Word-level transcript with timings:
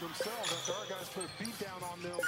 themselves 0.00 0.52
after 0.52 0.72
our 0.72 0.86
guys 0.90 1.08
put 1.14 1.24
a 1.24 1.32
beat 1.38 1.58
down 1.58 1.80
on 1.82 2.00
them 2.02 2.18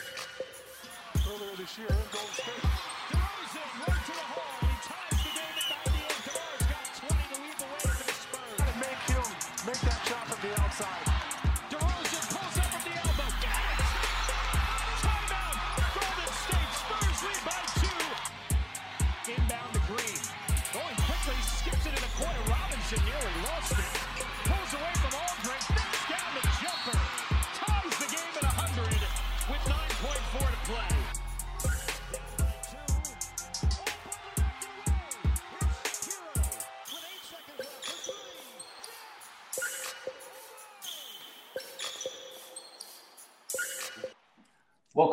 earlier 1.29 1.57
this 1.57 1.79
year 1.79 1.89
in 1.89 2.07
Golden 2.15 2.35
State. 2.35 2.63
DeRozan 3.11 3.71
right 3.83 4.03
to 4.07 4.13
the 4.15 4.27
hole. 4.31 4.57
He 4.63 4.75
ties 4.87 5.19
the 5.25 5.33
game 5.35 5.57
at 5.57 5.67
98. 5.91 6.27
DeMar's 6.27 6.67
got 6.71 6.87
20 7.07 7.27
to 7.27 7.37
lead 7.43 7.57
the 7.59 7.67
way 7.67 7.83
for 7.91 8.07
the 8.07 8.15
Spurs. 8.15 8.59
Gotta 8.59 8.79
make 8.79 9.03
him 9.11 9.27
make 9.67 9.83
that 9.83 10.01
shot 10.07 10.25
from 10.31 10.41
the 10.49 10.53
outside. 10.63 11.06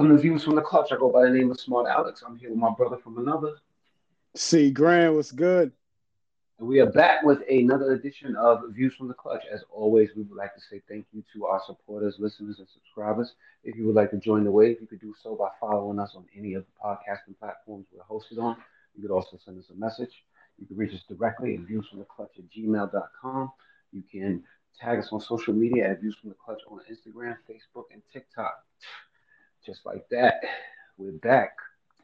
Welcome 0.04 0.18
to 0.18 0.22
Views 0.22 0.44
from 0.44 0.56
the 0.56 0.62
Clutch. 0.62 0.92
I 0.92 0.98
go 0.98 1.10
by 1.10 1.24
the 1.24 1.30
name 1.30 1.50
of 1.50 1.58
Smart 1.58 1.88
Alex. 1.88 2.24
I'm 2.28 2.38
here 2.38 2.50
with 2.50 2.60
my 2.60 2.72
brother 2.72 2.98
from 2.98 3.20
another. 3.20 3.56
C 4.36 4.70
Grant, 4.70 5.16
what's 5.16 5.32
good? 5.32 5.72
And 6.60 6.68
we 6.68 6.82
are 6.82 6.92
back 6.92 7.24
with 7.24 7.42
another 7.50 7.94
edition 7.94 8.36
of 8.36 8.64
Views 8.72 8.94
from 8.96 9.08
the 9.08 9.14
Clutch. 9.14 9.46
As 9.50 9.64
always, 9.72 10.10
we 10.14 10.24
would 10.24 10.36
like 10.36 10.54
to 10.56 10.60
say 10.60 10.82
thank 10.90 11.06
you 11.14 11.24
to 11.32 11.46
our 11.46 11.62
supporters, 11.66 12.18
listeners, 12.20 12.60
and 12.60 12.68
subscribers. 12.68 13.36
If 13.64 13.78
you 13.78 13.86
would 13.86 13.96
like 13.96 14.12
to 14.12 14.18
join 14.18 14.44
the 14.44 14.52
wave, 14.52 14.76
you 14.82 14.88
could 14.88 15.00
do 15.00 15.16
so 15.24 15.38
by 15.38 15.48
following 15.58 16.00
us 16.00 16.16
on 16.18 16.26
any 16.38 16.56
of 16.56 16.66
the 16.66 16.86
podcasting 16.86 17.40
platforms 17.40 17.86
we're 17.94 18.04
hosted 18.04 18.44
on. 18.44 18.58
You 18.98 19.04
could 19.04 19.12
also 19.12 19.40
send 19.46 19.58
us 19.58 19.70
a 19.70 19.80
message. 19.80 20.26
You 20.60 20.68
can 20.68 20.76
reach 20.76 20.94
us 20.94 21.04
directly 21.08 21.56
at 21.56 21.62
viewsfromtheclutch 21.62 22.40
at 22.40 22.52
gmail.com. 22.54 23.52
You 23.94 24.04
can 24.12 24.44
tag 24.78 25.00
us 25.00 25.14
on 25.14 25.22
social 25.22 25.54
media 25.54 25.92
at 25.92 26.02
Views 26.02 26.18
from 26.20 26.32
the 26.32 26.36
Clutch 26.36 26.60
on 26.70 26.82
Instagram, 26.92 27.38
Facebook, 27.50 27.86
and 27.94 28.02
TikTok. 28.12 28.54
Just 29.66 29.86
like 29.86 30.08
that, 30.10 30.42
we're 30.98 31.12
back. 31.12 31.56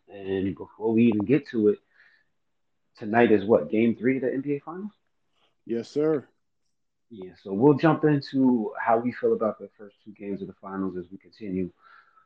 And 0.07 0.55
before 0.55 0.93
we 0.93 1.07
even 1.07 1.25
get 1.25 1.47
to 1.49 1.69
it, 1.69 1.79
tonight 2.97 3.31
is 3.31 3.43
what, 3.43 3.69
game 3.69 3.95
three 3.95 4.15
of 4.15 4.21
the 4.21 4.29
NBA 4.29 4.63
Finals? 4.63 4.91
Yes, 5.65 5.89
sir. 5.89 6.25
Yeah, 7.11 7.31
so 7.43 7.51
we'll 7.51 7.73
jump 7.73 8.05
into 8.05 8.71
how 8.79 8.97
we 8.97 9.11
feel 9.11 9.33
about 9.33 9.59
the 9.59 9.69
first 9.77 9.97
two 10.05 10.11
games 10.11 10.41
of 10.41 10.47
the 10.47 10.55
finals 10.61 10.95
as 10.95 11.05
we 11.11 11.17
continue 11.17 11.69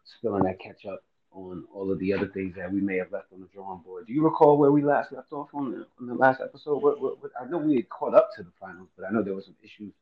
spilling 0.04 0.44
that 0.44 0.60
catch 0.60 0.86
up 0.86 1.04
on 1.32 1.64
all 1.74 1.92
of 1.92 1.98
the 1.98 2.14
other 2.14 2.28
things 2.28 2.56
that 2.56 2.72
we 2.72 2.80
may 2.80 2.98
have 2.98 3.12
left 3.12 3.34
on 3.34 3.40
the 3.40 3.48
drawing 3.48 3.80
board. 3.80 4.06
Do 4.06 4.14
you 4.14 4.24
recall 4.24 4.58
where 4.58 4.72
we 4.72 4.84
last 4.84 5.12
left 5.12 5.34
off 5.34 5.50
on 5.54 5.72
the, 5.72 5.88
on 6.00 6.06
the 6.06 6.14
last 6.14 6.42
episode? 6.42 6.84
What, 6.84 7.02
what, 7.02 7.24
what, 7.24 7.32
I 7.42 7.46
know 7.46 7.58
we 7.58 7.78
had 7.78 7.90
caught 7.90 8.14
up 8.14 8.30
to 8.36 8.44
the 8.44 8.52
finals, 8.60 8.90
but 8.96 9.08
I 9.08 9.12
know 9.12 9.24
there 9.24 9.34
were 9.34 9.42
some 9.42 9.56
issues. 9.64 9.94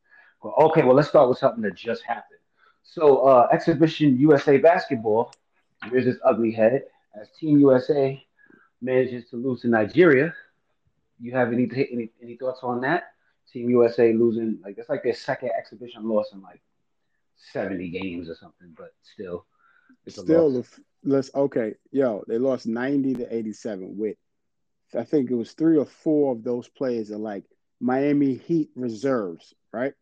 Well, 0.43 0.55
okay, 0.57 0.83
well, 0.83 0.95
let's 0.95 1.07
start 1.07 1.29
with 1.29 1.37
something 1.37 1.61
that 1.63 1.75
just 1.75 2.03
happened. 2.03 2.40
So, 2.83 3.25
uh, 3.25 3.47
Exhibition 3.51 4.17
USA 4.19 4.57
basketball 4.57 5.33
rears 5.89 6.07
its 6.07 6.19
ugly 6.23 6.51
head 6.51 6.83
as 7.19 7.29
Team 7.39 7.59
USA 7.59 8.21
manages 8.81 9.29
to 9.29 9.37
lose 9.37 9.61
to 9.61 9.67
Nigeria. 9.67 10.33
You 11.19 11.31
have 11.33 11.53
any 11.53 11.69
any, 11.73 12.11
any 12.21 12.35
thoughts 12.37 12.61
on 12.63 12.81
that? 12.81 13.13
Team 13.51 13.69
USA 13.69 14.13
losing 14.13 14.59
like 14.63 14.77
it's 14.77 14.89
like 14.89 15.03
their 15.03 15.13
second 15.13 15.51
exhibition 15.57 16.07
loss 16.07 16.31
in 16.33 16.41
like 16.41 16.61
seventy 17.35 17.89
games 17.89 18.29
or 18.29 18.35
something, 18.35 18.73
but 18.77 18.93
still, 19.03 19.45
it's 20.05 20.17
a 20.17 20.21
Still, 20.21 20.63
let's 21.03 21.31
okay. 21.35 21.75
Yo, 21.91 22.23
they 22.27 22.37
lost 22.37 22.65
ninety 22.65 23.13
to 23.15 23.35
eighty-seven 23.35 23.97
with, 23.97 24.17
I 24.97 25.03
think 25.03 25.29
it 25.29 25.35
was 25.35 25.53
three 25.53 25.77
or 25.77 25.85
four 25.85 26.33
of 26.33 26.43
those 26.43 26.67
players 26.67 27.11
are 27.11 27.17
like 27.17 27.43
Miami 27.79 28.35
Heat 28.35 28.69
reserves, 28.75 29.53
right? 29.71 29.93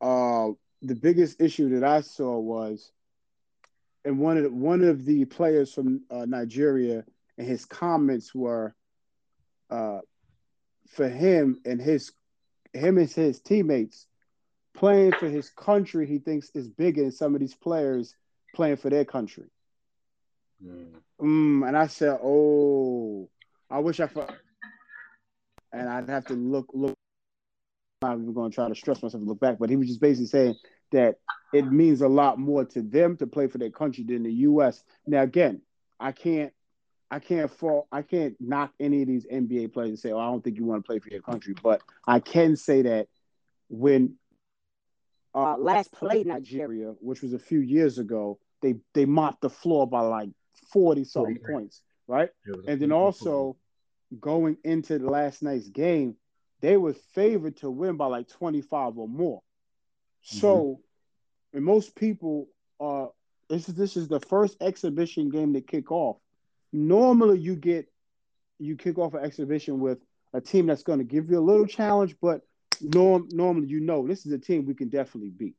Uh, 0.00 0.50
the 0.84 0.94
biggest 0.94 1.40
issue 1.40 1.70
that 1.70 1.84
I 1.84 2.02
saw 2.02 2.38
was, 2.38 2.90
and 4.04 4.18
one 4.18 4.36
of 4.36 4.42
the, 4.44 4.50
one 4.50 4.84
of 4.84 5.04
the 5.04 5.24
players 5.24 5.72
from 5.72 6.02
uh, 6.10 6.26
Nigeria 6.26 7.04
and 7.38 7.46
his 7.46 7.64
comments 7.64 8.34
were, 8.34 8.74
uh, 9.70 10.00
for 10.88 11.08
him 11.08 11.60
and 11.64 11.80
his 11.80 12.12
him 12.74 12.98
and 12.98 13.08
his 13.08 13.40
teammates 13.40 14.06
playing 14.74 15.12
for 15.12 15.28
his 15.28 15.48
country, 15.50 16.06
he 16.06 16.18
thinks 16.18 16.50
is 16.54 16.68
bigger 16.68 17.02
than 17.02 17.12
some 17.12 17.34
of 17.34 17.40
these 17.40 17.54
players 17.54 18.14
playing 18.54 18.76
for 18.76 18.90
their 18.90 19.04
country. 19.04 19.44
Mm. 20.62 20.88
Mm, 21.20 21.66
and 21.66 21.76
I 21.76 21.86
said, 21.86 22.18
"Oh, 22.22 23.30
I 23.70 23.78
wish 23.78 24.00
I." 24.00 24.06
Felt... 24.06 24.32
And 25.72 25.88
I'd 25.88 26.08
have 26.08 26.26
to 26.26 26.34
look 26.34 26.66
look. 26.74 26.94
I'm 28.02 28.34
going 28.34 28.50
to 28.50 28.54
try 28.54 28.68
to 28.68 28.74
stress 28.74 29.02
myself 29.02 29.22
to 29.22 29.28
look 29.28 29.40
back, 29.40 29.58
but 29.58 29.70
he 29.70 29.76
was 29.76 29.88
just 29.88 30.00
basically 30.00 30.26
saying 30.26 30.56
that 30.94 31.18
it 31.52 31.70
means 31.70 32.02
a 32.02 32.08
lot 32.08 32.38
more 32.38 32.64
to 32.64 32.82
them 32.82 33.16
to 33.18 33.26
play 33.26 33.48
for 33.48 33.58
their 33.58 33.70
country 33.70 34.04
than 34.04 34.24
the 34.24 34.32
U.S. 34.32 34.84
Now, 35.06 35.22
again, 35.22 35.62
I 36.00 36.12
can't, 36.12 36.52
I 37.10 37.20
can't 37.20 37.50
fall, 37.50 37.88
I 37.92 38.02
can't 38.02 38.36
knock 38.40 38.72
any 38.80 39.02
of 39.02 39.08
these 39.08 39.26
NBA 39.26 39.72
players 39.72 39.90
and 39.90 39.98
say, 39.98 40.12
"Oh, 40.12 40.18
I 40.18 40.26
don't 40.26 40.42
think 40.42 40.58
you 40.58 40.64
want 40.64 40.84
to 40.84 40.86
play 40.86 40.98
for 41.00 41.10
your 41.10 41.22
country," 41.22 41.54
but 41.62 41.82
I 42.06 42.20
can 42.20 42.56
say 42.56 42.82
that 42.82 43.08
when 43.68 44.16
uh, 45.34 45.56
last 45.58 45.92
played 45.92 46.26
Nigeria, 46.26 46.94
which 47.00 47.22
was 47.22 47.32
a 47.34 47.38
few 47.38 47.60
years 47.60 47.98
ago, 47.98 48.38
they 48.62 48.76
they 48.94 49.04
mopped 49.04 49.42
the 49.42 49.50
floor 49.50 49.86
by 49.86 50.00
like 50.00 50.30
forty 50.72 51.04
something 51.04 51.38
points, 51.38 51.82
right? 52.06 52.30
It 52.46 52.56
was 52.56 52.66
a 52.66 52.70
And 52.70 52.80
then 52.80 52.92
also 52.92 53.56
going 54.20 54.58
into 54.64 54.98
the 54.98 55.10
last 55.10 55.42
night's 55.42 55.68
game, 55.68 56.16
they 56.60 56.76
were 56.76 56.94
favored 56.94 57.56
to 57.58 57.70
win 57.70 57.96
by 57.96 58.06
like 58.06 58.28
twenty 58.28 58.62
five 58.62 58.98
or 58.98 59.08
more. 59.08 59.42
So, 60.22 60.80
and 61.54 61.64
most 61.64 61.94
people 61.94 62.48
are 62.80 63.10
this 63.48 63.68
is 63.68 63.74
this 63.74 63.96
is 63.96 64.08
the 64.08 64.20
first 64.20 64.56
exhibition 64.60 65.30
game 65.30 65.54
to 65.54 65.60
kick 65.60 65.90
off. 65.90 66.16
Normally, 66.72 67.38
you 67.38 67.56
get 67.56 67.86
you 68.58 68.76
kick 68.76 68.98
off 68.98 69.14
an 69.14 69.24
exhibition 69.24 69.80
with 69.80 69.98
a 70.32 70.40
team 70.40 70.66
that's 70.66 70.82
going 70.82 70.98
to 70.98 71.04
give 71.04 71.30
you 71.30 71.38
a 71.38 71.40
little 71.40 71.66
challenge, 71.66 72.16
but 72.20 72.42
norm 72.80 73.28
normally 73.30 73.68
you 73.68 73.80
know 73.80 74.06
this 74.06 74.26
is 74.26 74.32
a 74.32 74.38
team 74.38 74.66
we 74.66 74.74
can 74.74 74.88
definitely 74.88 75.30
beat. 75.30 75.54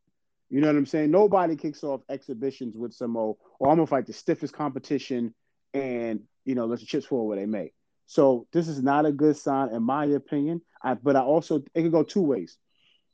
You 0.50 0.62
know 0.62 0.68
what 0.68 0.76
I'm 0.76 0.86
saying? 0.86 1.10
Nobody 1.12 1.56
kicks 1.56 1.84
off 1.84 2.02
exhibitions 2.10 2.78
with 2.78 2.94
some 2.94 3.16
oh, 3.18 3.38
or 3.60 3.70
I'm 3.70 3.78
gonna 3.78 3.88
fight 3.88 4.06
the 4.06 4.14
stiffest 4.14 4.54
competition 4.54 5.34
and 5.74 6.22
you 6.44 6.56
know 6.56 6.66
let 6.66 6.80
the 6.80 6.86
chips 6.86 7.06
fall 7.06 7.28
where 7.28 7.38
they 7.38 7.46
may. 7.46 7.72
So 8.06 8.48
this 8.52 8.68
is 8.68 8.84
not 8.84 9.06
a 9.06 9.12
good 9.12 9.38
sign 9.38 9.74
in 9.74 9.82
my 9.82 10.06
opinion. 10.06 10.62
I, 10.84 10.96
but 10.96 11.16
I 11.16 11.22
also 11.22 11.64
it 11.74 11.82
could 11.82 11.92
go 11.92 12.04
two 12.04 12.22
ways. 12.22 12.58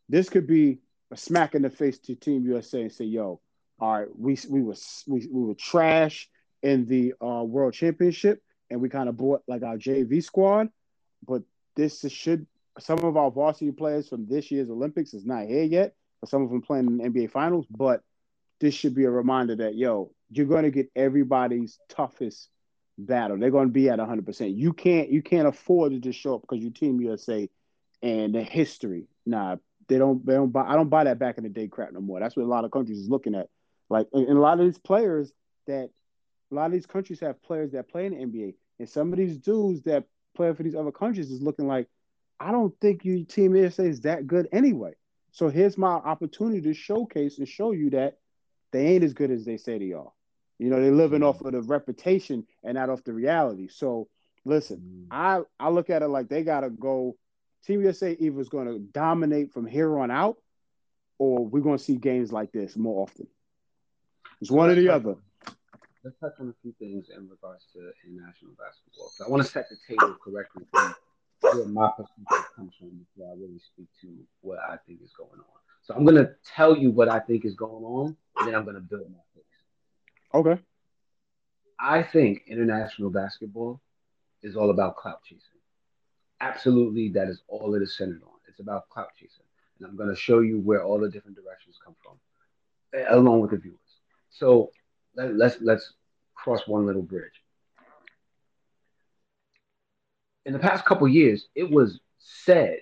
This 0.10 0.30
could 0.30 0.48
be 0.48 0.80
a 1.12 1.18
smack 1.18 1.56
in 1.56 1.62
the 1.62 1.70
face 1.70 2.00
to 2.00 2.16
Team 2.16 2.46
USA 2.46 2.82
and 2.82 2.92
say, 2.92 3.06
"Yo, 3.06 3.40
all 3.80 4.00
right, 4.00 4.08
we 4.18 4.38
we 4.50 4.62
were 4.64 4.76
we, 5.08 5.28
we 5.32 5.44
were 5.46 5.56
trash 5.56 6.30
in 6.64 6.86
the 6.88 7.14
uh, 7.22 7.44
World 7.44 7.74
Championship, 7.74 8.42
and 8.70 8.82
we 8.82 8.90
kind 8.90 9.10
of 9.10 9.18
brought 9.18 9.44
like 9.48 9.64
our 9.64 9.78
JV 9.78 10.24
squad, 10.24 10.70
but 11.28 11.44
this 11.76 12.04
is- 12.04 12.12
should 12.12 12.46
some 12.80 13.00
of 13.00 13.18
our 13.18 13.30
varsity 13.32 13.72
players 13.72 14.08
from 14.08 14.28
this 14.28 14.50
year's 14.50 14.70
Olympics 14.70 15.14
is 15.14 15.26
not 15.26 15.46
here 15.46 15.64
yet, 15.64 15.94
but 16.22 16.30
some 16.30 16.42
of 16.42 16.50
them 16.50 16.62
playing 16.62 16.88
in 16.88 16.98
the 16.98 17.04
NBA 17.04 17.30
Finals. 17.32 17.66
But 17.70 18.02
this 18.60 18.74
should 18.74 18.96
be 18.96 19.04
a 19.06 19.12
reminder 19.12 19.56
that 19.58 19.76
yo, 19.76 20.12
you're 20.30 20.46
going 20.46 20.64
to 20.64 20.72
get 20.72 20.90
everybody's 20.96 21.80
toughest 21.90 22.50
battle. 22.98 23.38
They're 23.38 23.52
going 23.52 23.68
to 23.68 23.74
be 23.74 23.90
at 23.90 24.00
100. 24.00 24.26
percent 24.26 24.52
You 24.52 24.74
can't 24.74 25.10
you 25.10 25.22
can't 25.22 25.48
afford 25.48 25.92
to 25.92 26.00
just 26.00 26.20
show 26.20 26.36
up 26.36 26.42
because 26.42 26.64
you 26.64 26.70
Team 26.70 27.02
USA 27.02 27.50
and 28.02 28.34
the 28.34 28.44
history. 28.44 29.08
Nah, 29.26 29.58
they 29.88 29.98
don't 29.98 30.26
they 30.26 30.34
don't 30.34 30.52
buy. 30.52 30.66
I 30.66 30.76
don't 30.76 30.90
buy 30.90 31.06
that 31.06 31.20
back 31.20 31.38
in 31.38 31.44
the 31.44 31.50
day 31.50 31.68
crap 31.68 31.92
no 31.92 32.02
more. 32.02 32.20
That's 32.20 32.36
what 32.36 32.46
a 32.46 32.48
lot 32.48 32.66
of 32.66 32.72
countries 32.72 33.00
is 33.00 33.10
looking 33.10 33.36
at. 33.36 33.48
Like 33.90 34.08
and, 34.14 34.28
and 34.28 34.38
a 34.38 34.42
lot 34.42 34.60
of 34.60 34.66
these 34.66 34.78
players 34.78 35.32
that 35.68 35.90
a 36.52 36.56
lot 36.56 36.66
of 36.66 36.72
these 36.72 36.86
countries 36.86 37.20
have 37.22 37.42
players 37.44 37.72
that 37.72 37.90
play 37.90 38.06
in 38.06 38.14
the 38.14 38.26
NBA, 38.26 38.56
and 38.80 38.90
some 38.90 39.12
of 39.12 39.18
these 39.18 39.38
dudes 39.38 39.84
that 39.84 40.06
play 40.36 40.54
for 40.54 40.64
these 40.64 40.76
other 40.76 40.92
countries 40.92 41.32
is 41.32 41.42
looking 41.42 41.68
like, 41.68 41.88
I 42.40 42.52
don't 42.52 42.74
think 42.80 43.06
you 43.06 43.24
Team 43.26 43.56
USA 43.56 43.88
is 43.88 44.02
that 44.02 44.28
good 44.28 44.48
anyway. 44.52 44.94
So 45.32 45.50
here's 45.50 45.78
my 45.78 45.94
opportunity 45.94 46.62
to 46.62 46.74
showcase 46.74 47.38
and 47.38 47.48
show 47.48 47.72
you 47.72 47.90
that 47.92 48.18
they 48.72 48.88
ain't 48.88 49.04
as 49.04 49.14
good 49.14 49.32
as 49.32 49.46
they 49.46 49.58
say 49.58 49.78
they 49.78 49.94
are. 49.94 50.12
You 50.60 50.70
know, 50.70 50.82
they're 50.82 50.92
living 50.92 51.24
off 51.24 51.42
of 51.42 51.54
the 51.54 51.62
reputation 51.62 52.46
and 52.64 52.76
not 52.76 52.90
off 52.90 53.04
the 53.04 53.14
reality. 53.14 53.68
So 53.70 54.08
listen, 54.46 54.78
mm. 54.78 55.08
I 55.10 55.42
I 55.60 55.70
look 55.70 55.90
at 55.90 56.04
it 56.04 56.08
like 56.08 56.30
they 56.30 56.44
gotta 56.44 56.70
go. 56.70 57.16
Team 57.66 57.82
USA 57.82 58.16
either 58.20 58.40
is 58.40 58.50
going 58.50 58.68
to 58.68 58.80
dominate 58.80 59.52
from 59.54 59.66
here 59.66 60.00
on 60.00 60.12
out, 60.12 60.38
or 61.18 61.46
we're 61.46 61.62
going 61.62 61.78
to 61.78 61.84
see 61.84 61.96
games 61.96 62.32
like 62.32 62.52
this 62.52 62.76
more 62.76 63.04
often. 63.04 63.28
It's 64.42 64.50
one 64.50 64.70
or 64.70 64.76
the 64.76 64.90
other. 64.90 65.16
Let's 66.04 66.18
touch 66.20 66.34
on 66.40 66.50
a 66.50 66.54
few 66.64 66.74
things 66.80 67.10
in 67.16 67.30
regards 67.30 67.66
to 67.74 67.92
international 68.04 68.54
basketball. 68.58 69.12
So 69.16 69.26
I 69.26 69.30
want 69.30 69.44
to 69.44 69.50
set 69.50 69.68
the 69.70 69.78
table 69.88 70.16
correctly 70.24 70.66
where 71.42 71.66
my 71.66 71.90
perspective 71.96 72.56
comes 72.56 72.74
from 72.80 72.90
before 72.90 73.32
I 73.32 73.36
really 73.36 73.60
speak 73.74 73.88
to 74.02 74.08
what 74.42 74.58
I 74.60 74.78
think 74.88 75.02
is 75.04 75.12
going 75.18 75.40
on. 75.40 75.60
So 75.84 75.94
I'm 75.96 76.06
gonna 76.06 76.32
tell 76.56 76.78
you 76.78 76.92
what 76.92 77.10
I 77.10 77.20
think 77.20 77.46
is 77.46 77.56
going 77.56 77.84
on, 77.84 78.16
and 78.38 78.48
then 78.48 78.56
I'm 78.56 78.66
gonna 78.66 78.80
build 78.80 79.10
my 79.10 79.18
case. 79.34 79.44
Okay. 80.34 80.62
I 81.80 82.04
think 82.04 82.44
international 82.48 83.10
basketball 83.10 83.82
is 84.44 84.56
all 84.56 84.70
about 84.70 84.98
clout 84.98 85.24
chasing. 85.24 85.61
Absolutely, 86.42 87.10
that 87.10 87.28
is 87.28 87.44
all 87.48 87.76
it 87.76 87.84
is 87.84 87.96
centered 87.96 88.24
on. 88.24 88.34
It's 88.48 88.60
about 88.60 88.90
clout 88.90 89.10
chasing. 89.16 89.46
And 89.80 89.88
I'm 89.88 89.96
going 89.96 90.10
to 90.10 90.16
show 90.16 90.40
you 90.40 90.60
where 90.60 90.84
all 90.84 91.00
the 91.00 91.10
different 91.10 91.38
directions 91.38 91.78
come 91.84 91.96
from, 92.04 92.14
eh, 93.00 93.06
along 93.10 93.42
with 93.42 93.52
the 93.52 93.58
viewers. 93.58 93.78
So 94.32 94.72
let, 95.16 95.36
let's 95.36 95.58
let's 95.62 95.94
cross 96.34 96.68
one 96.68 96.86
little 96.86 97.04
bridge. 97.04 97.44
In 100.46 100.54
the 100.54 100.60
past 100.60 100.84
couple 100.86 101.08
years, 101.08 101.46
it 101.54 101.70
was 101.70 102.00
said 102.18 102.80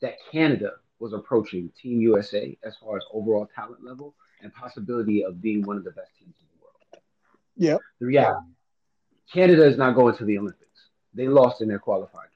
that 0.00 0.14
Canada 0.30 0.72
was 1.00 1.12
approaching 1.12 1.70
Team 1.80 2.00
USA 2.00 2.56
as 2.62 2.76
far 2.76 2.96
as 2.96 3.02
overall 3.12 3.48
talent 3.52 3.84
level 3.84 4.14
and 4.42 4.52
possibility 4.54 5.24
of 5.24 5.42
being 5.42 5.62
one 5.62 5.76
of 5.76 5.84
the 5.84 5.90
best 5.90 6.10
teams 6.18 6.34
in 6.40 6.46
the 6.54 6.62
world. 6.62 7.02
Yeah. 7.56 7.76
The 7.98 8.06
reality, 8.06 8.52
Canada 9.32 9.66
is 9.66 9.76
not 9.76 9.94
going 9.94 10.16
to 10.16 10.24
the 10.24 10.38
Olympics. 10.38 10.88
They 11.14 11.26
lost 11.26 11.60
in 11.60 11.68
their 11.68 11.78
qualifying. 11.78 12.29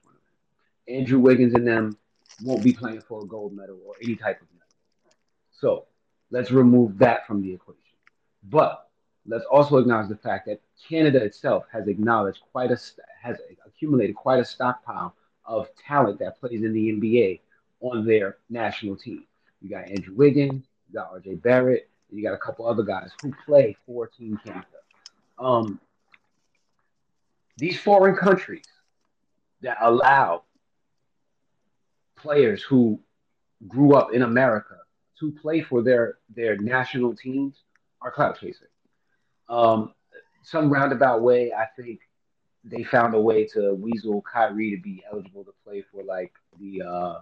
Andrew 0.89 1.19
Wiggins 1.19 1.55
and 1.55 1.67
them 1.67 1.97
won't 2.43 2.63
be 2.63 2.73
playing 2.73 3.01
for 3.01 3.23
a 3.23 3.27
gold 3.27 3.55
medal 3.55 3.79
or 3.87 3.95
any 4.03 4.17
type 4.17 4.41
of 4.41 4.49
medal. 4.53 5.15
So 5.53 5.87
let's 6.31 6.51
remove 6.51 6.99
that 6.99 7.27
from 7.27 7.43
the 7.43 7.53
equation. 7.53 7.81
But 8.43 8.89
let's 9.27 9.45
also 9.45 9.79
acknowledge 9.79 10.09
the 10.09 10.17
fact 10.17 10.47
that 10.47 10.61
Canada 10.89 11.23
itself 11.23 11.65
has 11.73 11.89
acknowledged 11.89 12.41
quite 12.53 12.71
a 12.71 12.79
has 13.23 13.39
accumulated 13.67 14.17
quite 14.17 14.41
a 14.41 14.45
stockpile 14.45 15.15
of 15.47 15.69
talent 15.87 16.19
that 16.19 16.39
plays 16.41 16.63
in 16.63 16.73
the 16.73 16.93
NBA 16.93 17.41
on 17.81 18.07
their 18.07 18.39
national 18.51 18.97
team. 18.97 19.25
You 19.63 19.71
got 19.71 19.89
Andrew 19.89 20.15
Wiggins, 20.15 20.65
you 20.89 20.95
got 20.95 21.13
RJ 21.15 21.43
Barrett, 21.43 21.89
you 22.11 22.23
got 22.23 22.35
a 22.35 22.39
couple 22.39 22.67
other 22.67 22.83
guys 22.83 23.11
who 23.23 23.33
play 23.45 23.77
for 23.87 24.07
Team 24.07 24.39
Canada. 24.45 24.67
Um, 25.39 25.81
these 27.57 27.79
foreign 27.79 28.17
countries 28.17 28.65
that 29.63 29.79
allow 29.81 30.43
players 32.25 32.63
who 32.63 32.99
grew 33.69 33.95
up 33.95 34.15
in 34.15 34.23
America 34.23 34.79
to 35.21 35.31
play 35.31 35.61
for 35.61 35.83
their 35.83 36.19
their 36.35 36.57
national 36.57 37.15
teams 37.15 37.63
are 38.01 38.11
clout 38.11 38.41
chasing. 38.41 38.67
Um, 39.49 39.93
some 40.43 40.71
roundabout 40.71 41.23
way, 41.23 41.53
I 41.53 41.67
think 41.77 42.01
they 42.65 42.83
found 42.83 43.15
a 43.15 43.21
way 43.21 43.45
to 43.49 43.75
weasel 43.75 44.23
Kyrie 44.23 44.71
to 44.75 44.83
be 44.83 45.05
eligible 45.11 45.45
to 45.45 45.53
play 45.65 45.85
for 45.93 46.03
like 46.03 46.33
the 46.59 46.83
uh, 46.83 47.19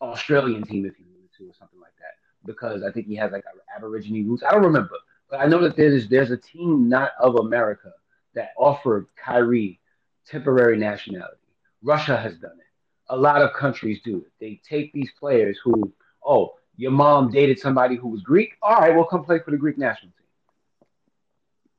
Australian 0.00 0.62
team, 0.64 0.86
if 0.86 0.96
he 0.96 1.04
wanted 1.04 1.30
to, 1.38 1.44
or 1.44 1.54
something 1.58 1.80
like 1.80 1.96
that, 1.98 2.14
because 2.50 2.82
I 2.82 2.90
think 2.90 3.06
he 3.06 3.16
has 3.16 3.30
like 3.30 3.44
Aborigine 3.76 4.26
roots. 4.26 4.42
I 4.42 4.52
don't 4.52 4.64
remember, 4.64 4.96
but 5.30 5.40
I 5.40 5.46
know 5.46 5.60
that 5.60 5.76
there's 5.76 6.08
there's 6.08 6.30
a 6.30 6.38
team 6.38 6.88
not 6.88 7.12
of 7.20 7.36
America 7.36 7.92
that 8.34 8.50
offered 8.56 9.06
Kyrie 9.16 9.80
temporary 10.26 10.78
nationality. 10.78 11.36
Russia 11.82 12.16
has 12.16 12.34
done 12.38 12.58
it. 12.58 12.63
A 13.08 13.16
lot 13.16 13.42
of 13.42 13.52
countries 13.52 14.00
do 14.04 14.18
it. 14.18 14.32
They 14.40 14.60
take 14.68 14.92
these 14.92 15.10
players 15.18 15.58
who, 15.62 15.92
oh, 16.24 16.54
your 16.76 16.90
mom 16.90 17.30
dated 17.30 17.58
somebody 17.58 17.96
who 17.96 18.08
was 18.08 18.22
Greek. 18.22 18.56
All 18.62 18.76
right, 18.76 18.94
we'll 18.94 19.04
come 19.04 19.24
play 19.24 19.38
for 19.38 19.50
the 19.50 19.56
Greek 19.56 19.78
national 19.78 20.12
team. 20.12 20.26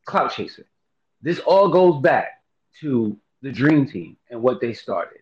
Clout 0.06 0.32
chaser. 0.32 0.66
This 1.22 1.40
all 1.40 1.70
goes 1.70 2.02
back 2.02 2.42
to 2.82 3.18
the 3.42 3.52
Dream 3.52 3.88
Team 3.88 4.18
and 4.30 4.42
what 4.42 4.62
they 4.62 4.74
started. 4.74 5.22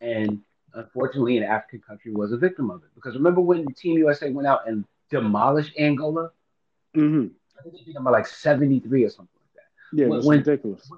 And 0.00 0.40
unfortunately, 0.74 1.38
an 1.38 1.44
African 1.44 1.80
country 1.80 2.12
was 2.12 2.32
a 2.32 2.36
victim 2.36 2.70
of 2.70 2.82
it. 2.82 2.90
Because 2.94 3.14
remember 3.14 3.40
when 3.40 3.66
Team 3.74 3.96
USA 3.98 4.30
went 4.30 4.46
out 4.46 4.68
and 4.68 4.84
demolished 5.10 5.72
Angola? 5.78 6.30
Mm-hmm. 6.96 7.28
I 7.58 7.62
think 7.62 7.74
they 7.74 7.84
beat 7.84 7.94
them 7.94 8.04
by 8.04 8.10
like 8.10 8.26
73 8.26 9.04
or 9.04 9.08
something 9.08 9.28
like 9.34 9.54
that. 9.54 9.96
Yeah, 10.00 10.08
When- 10.08 10.18
that's 10.18 10.26
when- 10.26 10.38
ridiculous. 10.38 10.90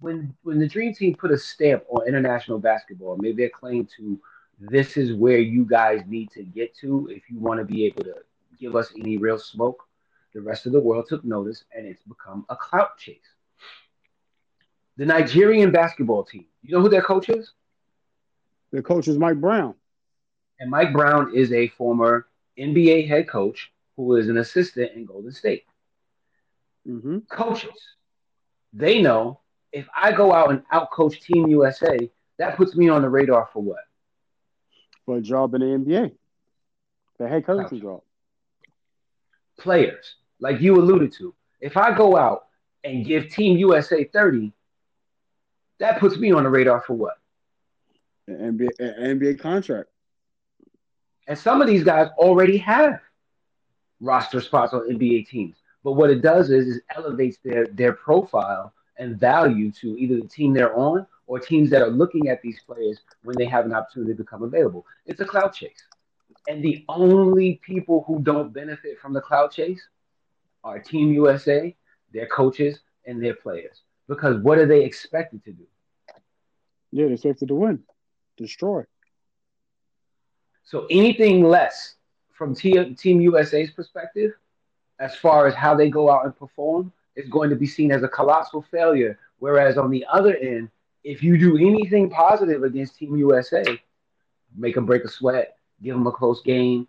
When 0.00 0.34
when 0.42 0.58
the 0.58 0.68
Dream 0.68 0.94
Team 0.94 1.14
put 1.14 1.30
a 1.30 1.38
stamp 1.38 1.84
on 1.88 2.06
international 2.06 2.58
basketball, 2.58 3.16
maybe 3.16 3.42
their 3.42 3.50
claim 3.50 3.86
to 3.96 4.20
this 4.58 4.96
is 4.96 5.12
where 5.12 5.38
you 5.38 5.64
guys 5.64 6.02
need 6.06 6.30
to 6.32 6.42
get 6.42 6.76
to 6.76 7.08
if 7.10 7.28
you 7.28 7.38
want 7.38 7.58
to 7.58 7.64
be 7.64 7.84
able 7.86 8.04
to 8.04 8.14
give 8.58 8.76
us 8.76 8.92
any 8.98 9.16
real 9.16 9.38
smoke. 9.38 9.84
The 10.32 10.40
rest 10.40 10.66
of 10.66 10.72
the 10.72 10.80
world 10.80 11.06
took 11.08 11.24
notice, 11.24 11.64
and 11.74 11.86
it's 11.86 12.02
become 12.02 12.44
a 12.48 12.56
clout 12.56 12.98
chase. 12.98 13.18
The 14.96 15.06
Nigerian 15.06 15.70
basketball 15.70 16.24
team, 16.24 16.46
you 16.62 16.74
know 16.74 16.80
who 16.80 16.88
their 16.88 17.02
coach 17.02 17.28
is? 17.28 17.52
Their 18.72 18.82
coach 18.82 19.06
is 19.06 19.18
Mike 19.18 19.40
Brown. 19.40 19.74
And 20.58 20.70
Mike 20.70 20.92
Brown 20.92 21.34
is 21.34 21.52
a 21.52 21.68
former 21.68 22.26
NBA 22.58 23.08
head 23.08 23.28
coach 23.28 23.72
who 23.96 24.16
is 24.16 24.28
an 24.28 24.38
assistant 24.38 24.92
in 24.94 25.04
Golden 25.04 25.32
State. 25.32 25.64
Mm-hmm. 26.86 27.20
coaches, 27.30 27.70
they 28.74 29.00
know 29.00 29.40
if 29.74 29.88
I 29.94 30.12
go 30.12 30.32
out 30.32 30.50
and 30.50 30.62
outcoach 30.72 31.20
Team 31.20 31.48
USA, 31.48 31.98
that 32.38 32.56
puts 32.56 32.76
me 32.76 32.88
on 32.88 33.02
the 33.02 33.08
radar 33.08 33.48
for 33.52 33.60
what? 33.60 33.80
For 35.04 35.18
a 35.18 35.20
job 35.20 35.52
in 35.54 35.60
the 35.60 35.66
NBA. 35.66 36.12
The 37.18 37.28
head 37.28 37.44
coaching 37.44 37.80
job. 37.80 38.02
Players, 39.58 40.14
like 40.38 40.60
you 40.60 40.76
alluded 40.76 41.12
to. 41.14 41.34
If 41.60 41.76
I 41.76 41.94
go 41.96 42.16
out 42.16 42.46
and 42.84 43.04
give 43.04 43.28
Team 43.30 43.58
USA 43.58 44.04
30, 44.04 44.52
that 45.80 45.98
puts 45.98 46.16
me 46.18 46.30
on 46.30 46.44
the 46.44 46.50
radar 46.50 46.80
for 46.80 46.94
what? 46.94 47.14
An 48.28 48.56
NBA, 48.56 48.78
an 48.78 49.18
NBA 49.18 49.40
contract. 49.40 49.90
And 51.26 51.36
some 51.36 51.60
of 51.60 51.66
these 51.66 51.82
guys 51.82 52.08
already 52.16 52.58
have 52.58 53.00
roster 54.00 54.40
spots 54.40 54.72
on 54.72 54.88
NBA 54.88 55.28
teams. 55.28 55.56
But 55.82 55.92
what 55.92 56.10
it 56.10 56.22
does 56.22 56.50
is, 56.50 56.68
is 56.68 56.80
elevates 56.94 57.38
their 57.44 57.66
their 57.66 57.92
profile 57.92 58.72
and 58.96 59.18
value 59.18 59.70
to 59.72 59.98
either 59.98 60.20
the 60.20 60.28
team 60.28 60.52
they're 60.52 60.76
on 60.76 61.06
or 61.26 61.38
teams 61.38 61.70
that 61.70 61.82
are 61.82 61.90
looking 61.90 62.28
at 62.28 62.42
these 62.42 62.60
players 62.66 63.00
when 63.22 63.36
they 63.38 63.46
have 63.46 63.64
an 63.64 63.72
opportunity 63.72 64.12
to 64.12 64.22
become 64.22 64.42
available. 64.42 64.86
It's 65.06 65.20
a 65.20 65.24
clout 65.24 65.54
chase. 65.54 65.82
And 66.48 66.62
the 66.62 66.84
only 66.88 67.60
people 67.64 68.04
who 68.06 68.20
don't 68.20 68.52
benefit 68.52 69.00
from 69.00 69.12
the 69.12 69.20
clout 69.20 69.52
chase 69.52 69.82
are 70.62 70.78
Team 70.78 71.12
USA, 71.12 71.74
their 72.12 72.26
coaches, 72.26 72.80
and 73.06 73.22
their 73.22 73.34
players. 73.34 73.82
Because 74.08 74.38
what 74.42 74.58
are 74.58 74.66
they 74.66 74.84
expected 74.84 75.42
to 75.44 75.52
do? 75.52 75.64
Yeah, 76.90 77.06
they're 77.06 77.14
expected 77.14 77.48
to 77.48 77.54
win. 77.54 77.82
Destroy. 78.36 78.84
So 80.64 80.86
anything 80.90 81.44
less 81.44 81.94
from 82.32 82.54
T- 82.54 82.94
Team 82.94 83.20
USA's 83.20 83.70
perspective, 83.70 84.32
as 84.98 85.14
far 85.16 85.46
as 85.46 85.54
how 85.54 85.74
they 85.74 85.88
go 85.88 86.10
out 86.10 86.24
and 86.24 86.36
perform, 86.36 86.92
is 87.16 87.28
going 87.28 87.50
to 87.50 87.56
be 87.56 87.66
seen 87.66 87.92
as 87.92 88.02
a 88.02 88.08
colossal 88.08 88.62
failure. 88.70 89.18
Whereas 89.38 89.78
on 89.78 89.90
the 89.90 90.04
other 90.10 90.36
end, 90.36 90.70
if 91.02 91.22
you 91.22 91.38
do 91.38 91.56
anything 91.56 92.10
positive 92.10 92.62
against 92.62 92.96
Team 92.96 93.16
USA, 93.16 93.62
make 94.56 94.74
them 94.74 94.86
break 94.86 95.04
a 95.04 95.08
sweat, 95.08 95.58
give 95.82 95.94
them 95.94 96.06
a 96.06 96.12
close 96.12 96.40
game, 96.42 96.88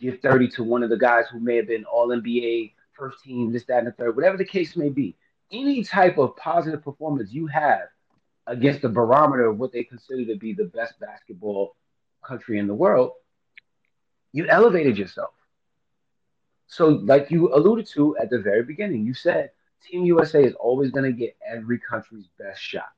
give 0.00 0.20
30 0.20 0.48
to 0.48 0.64
one 0.64 0.82
of 0.82 0.90
the 0.90 0.96
guys 0.96 1.26
who 1.30 1.38
may 1.40 1.56
have 1.56 1.66
been 1.66 1.84
all 1.84 2.08
NBA, 2.08 2.72
first 2.92 3.22
team, 3.22 3.52
this, 3.52 3.64
that, 3.66 3.78
and 3.78 3.88
the 3.88 3.92
third, 3.92 4.16
whatever 4.16 4.36
the 4.36 4.44
case 4.44 4.76
may 4.76 4.88
be. 4.88 5.16
Any 5.50 5.84
type 5.84 6.18
of 6.18 6.34
positive 6.36 6.82
performance 6.82 7.32
you 7.32 7.46
have 7.48 7.88
against 8.46 8.82
the 8.82 8.88
barometer 8.88 9.46
of 9.46 9.58
what 9.58 9.72
they 9.72 9.84
consider 9.84 10.24
to 10.26 10.36
be 10.36 10.52
the 10.54 10.64
best 10.64 10.98
basketball 10.98 11.76
country 12.22 12.58
in 12.58 12.66
the 12.66 12.74
world, 12.74 13.12
you 14.32 14.46
elevated 14.48 14.96
yourself. 14.96 15.34
So, 16.72 16.88
like 16.88 17.30
you 17.30 17.54
alluded 17.54 17.86
to 17.88 18.16
at 18.16 18.30
the 18.30 18.38
very 18.38 18.62
beginning, 18.62 19.04
you 19.04 19.12
said 19.12 19.50
Team 19.86 20.06
USA 20.06 20.42
is 20.42 20.54
always 20.54 20.90
going 20.90 21.04
to 21.04 21.12
get 21.12 21.36
every 21.46 21.78
country's 21.78 22.28
best 22.38 22.62
shot. 22.62 22.88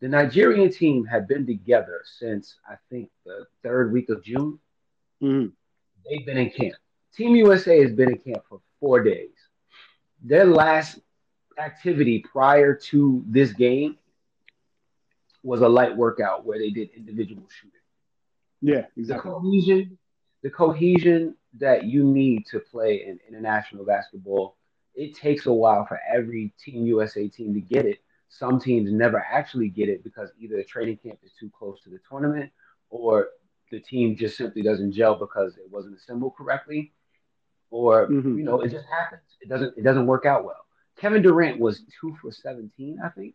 The 0.00 0.08
Nigerian 0.08 0.72
team 0.72 1.04
had 1.04 1.28
been 1.28 1.46
together 1.46 2.00
since 2.18 2.56
I 2.68 2.74
think 2.90 3.08
the 3.24 3.46
third 3.62 3.92
week 3.92 4.08
of 4.08 4.24
June. 4.24 4.58
Mm-hmm. 5.22 5.50
They've 6.04 6.26
been 6.26 6.36
in 6.36 6.50
camp. 6.50 6.74
Team 7.14 7.36
USA 7.36 7.80
has 7.80 7.92
been 7.92 8.10
in 8.10 8.18
camp 8.18 8.42
for 8.48 8.60
four 8.80 9.04
days. 9.04 9.36
Their 10.24 10.46
last 10.46 10.98
activity 11.58 12.24
prior 12.32 12.74
to 12.74 13.22
this 13.28 13.52
game 13.52 13.98
was 15.44 15.60
a 15.60 15.68
light 15.68 15.96
workout 15.96 16.44
where 16.44 16.58
they 16.58 16.70
did 16.70 16.90
individual 16.96 17.44
shooting. 17.48 17.70
Yeah, 18.60 18.86
exactly. 18.96 19.30
The 19.30 19.36
cohesion, 19.36 19.98
the 20.42 20.50
cohesion 20.50 21.36
that 21.58 21.84
you 21.84 22.04
need 22.04 22.46
to 22.46 22.60
play 22.60 23.04
in 23.06 23.18
international 23.28 23.84
basketball, 23.84 24.56
it 24.94 25.14
takes 25.14 25.46
a 25.46 25.52
while 25.52 25.84
for 25.86 26.00
every 26.08 26.52
Team 26.62 26.86
USA 26.86 27.28
team 27.28 27.54
to 27.54 27.60
get 27.60 27.86
it. 27.86 27.98
Some 28.28 28.60
teams 28.60 28.92
never 28.92 29.18
actually 29.18 29.68
get 29.68 29.88
it 29.88 30.04
because 30.04 30.30
either 30.38 30.56
the 30.56 30.64
training 30.64 30.98
camp 30.98 31.18
is 31.24 31.32
too 31.38 31.50
close 31.56 31.80
to 31.82 31.90
the 31.90 31.98
tournament 32.08 32.50
or 32.88 33.28
the 33.70 33.80
team 33.80 34.16
just 34.16 34.36
simply 34.36 34.62
doesn't 34.62 34.92
gel 34.92 35.16
because 35.16 35.56
it 35.56 35.70
wasn't 35.70 35.96
assembled 35.96 36.36
correctly. 36.36 36.92
Or 37.70 38.08
Mhm. 38.08 38.36
you 38.36 38.44
know, 38.44 38.60
it 38.60 38.68
just 38.70 38.86
happens. 38.86 39.22
It 39.40 39.48
doesn't 39.48 39.76
it 39.76 39.82
doesn't 39.82 40.06
work 40.06 40.26
out 40.26 40.44
well. 40.44 40.66
Kevin 40.96 41.22
Durant 41.22 41.58
was 41.60 41.82
two 42.00 42.16
for 42.20 42.30
seventeen, 42.32 43.00
I 43.02 43.08
think 43.10 43.34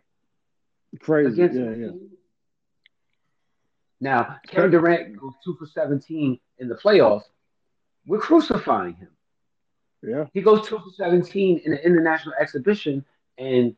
Crazy. 1.00 1.42
against 1.42 1.58
Yeah, 1.58 1.72
yeah. 1.88 1.92
Now, 4.02 4.40
Kevin 4.48 4.72
Durant 4.72 5.18
goes 5.18 5.34
two 5.44 5.56
for 5.56 5.66
17 5.66 6.40
in 6.60 6.68
the 6.68 6.76
playoffs, 6.76 7.24
we're 8.08 8.20
crucifying 8.20 8.96
him. 8.96 9.10
Yeah. 10.02 10.26
He 10.34 10.42
goes 10.42 10.68
two 10.68 10.80
for 10.80 10.92
17 10.96 11.62
in 11.66 11.74
an 11.74 11.80
international 11.80 12.36
exhibition, 12.40 13.04
and 13.38 13.76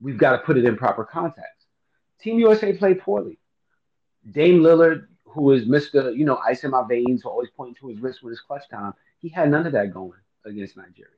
we've 0.00 0.18
got 0.18 0.32
to 0.32 0.38
put 0.38 0.56
it 0.56 0.64
in 0.64 0.76
proper 0.76 1.04
context. 1.04 1.66
Team 2.20 2.38
USA 2.38 2.72
played 2.72 3.00
poorly. 3.00 3.38
Dame 4.30 4.60
Lillard, 4.60 5.06
who 5.24 5.52
is 5.52 5.66
Mr. 5.66 6.16
You 6.16 6.24
know, 6.24 6.38
ice 6.38 6.64
in 6.64 6.70
my 6.70 6.84
veins, 6.88 7.24
always 7.24 7.50
pointing 7.56 7.76
to 7.76 7.88
his 7.88 8.00
wrist 8.00 8.22
when 8.22 8.32
it's 8.32 8.40
clutch 8.40 8.68
time, 8.68 8.94
he 9.20 9.28
had 9.28 9.50
none 9.50 9.66
of 9.66 9.72
that 9.72 9.92
going 9.92 10.18
against 10.44 10.76
Nigeria. 10.76 11.12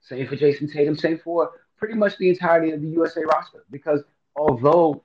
Same 0.00 0.26
for 0.26 0.36
Jayson 0.36 0.70
Tatum, 0.70 0.96
same 0.96 1.18
for 1.18 1.52
pretty 1.76 1.94
much 1.94 2.16
the 2.18 2.28
entirety 2.28 2.72
of 2.72 2.80
the 2.80 2.88
USA 2.88 3.22
roster. 3.24 3.64
Because 3.70 4.02
although 4.36 5.04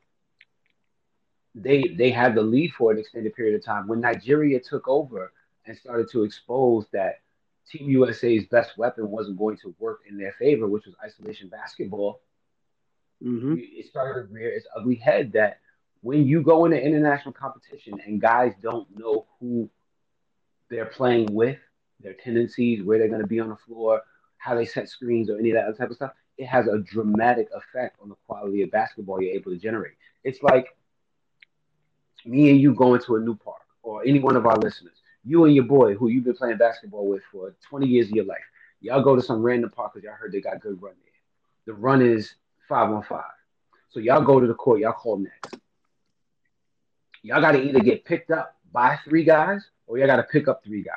they 1.54 1.96
they 1.98 2.12
had 2.12 2.36
the 2.36 2.42
lead 2.42 2.72
for 2.74 2.92
an 2.92 2.98
extended 2.98 3.36
period 3.36 3.56
of 3.56 3.64
time, 3.64 3.88
when 3.88 4.02
Nigeria 4.02 4.60
took 4.60 4.88
over 4.88 5.32
and 5.68 5.78
started 5.78 6.10
to 6.12 6.24
expose 6.24 6.88
that 6.94 7.22
Team 7.70 7.90
USA's 7.90 8.46
best 8.46 8.78
weapon 8.78 9.12
wasn't 9.12 9.38
going 9.38 9.58
to 9.58 9.76
work 9.80 10.02
in 10.10 10.18
their 10.18 10.34
favor, 10.34 10.68
which 10.68 10.86
was 10.86 10.96
isolation 11.04 11.50
basketball, 11.50 12.22
Mm-hmm. 13.24 13.56
it 13.58 13.88
started 13.88 14.28
to 14.28 14.34
rear 14.34 14.50
its 14.50 14.68
ugly 14.76 14.96
head 14.96 15.32
that 15.34 15.60
when 16.02 16.28
you 16.28 16.44
go 16.44 16.66
into 16.66 16.80
international 16.80 17.34
competition 17.34 18.00
and 18.06 18.22
guys 18.22 18.54
don't 18.62 18.88
know 18.96 19.26
who 19.40 19.70
they're 20.70 20.86
playing 20.86 21.34
with, 21.34 21.58
their 22.00 22.14
tendencies, 22.14 22.84
where 22.84 23.00
they're 23.00 23.08
going 23.10 23.22
to 23.22 23.28
be 23.28 23.40
on 23.40 23.50
the 23.50 23.56
floor, 23.56 24.04
how 24.38 24.54
they 24.54 24.66
set 24.66 24.88
screens, 24.88 25.30
or 25.32 25.40
any 25.40 25.50
of 25.50 25.56
that 25.56 25.66
other 25.66 25.78
type 25.78 25.90
of 25.90 25.96
stuff, 25.96 26.12
it 26.38 26.46
has 26.46 26.68
a 26.68 26.78
dramatic 26.78 27.50
effect 27.56 27.98
on 28.02 28.10
the 28.10 28.16
quality 28.28 28.62
of 28.62 28.70
basketball 28.70 29.20
you're 29.22 29.34
able 29.34 29.52
to 29.52 29.58
generate. 29.58 29.96
It's 30.24 30.44
like 30.44 30.78
me 32.26 32.52
and 32.52 32.62
you 32.62 32.74
going 32.76 33.02
to 33.02 33.16
a 33.16 33.20
new 33.20 33.36
park, 33.36 33.64
or 33.82 34.04
any 34.06 34.20
one 34.20 34.36
of 34.36 34.46
our 34.46 34.58
listeners, 34.58 35.02
you 35.28 35.46
and 35.46 35.54
your 35.54 35.66
boy 35.66 35.94
who 35.96 36.08
you've 36.10 36.24
been 36.24 36.36
playing 36.36 36.58
basketball 36.58 37.08
with 37.08 37.22
for 37.32 37.56
20 37.70 37.88
years 37.88 38.08
of 38.08 38.14
your 38.16 38.26
life. 38.26 38.38
Y'all 38.82 39.04
go 39.04 39.16
to 39.16 39.22
some 39.22 39.42
random 39.42 39.70
park 39.70 39.94
because 39.94 40.04
y'all 40.06 40.16
heard 40.16 40.32
they 40.32 40.42
got 40.42 40.62
good 40.62 40.82
run 40.82 40.94
there. 41.04 41.74
The 41.74 41.74
run 41.80 42.02
is 42.02 42.36
five 42.70 42.90
on 42.92 43.04
five. 43.04 43.24
So 43.90 44.00
y'all 44.00 44.24
go 44.24 44.40
to 44.40 44.48
the 44.48 44.54
court, 44.54 44.80
y'all 44.80 44.94
call 44.94 45.18
next. 45.18 45.58
Y'all 47.24 47.42
got 47.42 47.54
to 47.54 47.62
either 47.62 47.80
get 47.80 48.06
picked 48.06 48.32
up 48.32 48.56
by 48.72 48.98
three 49.04 49.24
guys 49.24 49.70
or 49.88 49.98
y'all 49.98 50.08
got 50.08 50.18
to 50.18 50.24
pick 50.24 50.48
up 50.48 50.64
three 50.64 50.84
guys. 50.84 50.94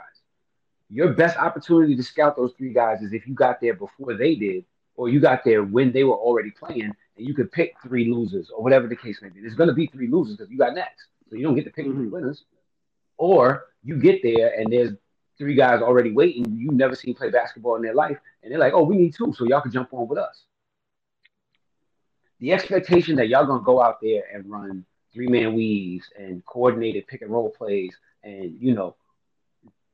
Your 0.91 1.13
best 1.13 1.37
opportunity 1.39 1.97
to 1.97 2.03
scout 2.03 2.37
those 2.37 2.53
three 2.59 2.73
guys 2.73 3.01
is 3.01 3.13
if 3.13 3.27
you 3.27 3.35
got 3.35 3.61
there 3.61 3.75
before 3.75 4.15
they 4.15 4.35
did, 4.35 4.65
or 4.97 5.09
you 5.09 5.19
got 5.21 5.45
there 5.45 5.63
when 5.65 5.93
they 5.93 6.05
were 6.05 6.17
already 6.17 6.51
playing, 6.51 6.93
and 7.17 7.27
you 7.27 7.33
could 7.33 7.51
pick 7.51 7.75
three 7.83 8.13
losers 8.13 8.51
or 8.51 8.63
whatever 8.63 8.87
the 8.87 8.97
case 8.97 9.23
may 9.23 9.29
be. 9.31 9.41
There's 9.41 9.55
going 9.55 9.69
to 9.69 9.75
be 9.75 9.87
three 9.87 10.09
losers 10.09 10.37
because 10.37 10.51
you 10.51 10.59
got 10.59 10.75
next, 10.75 11.07
so 11.31 11.37
you 11.37 11.43
don't 11.45 11.55
get 11.55 11.65
to 11.65 11.71
pick 11.71 11.87
three 11.87 12.07
Mhm. 12.07 12.11
winners. 12.11 12.45
Or 13.21 13.67
you 13.83 13.99
get 13.99 14.23
there 14.23 14.59
and 14.59 14.73
there's 14.73 14.93
three 15.37 15.55
guys 15.55 15.83
already 15.83 16.11
waiting. 16.11 16.57
You 16.57 16.71
never 16.71 16.95
seen 16.95 17.15
play 17.15 17.29
basketball 17.29 17.77
in 17.77 17.83
their 17.83 17.95
life, 17.95 18.17
and 18.43 18.51
they're 18.51 18.59
like, 18.59 18.73
"Oh, 18.73 18.83
we 18.83 18.97
need 18.97 19.15
two, 19.15 19.35
so 19.35 19.45
y'all 19.45 19.61
can 19.61 19.71
jump 19.71 19.93
on 19.93 20.09
with 20.09 20.19
us." 20.19 20.47
The 22.39 22.53
expectation 22.55 23.17
that 23.17 23.29
y'all 23.29 23.45
gonna 23.45 23.63
go 23.63 23.83
out 23.83 24.01
there 24.01 24.23
and 24.33 24.51
run 24.51 24.87
three 25.13 25.27
man 25.27 25.55
weaves 25.55 26.11
and 26.19 26.43
coordinated 26.47 27.07
pick 27.09 27.21
and 27.21 27.31
roll 27.31 27.51
plays, 27.51 27.95
and 28.23 28.57
you 28.59 28.75
know, 28.75 28.97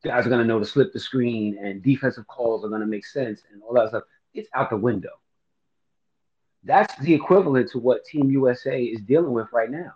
guys 0.04 0.24
are 0.24 0.30
gonna 0.30 0.44
know 0.44 0.60
to 0.60 0.64
slip 0.64 0.92
the 0.92 1.00
screen, 1.00 1.58
and 1.58 1.82
defensive 1.82 2.28
calls 2.28 2.64
are 2.64 2.68
gonna 2.68 2.86
make 2.86 3.04
sense, 3.04 3.42
and 3.52 3.60
all 3.64 3.74
that 3.74 3.88
stuff. 3.88 4.04
It's 4.34 4.48
out 4.54 4.70
the 4.70 4.76
window. 4.76 5.18
That's 6.62 6.94
the 6.98 7.12
equivalent 7.12 7.72
to 7.72 7.80
what 7.80 8.04
Team 8.04 8.30
USA 8.30 8.84
is 8.84 9.00
dealing 9.00 9.32
with 9.32 9.52
right 9.52 9.70
now. 9.70 9.94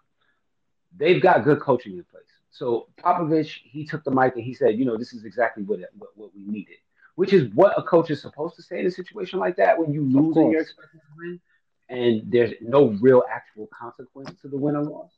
They've 0.96 1.22
got 1.22 1.44
good 1.44 1.60
coaching 1.60 1.92
in 1.92 2.04
place. 2.04 2.24
So 2.50 2.88
Popovich, 2.98 3.60
he 3.64 3.84
took 3.84 4.04
the 4.04 4.10
mic 4.10 4.34
and 4.34 4.44
he 4.44 4.54
said, 4.54 4.78
you 4.78 4.84
know, 4.84 4.96
this 4.96 5.12
is 5.12 5.24
exactly 5.24 5.62
what 5.62 5.80
what, 5.96 6.10
what 6.16 6.30
we 6.34 6.44
needed, 6.44 6.76
which 7.14 7.32
is 7.32 7.52
what 7.54 7.78
a 7.78 7.82
coach 7.82 8.10
is 8.10 8.20
supposed 8.20 8.56
to 8.56 8.62
say 8.62 8.80
in 8.80 8.86
a 8.86 8.90
situation 8.90 9.38
like 9.38 9.56
that 9.56 9.78
when 9.78 9.92
you 9.92 10.02
lose 10.02 10.36
and 10.36 10.52
you're 10.52 10.62
expected 10.62 11.00
to 11.00 11.12
win, 11.16 11.40
and 11.88 12.30
there's 12.30 12.52
no 12.60 12.88
real 13.00 13.22
actual 13.30 13.68
consequence 13.68 14.30
to 14.42 14.48
the 14.48 14.56
win 14.56 14.76
or 14.76 14.82
loss. 14.82 15.12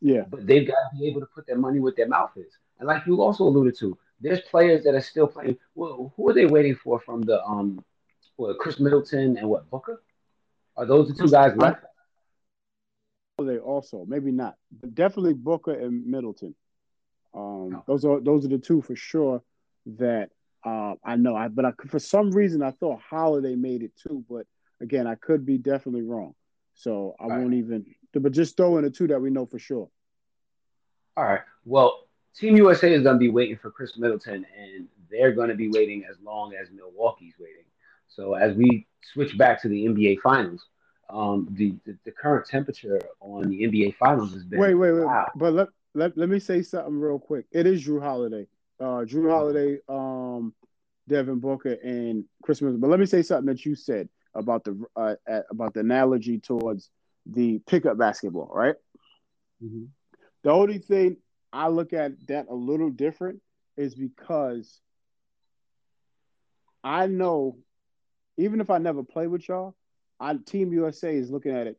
Yeah. 0.00 0.24
But 0.28 0.46
they've 0.46 0.66
got 0.66 0.74
to 0.74 0.98
be 0.98 1.06
able 1.08 1.20
to 1.20 1.26
put 1.26 1.46
their 1.46 1.58
money 1.58 1.80
where 1.80 1.92
their 1.96 2.08
mouth 2.08 2.32
is. 2.36 2.52
And 2.78 2.88
like 2.88 3.06
you 3.06 3.20
also 3.22 3.44
alluded 3.44 3.78
to, 3.78 3.96
there's 4.20 4.40
players 4.42 4.84
that 4.84 4.94
are 4.94 5.00
still 5.00 5.26
playing. 5.26 5.56
Well, 5.74 6.12
who 6.16 6.28
are 6.28 6.34
they 6.34 6.46
waiting 6.46 6.74
for 6.76 7.00
from 7.00 7.22
the 7.22 7.42
um, 7.44 7.84
what 8.36 8.58
Khris 8.58 8.80
Middleton 8.80 9.36
and 9.36 9.48
what 9.48 9.68
Booker? 9.70 10.02
Are 10.76 10.86
those 10.86 11.08
the 11.08 11.14
two 11.14 11.30
guys 11.30 11.56
left? 11.56 11.84
They 13.42 13.58
also 13.58 14.04
maybe 14.06 14.30
not, 14.30 14.54
but 14.80 14.94
definitely 14.94 15.34
Booker 15.34 15.72
and 15.72 16.06
Middleton. 16.06 16.54
Um, 17.34 17.82
those 17.88 18.04
are 18.04 18.20
those 18.20 18.44
are 18.44 18.48
the 18.48 18.58
two 18.58 18.80
for 18.80 18.94
sure 18.94 19.42
that 19.98 20.30
uh, 20.64 20.94
I 21.04 21.16
know. 21.16 21.34
I 21.34 21.48
but 21.48 21.64
I, 21.64 21.72
for 21.88 21.98
some 21.98 22.30
reason 22.30 22.62
I 22.62 22.70
thought 22.70 23.00
Holiday 23.00 23.56
made 23.56 23.82
it 23.82 23.90
too, 23.96 24.24
but 24.30 24.46
again 24.80 25.08
I 25.08 25.16
could 25.16 25.44
be 25.44 25.58
definitely 25.58 26.02
wrong. 26.02 26.34
So 26.74 27.16
I 27.18 27.26
Right. 27.26 27.40
won't 27.40 27.54
even. 27.54 27.86
But 28.12 28.30
just 28.30 28.56
throw 28.56 28.78
in 28.78 28.84
the 28.84 28.90
two 28.90 29.08
that 29.08 29.20
we 29.20 29.30
know 29.30 29.46
for 29.46 29.58
sure. 29.58 29.90
All 31.16 31.24
right. 31.24 31.40
Well, 31.64 32.06
Team 32.36 32.56
USA 32.56 32.92
is 32.94 33.02
going 33.02 33.16
to 33.16 33.20
be 33.20 33.30
waiting 33.30 33.56
for 33.56 33.72
Khris 33.72 33.98
Middleton, 33.98 34.46
and 34.56 34.86
they're 35.10 35.32
going 35.32 35.48
to 35.48 35.56
be 35.56 35.68
waiting 35.68 36.04
as 36.08 36.16
long 36.22 36.54
as 36.54 36.68
Milwaukee's 36.70 37.34
waiting. 37.40 37.64
So 38.08 38.34
as 38.34 38.54
we 38.54 38.86
switch 39.12 39.36
back 39.36 39.60
to 39.62 39.68
the 39.68 39.86
NBA 39.86 40.20
Finals, 40.20 40.64
um, 41.10 41.48
the, 41.52 41.74
the 41.84 41.96
the 42.04 42.10
current 42.10 42.46
temperature 42.46 43.00
on 43.20 43.48
the 43.48 43.62
NBA 43.64 43.92
Finals 43.92 44.32
has 44.32 44.44
been 44.44 44.60
Wait, 44.60 44.74
wait, 44.74 44.92
wait. 44.92 45.04
wow. 45.04 45.30
But 45.36 45.52
let, 45.54 45.68
let 45.94 46.16
let 46.16 46.28
me 46.28 46.38
say 46.38 46.62
something 46.62 46.98
real 46.98 47.18
quick. 47.18 47.46
It 47.52 47.66
is 47.66 47.86
Jrue 47.86 48.00
Holiday. 48.02 48.46
Uh, 48.80 49.04
Jrue 49.04 49.30
Holiday, 49.30 49.78
um, 49.88 50.54
Devin 51.08 51.38
Booker, 51.38 51.72
and 51.82 52.24
Christmas. 52.42 52.76
But 52.76 52.90
let 52.90 52.98
me 53.00 53.06
say 53.06 53.22
something 53.22 53.46
that 53.46 53.64
you 53.64 53.74
said 53.74 54.08
about 54.34 54.64
the 54.64 54.82
uh, 54.96 55.14
at- 55.26 55.46
about 55.50 55.74
the 55.74 55.80
analogy 55.80 56.38
towards 56.38 56.90
the 57.26 57.58
pickup 57.66 57.98
basketball, 57.98 58.50
right? 58.52 58.74
Mhm. 59.62 59.88
The 60.42 60.50
only 60.50 60.78
thing 60.78 61.16
I 61.52 61.68
look 61.68 61.92
at 61.92 62.26
that 62.26 62.46
a 62.48 62.54
little 62.54 62.90
different 62.90 63.40
is 63.76 63.94
because 63.94 64.80
I 66.82 67.06
know, 67.06 67.56
even 68.36 68.60
if 68.60 68.70
I 68.70 68.78
never 68.78 69.02
play 69.02 69.26
with 69.26 69.48
y'all, 69.48 69.74
I 70.20 70.34
Team 70.34 70.72
USA 70.72 71.14
is 71.14 71.30
looking 71.30 71.52
at 71.52 71.66
it. 71.66 71.78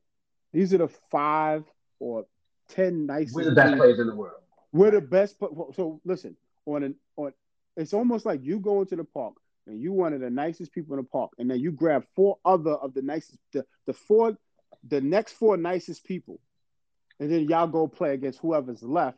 These 0.54 0.74
are 0.74 0.80
the 0.80 0.88
five 1.12 1.63
or 2.00 2.25
ten 2.70 3.06
nicest. 3.06 3.36
We're 3.36 3.46
the 3.46 3.56
best 3.56 3.77
players 3.77 4.00
in 4.00 4.08
the 4.08 4.15
world. 4.15 4.42
We're 4.72 4.92
the 4.92 5.01
best. 5.01 5.38
So 5.39 6.01
listen, 6.06 6.36
on 6.65 6.84
an 6.84 6.96
on, 7.15 7.34
it's 7.77 7.94
almost 7.94 8.25
like 8.25 8.44
you 8.44 8.60
go 8.60 8.82
into 8.82 8.96
the 8.96 9.04
park 9.04 9.36
and 9.68 9.82
you 9.82 9.92
one 9.92 10.13
of 10.13 10.22
the 10.22 10.30
nicest 10.30 10.72
people 10.72 10.96
in 10.96 11.01
the 11.01 11.08
park, 11.08 11.32
and 11.38 11.50
then 11.50 11.60
you 11.60 11.72
grab 11.72 12.06
four 12.15 12.38
other 12.46 12.74
of 12.74 12.94
the 12.94 13.01
nicest, 13.01 13.38
the 13.54 13.65
the 13.86 13.94
four, 13.94 14.38
the 14.88 15.01
next 15.01 15.34
four 15.34 15.58
nicest 15.58 16.06
people, 16.06 16.39
and 17.20 17.32
then 17.32 17.48
y'all 17.50 17.68
go 17.68 17.88
play 17.88 18.13
against 18.13 18.39
whoever's 18.39 18.84
left. 18.84 19.18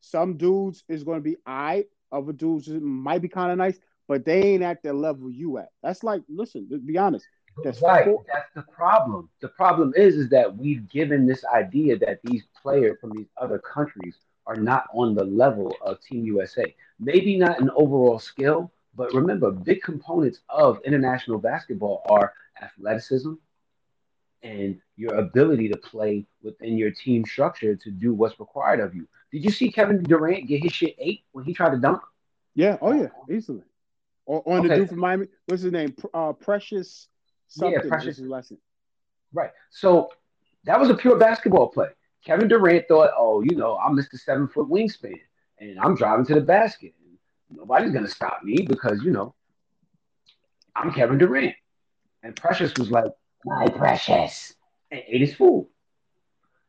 Some 0.00 0.36
dudes 0.36 0.84
is 0.88 1.02
going 1.02 1.18
to 1.18 1.22
be 1.22 1.36
I. 1.46 1.86
Other 2.12 2.32
dudes 2.32 2.68
might 2.68 3.22
be 3.22 3.28
kind 3.28 3.50
of 3.50 3.58
nice, 3.58 3.78
but 4.06 4.24
they 4.24 4.42
ain't 4.42 4.62
at 4.62 4.82
the 4.82 4.92
level 4.92 5.30
you 5.30 5.58
at. 5.58 5.70
That's 5.82 6.04
like, 6.04 6.22
listen, 6.28 6.68
to 6.68 6.78
be 6.78 6.98
honest. 6.98 7.26
That's 7.62 7.80
right. 7.82 8.04
four- 8.04 8.24
That's 8.32 8.48
the 8.54 8.62
problem. 8.62 9.28
The 9.40 9.48
problem 9.48 9.92
is, 9.96 10.16
is 10.16 10.28
that 10.30 10.56
we've 10.56 10.88
given 10.88 11.26
this 11.26 11.44
idea 11.44 11.98
that 11.98 12.20
these 12.24 12.44
players 12.60 12.98
from 13.00 13.10
these 13.10 13.28
other 13.36 13.58
countries 13.58 14.16
are 14.46 14.56
not 14.56 14.86
on 14.92 15.14
the 15.14 15.24
level 15.24 15.74
of 15.80 16.00
Team 16.00 16.24
USA. 16.24 16.74
Maybe 16.98 17.36
not 17.38 17.60
in 17.60 17.70
overall 17.70 18.18
skill, 18.18 18.72
but 18.96 19.12
remember, 19.14 19.50
big 19.50 19.82
components 19.82 20.40
of 20.48 20.80
international 20.84 21.38
basketball 21.38 22.02
are 22.08 22.32
athleticism 22.62 23.34
and 24.42 24.78
your 24.96 25.14
ability 25.14 25.68
to 25.70 25.76
play 25.76 26.26
within 26.42 26.76
your 26.76 26.90
team 26.90 27.24
structure 27.24 27.74
to 27.74 27.90
do 27.90 28.12
what's 28.12 28.38
required 28.38 28.80
of 28.80 28.94
you. 28.94 29.08
Did 29.32 29.44
you 29.44 29.50
see 29.50 29.70
Kevin 29.72 30.02
Durant 30.02 30.46
get 30.46 30.62
his 30.62 30.72
shit 30.72 30.94
ate 30.98 31.24
when 31.32 31.44
he 31.44 31.54
tried 31.54 31.70
to 31.70 31.78
dunk? 31.78 32.02
Yeah. 32.54 32.76
Oh 32.82 32.92
yeah. 32.92 33.08
Easily. 33.30 33.62
Or 34.26 34.42
on 34.48 34.62
the 34.68 34.68
dude 34.76 34.88
from 34.90 34.98
Miami. 35.00 35.26
What's 35.46 35.62
his 35.62 35.72
name? 35.72 35.94
Uh, 36.12 36.32
Precious. 36.32 37.08
Something. 37.54 37.80
Yeah, 37.82 37.88
Precious. 37.88 38.16
his 38.18 38.26
lesson. 38.26 38.58
Right. 39.32 39.50
So 39.70 40.10
that 40.64 40.78
was 40.78 40.90
a 40.90 40.94
pure 40.94 41.18
basketball 41.18 41.68
play. 41.68 41.88
Kevin 42.24 42.48
Durant 42.48 42.88
thought, 42.88 43.10
oh, 43.16 43.42
you 43.42 43.56
know, 43.56 43.76
I'm 43.76 43.94
Mr. 43.96 44.18
Seven 44.18 44.48
Foot 44.48 44.68
Wingspan 44.68 45.14
and 45.58 45.78
I'm 45.78 45.94
driving 45.94 46.24
to 46.26 46.34
the 46.34 46.40
basket. 46.40 46.94
And 47.04 47.18
nobody's 47.58 47.92
going 47.92 48.04
to 48.04 48.10
stop 48.10 48.42
me 48.42 48.64
because, 48.68 49.02
you 49.02 49.10
know, 49.10 49.34
I'm 50.74 50.92
Kevin 50.92 51.18
Durant. 51.18 51.54
And 52.22 52.34
Precious 52.34 52.72
was 52.78 52.90
like, 52.90 53.12
my 53.44 53.68
precious, 53.68 54.54
and 54.90 55.02
ate 55.06 55.20
his 55.20 55.34
food. 55.34 55.68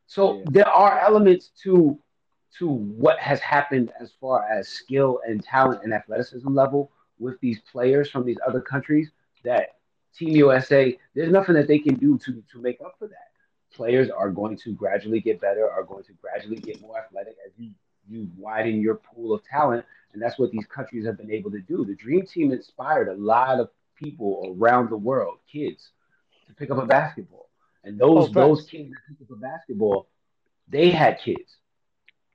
So 0.07 0.39
Yeah. 0.39 0.43
there 0.51 0.67
are 0.69 0.99
elements 0.99 1.51
to 1.63 1.97
to 2.59 2.67
what 2.69 3.17
has 3.19 3.39
happened 3.41 3.91
as 3.99 4.11
far 4.19 4.43
as 4.49 4.67
skill 4.69 5.19
and 5.27 5.43
talent 5.43 5.83
and 5.83 5.93
athleticism 5.93 6.47
level 6.53 6.91
with 7.19 7.39
these 7.41 7.59
players 7.71 8.09
from 8.09 8.25
these 8.25 8.37
other 8.47 8.61
countries 8.61 9.11
that 9.43 9.74
Team 10.17 10.29
USA, 10.29 10.97
there's 11.13 11.31
nothing 11.31 11.55
that 11.55 11.67
they 11.67 11.79
can 11.79 11.95
do 11.95 12.17
to 12.19 12.43
to 12.51 12.61
make 12.61 12.79
up 12.81 12.95
for 12.99 13.07
that. 13.07 13.31
Players 13.73 14.09
are 14.09 14.29
going 14.29 14.57
to 14.59 14.73
gradually 14.73 15.19
get 15.19 15.41
better, 15.41 15.69
are 15.69 15.83
going 15.83 16.03
to 16.05 16.13
gradually 16.13 16.57
get 16.57 16.81
more 16.81 16.97
athletic 16.97 17.35
as 17.45 17.51
you 17.57 17.71
you 18.07 18.29
widen 18.37 18.79
your 18.81 18.95
pool 18.95 19.33
of 19.33 19.43
talent, 19.43 19.83
and 20.13 20.21
that's 20.21 20.37
what 20.37 20.51
these 20.51 20.65
countries 20.67 21.05
have 21.05 21.17
been 21.17 21.31
able 21.31 21.49
to 21.51 21.59
do. 21.59 21.83
The 21.83 21.95
Dream 21.95 22.25
Team 22.25 22.51
inspired 22.51 23.07
a 23.09 23.15
lot 23.15 23.59
of 23.59 23.69
people 23.95 24.55
around 24.59 24.89
the 24.89 24.97
world, 24.97 25.39
kids, 25.51 25.89
to 26.47 26.53
pick 26.53 26.69
up 26.69 26.77
a 26.77 26.85
basketball. 26.85 27.49
And 27.83 27.99
oh, 28.01 28.19
those 28.21 28.29
Oh, 28.29 28.33
those 28.33 28.65
kids 28.67 28.89
that 28.91 28.97
picked 29.07 29.21
up 29.29 29.37
a 29.37 29.39
basketball, 29.39 30.07
they 30.67 30.91
had 30.91 31.19
kids. 31.19 31.57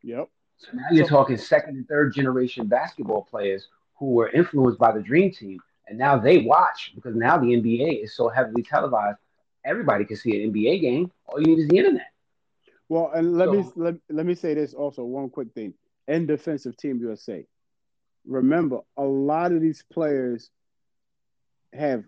Yep. 0.03 0.29
So 0.59 0.69
now 0.75 0.83
you're 0.91 1.05
So- 1.07 1.11
talking 1.11 1.37
second 1.37 1.77
and 1.77 1.87
third 1.89 2.13
generation 2.15 2.67
basketball 2.67 3.23
players 3.25 3.69
who 3.99 4.11
were 4.11 4.29
influenced 4.31 4.79
by 4.79 4.93
the 4.93 5.03
Dream 5.03 5.31
Team, 5.31 5.61
and 5.91 5.99
now 5.99 6.17
they 6.17 6.39
watch 6.39 6.93
because 6.95 7.17
now 7.17 7.37
the 7.37 7.49
NBA 7.49 8.05
is 8.05 8.15
so 8.15 8.29
heavily 8.29 8.63
televised. 8.63 9.19
Everybody 9.65 10.05
can 10.07 10.17
see 10.17 10.43
an 10.43 10.53
NBA 10.53 10.81
game. 10.81 11.11
All 11.27 11.41
you 11.41 11.49
need 11.49 11.59
is 11.59 11.69
the 11.69 11.77
internet. 11.77 12.07
Well, 12.89 13.11
and 13.15 13.37
let 13.37 13.51
me 13.51 13.65
let, 13.77 13.97
let 14.09 14.25
me 14.25 14.35
say 14.35 14.55
this 14.55 14.73
also 14.73 15.05
one 15.05 15.29
quick 15.29 15.53
thing. 15.53 15.75
In 16.09 16.27
defense 16.27 16.65
of 16.65 16.77
Team 16.77 16.99
USA, 17.01 17.45
remember 18.25 18.81
a 18.97 19.03
lot 19.03 19.53
of 19.53 19.61
these 19.61 19.85
players 19.93 20.51
have 21.73 22.05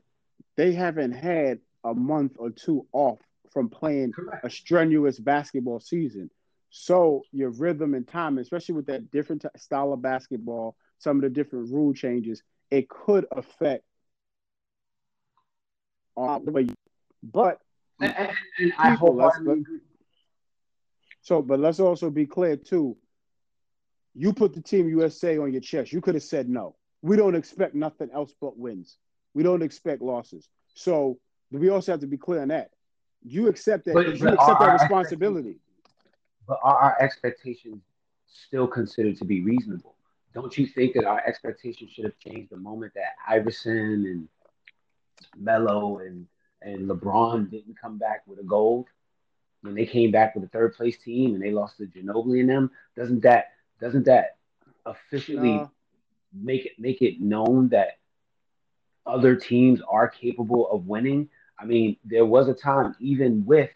they 0.56 0.72
haven't 0.72 1.12
had 1.12 1.58
a 1.84 1.92
month 1.92 2.36
or 2.38 2.50
two 2.50 2.86
off 2.92 3.18
from 3.52 3.68
playing 3.68 4.12
Correct. 4.12 4.44
a 4.46 4.50
strenuous 4.50 5.18
basketball 5.18 5.80
season. 5.80 6.30
So 6.70 7.22
your 7.32 7.50
rhythm 7.50 7.94
and 7.94 8.06
time, 8.06 8.38
especially 8.38 8.76
with 8.76 8.86
that 8.86 9.10
different 9.10 9.42
t- 9.42 9.48
style 9.56 9.92
of 9.92 10.00
basketball, 10.00 10.76
some 11.02 11.16
of 11.16 11.23
the 11.23 11.30
different 11.30 11.71
rule 11.73 11.92
changes, 11.92 12.42
it 12.71 12.88
could 12.88 13.26
affect 13.32 13.82
um, 16.16 16.44
the 16.44 16.52
way. 16.52 16.62
You, 16.62 16.75
but 17.23 17.59
And, 18.00 18.14
and- 18.16 18.30
and 18.59 18.73
I 18.78 18.88
let's- 18.90 19.00
wholeheartedly. 19.00 19.64
So, 21.23 21.40
but 21.40 21.61
let's 21.61 21.78
also 21.80 22.11
be 22.11 22.26
clear 22.26 22.56
too. 22.56 22.97
You 24.14 24.32
put 24.32 24.52
the 24.54 24.61
team 24.61 24.88
USA 24.88 25.38
on 25.38 25.52
your 25.52 25.61
chest. 25.61 25.92
You 25.92 26.00
could 26.00 26.14
have 26.14 26.23
said 26.23 26.49
no. 26.49 26.76
We 27.00 27.16
don't 27.16 27.35
expect 27.37 27.75
nothing 27.75 28.11
else 28.12 28.35
but 28.40 28.59
wins. 28.59 28.99
We 29.35 29.42
don't 29.42 29.62
expect 29.62 30.02
losses. 30.02 30.49
So 30.75 31.18
we 31.50 31.68
also 31.71 31.92
have 31.92 32.00
to 32.00 32.06
be 32.06 32.16
clear 32.18 32.42
on 32.42 32.49
that. 32.49 32.71
You 33.25 33.49
accept 33.49 33.85
that. 33.87 33.94
But- 33.94 34.06
you 34.18 34.25
but 34.25 34.35
accept 34.35 34.61
that 34.61 34.73
responsibility. 34.80 35.56
But 36.47 36.59
are 36.62 36.76
our 36.76 37.00
expectations 37.00 37.82
still 38.26 38.66
considered 38.66 39.16
to 39.18 39.25
be 39.25 39.42
reasonable? 39.42 39.94
Don't 40.34 40.56
you 40.56 40.66
think 40.66 40.94
that 40.94 41.04
our 41.04 41.22
expectations 41.26 41.90
should 41.90 42.04
have 42.04 42.18
changed 42.18 42.50
the 42.50 42.56
moment 42.56 42.94
that 42.94 43.14
Iverson 43.28 44.06
and 44.06 44.28
Melo 45.36 45.98
and 45.98 46.26
and 46.62 46.88
LeBron 46.88 47.50
didn't 47.50 47.78
come 47.78 47.98
back 47.98 48.22
with 48.26 48.38
a 48.38 48.44
gold 48.44 48.86
when 49.62 49.74
they 49.74 49.86
came 49.86 50.10
back 50.10 50.34
with 50.34 50.44
a 50.44 50.48
third 50.48 50.74
place 50.74 50.96
team 50.98 51.34
and 51.34 51.42
they 51.42 51.50
lost 51.50 51.76
to 51.78 51.86
Ginobili 51.86 52.40
and 52.40 52.48
them? 52.48 52.70
Doesn't 52.96 53.20
that 53.22 53.46
doesn't 53.80 54.04
that 54.06 54.36
officially 54.86 55.54
No. 55.54 55.70
make 56.32 56.66
it 56.66 56.72
make 56.78 57.02
it 57.02 57.20
known 57.20 57.68
that 57.70 57.98
other 59.06 59.34
teams 59.36 59.80
are 59.88 60.08
capable 60.08 60.70
of 60.70 60.86
winning? 60.86 61.28
I 61.58 61.64
mean, 61.64 61.96
there 62.04 62.26
was 62.26 62.48
a 62.48 62.54
time 62.54 62.94
even 63.00 63.44
with 63.44 63.70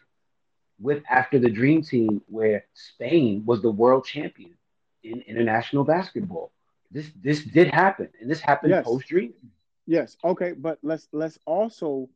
with 0.81 1.03
after 1.11 1.39
the 1.39 1.51
Dream 1.51 1.83
Team 1.83 2.23
where 2.29 2.65
Spain 2.75 3.45
was 3.45 3.63
the 3.63 3.71
world 3.71 4.05
champion 4.05 4.57
in 5.13 5.21
international 5.23 5.85
basketball. 5.85 6.53
This 6.91 7.11
this 7.23 7.45
did 7.45 7.69
happen, 7.69 8.09
and 8.21 8.31
this 8.31 8.41
happened 8.41 8.71
Yes. 8.71 8.85
post 8.85 9.09
Dream. 9.09 9.35
Yes, 9.87 10.17
okay, 10.25 10.53
but 10.53 10.79
let's 10.83 11.09
let's 11.13 11.39
also 11.47 12.09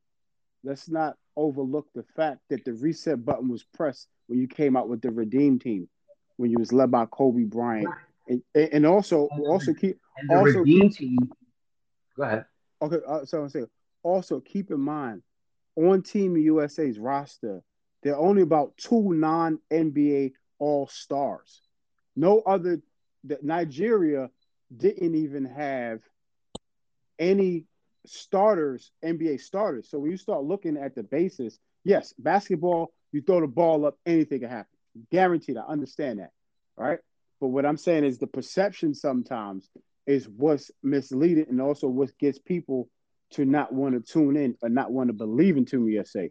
let's 0.65 0.89
not 0.89 1.17
overlook 1.37 1.89
the 1.95 2.03
fact 2.03 2.41
that 2.51 2.65
the 2.65 2.75
reset 2.75 3.25
button 3.25 3.49
was 3.49 3.65
pressed 3.65 4.09
when 4.27 4.39
you 4.41 4.47
came 4.49 4.77
out 4.77 4.89
with 4.89 5.01
the 5.01 5.11
Redeem 5.11 5.59
team, 5.59 5.89
when 6.37 6.51
you 6.51 6.59
was 6.59 6.73
led 6.73 6.91
by 6.91 7.07
Kobe 7.07 7.45
Bryant, 7.45 7.95
and 8.29 8.43
and 8.55 8.87
also 8.87 9.29
also 9.47 9.73
keep 9.73 9.99
And 10.19 10.29
the 10.31 10.35
Also- 10.37 10.59
Redeem 10.61 10.91
Team. 10.91 11.19
Go 12.17 12.23
ahead. 12.25 12.45
Okay, 12.83 12.99
uh, 13.07 13.25
so 13.25 13.43
I'm 13.43 13.49
saying 13.49 13.69
also 14.03 14.41
keep 14.41 14.71
in 14.71 14.81
mind 14.81 15.23
on 15.77 16.03
Team 16.03 16.37
USA's 16.37 16.99
roster, 16.99 17.63
there 18.03 18.15
are 18.15 18.21
only 18.21 18.43
about 18.43 18.77
two 18.77 19.13
non 19.15 19.59
NBA 19.71 20.33
All 20.59 20.87
Stars. 20.89 21.63
No 22.17 22.41
other. 22.41 22.81
The, 23.25 23.39
Nigeria 23.43 24.31
didn't 24.75 25.15
even 25.15 25.45
have 25.45 26.01
any 27.19 27.67
starters, 28.07 28.93
NBA 29.05 29.41
starters. 29.41 29.91
So 29.91 29.99
when 29.99 30.11
you 30.11 30.17
start 30.17 30.45
looking 30.45 30.77
at 30.77 30.95
the 30.95 31.03
basis, 31.03 31.59
yes, 31.85 32.15
basketball, 32.19 32.93
you 33.13 33.21
throw 33.21 33.41
the 33.41 33.47
ball 33.47 33.85
up, 33.87 33.99
anything 34.07 34.41
can 34.41 34.49
happen. 34.49 34.79
Guaranteed. 35.11 35.57
I 35.57 35.63
understand 35.63 36.21
that. 36.21 36.31
Right. 36.77 36.99
But 37.41 37.49
what 37.49 37.67
I'm 37.67 37.77
saying 37.77 38.05
is 38.05 38.19
the 38.19 38.27
perception 38.27 38.95
sometimes 38.95 39.69
is 40.07 40.29
what's 40.29 40.71
misleading 40.83 41.47
and 41.49 41.61
also 41.61 41.89
what 41.89 42.17
gets 42.19 42.39
people 42.39 42.89
to 43.33 43.45
not 43.45 43.73
want 43.73 43.95
to 43.95 44.13
tune 44.13 44.37
in 44.37 44.57
or 44.63 44.69
not 44.69 44.91
want 44.91 45.09
to 45.09 45.15
believe 45.15 45.57
in 45.57 45.65
Team 45.65 45.89
USA. 45.89 46.31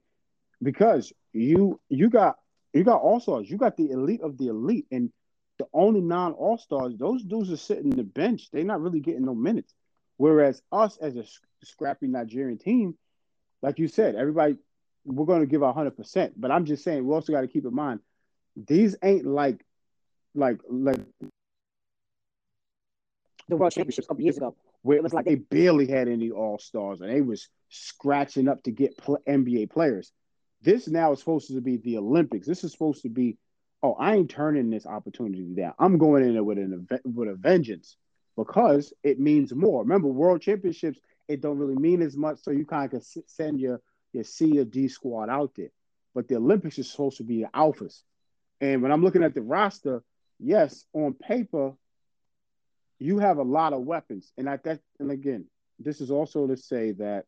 Because 0.61 1.13
you 1.31 1.79
you 1.87 2.09
got 2.09 2.35
you 2.73 2.83
got 2.83 3.01
all 3.01 3.19
stars, 3.19 3.49
you 3.49 3.57
got 3.57 3.77
the 3.77 3.91
elite 3.91 4.21
of 4.21 4.37
the 4.37 4.47
elite, 4.47 4.85
and 4.91 5.11
the 5.60 5.67
only 5.74 6.02
non 6.02 6.34
all 6.34 6.58
stars, 6.58 6.95
those 6.98 7.24
dudes 7.24 7.52
are 7.52 7.58
sitting 7.58 7.91
in 7.91 7.98
the 7.98 8.04
bench. 8.04 8.50
They're 8.52 8.63
not 8.63 8.82
really 8.82 9.00
getting 9.00 9.26
no 9.26 9.36
minutes. 9.36 9.74
Whereas 10.17 10.62
us 10.72 10.98
as 10.98 11.15
a 11.15 11.24
scrappy 11.63 12.08
Nigerian 12.08 12.58
team, 12.58 12.95
like 13.62 13.78
you 13.78 13.88
said, 13.88 14.15
everybody 14.15 14.58
we're 15.06 15.26
going 15.26 15.41
to 15.41 15.48
give 15.48 15.63
our 15.63 15.74
hundred 15.74 15.95
percent. 15.98 16.34
But 16.39 16.52
I'm 16.52 16.65
just 16.65 16.84
saying 16.84 17.06
we 17.06 17.13
also 17.13 17.32
got 17.32 17.41
to 17.41 17.48
keep 17.48 17.65
in 17.65 17.76
mind 17.76 18.00
these 18.56 18.95
ain't 19.04 19.26
like 19.26 19.63
like 20.36 20.60
like 20.69 21.00
the 23.48 23.58
World 23.58 23.74
Championships 23.74 24.06
a 24.06 24.10
couple 24.10 24.24
years 24.24 24.38
ago, 24.38 24.56
where 24.82 24.98
it 24.98 25.04
was 25.04 25.13
like 25.13 25.26
they 25.26 25.36
barely 25.36 25.88
had 25.88 26.08
any 26.08 26.32
All 26.32 26.60
Stars 26.60 27.02
and 27.02 27.10
they 27.10 27.22
was 27.22 27.50
scratching 27.69 28.48
up 28.48 28.63
to 28.63 28.72
get 28.72 28.98
NBA 28.98 29.72
players. 29.72 30.12
This 30.62 30.88
now 30.88 31.12
is 31.13 31.19
supposed 31.19 31.48
to 31.48 31.62
be 31.62 31.78
the 31.78 31.98
Olympics. 31.98 32.45
This 32.45 32.63
is 32.63 32.72
supposed 32.72 33.02
to 33.04 33.10
be, 33.10 33.38
oh, 33.81 33.93
I 33.93 34.15
ain't 34.15 34.29
turning 34.29 34.69
this 34.69 34.85
opportunity 34.85 35.43
down. 35.55 35.73
I'm 35.79 35.97
going 35.97 36.23
in 36.23 36.33
there 36.33 36.43
with 36.43 36.57
an 36.57 36.87
with 37.05 37.29
a 37.29 37.35
vengeance 37.35 37.97
because 38.35 38.93
it 39.03 39.19
means 39.19 39.53
more. 39.53 39.81
Remember, 39.83 40.07
World 40.07 40.41
Championships 40.41 40.99
it 41.27 41.41
don't 41.41 41.59
really 41.59 41.75
mean 41.75 42.01
as 42.01 42.17
much, 42.17 42.39
so 42.41 42.51
you 42.51 42.65
kind 42.65 42.85
of 42.85 42.91
can 42.91 43.23
send 43.27 43.59
your 43.59 43.81
your 44.11 44.23
C 44.23 44.59
or 44.59 44.65
D 44.65 44.87
squad 44.87 45.29
out 45.29 45.51
there. 45.55 45.69
But 46.15 46.27
the 46.27 46.37
Olympics 46.37 46.79
is 46.79 46.91
supposed 46.91 47.17
to 47.17 47.23
be 47.23 47.43
the 47.43 47.49
alphas. 47.49 48.01
And 48.59 48.81
when 48.81 48.91
I'm 48.91 49.03
looking 49.03 49.23
at 49.23 49.35
the 49.35 49.41
roster, 49.41 50.03
yes, 50.39 50.83
on 50.93 51.13
paper, 51.13 51.73
you 52.97 53.19
have 53.19 53.37
a 53.37 53.43
lot 53.43 53.73
of 53.73 53.83
weapons. 53.83 54.31
And 54.37 54.49
I 54.49 54.57
that 54.57 54.79
and 54.99 55.11
again, 55.11 55.45
this 55.77 56.01
is 56.01 56.11
also 56.11 56.47
to 56.47 56.57
say 56.57 56.91
that 56.93 57.25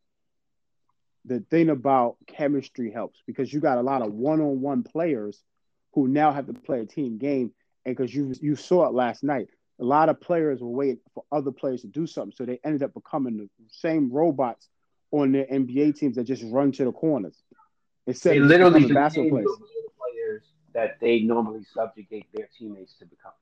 the 1.25 1.39
thing 1.51 1.69
about 1.69 2.17
chemistry 2.25 2.91
helps 2.91 3.21
because 3.27 3.53
you 3.53 3.59
got 3.59 3.77
a 3.77 3.83
lot 3.83 4.01
of 4.01 4.11
one-on-one 4.11 4.81
players 4.81 5.43
who 5.93 6.07
now 6.07 6.31
have 6.31 6.47
to 6.47 6.53
play 6.53 6.81
a 6.81 6.85
team 6.85 7.17
game. 7.17 7.51
And 7.85 7.95
because 7.95 8.13
you 8.13 8.33
you 8.41 8.55
saw 8.55 8.87
it 8.87 8.93
last 8.93 9.23
night, 9.23 9.47
a 9.79 9.83
lot 9.83 10.09
of 10.09 10.21
players 10.21 10.61
were 10.61 10.69
waiting 10.69 10.99
for 11.13 11.23
other 11.31 11.51
players 11.51 11.81
to 11.81 11.87
do 11.87 12.05
something. 12.05 12.33
So 12.35 12.45
they 12.45 12.59
ended 12.63 12.83
up 12.83 12.93
becoming 12.93 13.37
the 13.37 13.49
same 13.69 14.11
robots 14.11 14.69
on 15.11 15.31
their 15.31 15.45
NBA 15.45 15.97
teams 15.97 16.15
that 16.15 16.23
just 16.23 16.43
run 16.45 16.71
to 16.73 16.85
the 16.85 16.91
corners. 16.91 17.41
Instead 18.07 18.35
They 18.35 18.39
literally 18.39 18.81
becoming 18.81 18.93
basketball 18.93 19.29
players. 19.29 19.47
players 19.97 20.43
that 20.73 20.99
they 20.99 21.21
normally 21.21 21.63
subjugate 21.73 22.27
their 22.33 22.47
teammates 22.57 22.93
to 22.99 23.05
become. 23.05 23.33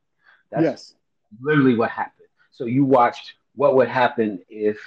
That's 0.52 0.64
yes. 0.64 0.96
literally 1.42 1.76
what 1.76 1.92
happened. 1.92 2.28
So 2.52 2.66
you 2.66 2.86
watched 2.86 3.34
what 3.56 3.76
would 3.76 3.88
happen 3.88 4.40
if 4.50 4.80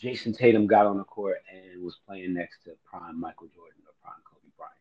Jayson 0.00 0.32
Tatum 0.36 0.66
got 0.66 0.86
on 0.86 0.96
the 0.96 1.04
court 1.04 1.38
and 1.52 1.82
was 1.82 1.98
playing 2.06 2.34
next 2.34 2.64
to 2.64 2.70
prime 2.84 3.20
Michael 3.20 3.48
Jordan 3.54 3.82
or 3.86 3.92
prime 4.02 4.20
Kobe 4.24 4.48
Bryant. 4.56 4.74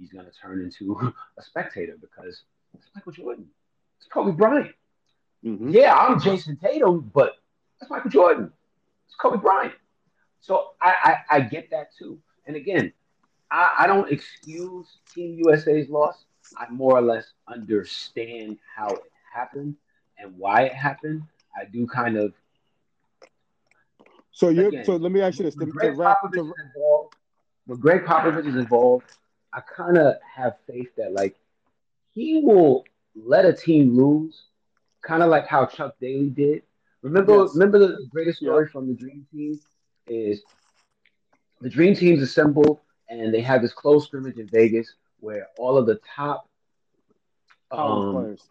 He's 0.00 0.10
going 0.10 0.24
to 0.24 0.32
turn 0.32 0.62
into 0.62 1.12
a 1.38 1.42
spectator 1.42 1.96
because 2.00 2.42
it's 2.74 2.86
Michael 2.94 3.12
Jordan. 3.12 3.46
It's 3.98 4.08
Kobe 4.08 4.32
Bryant. 4.32 4.74
Mhm. 5.44 5.72
Yeah, 5.72 5.94
I'm 5.94 6.18
Jayson 6.18 6.56
Tatum, 6.60 7.10
but 7.14 7.34
that's 7.78 7.90
Michael 7.90 8.10
Jordan. 8.10 8.50
It's 9.06 9.14
Kobe 9.16 9.36
Bryant. 9.40 9.74
So 10.40 10.70
I, 10.80 10.94
I, 11.30 11.36
I 11.36 11.40
get 11.40 11.70
that 11.70 11.94
too. 11.96 12.18
And 12.46 12.56
again, 12.56 12.92
I, 13.50 13.76
I 13.80 13.86
don't 13.86 14.10
excuse 14.10 14.86
Team 15.14 15.38
USA's 15.44 15.88
loss. 15.90 16.24
I 16.56 16.68
more 16.70 16.96
or 16.96 17.02
less 17.02 17.32
understand 17.46 18.58
how 18.74 18.88
it 18.88 19.02
happened 19.32 19.76
and 20.18 20.36
why 20.36 20.62
it 20.62 20.72
happened. 20.72 21.22
I 21.54 21.64
do 21.66 21.86
kind 21.86 22.16
of 22.16 22.32
So 24.32 24.48
you 24.48 24.68
Again, 24.68 24.84
so 24.84 24.96
let 24.96 25.12
me 25.12 25.20
ask 25.20 25.38
you 25.38 25.44
this 25.44 25.54
to, 25.54 25.60
when 25.60 25.68
to 25.68 25.72
Greg 25.72 25.98
wrap 25.98 26.18
Popovich 26.22 26.34
to, 26.34 26.40
is 26.40 26.52
involved, 26.74 27.14
when 27.66 27.78
Greg 27.78 28.04
Popovich 28.04 28.46
is 28.46 28.56
involved, 28.56 29.04
I 29.52 29.60
kind 29.60 29.98
of 29.98 30.14
have 30.34 30.56
faith 30.66 30.88
that 30.96 31.12
like 31.12 31.36
he 32.12 32.40
will 32.44 32.84
let 33.14 33.44
a 33.44 33.52
team 33.52 33.96
lose, 33.96 34.44
kind 35.02 35.22
of 35.22 35.28
like 35.30 35.46
how 35.46 35.66
Chuck 35.66 35.96
Daly 36.00 36.30
did. 36.30 36.62
Remember, 37.02 37.38
Yes. 37.38 37.54
remember 37.54 37.78
the 37.78 38.06
greatest 38.10 38.38
story 38.40 38.68
from 38.68 38.86
the 38.86 38.94
Dream 38.94 39.26
Team 39.32 39.58
is 40.06 40.42
the 41.60 41.68
Dream 41.68 41.94
Team's 41.94 42.22
assembled 42.22 42.80
and 43.08 43.32
they 43.34 43.40
have 43.40 43.62
this 43.62 43.72
close 43.72 44.06
scrimmage 44.06 44.38
in 44.38 44.46
Vegas 44.48 44.94
where 45.20 45.46
all 45.58 45.76
of 45.76 45.86
the 45.86 45.98
top 46.16 46.46
college 47.72 48.04
um, 48.04 48.12
players. 48.12 48.48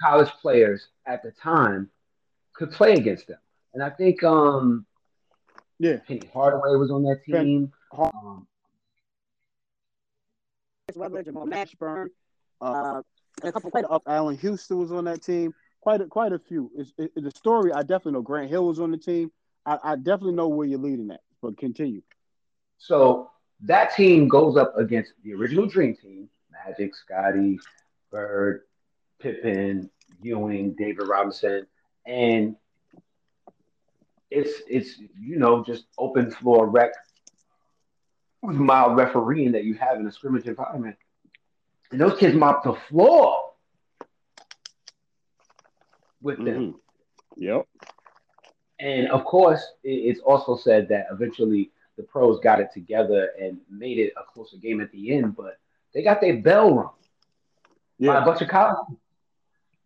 college 0.00 0.30
players 0.40 0.88
at 1.06 1.22
the 1.22 1.30
time 1.32 1.88
could 2.54 2.70
play 2.72 2.94
against 2.94 3.26
them. 3.28 3.38
And 3.74 3.82
I 3.82 3.90
think 3.90 4.22
um 4.22 4.84
Yeah. 5.78 5.96
Penny 6.06 6.30
Hardaway 6.32 6.76
was 6.76 6.90
on 6.90 7.02
that 7.04 7.22
team. 7.24 7.72
Har- 7.90 8.10
Um, 10.96 11.02
Weather, 11.02 11.22
Jamal 11.22 11.46
Mashburn, 11.46 12.06
uh, 12.60 13.02
and 13.42 13.48
a 13.48 13.52
couple 13.52 13.70
players. 13.70 13.86
Uh, 13.90 13.98
Allan 14.06 14.36
Houston 14.38 14.78
was 14.78 14.92
on 14.92 15.04
that 15.04 15.22
team. 15.22 15.54
Quite 15.80 16.00
a, 16.00 16.06
quite 16.06 16.32
a 16.32 16.38
few. 16.38 16.70
It's, 16.76 16.92
it, 16.98 17.12
the 17.16 17.30
story, 17.30 17.72
I 17.72 17.82
definitely 17.82 18.12
know. 18.12 18.22
Grant 18.22 18.50
Hill 18.50 18.66
was 18.66 18.80
on 18.80 18.90
the 18.90 18.96
team. 18.96 19.32
I, 19.66 19.78
I 19.82 19.96
definitely 19.96 20.34
know 20.34 20.48
where 20.48 20.66
you're 20.66 20.78
leading 20.78 21.10
at. 21.10 21.20
But 21.40 21.58
continue. 21.58 22.02
so 22.78 23.30
that 23.62 23.94
team 23.94 24.28
goes 24.28 24.56
up 24.56 24.76
against 24.78 25.12
the 25.24 25.34
original 25.34 25.66
Dream 25.66 25.96
Team: 25.96 26.28
Magic, 26.52 26.94
Scotty, 26.94 27.58
Bird, 28.10 28.62
Pippen, 29.18 29.90
Ewing, 30.20 30.74
David 30.78 31.08
Robinson, 31.08 31.66
and 32.06 32.54
it's 34.30 34.62
it's 34.68 34.98
you 35.18 35.36
know 35.36 35.62
just 35.64 35.84
open 35.98 36.30
floor 36.30 36.66
rec 36.68 36.92
with 38.42 38.56
mild 38.56 38.96
refereeing 38.96 39.52
that 39.52 39.64
you 39.64 39.74
have 39.74 39.98
in 39.98 40.06
a 40.06 40.12
scrimmage 40.12 40.46
environment. 40.46 40.96
And 41.90 42.00
those 42.00 42.18
kids 42.18 42.34
mop 42.34 42.64
the 42.64 42.74
floor 42.88 43.52
with 46.20 46.38
them. 46.38 46.74
Mhm. 46.74 46.80
Yep. 47.36 47.68
And 48.80 49.08
of 49.08 49.24
course, 49.24 49.64
it's 49.84 50.20
also 50.20 50.56
said 50.56 50.88
that 50.88 51.06
eventually 51.10 51.70
the 51.96 52.02
pros 52.02 52.40
got 52.40 52.60
it 52.60 52.72
together 52.72 53.30
and 53.40 53.60
made 53.70 53.98
it 53.98 54.12
a 54.16 54.24
closer 54.24 54.56
game 54.56 54.80
at 54.80 54.90
the 54.90 55.12
end, 55.12 55.36
but 55.36 55.58
they 55.94 56.02
got 56.02 56.20
their 56.20 56.40
bell 56.40 56.74
rung 56.74 56.94
by 58.00 58.06
a 58.06 58.18
Yeah. 58.18 58.24
bunch 58.24 58.40
of 58.40 58.48
college. 58.48 58.98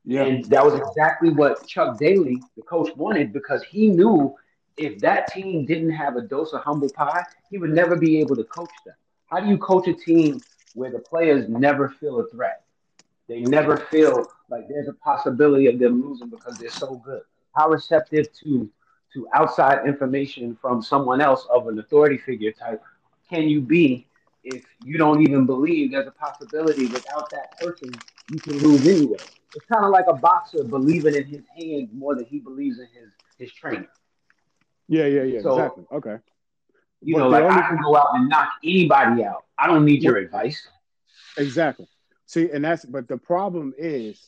Yeah. 0.05 0.23
And 0.23 0.45
that 0.47 0.65
was 0.65 0.75
exactly 0.75 1.31
what 1.31 1.67
Chuck 1.67 1.99
Daly, 1.99 2.41
the 2.57 2.63
coach, 2.63 2.95
wanted 2.97 3.33
because 3.33 3.63
he 3.65 3.91
knew 3.91 4.35
if 4.77 5.01
that 5.01 5.33
team 5.33 5.65
didn't 5.65 5.91
have 5.91 6.17
a 6.17 6.23
dose 6.23 6.53
of 6.53 6.63
humble 6.63 6.91
pie, 6.91 7.25
he 7.51 7.59
would 7.59 7.71
never 7.71 7.97
be 7.97 8.21
able 8.21 8.37
to 8.37 8.45
coach 8.45 8.71
them. 8.85 8.95
How 9.27 9.41
do 9.41 9.49
you 9.49 9.59
coach 9.59 9.89
a 9.89 9.95
team 9.95 10.43
where 10.75 10.91
the 10.91 10.99
players 10.99 11.49
never 11.49 11.89
feel 11.89 12.21
a 12.21 12.29
threat? 12.29 12.63
They 13.29 13.41
never 13.41 13.79
feel 13.79 14.31
like 14.51 14.69
there's 14.69 14.89
a 14.89 14.93
possibility 14.93 15.67
of 15.67 15.79
them 15.79 16.03
losing 16.03 16.29
because 16.29 16.59
they're 16.59 16.71
so 16.71 16.97
good. 17.05 17.23
How 17.57 17.69
receptive 17.69 18.33
to 18.45 18.71
to 19.15 19.27
outside 19.35 19.87
information 19.87 20.59
from 20.61 20.83
someone 20.83 21.21
else 21.21 21.47
of 21.51 21.69
an 21.69 21.79
authority 21.79 22.19
figure 22.19 22.53
type 22.53 22.83
can 23.31 23.49
you 23.49 23.61
be 23.61 24.07
if 24.45 24.63
you 24.85 24.99
don't 24.99 25.23
even 25.23 25.47
believe 25.47 25.91
there's 25.91 26.07
a 26.07 26.13
possibility 26.13 26.87
without 26.87 27.31
that 27.31 27.59
person 27.59 27.91
you 28.29 28.39
can 28.39 28.59
lose 28.59 28.87
anyway? 28.87 29.19
It's 29.55 29.65
kind 29.67 29.85
of 29.85 29.91
like 29.91 30.05
a 30.09 30.15
boxer 30.15 30.63
believing 30.65 31.15
in 31.15 31.25
his 31.25 31.43
hand 31.57 31.89
more 31.93 32.15
than 32.15 32.27
he 32.27 32.39
believes 32.39 32.79
in 32.79 32.87
his 32.95 33.11
his 33.39 33.53
trainer. 33.53 33.89
Yeah. 34.89 35.07
Yeah. 35.07 35.23
Yeah. 35.23 35.41
So- 35.41 35.53
exactly. 35.55 35.85
Okay. 35.93 36.17
You 37.03 37.15
But 37.15 37.21
know, 37.21 37.29
like 37.29 37.45
only- 37.45 37.63
I 37.63 37.69
can 37.69 37.79
go 37.83 37.97
out 37.97 38.09
and 38.15 38.29
knock 38.29 38.49
anybody 38.65 39.23
out. 39.25 39.45
I 39.59 39.67
don't 39.67 39.85
need 39.85 40.03
your 40.03 40.17
advice. 40.17 40.67
Exactly. 41.37 41.87
See, 42.27 42.51
and 42.51 42.65
that's 42.65 42.85
but 42.85 43.07
the 43.07 43.19
problem 43.19 43.75
is 43.77 44.21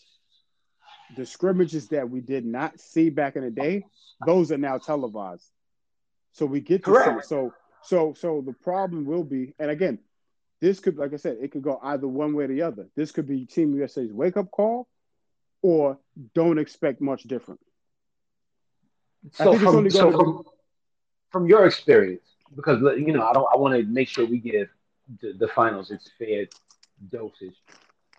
the 1.17 1.25
scrimmages 1.25 1.89
that 1.89 2.09
we 2.11 2.21
did 2.21 2.45
not 2.45 2.79
see 2.79 3.09
back 3.11 3.37
in 3.37 3.43
the 3.43 3.51
day, 3.51 3.85
those 4.27 4.53
are 4.53 4.59
now 4.59 4.79
televised. 4.79 5.51
So 6.33 6.47
we 6.47 6.61
get 6.61 6.85
to 6.85 6.91
see. 6.95 7.03
Correct. 7.03 7.27
So 7.27 7.55
so 7.83 8.15
so 8.15 8.43
the 8.45 8.53
problem 8.53 9.07
will 9.07 9.25
be, 9.25 9.55
and 9.59 9.71
again, 9.71 9.99
this 10.61 10.81
could, 10.81 10.99
like 10.99 11.13
I 11.13 11.17
said, 11.17 11.39
it 11.41 11.53
could 11.53 11.63
go 11.63 11.79
either 11.83 12.07
one 12.07 12.35
way 12.35 12.45
or 12.45 12.49
the 12.49 12.63
other. 12.63 12.89
This 12.95 13.13
could 13.13 13.27
be 13.27 13.47
Team 13.47 13.75
USA's 13.77 14.13
wake 14.13 14.37
up 14.37 14.51
call, 14.51 14.89
or 15.63 15.99
don't 16.35 16.59
expect 16.59 17.01
much 17.01 17.23
different. 17.23 17.61
So 19.33 19.59
from, 19.59 19.91
so 19.91 20.11
from, 20.11 20.43
from 21.31 21.47
your 21.47 21.67
experience, 21.67 22.23
because 22.55 22.81
you 22.99 23.13
know, 23.13 23.27
I 23.27 23.33
don't, 23.33 23.47
I 23.53 23.57
want 23.57 23.75
to 23.75 23.85
make 23.85 24.09
sure 24.09 24.27
we 24.27 24.39
give 24.39 24.69
the, 25.21 25.33
the 25.33 25.49
finals 25.49 25.91
its 25.91 26.11
fair 26.19 26.47
dosage. 27.11 27.57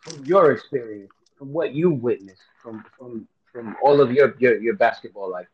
From 0.02 0.26
your 0.26 0.52
experience, 0.52 1.12
from 1.38 1.52
what 1.52 1.74
you 1.74 1.92
witnessed, 1.92 2.42
from 2.62 2.84
from 2.98 3.28
from 3.52 3.76
all 3.84 4.02
of 4.02 4.12
your 4.12 4.36
your, 4.40 4.62
your 4.62 4.76
basketball 4.76 5.30
life, 5.30 5.48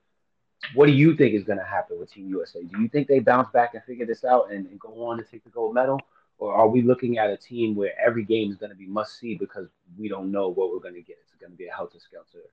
what 0.73 0.87
do 0.87 0.93
you 0.93 1.15
think 1.15 1.33
is 1.33 1.43
going 1.43 1.59
to 1.59 1.65
happen 1.65 1.99
with 1.99 2.11
Team 2.11 2.29
USA? 2.29 2.63
Do 2.63 2.81
you 2.81 2.87
think 2.87 3.07
they 3.07 3.19
bounce 3.19 3.49
back 3.49 3.73
and 3.73 3.83
figure 3.83 4.05
this 4.05 4.23
out 4.23 4.51
and, 4.51 4.67
and 4.67 4.79
go 4.79 5.07
on 5.07 5.17
to 5.17 5.23
take 5.23 5.43
the 5.43 5.49
gold 5.49 5.73
medal, 5.73 5.99
or 6.37 6.53
are 6.53 6.67
we 6.67 6.81
looking 6.81 7.17
at 7.17 7.29
a 7.29 7.37
team 7.37 7.75
where 7.75 7.93
every 7.99 8.23
game 8.23 8.51
is 8.51 8.57
going 8.57 8.71
to 8.71 8.75
be 8.75 8.87
must 8.87 9.19
see 9.19 9.35
because 9.35 9.67
we 9.97 10.07
don't 10.09 10.31
know 10.31 10.49
what 10.49 10.71
we're 10.71 10.79
going 10.79 10.95
to 10.95 11.01
get? 11.01 11.17
It's 11.21 11.39
going 11.39 11.51
to 11.51 11.57
be 11.57 11.67
a 11.67 11.73
helter 11.73 11.99
skelter. 11.99 12.45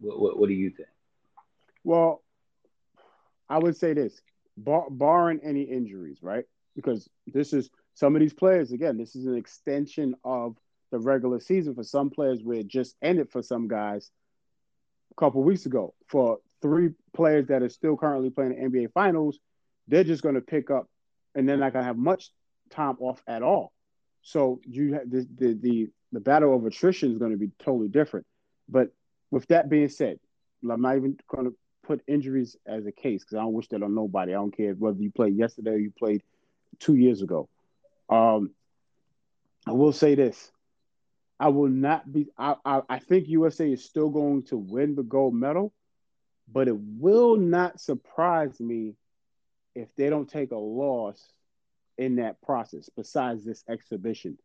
What, 0.00 0.20
what, 0.20 0.38
what 0.38 0.48
do 0.48 0.54
you 0.54 0.70
think? 0.70 0.88
Well, 1.84 2.22
I 3.48 3.58
would 3.58 3.76
say 3.76 3.92
this, 3.92 4.20
bar, 4.56 4.88
barring 4.90 5.40
any 5.42 5.62
injuries, 5.62 6.18
right? 6.22 6.44
Because 6.74 7.08
this 7.26 7.52
is 7.52 7.70
some 7.94 8.16
of 8.16 8.20
these 8.20 8.32
players, 8.32 8.72
again, 8.72 8.96
this 8.96 9.14
is 9.14 9.26
an 9.26 9.36
extension 9.36 10.14
of 10.24 10.56
the 10.90 10.98
regular 10.98 11.40
season 11.40 11.74
for 11.74 11.82
some 11.82 12.10
players 12.10 12.42
where 12.42 12.58
it 12.58 12.68
just 12.68 12.96
ended 13.02 13.30
for 13.30 13.42
some 13.42 13.68
guys 13.68 14.10
a 15.10 15.14
couple 15.14 15.42
weeks 15.42 15.66
ago. 15.66 15.94
For 16.06 16.38
three 16.60 16.90
players 17.14 17.46
that 17.48 17.62
are 17.62 17.68
still 17.68 17.96
currently 17.96 18.30
playing 18.30 18.52
the 18.52 18.78
NBA 18.78 18.92
Finals, 18.92 19.38
they're 19.88 20.04
just 20.04 20.22
going 20.22 20.34
to 20.34 20.40
pick 20.40 20.70
up 20.70 20.88
and 21.34 21.48
they're 21.48 21.56
not 21.56 21.72
going 21.72 21.82
to 21.82 21.86
have 21.86 21.96
much 21.96 22.30
time 22.70 22.96
off 23.00 23.22
at 23.26 23.42
all. 23.42 23.72
So 24.22 24.60
you 24.64 24.94
have 24.94 25.10
the, 25.10 25.26
the 25.36 25.54
the 25.54 25.90
the 26.12 26.20
battle 26.20 26.54
of 26.54 26.64
attrition 26.64 27.10
is 27.10 27.18
going 27.18 27.32
to 27.32 27.36
be 27.38 27.50
totally 27.58 27.88
different. 27.88 28.26
But 28.68 28.88
with 29.30 29.46
that 29.48 29.68
being 29.68 29.88
said, 29.88 30.18
I'm 30.70 30.80
not 30.80 30.96
even 30.96 31.16
going 31.28 31.46
to 31.46 31.54
put 31.92 32.02
injuries 32.06 32.56
as 32.66 32.86
a 32.86 32.92
case 32.92 33.22
because 33.22 33.36
I 33.36 33.42
don't 33.42 33.52
wish 33.52 33.68
that 33.68 33.82
on 33.82 33.94
nobody. 33.94 34.32
I 34.32 34.36
don't 34.36 34.56
care 34.56 34.72
whether 34.72 34.98
you 35.00 35.10
played 35.10 35.36
yesterday 35.36 35.72
or 35.72 35.76
you 35.78 35.90
played 35.90 36.22
two 36.78 36.94
years 36.94 37.20
ago. 37.20 37.48
Um, 38.08 38.52
I 39.66 39.72
will 39.72 39.92
say 39.92 40.14
this: 40.14 40.50
I 41.38 41.48
will 41.48 41.68
not 41.68 42.10
be. 42.10 42.28
I, 42.38 42.56
I 42.64 42.80
I 42.88 42.98
think 42.98 43.28
USA 43.28 43.70
is 43.70 43.84
still 43.84 44.08
going 44.08 44.44
to 44.44 44.56
win 44.56 44.94
the 44.94 45.02
gold 45.02 45.34
medal, 45.34 45.72
but 46.50 46.66
it 46.66 46.76
will 46.78 47.36
not 47.36 47.78
surprise 47.80 48.58
me 48.58 48.94
if 49.74 49.88
they 49.96 50.08
don't 50.08 50.28
take 50.30 50.52
a 50.52 50.56
loss 50.56 51.22
in 51.98 52.16
that 52.16 52.40
process. 52.40 52.88
Besides 52.96 53.44
this 53.44 53.64
exhibition, 53.68 54.38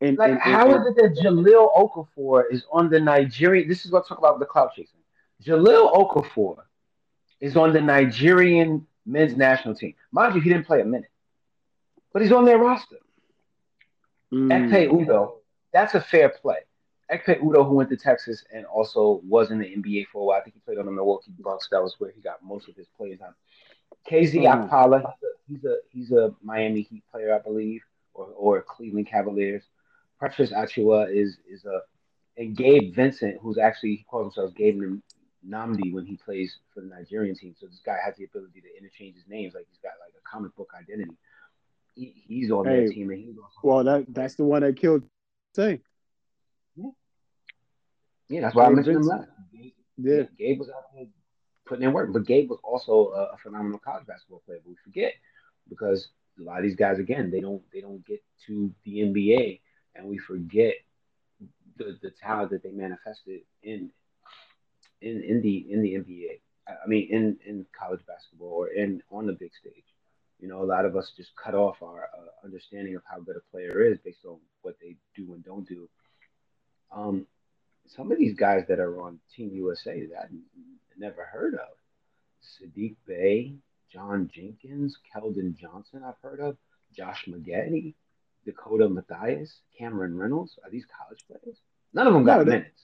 and 0.00 0.18
Like, 0.18 0.32
and- 0.32 0.40
how 0.40 0.74
and- 0.74 0.80
is 0.86 0.92
it 0.92 0.96
that 0.96 1.22
Jahlil 1.22 1.72
Okafor 1.76 2.44
is 2.50 2.64
on 2.72 2.90
the 2.90 2.98
Nigerian? 2.98 3.68
This 3.68 3.84
is 3.86 3.92
what 3.92 4.04
I 4.06 4.08
talk 4.08 4.18
about 4.18 4.40
with 4.40 4.48
the 4.48 4.52
clout 4.52 4.72
chasing. 4.74 4.98
Jahlil 5.40 5.92
Okafor 5.94 6.64
is 7.40 7.56
on 7.56 7.72
the 7.72 7.80
Nigerian 7.80 8.86
men's 9.06 9.36
national 9.36 9.74
team. 9.74 9.94
Mind 10.12 10.34
you, 10.34 10.40
he 10.40 10.50
didn't 10.50 10.66
play 10.66 10.80
a 10.80 10.84
minute, 10.84 11.10
but 12.12 12.22
he's 12.22 12.32
on 12.32 12.44
their 12.44 12.58
roster. 12.58 12.96
Mm, 14.32 14.48
Ekpe 14.50 14.88
Udoh, 14.88 15.32
that's 15.72 15.94
a 15.94 16.00
fair 16.00 16.28
play. 16.28 16.58
Ekpe 17.10 17.40
Udoh, 17.40 17.66
who 17.66 17.74
went 17.74 17.88
to 17.90 17.96
Texas 17.96 18.44
and 18.52 18.64
also 18.66 19.20
was 19.26 19.50
in 19.50 19.58
the 19.58 19.66
NBA 19.72 20.04
for 20.04 20.22
a 20.22 20.24
while. 20.24 20.38
I 20.38 20.42
think 20.42 20.54
he 20.54 20.60
played 20.60 20.78
on 20.78 20.86
the 20.86 20.92
Milwaukee 20.92 21.32
Bucks. 21.38 21.68
That 21.70 21.82
was 21.82 21.94
where 21.98 22.10
he 22.10 22.20
got 22.20 22.42
most 22.42 22.68
of 22.68 22.76
his 22.76 22.88
playing 22.96 23.18
time. 23.18 23.34
KZ 24.08 24.42
Mhm. 24.42 24.68
Okpala, 24.68 25.12
he's 25.48 25.64
a 25.64 25.76
he's 25.90 26.12
a 26.12 26.34
Miami 26.42 26.82
Heat 26.82 27.02
player, 27.10 27.34
I 27.34 27.38
believe, 27.38 27.82
or 28.14 28.26
or 28.36 28.62
Cleveland 28.62 29.06
Cavaliers. 29.08 29.62
Precious 30.18 30.52
Achiuwa 30.52 31.12
is 31.14 31.38
is 31.48 31.64
a 31.64 31.80
and 32.36 32.56
Gabe 32.56 32.94
Vincent, 32.94 33.38
who's 33.40 33.58
actually 33.58 33.96
he 33.96 34.04
calls 34.04 34.34
himself 34.34 34.54
Gabe 34.54 34.80
Nnamdi 35.46 35.92
when 35.92 36.06
he 36.06 36.16
plays 36.16 36.58
for 36.72 36.80
the 36.80 36.88
Nigerian 36.88 37.34
team. 37.36 37.54
So 37.58 37.66
this 37.66 37.80
guy 37.84 37.96
has 38.04 38.16
the 38.16 38.24
ability 38.24 38.60
to 38.62 38.76
interchange 38.78 39.16
his 39.16 39.24
names, 39.28 39.54
like 39.54 39.66
he's 39.68 39.80
got 39.82 39.92
like 40.04 40.14
a 40.16 40.28
comic 40.28 40.54
book 40.56 40.70
identity. 40.78 41.16
He, 41.94 42.14
he's 42.26 42.50
on 42.50 42.66
Hey, 42.66 42.84
that 42.86 42.88
team, 42.88 43.10
and 43.10 43.18
he's 43.18 43.36
also 43.38 43.60
Well, 43.62 43.84
that 43.84 44.06
that's 44.14 44.34
the 44.36 44.44
one 44.44 44.62
that 44.62 44.76
killed. 44.76 45.04
Say, 45.54 45.80
Yeah, 46.76 46.90
yeah, 48.28 48.40
that's 48.42 48.54
why 48.54 48.66
I 48.66 48.68
Gabe 48.68 48.74
mentioned 48.74 48.96
him 48.96 49.06
Vincent. 49.06 49.08
last. 49.08 49.28
Gabe, 49.52 49.72
yeah. 49.98 50.22
Gabe 50.38 50.58
was 50.58 50.68
out 50.70 50.84
there 50.94 51.06
putting 51.66 51.84
in 51.84 51.92
work, 51.92 52.12
but 52.12 52.26
Gabe 52.26 52.48
was 52.50 52.60
also 52.62 53.10
a, 53.12 53.34
a 53.34 53.36
phenomenal 53.42 53.78
college 53.78 54.06
basketball 54.06 54.42
player. 54.46 54.60
But 54.62 54.70
we 54.70 54.76
forget 54.84 55.12
because 55.68 56.08
a 56.38 56.42
lot 56.42 56.58
of 56.58 56.62
these 56.64 56.76
guys, 56.76 56.98
again, 56.98 57.30
they 57.30 57.40
don't 57.40 57.62
they 57.72 57.80
don't 57.80 58.04
get 58.06 58.22
to 58.46 58.72
the 58.84 59.00
NBA, 59.02 59.60
and 59.94 60.06
we 60.08 60.18
forget 60.18 60.74
the, 61.76 61.98
the 62.02 62.10
talent 62.10 62.50
that 62.50 62.62
they 62.62 62.70
manifested 62.70 63.40
in 63.62 63.90
in 65.02 65.22
in 65.22 65.40
the 65.42 65.72
in 65.72 65.82
the 65.82 65.94
NBA. 65.94 66.40
I 66.68 66.86
mean, 66.86 67.08
in 67.10 67.36
in 67.46 67.66
college 67.78 68.00
basketball 68.06 68.48
or 68.48 68.68
in 68.68 69.02
on 69.10 69.26
the 69.26 69.32
big 69.32 69.52
stage. 69.60 69.84
You 70.40 70.48
know, 70.48 70.62
a 70.62 70.64
lot 70.64 70.86
of 70.86 70.96
us 70.96 71.12
just 71.16 71.30
cut 71.36 71.54
off 71.54 71.82
our 71.82 72.08
uh, 72.16 72.46
understanding 72.46 72.96
of 72.96 73.02
how 73.04 73.20
good 73.20 73.36
a 73.36 73.50
player 73.50 73.82
is 73.82 73.98
based 74.04 74.24
on 74.24 74.38
what 74.62 74.76
they 74.80 74.96
do 75.14 75.34
and 75.34 75.44
don't 75.44 75.68
do. 75.68 75.88
Um, 76.90 77.26
some 77.86 78.10
of 78.10 78.18
these 78.18 78.34
guys 78.34 78.64
that 78.68 78.80
are 78.80 79.02
on 79.02 79.20
Team 79.36 79.50
USA 79.54 80.06
that 80.06 80.18
I 80.18 80.26
never 80.98 81.24
heard 81.24 81.54
of. 81.54 81.68
Saddiq 82.42 82.96
Bey, 83.06 83.54
John 83.92 84.30
Jenkins, 84.32 84.96
Keldon 85.14 85.56
Johnson, 85.56 86.02
I've 86.06 86.14
heard 86.22 86.40
of. 86.40 86.56
Josh 86.96 87.26
Magette, 87.28 87.94
Dakota 88.44 88.88
Mathias, 88.88 89.60
Cameron 89.78 90.16
Reynolds. 90.16 90.58
Are 90.64 90.70
these 90.70 90.86
college 90.98 91.24
players? 91.26 91.58
None 91.92 92.06
of 92.06 92.14
them 92.14 92.24
got 92.24 92.38
No, 92.38 92.44
minutes. 92.44 92.82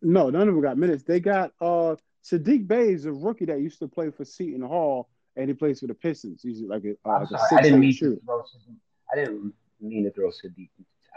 No, 0.00 0.30
none 0.30 0.48
of 0.48 0.54
them 0.54 0.62
got 0.62 0.78
minutes. 0.78 1.02
They 1.02 1.20
got 1.20 1.52
uh 1.60 1.96
Saddiq 2.24 2.66
Bey 2.66 2.92
is 2.92 3.06
a 3.06 3.12
rookie 3.12 3.46
that 3.46 3.60
used 3.60 3.78
to 3.78 3.88
play 3.88 4.10
for 4.10 4.24
Seton 4.24 4.62
Hall, 4.62 5.08
and 5.36 5.48
he 5.48 5.54
plays 5.54 5.80
for 5.80 5.86
the 5.86 5.94
Pistons. 5.94 6.42
He's 6.42 6.60
like 6.62 6.84
a, 6.84 6.92
uh, 7.08 7.12
I'm 7.12 7.22
like 7.22 7.30
a 7.30 7.38
sorry, 7.38 7.58
I 7.58 7.62
didn't 7.62 7.80
mean 7.80 7.92
shooter. 7.92 8.16
to 8.16 8.20
throw 8.24 8.40
Saddiq. 8.42 8.76
I 9.12 9.16
didn't 9.16 9.52
mean 9.80 10.04
to 10.04 10.10
throw 10.10 10.28
Saddiq 10.28 10.68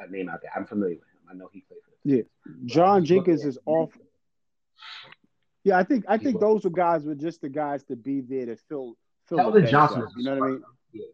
name 0.10 0.30
out 0.30 0.42
there. 0.42 0.52
I'm 0.56 0.66
familiar 0.66 0.96
with 0.96 1.04
him. 1.04 1.22
I 1.30 1.34
know 1.36 1.50
he 1.52 1.62
played 1.62 1.80
for 1.84 1.92
the 2.04 2.16
Yeah. 2.18 2.24
John 2.66 3.06
Jenkins 3.06 3.46
is 3.46 3.58
off. 3.66 3.92
Yeah, 5.64 5.78
I 5.78 5.84
think 5.84 6.06
I 6.08 6.18
think 6.18 6.40
those 6.40 6.64
were 6.64 6.72
guys 6.72 7.06
were 7.06 7.16
just 7.16 7.42
the 7.42 7.50
guys 7.50 7.84
to 7.86 7.96
be 7.96 8.22
there 8.22 8.48
to 8.48 8.56
fill 8.56 8.98
fill 9.28 9.52
the 9.52 9.62
Johnson 9.62 10.04
is 10.04 10.14
You 10.18 10.24
know 10.24 10.36
what 10.38 10.44
I 10.44 10.50
mean? 10.52 10.64
Yeah. 10.92 11.06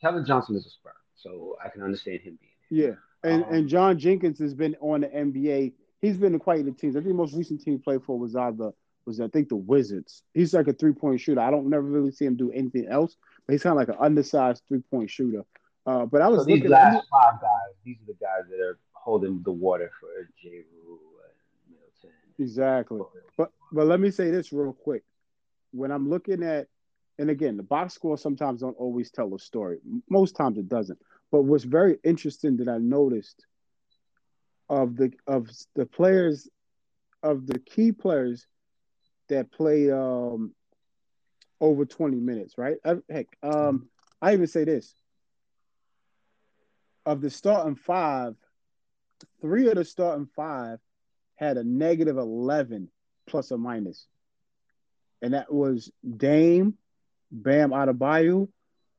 Kevin 0.00 0.24
Johnson 0.24 0.54
is 0.54 0.66
a 0.66 0.70
Spur, 0.70 0.94
so 1.16 1.56
I 1.64 1.68
can 1.68 1.82
understand 1.82 2.20
him 2.20 2.38
being 2.40 2.52
here. 2.68 2.98
Yeah, 3.24 3.30
and 3.30 3.44
Um, 3.44 3.54
and 3.54 3.68
John 3.68 3.98
Jenkins 3.98 4.38
has 4.38 4.54
been 4.54 4.76
on 4.80 5.00
the 5.00 5.08
NBA. 5.08 5.72
He's 6.00 6.16
been 6.16 6.34
in 6.34 6.40
quite 6.40 6.64
the 6.64 6.72
teams. 6.72 6.96
I 6.96 7.00
think 7.00 7.08
the 7.08 7.14
most 7.14 7.34
recent 7.34 7.62
team 7.62 7.74
he 7.74 7.78
played 7.78 8.02
for 8.04 8.18
was 8.18 8.36
either 8.36 8.72
was 9.06 9.20
I 9.20 9.28
think 9.28 9.48
the 9.48 9.56
Wizards. 9.56 10.22
He's 10.34 10.52
like 10.52 10.68
a 10.68 10.72
three 10.72 10.92
point 10.92 11.20
shooter. 11.20 11.40
I 11.40 11.50
don't 11.50 11.70
never 11.70 11.84
really 11.84 12.10
see 12.10 12.24
him 12.24 12.36
do 12.36 12.50
anything 12.52 12.88
else, 12.88 13.16
but 13.46 13.52
he's 13.52 13.62
kind 13.62 13.72
of 13.72 13.78
like 13.78 13.96
an 13.96 14.04
undersized 14.04 14.62
three 14.68 14.82
point 14.90 15.10
shooter. 15.10 15.44
Uh, 15.86 16.04
but 16.04 16.20
I 16.20 16.28
was 16.28 16.40
So 16.40 16.44
these 16.44 16.56
looking 16.56 16.70
last 16.72 17.06
five 17.10 17.40
guys, 17.40 17.74
these 17.84 17.96
are 18.02 18.06
the 18.06 18.18
guys 18.20 18.50
that 18.50 18.60
are 18.60 18.78
holding 18.92 19.40
the 19.44 19.52
water 19.52 19.90
for 20.00 20.08
J. 20.42 20.64
Rue 20.84 20.98
and 22.02 22.12
exactly. 22.38 23.00
But 23.38 23.52
but 23.72 23.86
let 23.86 24.00
me 24.00 24.10
say 24.10 24.30
this 24.30 24.52
real 24.52 24.72
quick. 24.72 25.04
When 25.70 25.92
I'm 25.92 26.08
looking 26.08 26.42
at, 26.42 26.66
and 27.18 27.30
again, 27.30 27.56
the 27.56 27.62
box 27.62 27.94
score 27.94 28.18
sometimes 28.18 28.60
don't 28.60 28.76
always 28.76 29.10
tell 29.10 29.32
a 29.34 29.38
story. 29.38 29.78
Most 30.10 30.34
times 30.34 30.58
it 30.58 30.68
doesn't. 30.68 30.98
But 31.30 31.42
what's 31.42 31.64
very 31.64 31.98
interesting 32.04 32.56
that 32.58 32.68
I 32.68 32.78
noticed 32.78 33.46
of 34.68 34.96
the 34.96 35.12
of 35.26 35.48
the 35.74 35.86
players 35.86 36.48
of 37.22 37.46
the 37.46 37.58
key 37.58 37.92
players 37.92 38.46
that 39.28 39.50
played 39.52 39.90
um 39.90 40.52
over 41.60 41.84
20 41.84 42.16
minutes, 42.18 42.58
right? 42.58 42.76
Heck, 43.08 43.26
um, 43.42 43.88
I 44.20 44.34
even 44.34 44.46
say 44.46 44.64
this. 44.64 44.94
Of 47.04 47.20
the 47.20 47.30
starting 47.30 47.76
five, 47.76 48.34
three 49.40 49.68
of 49.68 49.76
the 49.76 49.84
starting 49.84 50.28
five 50.36 50.78
had 51.36 51.56
a 51.56 51.64
negative 51.64 52.18
11 52.18 52.88
plus 53.26 53.52
or 53.52 53.58
minus. 53.58 54.06
And 55.22 55.34
that 55.34 55.52
was 55.52 55.90
Dame, 56.16 56.74
Bam 57.30 57.70
Adebayo, 57.70 58.48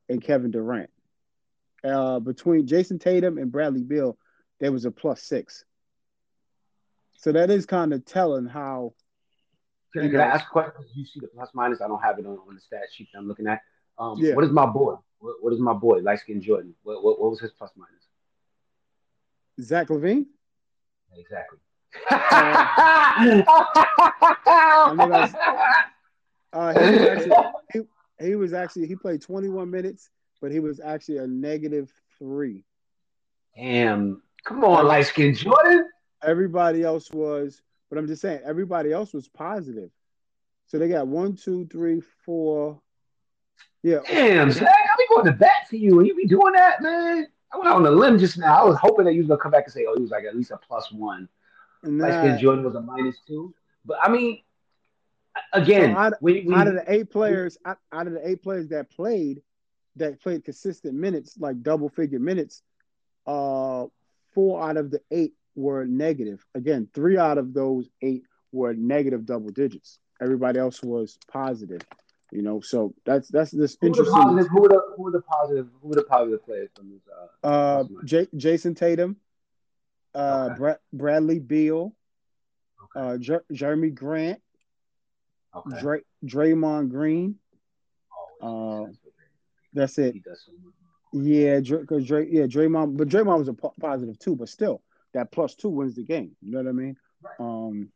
and 0.08 0.22
Kevin 0.22 0.50
Durant. 0.50 0.90
Uh, 1.84 2.18
between 2.18 2.66
Jayson 2.66 2.98
Tatum 2.98 3.38
and 3.38 3.52
Bradley 3.52 3.82
Beal, 3.82 4.18
there 4.60 4.72
was 4.72 4.84
a 4.84 4.90
plus 4.90 5.22
six. 5.22 5.64
So 7.18 7.32
that 7.32 7.50
is 7.50 7.66
kind 7.66 7.92
of 7.92 8.04
telling 8.04 8.46
how 8.46 8.94
Can, 9.92 10.04
I- 10.04 10.08
can 10.10 10.20
I 10.20 10.24
ask 10.26 10.48
questions? 10.50 10.86
You 10.94 11.04
see 11.04 11.20
the 11.20 11.28
plus 11.28 11.50
minus? 11.54 11.80
I 11.80 11.88
don't 11.88 12.02
have 12.02 12.18
it 12.18 12.26
on, 12.26 12.38
on 12.48 12.54
the 12.54 12.60
stat 12.60 12.82
sheet 12.92 13.08
that 13.12 13.18
I'm 13.18 13.28
looking 13.28 13.46
at. 13.46 13.60
Um, 13.98 14.18
Yeah. 14.18 14.34
What 14.34 14.44
is 14.44 14.50
my 14.52 14.66
boy? 14.66 14.94
What, 15.18 15.36
what 15.40 15.52
is 15.52 15.58
my 15.60 15.72
boy? 15.72 15.98
Light 15.98 16.20
skin 16.20 16.40
Jordan. 16.40 16.74
What, 16.82 17.02
what, 17.02 17.20
what 17.20 17.30
was 17.30 17.40
his 17.40 17.50
plus 17.52 17.70
minus? 17.76 18.04
Zach 19.60 19.88
LaVine. 19.88 20.26
Exactly. 21.16 21.58
mean, 24.94 25.10
that's- 25.10 25.34
Uh, 26.50 26.72
he, 26.72 26.86
was 26.96 27.02
actually, 27.04 27.34
he, 27.74 28.26
he 28.26 28.34
was 28.34 28.52
actually 28.54 28.86
he 28.86 28.96
played 28.96 29.20
21 29.20 29.70
minutes, 29.70 30.08
but 30.40 30.50
he 30.50 30.60
was 30.60 30.80
actually 30.80 31.18
a 31.18 31.26
negative 31.26 31.92
three. 32.18 32.64
Damn. 33.54 34.22
Come 34.48 34.64
on, 34.64 34.86
light 34.86 35.04
skin 35.04 35.34
Jordan. 35.34 35.90
Everybody 36.24 36.82
else 36.82 37.10
was, 37.10 37.60
but 37.90 37.98
I'm 37.98 38.06
just 38.06 38.22
saying, 38.22 38.40
everybody 38.46 38.92
else 38.92 39.12
was 39.12 39.28
positive. 39.28 39.90
So 40.68 40.78
they 40.78 40.88
got 40.88 41.06
one, 41.06 41.36
two, 41.36 41.66
three, 41.66 42.00
four. 42.24 42.80
Yeah, 43.82 43.98
Damn, 44.06 44.50
Zach. 44.50 44.66
I 44.66 44.96
be 44.96 45.04
going 45.14 45.26
to 45.26 45.32
bat 45.32 45.68
for 45.68 45.76
you, 45.76 45.98
and 45.98 46.08
you 46.08 46.14
be 46.14 46.26
doing 46.26 46.54
that, 46.54 46.80
man. 46.80 47.26
I 47.52 47.58
went 47.58 47.68
out 47.68 47.76
on 47.76 47.86
a 47.86 47.90
limb 47.90 48.18
just 48.18 48.38
now. 48.38 48.62
I 48.62 48.64
was 48.66 48.78
hoping 48.78 49.04
that 49.04 49.12
you 49.12 49.20
was 49.20 49.28
gonna 49.28 49.38
come 49.38 49.50
back 49.50 49.64
and 49.64 49.72
say, 49.72 49.84
"Oh, 49.86 49.94
he 49.94 50.00
was 50.00 50.10
like 50.10 50.24
at 50.24 50.34
least 50.34 50.50
a 50.50 50.56
plus 50.56 50.90
one." 50.92 51.28
Light 51.82 52.08
nah, 52.08 52.18
skin 52.20 52.38
Jordan 52.38 52.64
was 52.64 52.74
a 52.74 52.80
minus 52.80 53.16
two. 53.26 53.54
But 53.84 53.98
I 54.02 54.10
mean, 54.10 54.40
again, 55.52 55.92
So 55.92 55.98
out- 55.98 56.22
when, 56.22 56.46
when 56.46 56.58
out 56.58 56.68
of 56.68 56.74
the 56.74 56.84
eight 56.90 57.10
players, 57.10 57.58
out, 57.66 57.78
out 57.92 58.06
of 58.06 58.14
the 58.14 58.26
eight 58.26 58.42
players 58.42 58.68
that 58.68 58.90
played, 58.90 59.42
that 59.96 60.22
played 60.22 60.42
consistent 60.44 60.94
minutes, 60.94 61.36
like 61.38 61.62
double 61.62 61.90
figure 61.90 62.18
minutes, 62.18 62.62
uh, 63.26 63.86
four 64.34 64.62
out 64.62 64.76
of 64.76 64.90
the 64.90 65.00
eight 65.10 65.34
were 65.54 65.84
negative. 65.86 66.44
Again, 66.54 66.88
three 66.94 67.18
out 67.18 67.38
of 67.38 67.52
those 67.54 67.88
eight 68.02 68.22
were 68.52 68.74
negative 68.74 69.26
double 69.26 69.50
digits. 69.50 69.98
Everybody 70.20 70.58
else 70.58 70.82
was 70.82 71.18
positive. 71.30 71.82
You 72.30 72.42
know, 72.42 72.60
so 72.60 72.94
that's 73.06 73.28
that's 73.28 73.50
this 73.50 73.76
who 73.80 73.88
were 73.88 73.94
the 73.94 73.98
interesting. 74.00 74.22
positive? 74.22 74.46
Who 74.50 74.60
were 74.62 74.68
the 74.68 74.82
who 74.96 75.02
were 75.04 75.10
the 75.12 75.22
positive? 75.22 75.68
Who 75.80 75.88
were 75.88 75.94
the 75.94 76.02
positive 76.04 76.44
players 76.44 76.68
from 76.76 76.90
this? 76.90 77.00
Uh, 77.42 77.46
Uh? 77.46 77.84
J- 78.04 78.28
Jayson 78.36 78.74
Tatum, 78.76 79.16
uh, 80.14 80.48
Okay. 80.50 80.58
Bra- 80.58 80.76
Bradley 80.92 81.38
Beal, 81.38 81.94
okay. 82.96 83.00
uh, 83.14 83.16
Jer- 83.18 83.44
Jerami 83.50 83.94
Grant, 83.94 84.42
okay. 85.54 85.80
Dray- 85.80 86.04
Draymond 86.24 86.90
Green. 86.90 87.36
Always 88.42 88.84
uh, 88.84 88.86
makes 88.88 88.88
sense 88.88 88.98
for 88.98 89.10
Drake. 89.16 89.30
That's 89.72 89.98
it. 89.98 90.16
So. 90.44 90.52
Yeah, 91.12 91.60
because 91.60 92.06
Dray, 92.06 92.28
yeah, 92.30 92.42
Draymond, 92.42 92.96
but 92.96 93.08
Draymond 93.08 93.38
was 93.38 93.48
a 93.48 93.54
po- 93.54 93.74
positive 93.80 94.18
too, 94.18 94.36
but 94.36 94.48
still, 94.48 94.82
that 95.14 95.32
plus 95.32 95.54
two 95.54 95.68
wins 95.68 95.94
the 95.94 96.02
game. 96.04 96.36
You 96.42 96.52
know 96.52 96.58
what 96.58 96.68
I 96.68 96.72
mean? 96.72 96.96
Right. 97.22 97.34
Um, 97.40 97.88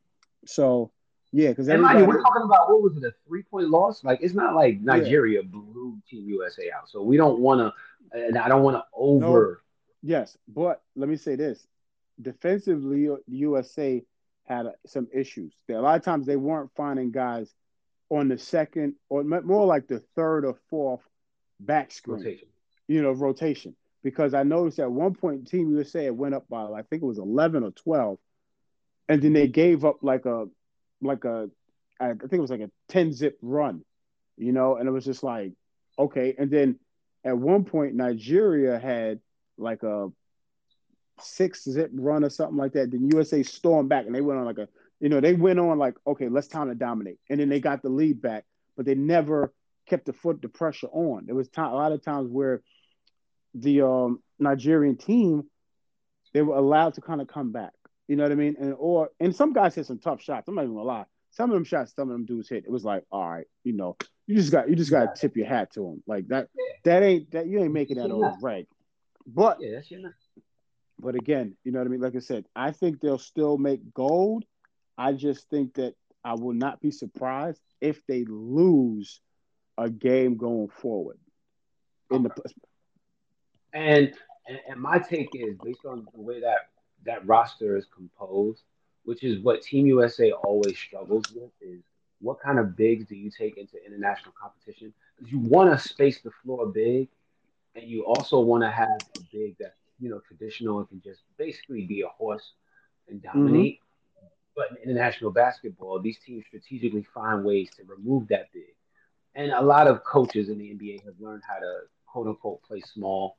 so 0.46 0.90
yeah, 1.32 1.48
because 1.48 1.68
everybody, 1.68 2.02
we're 2.02 2.20
talking 2.22 2.42
about 2.42 2.70
what 2.70 2.82
was 2.82 2.96
it, 2.96 3.04
a 3.04 3.12
three 3.26 3.42
point 3.42 3.70
loss? 3.70 4.04
Like 4.04 4.20
it's 4.22 4.34
not 4.34 4.54
like 4.54 4.80
Nigeria 4.80 5.42
blew 5.42 5.98
Team 6.08 6.28
USA 6.28 6.70
out. 6.70 6.88
So 6.88 7.02
we 7.02 7.16
don't 7.16 7.38
want 7.38 7.60
to, 7.60 8.18
and 8.18 8.36
I 8.36 8.48
don't 8.48 8.62
want 8.62 8.76
to 8.76 8.84
over. 8.94 9.62
yes, 10.02 10.36
but 10.48 10.82
let 10.94 11.08
me 11.08 11.16
say 11.16 11.36
this: 11.36 11.66
defensively, 12.20 13.08
USA 13.28 14.02
had 14.44 14.66
uh, 14.66 14.70
some 14.86 15.08
issues. 15.12 15.54
A 15.70 15.74
lot 15.74 15.96
of 15.96 16.04
times 16.04 16.26
they 16.26 16.36
weren't 16.36 16.70
finding 16.76 17.12
guys 17.12 17.54
on 18.10 18.28
the 18.28 18.36
second 18.36 18.94
or 19.08 19.24
more 19.24 19.66
like 19.66 19.86
the 19.88 20.00
third 20.14 20.44
or 20.44 20.56
fourth 20.68 21.00
back 21.60 21.92
screen. 21.92 22.18
rotation. 22.18 22.48
You 22.92 23.02
know, 23.02 23.12
rotation. 23.12 23.74
Because 24.02 24.34
I 24.34 24.42
noticed 24.42 24.80
at 24.80 24.90
one 24.90 25.14
point 25.14 25.46
Team 25.48 25.70
USA 25.70 26.10
went 26.10 26.34
up 26.34 26.48
by 26.48 26.64
I 26.64 26.82
think 26.82 27.02
it 27.02 27.06
was 27.06 27.18
eleven 27.18 27.62
or 27.62 27.70
twelve, 27.70 28.18
and 29.08 29.22
then 29.22 29.32
they 29.32 29.46
gave 29.46 29.84
up 29.84 29.98
like 30.02 30.26
a 30.26 30.46
like 31.00 31.24
a 31.24 31.48
I 32.00 32.08
think 32.08 32.32
it 32.32 32.40
was 32.40 32.50
like 32.50 32.60
a 32.60 32.70
ten 32.88 33.12
zip 33.12 33.38
run, 33.40 33.84
you 34.36 34.52
know, 34.52 34.76
and 34.76 34.88
it 34.88 34.92
was 34.92 35.04
just 35.04 35.22
like 35.22 35.52
okay. 35.98 36.34
And 36.36 36.50
then 36.50 36.80
at 37.24 37.38
one 37.38 37.64
point 37.64 37.94
Nigeria 37.94 38.78
had 38.78 39.20
like 39.56 39.84
a 39.84 40.08
six 41.20 41.62
zip 41.62 41.90
run 41.94 42.24
or 42.24 42.30
something 42.30 42.56
like 42.56 42.72
that. 42.72 42.90
Then 42.90 43.08
USA 43.12 43.44
stormed 43.44 43.88
back 43.88 44.06
and 44.06 44.14
they 44.14 44.20
went 44.20 44.40
on 44.40 44.46
like 44.46 44.58
a 44.58 44.68
you 44.98 45.08
know 45.08 45.20
they 45.20 45.34
went 45.34 45.60
on 45.60 45.78
like 45.78 45.94
okay 46.06 46.28
let's 46.28 46.48
time 46.48 46.68
to 46.68 46.74
dominate, 46.74 47.18
and 47.30 47.38
then 47.38 47.48
they 47.48 47.60
got 47.60 47.82
the 47.82 47.88
lead 47.88 48.20
back, 48.20 48.44
but 48.76 48.84
they 48.84 48.96
never 48.96 49.52
kept 49.86 50.06
the 50.06 50.12
foot 50.12 50.42
the 50.42 50.48
pressure 50.48 50.88
on. 50.88 51.26
There 51.26 51.34
was 51.34 51.48
time, 51.48 51.72
a 51.72 51.74
lot 51.74 51.92
of 51.92 52.02
times 52.02 52.30
where 52.30 52.62
the 53.54 53.82
um, 53.82 54.22
Nigerian 54.38 54.96
team 54.96 55.44
they 56.32 56.42
were 56.42 56.56
allowed 56.56 56.94
to 56.94 57.00
kind 57.00 57.20
of 57.20 57.28
come 57.28 57.52
back. 57.52 57.72
You 58.08 58.16
know 58.16 58.24
what 58.24 58.32
I 58.32 58.36
mean? 58.36 58.56
And 58.58 58.74
or 58.78 59.10
and 59.20 59.34
some 59.34 59.52
guys 59.52 59.74
hit 59.74 59.86
some 59.86 59.98
tough 59.98 60.22
shots. 60.22 60.48
I'm 60.48 60.54
not 60.54 60.62
even 60.62 60.74
gonna 60.74 60.86
lie. 60.86 61.04
Some 61.30 61.50
of 61.50 61.54
them 61.54 61.64
shots, 61.64 61.94
some 61.94 62.08
of 62.08 62.12
them 62.12 62.26
dudes 62.26 62.48
hit. 62.48 62.64
It 62.64 62.70
was 62.70 62.84
like, 62.84 63.04
all 63.10 63.28
right, 63.28 63.46
you 63.64 63.72
know, 63.72 63.96
you 64.26 64.34
just 64.34 64.52
got 64.52 64.68
you 64.68 64.76
just 64.76 64.90
got 64.90 65.14
to 65.14 65.20
tip 65.20 65.36
your 65.36 65.46
hat 65.46 65.72
to 65.74 65.80
them. 65.80 66.02
Like 66.06 66.28
that, 66.28 66.48
that 66.84 67.02
ain't 67.02 67.30
that 67.30 67.46
you 67.46 67.60
ain't 67.62 67.72
making 67.72 67.96
that 67.96 68.10
old 68.10 68.34
reg. 68.42 68.66
But 69.26 69.58
Yeah, 69.60 69.76
that's 69.76 69.90
your 69.90 70.00
but 70.98 71.14
again, 71.14 71.56
you 71.64 71.72
know 71.72 71.78
what 71.80 71.86
I 71.86 71.90
mean? 71.90 72.00
Like 72.00 72.16
I 72.16 72.20
said, 72.20 72.44
I 72.54 72.70
think 72.70 73.00
they'll 73.00 73.18
still 73.18 73.58
make 73.58 73.92
gold. 73.92 74.44
I 74.96 75.12
just 75.12 75.48
think 75.48 75.74
that 75.74 75.94
I 76.24 76.34
will 76.34 76.54
not 76.54 76.80
be 76.80 76.90
surprised 76.90 77.60
if 77.80 78.06
they 78.06 78.24
lose 78.24 79.20
a 79.76 79.90
game 79.90 80.36
going 80.36 80.68
forward. 80.68 81.18
In 82.10 82.22
the 82.22 82.30
And, 83.72 84.12
and 84.68 84.80
my 84.80 84.98
take 84.98 85.30
is 85.34 85.56
based 85.62 85.84
on 85.84 86.06
the 86.14 86.20
way 86.20 86.40
that 86.40 86.70
that 87.04 87.26
roster 87.26 87.76
is 87.76 87.86
composed, 87.94 88.62
which 89.04 89.22
is 89.24 89.40
what 89.40 89.62
Team 89.62 89.86
USA 89.86 90.32
always 90.32 90.78
struggles 90.78 91.24
with, 91.34 91.50
is 91.60 91.82
what 92.20 92.40
kind 92.40 92.58
of 92.58 92.76
bigs 92.76 93.06
do 93.06 93.16
you 93.16 93.30
take 93.30 93.56
into 93.56 93.84
international 93.84 94.32
competition? 94.40 94.92
Because 95.16 95.32
you 95.32 95.40
want 95.40 95.72
to 95.72 95.88
space 95.88 96.20
the 96.20 96.30
floor 96.42 96.66
big, 96.66 97.08
and 97.74 97.84
you 97.88 98.04
also 98.04 98.40
want 98.40 98.62
to 98.62 98.70
have 98.70 98.88
a 99.16 99.20
big 99.32 99.56
that 99.58 99.74
you 99.98 100.10
know 100.10 100.20
traditional 100.26 100.78
and 100.78 100.88
can 100.88 101.00
just 101.02 101.22
basically 101.36 101.84
be 101.86 102.02
a 102.02 102.08
horse 102.08 102.52
and 103.08 103.22
mm-hmm. 103.22 103.38
dominate. 103.38 103.80
But 104.54 104.70
in 104.70 104.90
international 104.90 105.30
basketball, 105.30 105.98
these 105.98 106.18
teams 106.18 106.44
strategically 106.46 107.06
find 107.14 107.42
ways 107.42 107.70
to 107.76 107.84
remove 107.84 108.28
that 108.28 108.52
big. 108.52 108.74
And 109.34 109.50
a 109.50 109.62
lot 109.62 109.86
of 109.86 110.04
coaches 110.04 110.50
in 110.50 110.58
the 110.58 110.66
NBA 110.66 111.04
have 111.06 111.14
learned 111.18 111.42
how 111.48 111.58
to 111.58 111.80
quote 112.06 112.26
unquote 112.26 112.62
play 112.62 112.82
small 112.82 113.38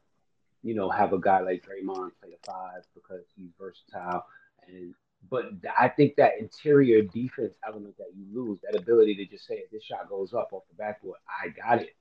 you 0.63 0.73
know, 0.73 0.89
have 0.89 1.13
a 1.13 1.19
guy 1.19 1.41
like 1.41 1.63
Draymond 1.63 2.11
play 2.19 2.31
the 2.31 2.37
five 2.45 2.83
because 2.95 3.23
he's 3.35 3.51
versatile 3.59 4.25
and 4.67 4.95
But 5.29 5.45
I 5.79 5.89
think 5.89 6.15
that 6.15 6.39
interior 6.39 7.01
defense 7.03 7.55
element 7.67 7.97
that 7.97 8.11
you 8.15 8.25
lose, 8.33 8.59
that 8.63 8.79
ability 8.79 9.15
to 9.15 9.25
just 9.25 9.45
say, 9.47 9.63
this 9.71 9.83
shot 9.83 10.09
goes 10.09 10.33
up 10.33 10.49
off 10.53 10.63
the 10.69 10.75
backboard, 10.75 11.19
I 11.27 11.49
got 11.49 11.81
it. 11.81 11.95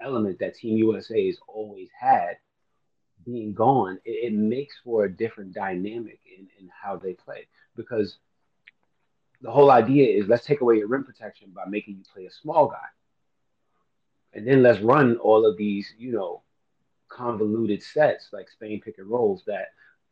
Element 0.00 0.38
that 0.40 0.54
Team 0.56 0.76
USA 0.78 1.26
has 1.26 1.38
always 1.48 1.88
had 1.98 2.36
being 3.24 3.54
gone, 3.54 3.98
it, 4.04 4.32
it 4.32 4.34
makes 4.34 4.76
for 4.84 5.04
a 5.04 5.12
different 5.12 5.52
dynamic 5.54 6.20
in, 6.26 6.48
in 6.60 6.70
how 6.82 6.96
they 6.96 7.14
play. 7.14 7.48
Because 7.76 8.18
the 9.42 9.50
whole 9.50 9.70
idea 9.70 10.16
is 10.16 10.28
let's 10.28 10.46
take 10.46 10.60
away 10.60 10.76
your 10.78 10.88
rim 10.88 11.04
protection 11.04 11.50
by 11.54 11.64
making 11.68 11.96
you 11.96 12.04
play 12.12 12.26
a 12.26 12.30
small 12.30 12.68
guy. 12.68 12.88
And 14.32 14.46
then 14.46 14.62
let's 14.62 14.80
run 14.80 15.16
all 15.16 15.46
of 15.46 15.56
these, 15.56 15.92
you 15.98 16.12
know, 16.12 16.42
convoluted 17.08 17.82
sets 17.82 18.28
like 18.32 18.48
Spain 18.50 18.80
pick 18.80 18.98
and 18.98 19.08
rolls 19.08 19.42
that 19.46 19.68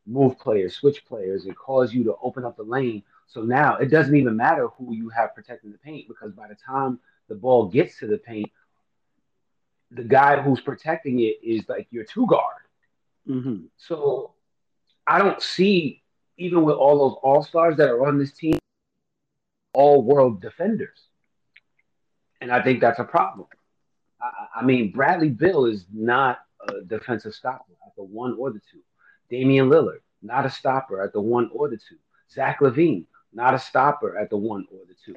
move 0.06 0.38
players, 0.38 0.76
switch 0.76 1.04
players, 1.06 1.46
and 1.46 1.56
cause 1.56 1.92
you 1.94 2.04
to 2.04 2.14
open 2.22 2.44
up 2.44 2.56
the 2.56 2.62
lane. 2.62 3.02
So 3.26 3.42
now 3.42 3.76
it 3.76 3.86
doesn't 3.86 4.14
even 4.14 4.36
matter 4.36 4.68
who 4.68 4.94
you 4.94 5.08
have 5.10 5.34
protecting 5.34 5.72
the 5.72 5.78
paint 5.78 6.08
because 6.08 6.32
by 6.32 6.48
the 6.48 6.56
time 6.56 6.98
the 7.28 7.34
ball 7.34 7.68
gets 7.68 7.98
to 7.98 8.06
the 8.06 8.18
paint, 8.18 8.50
the 9.90 10.04
guy 10.04 10.40
who's 10.40 10.60
protecting 10.60 11.20
it 11.20 11.38
is 11.42 11.68
like 11.68 11.86
your 11.90 12.04
two 12.04 12.26
guard. 12.26 12.62
Mm-hmm. 13.28 13.66
So 13.76 14.34
I 15.06 15.18
don't 15.18 15.40
see, 15.40 16.02
even 16.36 16.62
with 16.62 16.76
all 16.76 16.98
those 16.98 17.18
all 17.22 17.42
stars 17.42 17.76
that 17.78 17.88
are 17.88 18.06
on 18.06 18.18
this 18.18 18.32
team, 18.32 18.58
all 19.72 20.02
world 20.02 20.40
defenders. 20.40 20.98
And 22.40 22.52
I 22.52 22.62
think 22.62 22.80
that's 22.80 22.98
a 22.98 23.04
problem. 23.04 23.48
I, 24.20 24.60
I 24.60 24.64
mean, 24.64 24.92
Bradley 24.92 25.30
Beal 25.30 25.64
is 25.64 25.86
not 25.92 26.40
Uh, 26.68 26.76
a 26.78 26.82
defensive 26.82 27.34
stopper 27.34 27.72
at 27.86 27.94
the 27.96 28.02
one 28.02 28.36
or 28.38 28.50
the 28.50 28.60
two. 28.70 28.80
Damian 29.30 29.68
Lillard, 29.68 30.00
not 30.22 30.46
a 30.46 30.50
stopper 30.50 31.02
at 31.02 31.12
the 31.12 31.20
one 31.20 31.50
or 31.52 31.68
the 31.68 31.76
two. 31.76 31.96
Zach 32.30 32.60
LaVine, 32.60 33.06
not 33.32 33.54
a 33.54 33.58
stopper 33.58 34.16
at 34.16 34.30
the 34.30 34.36
one 34.36 34.66
or 34.72 34.80
the 34.86 34.94
two. 35.04 35.16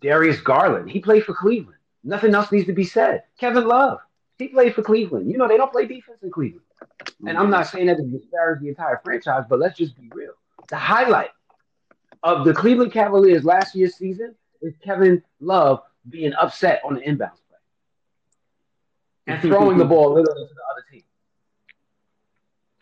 Darius 0.00 0.40
Garland, 0.40 0.90
he 0.90 1.00
played 1.00 1.24
for 1.24 1.34
Cleveland. 1.34 1.78
Nothing 2.04 2.34
else 2.34 2.52
needs 2.52 2.66
to 2.66 2.72
be 2.72 2.84
said. 2.84 3.24
Kevin 3.38 3.66
Love, 3.66 3.98
he 4.38 4.48
played 4.48 4.74
for 4.74 4.82
Cleveland. 4.82 5.30
You 5.30 5.38
know, 5.38 5.48
they 5.48 5.56
don't 5.56 5.72
play 5.72 5.86
defense 5.86 6.22
in 6.22 6.30
Cleveland. 6.30 6.64
And 7.26 7.36
I'm 7.36 7.50
not 7.50 7.66
saying 7.66 7.86
that 7.86 7.96
to 7.96 8.04
disparage 8.04 8.60
the 8.60 8.68
entire 8.68 9.00
franchise, 9.04 9.44
but 9.48 9.58
let's 9.58 9.76
just 9.76 9.96
be 9.96 10.08
real. 10.14 10.32
The 10.68 10.76
highlight 10.76 11.30
of 12.22 12.44
the 12.44 12.54
Cleveland 12.54 12.92
Cavaliers 12.92 13.44
last 13.44 13.74
year's 13.74 13.96
season 13.96 14.34
is 14.62 14.74
Kevin 14.82 15.22
Love 15.40 15.80
being 16.08 16.32
upset 16.34 16.80
on 16.84 16.94
the 16.94 17.00
inbounds 17.00 17.40
play 17.47 17.47
and 19.28 19.42
throwing 19.42 19.78
the 19.78 19.84
ball 19.84 20.14
literally 20.14 20.46
to 20.46 20.54
the 20.54 20.60
other 20.72 20.84
team. 20.90 21.02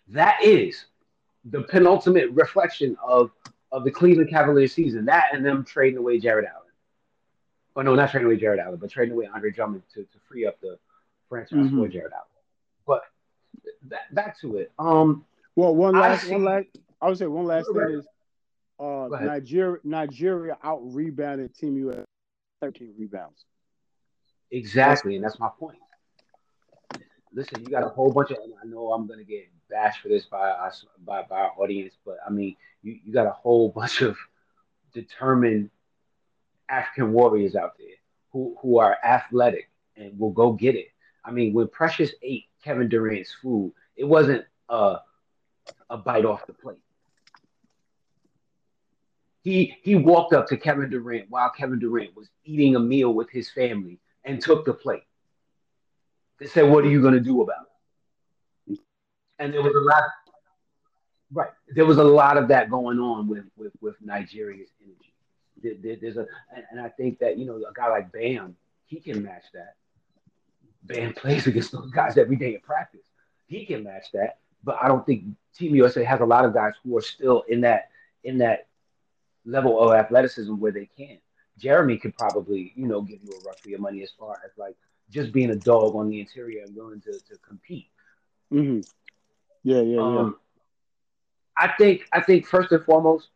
That 0.09 0.43
is 0.43 0.87
the 1.45 1.63
penultimate 1.63 2.31
reflection 2.33 2.97
of, 3.05 3.31
of 3.73 3.85
the 3.85 3.91
Cleveland 3.91 4.31
Cavaliers 4.31 4.73
season. 4.73 5.05
That 5.07 5.29
and 5.33 5.45
them 5.45 5.65
trading 5.65 5.99
away 5.99 6.19
Jarrett 6.19 6.47
Allen. 6.49 6.63
Oh 7.75 7.83
no, 7.83 7.95
not 7.95 8.11
trading 8.11 8.27
away 8.27 8.37
Jarrett 8.37 8.61
Allen, 8.61 8.79
but 8.81 8.91
trading 8.91 9.15
away 9.15 9.29
Andre 9.33 9.51
Drummond 9.51 9.83
to, 9.95 10.03
to 10.03 10.19
free 10.29 10.47
up 10.47 10.59
the 10.61 10.79
franchise 11.29 11.67
Mhm. 11.71 11.77
for 11.79 11.89
Jarrett 11.89 12.13
Allen. 12.13 12.25
But 12.87 13.03
back, 13.83 14.15
back 14.15 14.41
to 14.41 14.57
it. 14.59 14.73
Um, 14.79 15.25
Well, 15.57 15.75
one 15.75 15.95
I 15.97 16.01
last, 16.01 16.25
see- 16.25 16.33
one 16.33 16.45
last. 16.45 16.67
I 17.03 17.09
would 17.09 17.19
say 17.19 17.27
one 17.27 17.45
last 17.45 17.67
thing 17.71 17.91
is, 17.99 18.07
uh, 18.79 19.09
Nigeria, 19.11 19.79
Nigeria 19.85 20.57
out 20.63 20.81
rebounded 20.95 21.55
Team 21.55 21.77
US, 21.89 22.05
thirteen 22.63 22.95
rebounds. 22.97 23.45
Exactly, 24.51 25.17
and 25.17 25.25
that's 25.25 25.39
my 25.39 25.51
point. 25.59 25.79
Listen, 27.37 27.63
you 27.63 27.69
got 27.69 27.85
a 27.85 27.91
whole 27.91 28.11
bunch 28.11 28.31
of. 28.31 28.39
I 28.63 28.67
know 28.67 28.93
I'm 28.93 29.07
gonna 29.07 29.23
get 29.23 29.47
bashed 29.69 30.01
for 30.01 30.09
this 30.09 30.25
by 30.25 30.49
us 30.49 30.87
by, 31.05 31.23
by 31.23 31.41
our 31.41 31.53
audience, 31.59 31.93
but 32.03 32.17
I 32.27 32.31
mean, 32.31 32.57
you, 32.83 32.99
you 33.05 33.13
got 33.13 33.27
a 33.27 33.33
whole 33.33 33.69
bunch 33.77 34.01
of 34.01 34.17
determined 34.95 35.69
African 36.71 37.13
warriors 37.13 37.55
out 37.55 37.77
there 37.77 37.95
who 38.33 38.57
who 38.63 38.79
are 38.79 38.97
athletic 39.05 39.69
and 39.97 40.19
will 40.19 40.31
go 40.31 40.53
get 40.53 40.77
it. 40.77 40.89
I 41.27 41.31
mean, 41.31 41.53
when 41.53 41.69
Precious 41.69 42.13
ate 42.23 42.47
Kevin 42.65 42.89
Durant's 42.89 43.35
food, 43.35 43.75
it 43.97 44.05
wasn't 44.05 44.47
a 44.71 45.01
a 45.91 45.99
bite 45.99 46.25
off 46.25 46.47
the 46.47 46.55
plate. 46.55 46.79
He 49.43 49.77
he 49.83 49.95
walked 49.95 50.33
up 50.33 50.47
to 50.49 50.57
Kevin 50.57 50.89
Durant 50.89 51.27
while 51.29 51.51
Kevin 51.51 51.81
Durant 51.81 52.17
was 52.17 52.31
eating 52.45 52.77
a 52.77 52.81
meal 52.81 53.13
with 53.13 53.29
his 53.29 53.51
family 53.51 54.01
and 54.25 54.41
took 54.41 54.65
the 54.65 54.73
plate. 54.73 55.05
They 56.39 56.47
said, 56.47 56.63
"What 56.71 56.85
are 56.85 56.89
you 56.89 57.01
going 57.01 57.15
to 57.15 57.21
do 57.21 57.43
about 57.43 57.67
it?" 58.69 58.79
And 59.39 59.53
there 59.53 59.63
was 59.63 59.75
a 59.75 59.81
lot, 59.81 60.03
right? 61.33 61.51
There 61.75 61.85
was 61.87 61.99
a 61.99 62.05
lot 62.05 62.37
of 62.37 62.49
that 62.49 62.71
going 62.71 62.99
on 62.99 63.29
with 63.29 63.45
with, 63.57 63.73
with 63.81 63.97
Nigeria's 64.03 64.71
energy. 64.83 65.15
There, 65.63 65.75
there- 65.83 65.97
there's 66.01 66.17
a, 66.17 66.27
and, 66.71 66.81
I 66.81 66.89
think 66.91 67.19
that 67.21 67.39
you 67.39 67.47
know 67.47 67.57
a 67.57 67.73
guy 67.75 67.89
like 67.89 68.13
Bam, 68.13 68.57
he 68.87 69.01
can 69.01 69.23
match 69.23 69.45
that. 69.55 69.75
Bam 70.85 71.15
plays 71.15 71.47
against 71.47 71.73
those 71.73 71.91
guys 71.91 72.17
every 72.17 72.37
day 72.37 72.55
in 72.55 72.61
practice. 72.61 73.07
He 73.47 73.65
can 73.67 73.83
match 73.85 74.13
that, 74.13 74.39
but 74.65 74.79
I 74.81 74.89
don't 74.89 75.05
think 75.07 75.25
Team 75.57 75.75
USA 75.75 76.05
has 76.05 76.21
a 76.21 76.27
lot 76.27 76.45
of 76.45 76.55
guys 76.55 76.75
who 76.85 76.97
are 76.97 77.03
still 77.03 77.43
in 77.49 77.61
that 77.63 77.91
in 78.25 78.39
that 78.39 78.67
level 79.45 79.81
of 79.81 79.93
athleticism 79.95 80.55
where 80.57 80.73
they 80.73 80.89
can. 80.97 81.19
Jerami 81.61 82.01
could 82.01 82.17
probably, 82.17 82.73
you 82.77 82.87
know, 82.87 83.01
give 83.01 83.21
you 83.23 83.31
a 83.31 83.45
run 83.47 83.55
for 83.63 83.71
your 83.71 83.79
money 83.79 84.03
as 84.03 84.11
far 84.19 84.41
as 84.45 84.51
like 84.59 84.77
just 85.11 85.33
being 85.33 85.51
a 85.51 85.57
dog 85.57 85.95
on 85.95 86.09
the 86.09 86.21
interior 86.21 86.63
and 86.65 86.75
willing 86.75 87.01
to, 87.03 87.13
to 87.13 87.39
compete. 87.47 87.89
Mm-hmm. 88.53 88.81
Yeah, 89.63 89.81
yeah, 89.81 89.95
yeah. 89.95 90.01
Um, 90.01 90.37
I 91.57 91.69
think 91.79 92.07
I 92.13 92.21
think 92.21 92.47
first 92.47 92.71
and 92.73 92.85
foremost, 92.85 93.29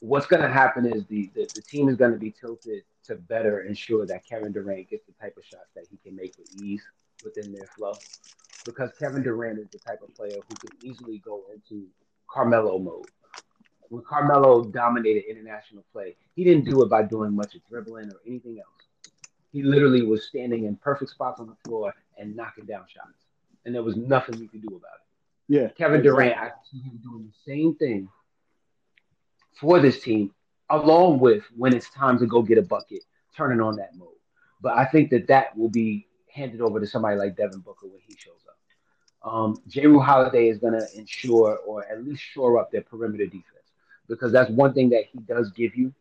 what's 0.00 0.26
going 0.26 0.42
to 0.42 0.48
happen 0.48 0.86
is 0.86 1.04
the, 1.06 1.30
the, 1.34 1.48
the 1.54 1.62
team 1.62 1.88
is 1.88 1.96
going 1.96 2.12
to 2.12 2.18
be 2.18 2.30
tilted 2.30 2.82
to 3.04 3.14
better 3.14 3.62
ensure 3.62 4.06
that 4.06 4.24
Kevin 4.26 4.52
Durant 4.52 4.88
gets 4.88 5.04
the 5.06 5.12
type 5.12 5.36
of 5.36 5.44
shots 5.44 5.68
that 5.74 5.84
he 5.90 5.98
can 5.98 6.16
make 6.16 6.34
with 6.38 6.62
ease 6.62 6.82
within 7.24 7.52
their 7.52 7.66
flow. 7.66 7.96
Because 8.64 8.90
Kevin 8.98 9.22
Durant 9.22 9.58
is 9.58 9.68
the 9.70 9.78
type 9.78 10.02
of 10.02 10.14
player 10.16 10.36
who 10.48 10.54
can 10.56 10.70
easily 10.82 11.18
go 11.18 11.42
into 11.52 11.86
Carmelo 12.28 12.78
mode. 12.78 13.06
When 13.88 14.02
Carmelo 14.02 14.64
dominated 14.64 15.24
international 15.28 15.84
play, 15.92 16.16
he 16.34 16.44
didn't 16.44 16.64
do 16.64 16.82
it 16.82 16.88
by 16.88 17.02
doing 17.02 17.36
much 17.36 17.54
of 17.54 17.60
dribbling 17.68 18.08
or 18.10 18.20
anything 18.26 18.58
else. 18.58 18.83
He 19.54 19.62
literally 19.62 20.02
was 20.02 20.26
standing 20.26 20.64
in 20.64 20.74
perfect 20.74 21.12
spots 21.12 21.38
on 21.38 21.46
the 21.46 21.54
floor 21.64 21.94
and 22.18 22.34
knocking 22.34 22.64
down 22.64 22.86
shots. 22.92 23.24
And 23.64 23.72
there 23.72 23.84
was 23.84 23.96
nothing 23.96 24.40
you 24.40 24.48
could 24.48 24.62
do 24.62 24.74
about 24.74 24.98
it. 24.98 25.54
yeah. 25.54 25.68
Kevin 25.68 26.00
exactly. 26.00 26.24
Durant, 26.24 26.36
I 26.36 26.50
see 26.70 26.80
him 26.80 27.00
doing 27.04 27.30
the 27.30 27.52
same 27.52 27.76
thing 27.76 28.08
for 29.60 29.78
this 29.78 30.02
team, 30.02 30.32
along 30.70 31.20
with 31.20 31.44
when 31.56 31.72
it's 31.72 31.88
time 31.90 32.18
to 32.18 32.26
go 32.26 32.42
get 32.42 32.58
a 32.58 32.62
bucket, 32.62 33.04
turning 33.36 33.60
on 33.60 33.76
that 33.76 33.94
mode. 33.94 34.08
But 34.60 34.76
I 34.76 34.86
think 34.86 35.10
that 35.10 35.28
that 35.28 35.56
will 35.56 35.68
be 35.70 36.08
handed 36.28 36.60
over 36.60 36.80
to 36.80 36.86
somebody 36.88 37.16
like 37.16 37.36
Devin 37.36 37.60
Booker 37.60 37.86
when 37.86 38.00
he 38.04 38.16
shows 38.16 38.40
up. 38.48 39.32
Um, 39.32 39.62
Jrue 39.68 40.04
Holiday 40.04 40.48
is 40.48 40.58
going 40.58 40.72
to 40.72 40.98
ensure 40.98 41.58
or 41.58 41.86
at 41.86 42.04
least 42.04 42.22
shore 42.22 42.58
up 42.58 42.72
their 42.72 42.82
perimeter 42.82 43.26
defense 43.26 43.70
because 44.08 44.32
that's 44.32 44.50
one 44.50 44.74
thing 44.74 44.90
that 44.90 45.04
he 45.12 45.20
does 45.20 45.52
give 45.52 45.76
you. 45.76 45.94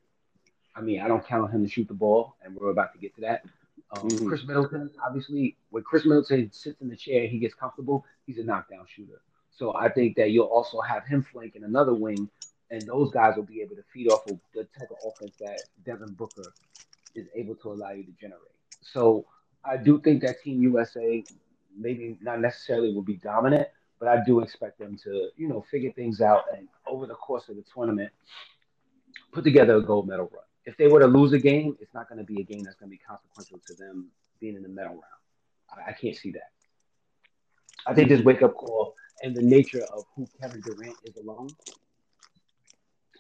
I 0.76 0.82
mean, 0.82 1.02
I 1.02 1.08
don't 1.08 1.26
count 1.26 1.44
on 1.44 1.52
him 1.52 1.64
to 1.64 1.70
shoot 1.70 1.88
the 1.88 1.94
ball, 1.94 2.36
and 2.44 2.56
we're 2.56 2.72
about 2.72 2.94
to 2.94 3.00
get 3.00 3.14
to 3.16 3.22
that. 3.22 3.46
Um, 3.92 4.10
Mhm. 4.10 4.28
Khris 4.28 4.46
Middleton, 4.48 4.90
obviously, 5.06 5.56
when 5.70 5.84
Khris 5.84 6.06
Middleton 6.06 6.52
sits 6.52 6.82
in 6.82 6.90
the 6.90 6.96
chair, 6.96 7.28
he 7.28 7.38
gets 7.38 7.54
comfortable. 7.54 8.06
He's 8.26 8.40
a 8.40 8.44
knockdown 8.44 8.86
shooter. 8.88 9.22
So 9.52 9.76
I 9.76 9.90
think 9.90 10.16
that 10.16 10.32
you'll 10.32 10.48
also 10.48 10.82
have 10.82 11.06
him 11.06 11.22
flanking 11.22 11.64
another 11.64 11.94
wing, 11.94 12.30
and 12.72 12.82
those 12.84 13.12
guys 13.12 13.36
will 13.36 13.44
be 13.44 13.62
able 13.62 13.76
to 13.76 13.84
feed 13.94 14.10
off 14.10 14.26
of 14.28 14.40
the 14.54 14.64
type 14.78 14.90
of 14.90 14.98
offense 15.06 15.36
that 15.38 15.60
Devin 15.86 16.14
Booker 16.14 16.54
is 17.14 17.28
able 17.36 17.56
to 17.58 17.72
allow 17.72 17.92
you 17.92 18.04
to 18.04 18.12
generate. 18.14 18.42
So 18.82 19.26
I 19.64 19.78
do 19.78 20.00
think 20.02 20.24
that 20.24 20.42
Team 20.42 20.64
USA 20.64 21.24
maybe 21.76 22.18
not 22.22 22.40
necessarily 22.42 22.94
will 22.94 23.04
be 23.04 23.18
dominant, 23.18 23.68
but 24.00 24.08
I 24.08 24.24
do 24.26 24.40
expect 24.40 24.80
them 24.80 24.98
to, 25.04 25.30
you 25.38 25.48
know, 25.48 25.62
figure 25.70 25.92
things 25.92 26.20
out 26.20 26.46
and 26.56 26.68
over 26.88 27.06
the 27.06 27.16
course 27.16 27.48
of 27.50 27.56
the 27.56 27.64
tournament, 27.74 28.12
put 29.32 29.44
together 29.44 29.76
a 29.76 29.82
gold 29.84 30.08
medal 30.08 30.30
run. 30.34 30.44
If 30.66 30.78
they 30.78 30.88
were 30.88 31.00
to 31.00 31.08
lose 31.08 31.34
a 31.34 31.40
game, 31.40 31.78
it's 31.80 31.94
not 31.94 32.08
going 32.08 32.20
to 32.20 32.26
be 32.26 32.42
a 32.42 32.44
game 32.44 32.64
that's 32.64 32.76
going 32.78 32.90
to 32.90 32.98
be 32.98 33.02
consequential 33.06 33.60
to 33.68 33.74
them 33.76 34.08
being 34.40 34.56
in 34.56 34.64
the 34.64 34.70
medal 34.70 34.94
round. 34.94 35.04
I, 35.86 35.92
I 35.92 35.94
can't 35.94 36.16
see 36.16 36.32
that. 36.32 36.52
I 37.86 37.94
think 37.94 38.10
this 38.10 38.22
wake 38.22 38.42
up 38.42 38.56
call 38.56 38.96
and 39.22 39.36
the 39.36 39.42
nature 39.42 39.84
of 39.84 40.06
who 40.16 40.28
Kevin 40.40 40.62
Durant 40.62 40.96
is 41.04 41.16
alone 41.18 41.50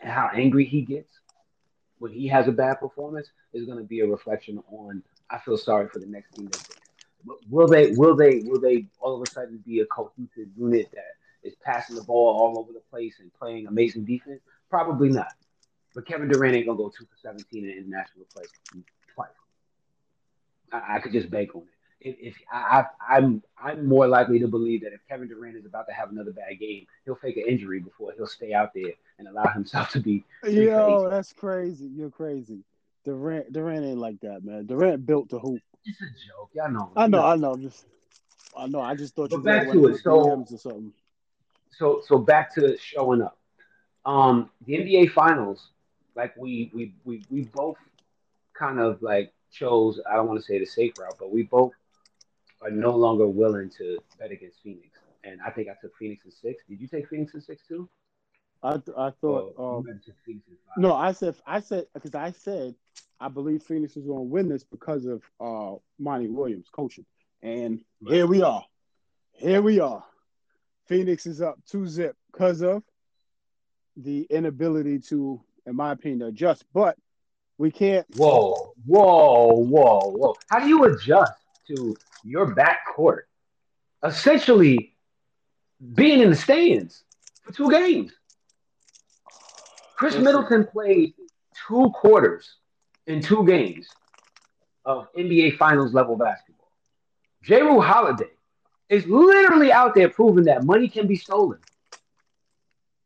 and 0.01 0.11
how 0.11 0.29
angry 0.33 0.65
he 0.65 0.81
gets 0.81 1.11
when 1.99 2.11
he 2.11 2.27
has 2.27 2.47
a 2.47 2.51
bad 2.51 2.75
performance 2.75 3.29
is 3.53 3.65
going 3.65 3.77
to 3.77 3.83
be 3.83 4.01
a 4.01 4.07
reflection 4.07 4.61
on. 4.71 5.03
I 5.29 5.39
feel 5.39 5.57
sorry 5.57 5.87
for 5.87 5.99
the 5.99 6.05
next 6.05 6.33
team. 6.35 6.49
Will 7.49 7.67
they 7.67 7.91
will 7.91 8.15
they 8.15 8.39
will 8.39 8.59
they 8.59 8.85
all 8.99 9.15
of 9.15 9.25
a 9.25 9.31
sudden 9.31 9.63
be 9.65 9.79
a 9.79 9.85
cohesive 9.85 10.49
unit 10.57 10.89
that 10.93 11.15
is 11.43 11.55
passing 11.63 11.95
the 11.95 12.03
ball 12.03 12.37
all 12.37 12.59
over 12.59 12.73
the 12.73 12.81
place 12.91 13.15
and 13.19 13.33
playing 13.33 13.67
amazing 13.67 14.03
defense? 14.03 14.41
Probably 14.69 15.09
not. 15.09 15.33
But 15.95 16.07
Kevin 16.07 16.27
Durant 16.27 16.55
ain't 16.55 16.65
gonna 16.65 16.77
go 16.77 16.89
two 16.89 17.05
for 17.05 17.17
seventeen 17.21 17.65
in 17.65 17.77
international 17.77 18.25
play 18.33 18.43
twice. 19.13 19.29
I, 20.71 20.95
I 20.95 20.99
could 20.99 21.11
just 21.11 21.29
bank 21.29 21.55
on 21.55 21.63
it. 22.01 22.09
if, 22.09 22.15
if 22.19 22.35
I, 22.51 22.85
I, 23.07 23.15
I'm 23.17 23.43
I'm 23.61 23.85
more 23.87 24.07
likely 24.07 24.39
to 24.39 24.47
believe 24.47 24.81
that 24.81 24.93
if 24.93 25.01
Kevin 25.07 25.27
Durant 25.27 25.55
is 25.57 25.65
about 25.65 25.87
to 25.87 25.93
have 25.93 26.09
another 26.11 26.31
bad 26.31 26.59
game, 26.59 26.87
he'll 27.05 27.15
fake 27.15 27.37
an 27.37 27.45
injury 27.47 27.79
before 27.79 28.11
he'll 28.17 28.27
stay 28.27 28.53
out 28.53 28.73
there 28.73 28.93
and 29.19 29.27
allow 29.27 29.47
himself 29.47 29.89
to 29.91 29.99
be. 29.99 30.23
Yo, 30.43 31.09
that's 31.09 31.31
crazy. 31.33 31.85
You're 31.85 32.09
crazy. 32.09 32.63
Durant 33.05 33.51
Durant 33.53 33.85
ain't 33.85 33.97
like 33.99 34.19
that, 34.21 34.43
man. 34.43 34.65
Durant 34.65 35.05
built 35.05 35.29
the 35.29 35.37
hoop. 35.39 35.61
It's 35.85 36.01
a 36.01 36.05
joke. 36.05 36.49
Y'all 36.53 36.71
know. 36.71 36.91
I 36.95 37.07
know, 37.07 37.23
I 37.23 37.35
know. 37.35 37.55
Just 37.57 37.85
I 38.57 38.67
know. 38.67 38.79
I 38.81 38.95
just 38.95 39.13
thought 39.15 39.29
But 39.29 39.37
you 39.37 39.43
back 39.43 39.67
were 39.67 39.73
to 39.73 39.87
it, 39.87 40.01
so- 40.01 40.19
or 40.19 40.45
something. 40.45 40.93
so 41.71 42.01
so 42.05 42.17
back 42.17 42.55
to 42.55 42.77
showing 42.77 43.21
up. 43.21 43.37
Um, 44.05 44.49
the 44.65 44.73
NBA 44.73 45.11
Finals, 45.11 45.69
like 46.15 46.35
we 46.37 46.71
we 46.73 46.95
we 47.05 47.23
we 47.29 47.43
both 47.43 47.77
kind 48.57 48.79
of 48.79 49.01
like 49.01 49.33
chose. 49.51 49.99
I 50.09 50.15
don't 50.15 50.27
want 50.27 50.39
to 50.39 50.45
say 50.45 50.59
the 50.59 50.65
safe 50.65 50.97
route, 50.97 51.17
but 51.19 51.31
we 51.31 51.43
both 51.43 51.73
are 52.61 52.71
no 52.71 52.95
longer 52.95 53.27
willing 53.27 53.69
to 53.77 53.99
bet 54.19 54.31
against 54.31 54.61
Phoenix. 54.63 54.99
And 55.23 55.39
I 55.45 55.51
think 55.51 55.69
I 55.69 55.73
took 55.81 55.95
Phoenix 55.97 56.25
in 56.25 56.31
six. 56.31 56.63
Did 56.69 56.81
you 56.81 56.87
take 56.87 57.09
Phoenix 57.09 57.33
in 57.33 57.41
six 57.41 57.63
too? 57.67 57.89
I 58.63 58.77
th- 58.77 58.97
I 58.97 59.11
thought 59.21 59.45
Or 59.57 59.77
um, 59.79 59.85
you 59.87 59.99
took 60.05 60.15
Phoenix 60.25 60.47
in 60.47 60.55
five? 60.67 60.83
no, 60.83 60.93
I 60.93 61.11
said 61.13 61.35
I 61.45 61.59
said 61.59 61.87
because 61.93 62.15
I 62.15 62.31
said 62.31 62.75
I 63.19 63.27
believe 63.29 63.63
Phoenix 63.63 63.95
is 63.97 64.05
going 64.05 64.19
to 64.19 64.23
win 64.23 64.49
this 64.49 64.63
because 64.63 65.05
of 65.05 65.23
uh 65.39 65.75
Monty 65.99 66.27
Williams 66.27 66.67
coaching, 66.71 67.05
and 67.41 67.81
here 68.07 68.27
we 68.27 68.41
are, 68.41 68.65
here 69.33 69.61
we 69.61 69.79
are. 69.79 70.03
Phoenix 70.87 71.25
is 71.25 71.41
up 71.41 71.59
two 71.65 71.87
zip 71.87 72.15
because 72.31 72.61
of 72.61 72.83
the 73.97 74.23
inability 74.29 74.99
to, 74.99 75.41
in 75.65 75.75
my 75.75 75.91
opinion, 75.91 76.23
adjust. 76.23 76.65
But 76.73 76.97
we 77.57 77.71
can't. 77.71 78.05
Whoa, 78.15 78.73
whoa, 78.85 79.53
whoa, 79.53 80.11
whoa! 80.11 80.35
How 80.49 80.59
do 80.59 80.67
you 80.67 80.83
adjust 80.85 81.33
to 81.67 81.95
your 82.23 82.55
backcourt 82.55 83.21
essentially 84.03 84.95
being 85.93 86.21
in 86.21 86.29
the 86.29 86.35
stands 86.35 87.03
for 87.43 87.53
two 87.53 87.69
games? 87.69 88.13
Khris. 89.97 90.17
Middleton 90.17 90.65
played 90.65 91.13
two 91.67 91.91
quarters 91.91 92.57
in 93.07 93.21
two 93.21 93.45
games 93.45 93.87
of 94.85 95.07
NBA 95.17 95.57
Finals 95.57 95.93
level 95.93 96.17
basketball. 96.17 96.67
Jrue 97.45 97.83
Holiday 97.83 98.31
is 98.89 99.05
literally 99.07 99.71
out 99.71 99.95
there 99.95 100.09
proving 100.09 100.45
that 100.45 100.63
money 100.63 100.87
can 100.87 101.07
be 101.07 101.15
stolen. 101.15 101.59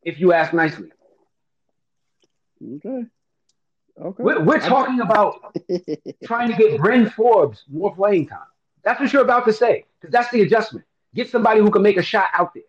If 0.03 0.19
you 0.19 0.33
ask 0.33 0.53
nicely, 0.53 0.89
Okay. 2.63 3.05
Okay. 3.99 4.23
we're, 4.23 4.43
we're 4.43 4.59
talking 4.59 4.99
about 5.01 5.55
trying 6.23 6.51
to 6.51 6.57
get 6.57 6.79
Bryn 6.79 7.09
Forbes 7.09 7.63
more 7.67 7.95
playing 7.95 8.27
time. 8.27 8.39
That's 8.83 8.99
what 8.99 9.11
you're 9.11 9.23
about 9.23 9.45
to 9.45 9.53
say, 9.53 9.85
because 9.99 10.11
that's 10.11 10.31
the 10.31 10.41
adjustment. 10.41 10.85
Get 11.15 11.29
somebody 11.29 11.61
who 11.61 11.71
can 11.71 11.81
make 11.81 11.97
a 11.97 12.03
shot 12.03 12.27
out 12.33 12.53
there. 12.53 12.63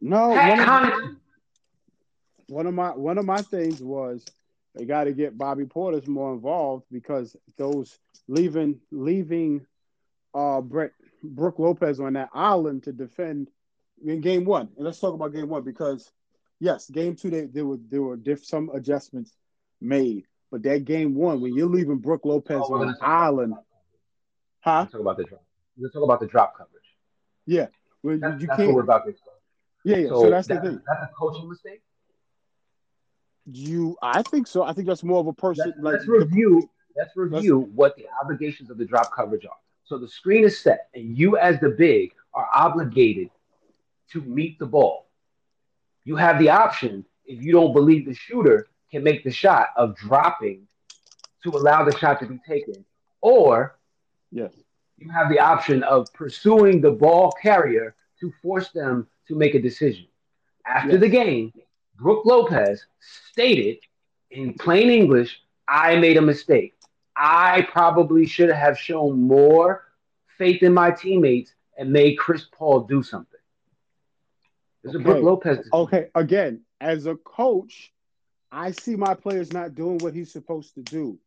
no, 0.00 0.30
one 0.30 0.38
of, 0.38 0.66
Connaughton. 0.66 1.16
one 2.48 2.66
of 2.66 2.74
my 2.74 2.90
one 2.90 3.18
of 3.18 3.24
my 3.26 3.42
things 3.42 3.82
was 3.82 4.24
they 4.74 4.84
got 4.86 5.04
to 5.04 5.12
get 5.12 5.36
Bobby 5.36 5.64
Portis 5.64 6.08
more 6.08 6.32
involved 6.32 6.86
because 6.90 7.36
those 7.58 7.98
leaving 8.26 8.80
leaving 8.90 9.66
uh 10.34 10.60
Brett 10.62 10.92
Brooke 11.22 11.58
Lopez 11.58 12.00
on 12.00 12.14
that 12.14 12.30
island 12.32 12.84
to 12.84 12.92
defend 12.92 13.50
in 14.04 14.20
game 14.20 14.44
one. 14.44 14.70
And 14.76 14.84
let's 14.84 14.98
talk 14.98 15.14
about 15.14 15.34
game 15.34 15.48
one 15.48 15.62
because 15.62 16.10
yes, 16.62 16.88
game 16.88 17.16
two 17.16 17.28
they 17.30 17.46
there 17.46 17.66
were 17.66 17.78
there 17.90 18.02
were 18.02 18.16
diff, 18.16 18.44
some 18.46 18.70
adjustments 18.72 19.36
made, 19.80 20.24
but 20.50 20.62
that 20.62 20.84
game 20.84 21.14
one 21.14 21.40
when 21.40 21.54
you're 21.54 21.66
leaving 21.68 21.98
Brooke 21.98 22.24
Lopez 22.24 22.62
Oh, 22.62 22.74
on 22.74 22.88
an 22.88 22.96
island, 23.02 23.54
huh? 24.60 24.80
Let's 24.80 24.92
talk 24.92 25.00
about 25.00 25.16
the 25.16 25.24
drop. 25.24 25.44
Let's 25.76 25.94
talk 25.94 26.04
about 26.04 26.20
the 26.20 26.26
drop 26.26 26.56
coverage. 26.56 26.82
Yeah, 27.46 27.66
well, 28.02 28.18
That's, 28.18 28.40
you 28.40 28.46
that's 28.46 28.58
what 28.58 28.64
can't. 28.64 28.74
we're 28.74 28.82
about. 28.82 29.02
Yeah, 29.84 29.96
yeah. 29.96 30.08
So, 30.08 30.30
that's 30.30 30.46
the 30.46 30.60
thing. 30.60 30.80
That's 30.86 31.02
a 31.02 31.10
coaching 31.18 31.48
mistake. 31.48 31.82
You, 33.46 33.96
I 34.00 34.22
think 34.22 34.46
so. 34.46 34.62
I 34.62 34.72
think 34.72 34.86
that's 34.86 35.02
more 35.02 35.18
of 35.18 35.26
a 35.26 35.32
person 35.32 35.66
Let's, 35.66 35.78
like 35.80 35.94
let's 35.94 36.06
review. 36.06 36.70
Let's 36.96 37.16
review 37.16 37.70
what 37.74 37.96
the 37.96 38.06
obligations 38.22 38.70
of 38.70 38.78
the 38.78 38.84
drop 38.84 39.12
coverage 39.12 39.44
are. 39.44 39.56
So 39.84 39.98
the 39.98 40.06
screen 40.06 40.44
is 40.44 40.60
set, 40.60 40.88
and 40.94 41.18
you, 41.18 41.36
as 41.36 41.58
the 41.58 41.70
big, 41.70 42.12
are 42.34 42.46
obligated 42.54 43.30
to 44.12 44.20
meet 44.20 44.60
the 44.60 44.66
ball. 44.66 45.01
You 46.04 46.16
have 46.16 46.38
the 46.38 46.50
option, 46.50 47.04
if 47.26 47.42
you 47.42 47.52
don't 47.52 47.72
believe 47.72 48.06
the 48.06 48.14
shooter 48.14 48.68
can 48.90 49.02
make 49.02 49.24
the 49.24 49.30
shot, 49.30 49.68
of 49.76 49.96
dropping 49.96 50.66
to 51.44 51.50
allow 51.50 51.84
the 51.84 51.96
shot 51.98 52.20
to 52.20 52.26
be 52.26 52.38
taken, 52.46 52.84
or 53.20 53.78
yes. 54.30 54.52
you 54.98 55.10
have 55.10 55.28
the 55.28 55.38
option 55.38 55.82
of 55.84 56.12
pursuing 56.12 56.80
the 56.80 56.90
ball 56.90 57.32
carrier 57.42 57.94
to 58.20 58.32
force 58.42 58.70
them 58.70 59.06
to 59.28 59.34
make 59.34 59.54
a 59.54 59.60
decision. 59.62 60.06
After 60.66 60.92
Yes. 60.92 61.00
the 61.00 61.08
game, 61.08 61.52
Brooke 61.96 62.24
Lopez 62.24 62.86
stated 63.00 63.78
in 64.30 64.54
plain 64.54 64.90
English, 64.90 65.40
I 65.68 65.96
made 65.96 66.16
a 66.16 66.22
mistake. 66.22 66.74
I 67.16 67.66
probably 67.70 68.26
should 68.26 68.50
have 68.50 68.78
shown 68.78 69.20
more 69.22 69.84
faith 70.38 70.62
in 70.62 70.72
my 70.72 70.90
teammates 70.90 71.54
and 71.78 71.92
made 71.92 72.16
Chris 72.16 72.46
Paul 72.52 72.80
do 72.80 73.02
something. 73.02 73.31
This 74.82 74.90
is 74.90 74.96
Okay. 74.96 75.04
Brooke 75.04 75.22
Lopez. 75.22 75.68
Okay, 75.72 76.08
again, 76.14 76.62
as 76.80 77.06
a 77.06 77.14
coach, 77.16 77.92
I 78.50 78.72
see 78.72 78.96
my 78.96 79.14
players 79.14 79.52
not 79.52 79.74
doing 79.74 79.98
what 79.98 80.14
he's 80.14 80.32
supposed 80.32 80.74
to 80.74 80.82
do. 80.82 81.18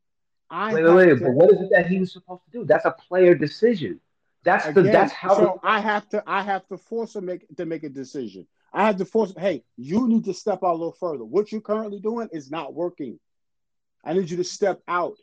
I 0.49 0.73
Wait, 0.73 0.83
wait, 0.83 0.93
wait. 0.95 1.05
to- 1.17 1.23
But 1.25 1.31
what 1.31 1.51
is 1.51 1.61
it 1.61 1.69
that 1.71 1.87
he 1.87 1.99
was 1.99 2.13
supposed 2.13 2.43
to 2.45 2.51
do? 2.51 2.65
That's 2.65 2.85
a 2.85 2.91
player 2.91 3.33
decision. 3.33 3.99
That's 4.43 4.71
the 4.75 4.83
that's 4.83 5.11
how 5.11 5.35
so 5.35 5.59
I 5.63 5.79
have 5.79 6.07
to 6.09 6.23
I 6.27 6.43
have 6.43 6.67
to 6.67 6.77
force 6.77 7.15
him 7.15 7.25
make 7.25 7.47
to 7.57 7.65
make 7.65 7.83
a 7.83 7.89
decision. 7.89 8.45
I 8.71 8.85
have 8.85 8.97
to 8.97 9.05
force 9.05 9.33
hey, 9.35 9.63
you 9.75 10.07
need 10.07 10.25
to 10.25 10.35
step 10.35 10.59
out 10.63 10.73
a 10.73 10.77
little 10.77 10.91
further. 10.91 11.25
What 11.25 11.51
you're 11.51 11.61
currently 11.61 11.99
doing 11.99 12.29
is 12.31 12.51
not 12.51 12.75
working. 12.75 13.19
I 14.03 14.13
need 14.13 14.29
you 14.29 14.37
to 14.37 14.43
step 14.43 14.81
out. 14.87 15.17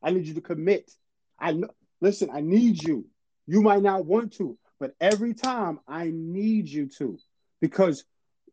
I 0.00 0.12
need 0.12 0.26
you 0.26 0.34
to 0.34 0.40
commit. 0.40 0.92
I 1.40 1.60
listen, 2.00 2.30
I 2.32 2.40
need 2.40 2.80
you. 2.80 3.06
You 3.48 3.62
might 3.62 3.82
not 3.82 4.04
want 4.06 4.34
to, 4.34 4.56
but 4.78 4.94
every 5.00 5.34
time 5.34 5.80
I 5.88 6.12
need 6.14 6.68
you 6.68 6.86
to 6.98 7.18
because 7.60 8.04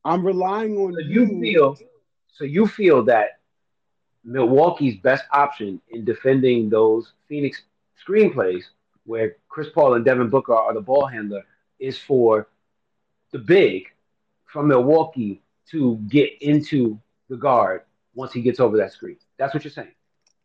I'm 0.04 0.26
relying 0.26 0.78
on 0.78 0.94
So 0.94 1.00
you 1.00 1.40
feel 1.42 1.78
so 2.28 2.44
you 2.44 2.68
feel 2.68 3.04
that 3.06 3.40
Milwaukee's 4.24 4.98
best 4.98 5.26
option 5.32 5.82
in 5.90 6.04
defending 6.04 6.70
those 6.70 7.14
Phoenix 7.28 7.62
screenplays 8.06 8.64
where 9.06 9.38
Chris 9.48 9.70
Paul 9.74 9.94
and 9.94 10.04
Devin 10.04 10.30
Booker 10.30 10.54
are 10.54 10.74
the 10.74 10.82
ball 10.82 11.06
handler 11.06 11.44
is 11.80 11.98
for 11.98 12.48
the 13.32 13.40
big 13.40 13.88
from 14.46 14.68
Milwaukee 14.68 15.42
to 15.72 15.98
get 16.08 16.42
into 16.42 17.00
the 17.30 17.38
guard 17.38 17.82
once 18.14 18.34
he 18.34 18.42
gets 18.42 18.60
over 18.60 18.78
that 18.78 18.92
screen. 18.92 19.18
That's 19.38 19.54
what 19.54 19.64
you're 19.64 19.72
saying. 19.72 19.94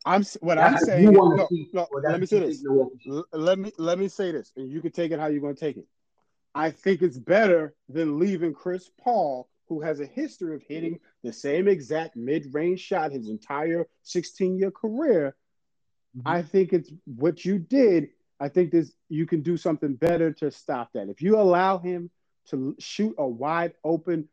I'm 0.04 0.24
what 0.40 0.56
That's 0.56 0.74
I'm 0.74 0.78
saying. 0.78 1.04
you 1.04 1.12
no, 1.12 1.46
see, 1.48 1.70
no, 1.72 1.86
let 2.02 2.20
me 2.20 2.26
say 2.26 2.40
this. 2.40 2.62
Milwaukee- 2.64 3.22
let 3.32 3.58
me 3.58 3.72
let 3.78 3.98
me 3.98 4.08
say 4.08 4.32
this, 4.32 4.52
and 4.56 4.70
you 4.70 4.80
can 4.80 4.92
take 4.92 5.12
it 5.12 5.18
how 5.18 5.26
you're 5.26 5.40
going 5.40 5.54
to 5.54 5.60
take 5.60 5.76
it. 5.76 5.86
I 6.54 6.70
think 6.70 7.02
it's 7.02 7.18
better 7.18 7.74
than 7.88 8.18
leaving 8.18 8.54
Chris 8.54 8.90
Paul, 9.00 9.48
who 9.68 9.80
has 9.80 10.00
a 10.00 10.06
history 10.06 10.54
of 10.54 10.62
hitting 10.62 10.98
the 11.22 11.32
same 11.32 11.68
exact 11.68 12.16
mid-range 12.16 12.80
shot 12.80 13.12
his 13.12 13.28
entire 13.28 13.86
16-year 14.04 14.70
career. 14.70 15.36
Mhm. 16.16 16.22
I 16.26 16.42
think 16.42 16.72
it's 16.72 16.92
what 17.04 17.44
you 17.44 17.58
did. 17.58 18.10
I 18.40 18.48
think 18.48 18.72
this 18.72 18.92
you 19.08 19.26
can 19.26 19.42
do 19.42 19.56
something 19.56 19.94
better 19.94 20.32
to 20.32 20.50
stop 20.50 20.92
that. 20.94 21.08
If 21.08 21.22
you 21.22 21.38
allow 21.38 21.78
him 21.78 22.10
to 22.46 22.74
shoot 22.78 23.14
a 23.18 23.28
wide 23.28 23.74
open 23.84 24.28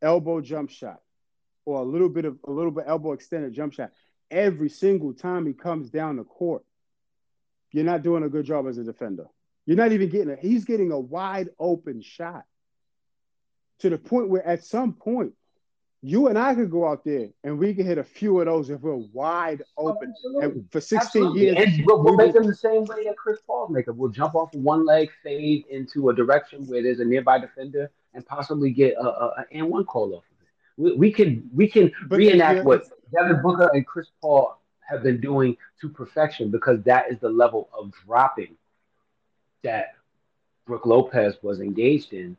elbow 0.00 0.40
jump 0.40 0.70
shot 0.70 1.02
or 1.66 1.80
a 1.80 1.84
little 1.84 2.08
bit 2.08 2.24
of 2.24 2.38
a 2.46 2.50
little 2.50 2.70
bit 2.70 2.84
elbow 2.86 3.12
extended 3.12 3.52
jump 3.52 3.74
shot 3.74 3.92
every 4.30 4.70
single 4.70 5.12
time 5.12 5.46
he 5.46 5.52
comes 5.52 5.90
down 5.90 6.16
the 6.16 6.24
court, 6.24 6.64
you're 7.72 7.84
not 7.84 8.02
doing 8.02 8.22
a 8.22 8.28
good 8.28 8.46
job 8.46 8.66
as 8.66 8.78
a 8.78 8.84
defender. 8.84 9.26
You're 9.66 9.76
not 9.76 9.92
even 9.92 10.08
getting 10.08 10.30
it. 10.30 10.38
He's 10.40 10.64
getting 10.64 10.92
a 10.92 10.98
wide 10.98 11.50
open 11.58 12.00
shot 12.02 12.44
to 13.80 13.90
the 13.90 13.98
point 13.98 14.28
where 14.28 14.46
at 14.46 14.64
some 14.64 14.92
point 14.92 15.32
you 16.02 16.28
and 16.28 16.38
I 16.38 16.54
could 16.54 16.70
go 16.70 16.88
out 16.88 17.04
there 17.04 17.28
and 17.44 17.58
we 17.58 17.74
can 17.74 17.86
hit 17.86 17.98
a 17.98 18.04
few 18.04 18.40
of 18.40 18.46
those 18.46 18.70
if 18.70 18.80
we're 18.80 18.94
wide 18.94 19.62
open. 19.76 20.12
Absolutely. 20.16 20.44
And 20.44 20.72
for 20.72 20.80
16 20.80 20.98
Absolutely. 20.98 21.40
years, 21.42 21.56
And 21.58 21.86
we'll, 21.86 22.02
we'll 22.02 22.16
we 22.16 22.24
make 22.24 22.32
them 22.32 22.46
the 22.46 22.54
same 22.54 22.84
way 22.86 23.04
that 23.04 23.16
Chris 23.18 23.38
Paul's 23.46 23.70
make 23.70 23.86
them. 23.86 23.98
We'll 23.98 24.10
jump 24.10 24.34
off 24.34 24.54
of 24.54 24.62
one 24.62 24.86
leg, 24.86 25.10
fade 25.22 25.66
into 25.68 26.08
a 26.08 26.14
direction 26.14 26.66
where 26.66 26.82
there's 26.82 27.00
a 27.00 27.04
nearby 27.04 27.38
defender, 27.38 27.90
and 28.14 28.24
possibly 28.26 28.70
get 28.70 28.94
a, 28.94 29.02
a, 29.02 29.26
a 29.26 29.44
and 29.52 29.68
one 29.68 29.84
call 29.84 30.14
off 30.14 30.24
of 30.24 30.36
it. 30.40 30.82
We, 30.82 30.92
we 30.94 31.12
can 31.12 31.50
we 31.54 31.68
can 31.68 31.92
reenact 32.08 32.58
yeah, 32.58 32.64
what 32.64 32.84
Devin 33.12 33.42
Booker 33.42 33.70
and 33.74 33.86
Chris 33.86 34.08
Paul 34.22 34.58
have 34.88 35.02
been 35.02 35.20
doing 35.20 35.56
to 35.82 35.88
perfection 35.88 36.50
because 36.50 36.82
that 36.84 37.10
is 37.12 37.20
the 37.20 37.28
level 37.28 37.68
of 37.78 37.92
dropping 38.06 38.56
that 39.62 39.94
Brooke 40.66 40.86
Lopez 40.86 41.36
was 41.42 41.60
engaged 41.60 42.12
in. 42.12 42.36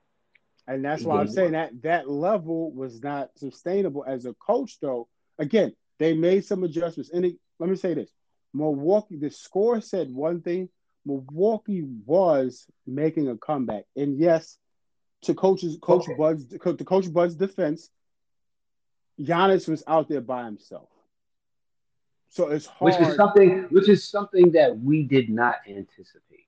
And 0.67 0.85
that's 0.85 1.03
why 1.03 1.19
I'm 1.19 1.27
saying 1.27 1.53
that 1.53 1.81
that 1.81 2.09
level 2.09 2.71
was 2.71 3.01
not 3.01 3.31
sustainable 3.37 4.05
as 4.07 4.25
a 4.25 4.33
coach, 4.35 4.79
though. 4.79 5.07
Again, 5.37 5.73
they 5.99 6.13
made 6.13 6.45
some 6.45 6.63
adjustments. 6.63 7.11
And 7.13 7.25
it, 7.25 7.35
let 7.59 7.69
me 7.69 7.75
say 7.75 7.93
this 7.93 8.09
Milwaukee, 8.53 9.17
the 9.17 9.29
score 9.29 9.81
said 9.81 10.11
one 10.11 10.41
thing, 10.41 10.69
Milwaukee 11.05 11.83
was 12.05 12.65
making 12.85 13.27
a 13.27 13.37
comeback, 13.37 13.85
and 13.95 14.17
yes, 14.17 14.57
to 15.23 15.33
coaches 15.33 15.77
Coach 15.81 16.03
Okay. 16.03 16.15
Bud's 16.15 16.45
to 16.45 16.85
Coach 16.85 17.11
Bud's 17.11 17.35
defense, 17.35 17.89
Giannis 19.19 19.67
was 19.67 19.83
out 19.87 20.07
there 20.09 20.21
by 20.21 20.45
himself. 20.45 20.89
So 22.29 22.49
it's 22.49 22.65
hard. 22.65 22.93
Which 22.93 23.07
is 23.07 23.15
something 23.15 23.67
which 23.69 23.89
is 23.89 24.07
something 24.07 24.51
that 24.51 24.79
we 24.79 25.03
did 25.03 25.29
not 25.29 25.55
anticipate. 25.67 26.47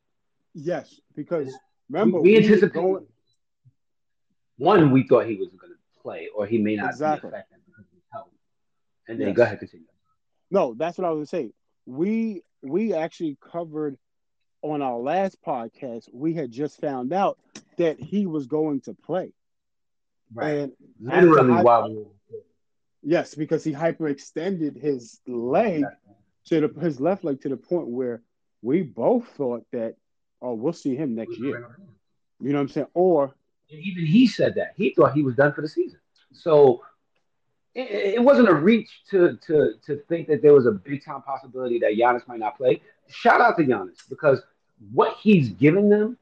Yes, 0.54 1.00
because 1.16 1.54
remember 1.90 2.20
we 2.22 2.32
we 2.32 2.38
anticipated 2.38 2.74
going- 2.74 3.08
one, 4.58 4.92
we 4.92 5.04
thought 5.08 5.26
he 5.28 5.36
was 5.36 5.50
gonna 5.60 5.74
play, 6.02 6.28
or 6.36 6.46
he 6.46 6.58
may 6.58 6.76
not 6.76 6.90
Exactly. 6.92 7.30
be 7.32 7.36
effective 7.36 7.60
because 7.66 7.86
of 7.86 7.92
his 7.94 8.04
health. 8.12 8.30
And 9.08 9.20
then 9.20 9.28
Yes. 9.30 9.38
go 9.38 9.44
ahead, 9.44 9.60
continue. 9.60 9.88
No, 10.52 10.74
that's 10.76 10.98
what 10.98 11.06
I 11.06 11.10
was 11.12 11.18
gonna 11.32 11.44
say. 11.44 11.54
We 11.86 12.44
we 12.62 12.94
actually 12.94 13.38
covered 13.42 13.98
on 14.62 14.82
our 14.82 14.98
last 14.98 15.42
podcast. 15.42 16.08
We 16.14 16.34
had 16.34 16.52
just 16.52 16.80
found 16.80 17.12
out 17.12 17.38
that 17.78 18.00
he 18.00 18.26
was 18.26 18.48
going 18.48 18.82
to 18.82 18.94
play, 18.94 19.34
Right. 20.34 20.52
and 20.52 20.74
Literally 21.00 21.62
while 21.64 21.90
we 21.90 21.96
were 21.98 22.06
yes, 23.02 23.36
because 23.36 23.64
he 23.64 23.74
hyperextended 23.74 24.78
his 24.80 25.20
leg 25.28 25.84
to 26.46 26.68
the 26.68 26.80
his 26.80 27.00
left 27.02 27.24
leg 27.24 27.42
to 27.42 27.50
the 27.50 27.58
point 27.58 27.88
where 27.88 28.22
we 28.62 28.82
both 28.84 29.28
thought 29.36 29.66
that 29.72 29.96
oh 30.44 30.54
we'll 30.54 30.74
see 30.74 30.96
him 30.96 31.16
next 31.16 31.40
year. 31.40 31.78
You 32.40 32.50
know 32.50 32.56
what 32.56 32.62
I'm 32.62 32.70
saying? 32.70 32.88
Or 32.94 33.34
And 33.72 33.80
even 33.80 34.06
he 34.06 34.28
said 34.28 34.54
that 34.56 34.74
he 34.76 34.94
thought 34.94 35.14
he 35.14 35.24
was 35.24 35.36
done 35.36 35.54
for 35.54 35.62
the 35.62 35.70
season. 35.70 36.00
So 36.34 36.84
it, 37.74 38.16
it 38.16 38.24
wasn't 38.24 38.50
a 38.50 38.54
reach 38.54 38.90
to 39.10 39.38
to 39.48 39.74
to 39.86 39.98
think 40.10 40.28
that 40.28 40.42
there 40.42 40.54
was 40.54 40.68
a 40.68 40.72
big 40.72 41.04
time 41.04 41.22
possibility 41.22 41.80
that 41.80 41.94
Giannis 41.94 42.28
might 42.28 42.40
not 42.40 42.58
play. 42.58 42.82
Shout 43.08 43.42
out 43.42 43.58
to 43.58 43.64
Giannis 43.64 44.08
because 44.10 44.42
what 44.92 45.18
he's 45.22 45.50
giving 45.50 45.90
them 45.90 46.18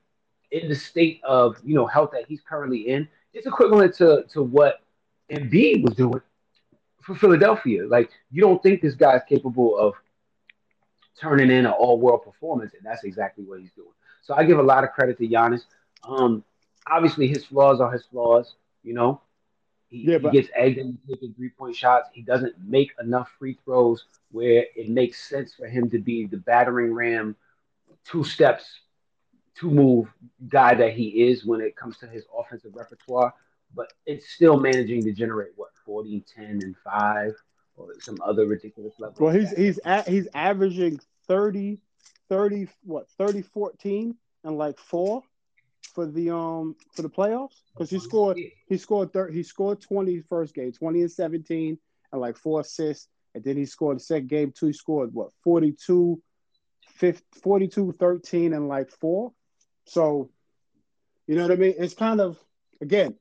in 0.52 0.70
the 0.70 0.76
state 0.76 1.22
of 1.24 1.58
you 1.64 1.76
know 1.76 1.88
health 1.88 2.12
that 2.14 2.26
he's 2.28 2.42
currently 2.42 2.90
in 2.90 3.08
is 3.34 3.46
equivalent 3.46 3.96
to 3.96 4.24
to 4.32 4.44
what 4.44 4.82
Embiid 5.32 5.84
was 5.84 5.96
doing 5.96 6.22
for 7.02 7.16
Philadelphia. 7.16 7.88
Like 7.88 8.12
you 8.30 8.42
don't 8.42 8.62
think 8.62 8.82
this 8.82 8.96
guy's 8.96 9.22
capable 9.28 9.78
of 9.78 9.96
turning 11.20 11.50
in 11.50 11.66
an 11.66 11.72
all 11.72 12.00
world 12.00 12.24
performance, 12.24 12.74
and 12.74 12.86
that's 12.86 13.04
exactly 13.04 13.44
what 13.44 13.60
he's 13.60 13.72
doing. 13.72 13.90
So 14.22 14.34
I 14.36 14.44
give 14.44 14.60
a 14.60 14.64
lot 14.64 14.84
of 14.84 14.92
credit 14.92 15.18
to 15.18 15.28
Giannis. 15.28 15.62
Um, 16.04 16.44
obviously 16.88 17.28
his 17.28 17.46
flaws 17.46 17.80
are 17.82 17.92
his 17.92 18.04
flaws. 18.06 18.56
You 18.84 18.94
know, 18.94 19.22
he, 19.88 20.04
Yeah, 20.04 20.20
he 20.20 20.30
gets 20.30 20.50
egged 20.56 20.78
into 20.78 20.98
taking 21.08 21.34
three 21.34 21.50
point 21.50 21.76
shots. 21.76 22.10
He 22.14 22.22
doesn't 22.22 22.56
make 22.60 22.92
enough 23.00 23.30
free 23.38 23.58
throws 23.64 24.06
where 24.32 24.66
it 24.76 24.90
makes 24.90 25.28
sense 25.28 25.54
for 25.54 25.68
him 25.68 25.90
to 25.90 26.00
be 26.00 26.26
the 26.26 26.38
battering 26.38 26.94
ram, 26.94 27.36
two 28.06 28.24
steps, 28.24 28.66
two 29.56 29.70
move 29.70 30.08
guy 30.48 30.74
that 30.74 30.94
he 30.94 31.28
is 31.30 31.46
when 31.46 31.62
it 31.62 31.76
comes 31.76 31.98
to 31.98 32.08
his 32.08 32.24
offensive 32.38 32.72
repertoire. 32.74 33.34
But 33.76 33.94
it's 34.06 34.30
still 34.30 34.60
managing 34.60 35.04
to 35.04 35.14
generate 35.14 35.52
what 35.56 35.70
40, 35.86 36.26
10, 36.36 36.46
and 36.62 36.76
five, 36.84 37.34
or 37.78 37.88
some 38.00 38.18
other 38.24 38.46
ridiculous 38.46 38.94
level. 39.00 39.16
well 39.20 39.34
he's 39.34 39.52
he's 39.52 39.80
at, 39.86 40.08
he's 40.08 40.28
averaging 40.34 41.00
30, 41.28 41.80
30 42.32 42.70
what 42.84 43.10
30 43.18 43.42
14 43.42 44.16
and 44.46 44.58
like 44.58 44.80
four 44.80 45.22
for 45.94 46.06
the 46.06 46.30
um 46.34 46.78
for 46.96 47.02
the 47.02 47.10
playoffs? 47.10 47.62
Because 47.74 47.90
he 47.90 48.00
scored 48.00 48.38
he 48.70 48.78
scored 48.78 49.12
thir- 49.12 49.30
he 49.30 49.44
scored 49.44 49.82
20 49.82 50.22
first 50.22 50.56
game 50.56 50.72
20 50.72 51.02
and 51.02 51.12
17 51.12 51.78
and 52.14 52.22
like 52.22 52.38
four 52.38 52.62
assists. 52.62 53.10
And 53.36 53.44
then 53.44 53.58
he 53.58 53.66
scored 53.66 53.98
the 53.98 54.04
second 54.04 54.30
game 54.30 54.54
two 54.58 54.68
he 54.68 54.74
scored 54.74 55.14
what 55.14 55.32
42 55.44 56.22
50, 56.88 57.26
42 57.44 57.92
13 58.00 58.54
and 58.54 58.70
like 58.70 58.90
four. 58.90 59.34
So 59.86 60.30
you 61.28 61.36
know 61.36 61.42
what 61.42 61.52
i 61.52 61.56
mean? 61.56 61.76
It's 61.78 61.94
kind 61.94 62.22
of 62.22 62.40
again 62.82 63.18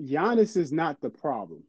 Giannis 0.00 0.56
is 0.56 0.72
not 0.72 1.00
the 1.00 1.10
problem 1.10 1.62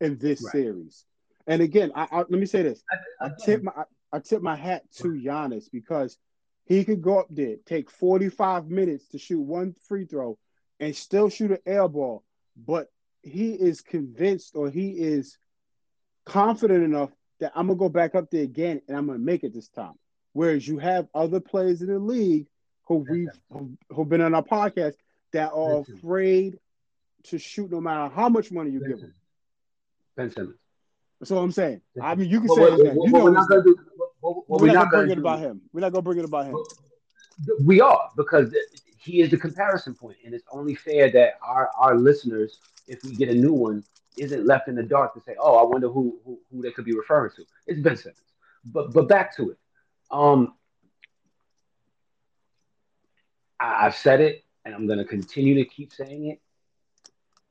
in 0.00 0.16
this 0.18 0.44
Right. 0.44 0.52
series. 0.52 1.04
And 1.48 1.60
again 1.60 1.90
I, 1.96 2.06
I 2.08 2.18
let 2.18 2.30
me 2.30 2.46
say 2.46 2.62
this. 2.62 2.84
I, 3.20 3.26
I 3.26 3.30
tip 3.44 3.64
my 3.64 3.72
I, 4.12 4.16
I 4.16 4.20
tip 4.20 4.42
my 4.42 4.56
hat 4.56 4.84
to 4.98 5.08
Giannis 5.08 5.70
because 5.70 6.18
he 6.66 6.84
could 6.84 7.02
go 7.02 7.18
up 7.20 7.26
there, 7.30 7.56
take 7.66 7.90
45 7.90 8.68
minutes 8.68 9.08
to 9.08 9.18
shoot 9.18 9.40
one 9.40 9.74
free 9.88 10.04
throw 10.04 10.38
and 10.80 10.94
still 10.94 11.28
shoot 11.28 11.50
an 11.50 11.58
air 11.66 11.88
ball, 11.88 12.24
but 12.56 12.90
he 13.22 13.52
is 13.52 13.80
convinced 13.80 14.56
or 14.56 14.70
he 14.70 14.90
is 14.90 15.38
confident 16.24 16.84
enough 16.84 17.10
that 17.40 17.52
I'm 17.54 17.66
gonna 17.66 17.78
go 17.78 17.88
back 17.88 18.14
up 18.14 18.30
there 18.30 18.42
again 18.44 18.80
and 18.88 18.96
I'm 18.96 19.06
gonna 19.06 19.18
make 19.18 19.44
it 19.44 19.52
this 19.54 19.68
time. 19.68 19.94
Whereas 20.32 20.66
you 20.66 20.78
have 20.78 21.08
other 21.14 21.40
players 21.40 21.82
in 21.82 21.88
the 21.88 21.98
league 21.98 22.46
who 22.86 23.04
we've 23.08 23.28
who- 23.50 23.76
who've 23.90 24.08
been 24.08 24.20
on 24.20 24.34
our 24.34 24.44
podcast 24.44 24.94
that 25.32 25.52
are 25.52 25.78
Listen. 25.78 25.96
afraid 25.96 26.58
to 27.24 27.38
shoot 27.38 27.70
no 27.70 27.80
matter 27.80 28.12
how 28.14 28.28
much 28.28 28.50
money 28.52 28.70
you 28.70 28.80
give 28.86 29.00
them. 29.00 29.14
Ben 30.16 30.30
Simmons. 30.30 30.58
That's 31.20 31.30
all 31.30 31.42
I'm 31.44 31.52
saying. 31.52 31.80
I 32.00 32.14
mean, 32.16 32.28
you 32.28 32.40
can 32.40 32.48
What, 32.48 32.56
say 32.56 32.62
what, 32.62 32.72
his 32.72 32.82
name. 32.82 32.94
You 32.94 33.00
what 33.00 33.10
know 33.12 33.24
we're 33.24 33.30
not 33.30 33.48
gonna 33.48 33.62
do. 33.62 33.76
We're, 34.52 34.68
we're 34.68 34.74
not 34.74 34.84
not 34.84 34.90
gonna 34.90 35.02
bring 35.04 35.12
it 35.12 35.18
about 35.18 35.38
him. 35.38 35.62
We're 35.72 35.80
not 35.80 35.92
gonna 35.92 36.02
bring 36.02 36.18
it 36.18 36.24
about 36.26 36.46
him. 36.46 36.56
We 37.64 37.80
are 37.80 38.10
because 38.16 38.54
he 38.98 39.22
is 39.22 39.30
the 39.30 39.38
comparison 39.38 39.94
point, 39.94 40.18
and 40.24 40.34
it's 40.34 40.44
only 40.52 40.74
fair 40.74 41.10
that 41.10 41.38
our 41.42 41.70
our 41.78 41.96
listeners, 41.96 42.58
if 42.86 43.02
we 43.02 43.14
get 43.14 43.30
a 43.30 43.34
new 43.34 43.54
one, 43.54 43.82
isn't 44.18 44.44
left 44.46 44.68
in 44.68 44.74
the 44.74 44.82
dark 44.82 45.14
to 45.14 45.22
say, 45.22 45.36
"Oh, 45.40 45.56
I 45.56 45.62
wonder 45.62 45.88
who 45.88 46.18
who, 46.26 46.38
who 46.50 46.60
they 46.60 46.70
could 46.70 46.84
be 46.84 46.94
referring 46.94 47.30
to." 47.36 47.44
It's 47.66 47.80
Ben 47.80 47.96
Simmons. 47.96 48.18
But 48.66 48.92
but 48.92 49.08
back 49.08 49.34
to 49.36 49.52
it. 49.52 49.58
Um, 50.10 50.54
I, 53.58 53.86
I've 53.86 53.96
said 53.96 54.20
it, 54.20 54.44
and 54.66 54.74
I'm 54.74 54.86
gonna 54.86 55.06
continue 55.06 55.54
to 55.54 55.64
keep 55.64 55.94
saying 55.94 56.26
it. 56.26 56.40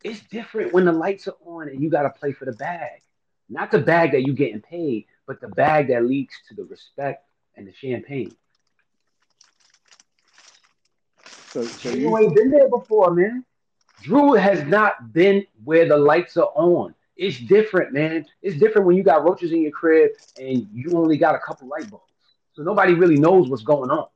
It's 0.04 0.20
different 0.28 0.72
when 0.72 0.86
the 0.86 0.92
lights 0.92 1.28
are 1.28 1.36
on 1.46 1.68
and 1.68 1.82
you 1.82 1.90
got 1.90 2.04
to 2.04 2.10
play 2.12 2.32
for 2.32 2.46
the 2.46 2.54
bag, 2.54 3.02
not 3.50 3.72
the 3.72 3.80
bag 3.80 4.12
that 4.12 4.22
you're 4.22 4.36
getting 4.36 4.62
paid, 4.62 5.06
but 5.32 5.40
the 5.40 5.48
bag 5.56 5.88
that 5.88 6.04
leads 6.04 6.34
to 6.50 6.54
the 6.54 6.66
respect 6.66 7.26
and 7.56 7.66
the 7.66 7.72
champagne. 7.72 8.36
So, 11.54 11.64
so 11.64 11.90
you, 11.90 12.18
ain't 12.18 12.36
been 12.36 12.52
there 12.52 12.68
before, 12.68 13.14
man. 13.14 13.46
Jrue 14.04 14.38
has 14.38 14.68
not 14.68 15.14
been 15.14 15.46
where 15.64 15.88
the 15.88 15.96
lights 15.96 16.36
are 16.36 16.52
on. 16.54 16.94
It's 17.16 17.40
different, 17.40 17.94
man. 17.94 18.26
It's 18.42 18.58
different 18.58 18.88
when 18.88 18.98
you 18.98 19.04
got 19.04 19.24
roaches 19.24 19.54
in 19.54 19.62
your 19.62 19.72
crib 19.72 20.12
and 20.38 20.68
you 20.74 20.92
only 20.98 21.16
got 21.16 21.36
a 21.36 21.40
couple 21.40 21.70
light 21.70 21.90
bulbs. 21.90 22.04
So 22.52 22.64
nobody 22.64 22.94
really 22.94 23.18
knows 23.18 23.48
what's 23.48 23.64
going 23.64 23.90
on. 23.90 24.08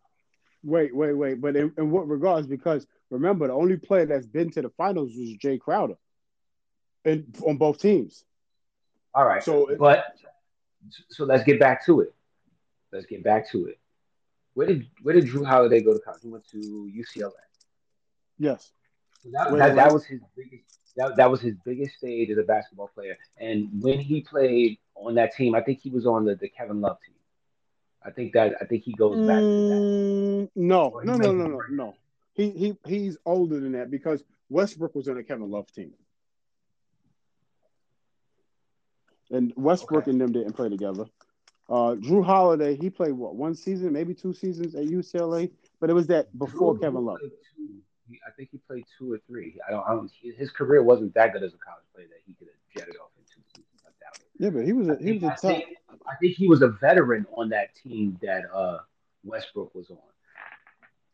wait, 0.65 0.93
wait, 0.93 1.13
wait. 1.13 1.39
But 1.39 1.55
in, 1.55 1.71
in 1.77 1.91
what 1.91 2.09
regards? 2.09 2.45
Because 2.45 2.85
remember, 3.09 3.47
the 3.47 3.53
only 3.53 3.77
player 3.77 4.05
that's 4.05 4.27
been 4.27 4.51
to 4.51 4.61
the 4.61 4.69
finals 4.71 5.11
was 5.15 5.37
Jae 5.37 5.61
Crowder, 5.61 5.95
and 7.05 7.25
on 7.47 7.55
both 7.55 7.79
teams. 7.79 8.25
All 9.13 9.25
right. 9.25 9.41
So 9.41 9.69
But 9.79 10.03
so 11.09 11.25
let's 11.25 11.43
get 11.43 11.59
back 11.59 11.85
to 11.85 12.01
it. 12.01 12.13
Let's 12.91 13.05
get 13.05 13.23
back 13.23 13.49
to 13.51 13.67
it. 13.67 13.79
Where 14.53 14.67
did 14.67 14.87
where 15.01 15.13
did 15.15 15.25
Jrue 15.25 15.45
Holiday 15.45 15.81
go 15.81 15.93
to 15.93 15.99
college? 15.99 16.21
He 16.21 16.29
went 16.29 16.47
to 16.49 16.57
UCLA. 16.57 17.31
yes, 18.37 18.71
So 19.21 19.29
that, 19.33 19.51
Wait, 19.51 19.59
that, 19.59 19.69
wait. 19.69 19.75
that 19.75 19.91
was 19.91 20.05
his 20.05 20.21
biggest 20.35 20.63
that, 20.95 21.15
that 21.17 21.29
was 21.29 21.41
his 21.41 21.55
biggest 21.65 21.97
stage 21.97 22.29
as 22.29 22.37
a 22.37 22.43
basketball 22.43 22.87
player. 22.87 23.17
And 23.37 23.69
when 23.81 23.99
he 23.99 24.21
played 24.21 24.77
on 24.95 25.15
that 25.15 25.33
team, 25.35 25.55
I 25.55 25.61
think 25.61 25.79
he 25.81 25.89
was 25.89 26.05
on 26.05 26.25
the, 26.25 26.35
the 26.35 26.49
Kevin 26.49 26.81
Love 26.81 26.97
team. 27.05 27.15
I 28.03 28.11
think 28.11 28.33
that 28.33 28.55
I 28.61 28.65
think 28.65 28.83
he 28.83 28.93
goes 28.93 29.21
back 29.21 29.39
to 29.39 29.63
that. 29.67 29.83
Mm, 29.83 30.49
no, 30.55 31.01
no, 31.03 31.17
no, 31.17 31.31
no, 31.33 31.47
no, 31.47 31.59
no. 31.69 31.95
He 32.33 32.51
he 32.51 32.77
he's 32.85 33.17
older 33.25 33.59
than 33.59 33.73
that 33.73 33.89
because 33.91 34.23
Westbrook 34.49 34.95
was 34.95 35.07
on 35.07 35.15
the 35.15 35.23
Kevin 35.23 35.49
Love 35.49 35.71
team, 35.71 35.93
and 39.31 39.53
Westbrook 39.55 40.03
Okay. 40.03 40.11
and 40.11 40.21
them 40.21 40.31
didn't 40.31 40.53
play 40.53 40.69
together. 40.69 41.05
Uh, 41.67 41.95
Jrue 41.95 42.23
Holiday, 42.23 42.75
he 42.75 42.89
played 42.91 43.13
what 43.13 43.35
one 43.35 43.55
season, 43.55 43.91
maybe 43.91 44.13
two 44.13 44.33
seasons 44.33 44.75
at 44.75 44.85
UCLA, 44.85 45.49
but 45.79 45.89
it 45.89 45.93
was 45.93 46.05
that 46.07 46.37
before 46.37 46.75
Jrue- 46.75 46.81
Kevin 46.81 47.05
Love. 47.05 47.19
He- 47.21 48.19
I 48.27 48.29
think 48.37 48.49
he 48.51 48.59
played 48.59 48.85
two 48.99 49.11
or 49.11 49.17
three. 49.27 49.57
I 49.67 49.71
don't. 49.71 49.83
I 49.87 49.89
don't. 49.95 50.11
His 50.21 50.51
career 50.51 50.83
wasn't 50.83 51.15
that 51.15 51.33
good 51.33 51.41
as 51.41 51.55
a 51.55 51.57
college 51.57 51.85
player 51.93 52.05
that 52.07 52.19
he 52.27 52.33
could 52.35 52.47
have 52.47 52.55
jetted 52.77 52.99
off 53.01 53.09
in 53.17 53.23
two 53.25 53.41
seasons. 53.55 53.81
I 53.83 53.89
doubt 53.99 54.19
it. 54.19 54.25
Yeah, 54.37 54.49
but 54.51 54.63
he 54.63 54.73
was 54.73 54.89
a, 54.89 54.97
he 55.03 55.13
was 55.13 55.23
a 55.23 55.25
I, 55.25 55.29
top. 55.29 55.39
think, 55.41 55.65
I 56.07 56.15
think 56.21 56.35
he 56.35 56.47
was 56.47 56.61
a 56.61 56.67
veteran 56.67 57.25
on 57.35 57.49
that 57.49 57.73
team 57.73 58.19
that 58.21 58.43
uh, 58.53 58.77
Westbrook 59.23 59.73
was 59.73 59.89
on. 59.89 59.97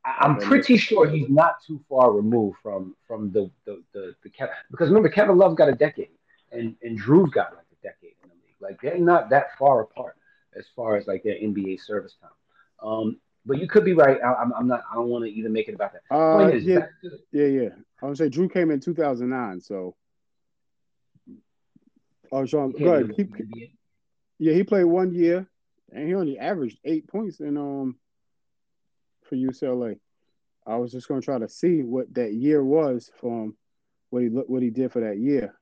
I, 0.04 0.18
I'm 0.26 0.38
pretty 0.38 0.76
sure 0.76 1.08
he's 1.08 1.30
not 1.30 1.64
too 1.66 1.80
far 1.88 2.12
removed 2.12 2.58
from 2.62 2.94
from 3.08 3.32
the 3.32 3.50
the 3.66 3.82
the, 3.94 4.14
the 4.24 4.30
Kev- 4.30 4.50
because 4.70 4.90
remember 4.90 5.08
Kevin 5.08 5.38
Love's 5.38 5.56
got 5.56 5.70
a 5.70 5.76
decade 5.76 6.10
and 6.52 6.76
and 6.84 7.00
Jrue's 7.00 7.30
got 7.32 7.56
like 7.56 7.66
decade 7.82 8.16
in 8.24 8.30
the 8.30 8.36
league. 8.36 8.56
Like 8.60 8.82
they're 8.82 8.98
not 8.98 9.30
that 9.30 9.58
far 9.58 9.82
apart 9.82 10.16
as 10.58 10.66
far 10.76 10.98
as 10.98 11.08
like 11.08 11.24
their 11.24 11.36
NBA 11.36 11.82
service 11.82 12.16
time. 12.22 12.32
Um, 12.82 13.18
but 13.46 13.60
you 13.60 13.68
could 13.68 13.86
be 13.86 13.94
right. 13.94 14.18
I, 14.24 14.34
I'm, 14.36 14.54
I'm 14.54 14.68
not. 14.68 14.84
I 14.92 14.96
don't 14.96 15.08
want 15.08 15.26
to 15.26 15.32
even 15.32 15.52
make 15.52 15.68
it 15.68 15.76
about 15.76 15.94
that. 15.94 16.16
Uh, 16.16 16.48
is, 16.50 16.64
yeah, 16.64 16.88
the- 17.02 17.20
yeah, 17.32 17.46
yeah. 17.46 17.70
I 18.02 18.06
would 18.08 18.18
say 18.18 18.30
Jrue 18.30 18.52
came 18.52 18.72
in 18.72 18.80
2009, 18.80 19.62
so. 19.62 19.96
Oh, 22.32 22.46
Sean, 22.46 22.72
go 22.72 22.94
ahead. 22.94 23.10
be 23.10 23.16
Keep, 23.16 23.36
in 23.40 23.50
the 23.50 23.56
NBA. 23.56 23.72
Yeah, 24.40 24.54
he 24.54 24.64
played 24.64 24.86
one 24.86 25.14
year, 25.14 25.48
and 25.92 26.08
he 26.08 26.16
only 26.16 26.40
averaged 26.40 26.80
eight 26.86 27.08
points 27.08 27.40
in 27.40 27.58
um 27.58 27.96
for 29.24 29.36
UCLA. 29.36 30.00
I 30.66 30.78
was 30.78 30.92
just 30.92 31.08
going 31.08 31.22
to 31.22 31.26
try 31.26 31.40
to 31.40 31.50
see 31.50 31.82
what 31.82 32.14
that 32.14 32.34
year 32.34 32.64
was 32.64 33.12
from 33.20 33.56
what 34.12 34.24
he 34.24 34.30
what 34.30 34.62
he 34.62 34.70
did 34.70 34.92
for 34.92 35.02
that 35.02 35.18
year. 35.18 35.56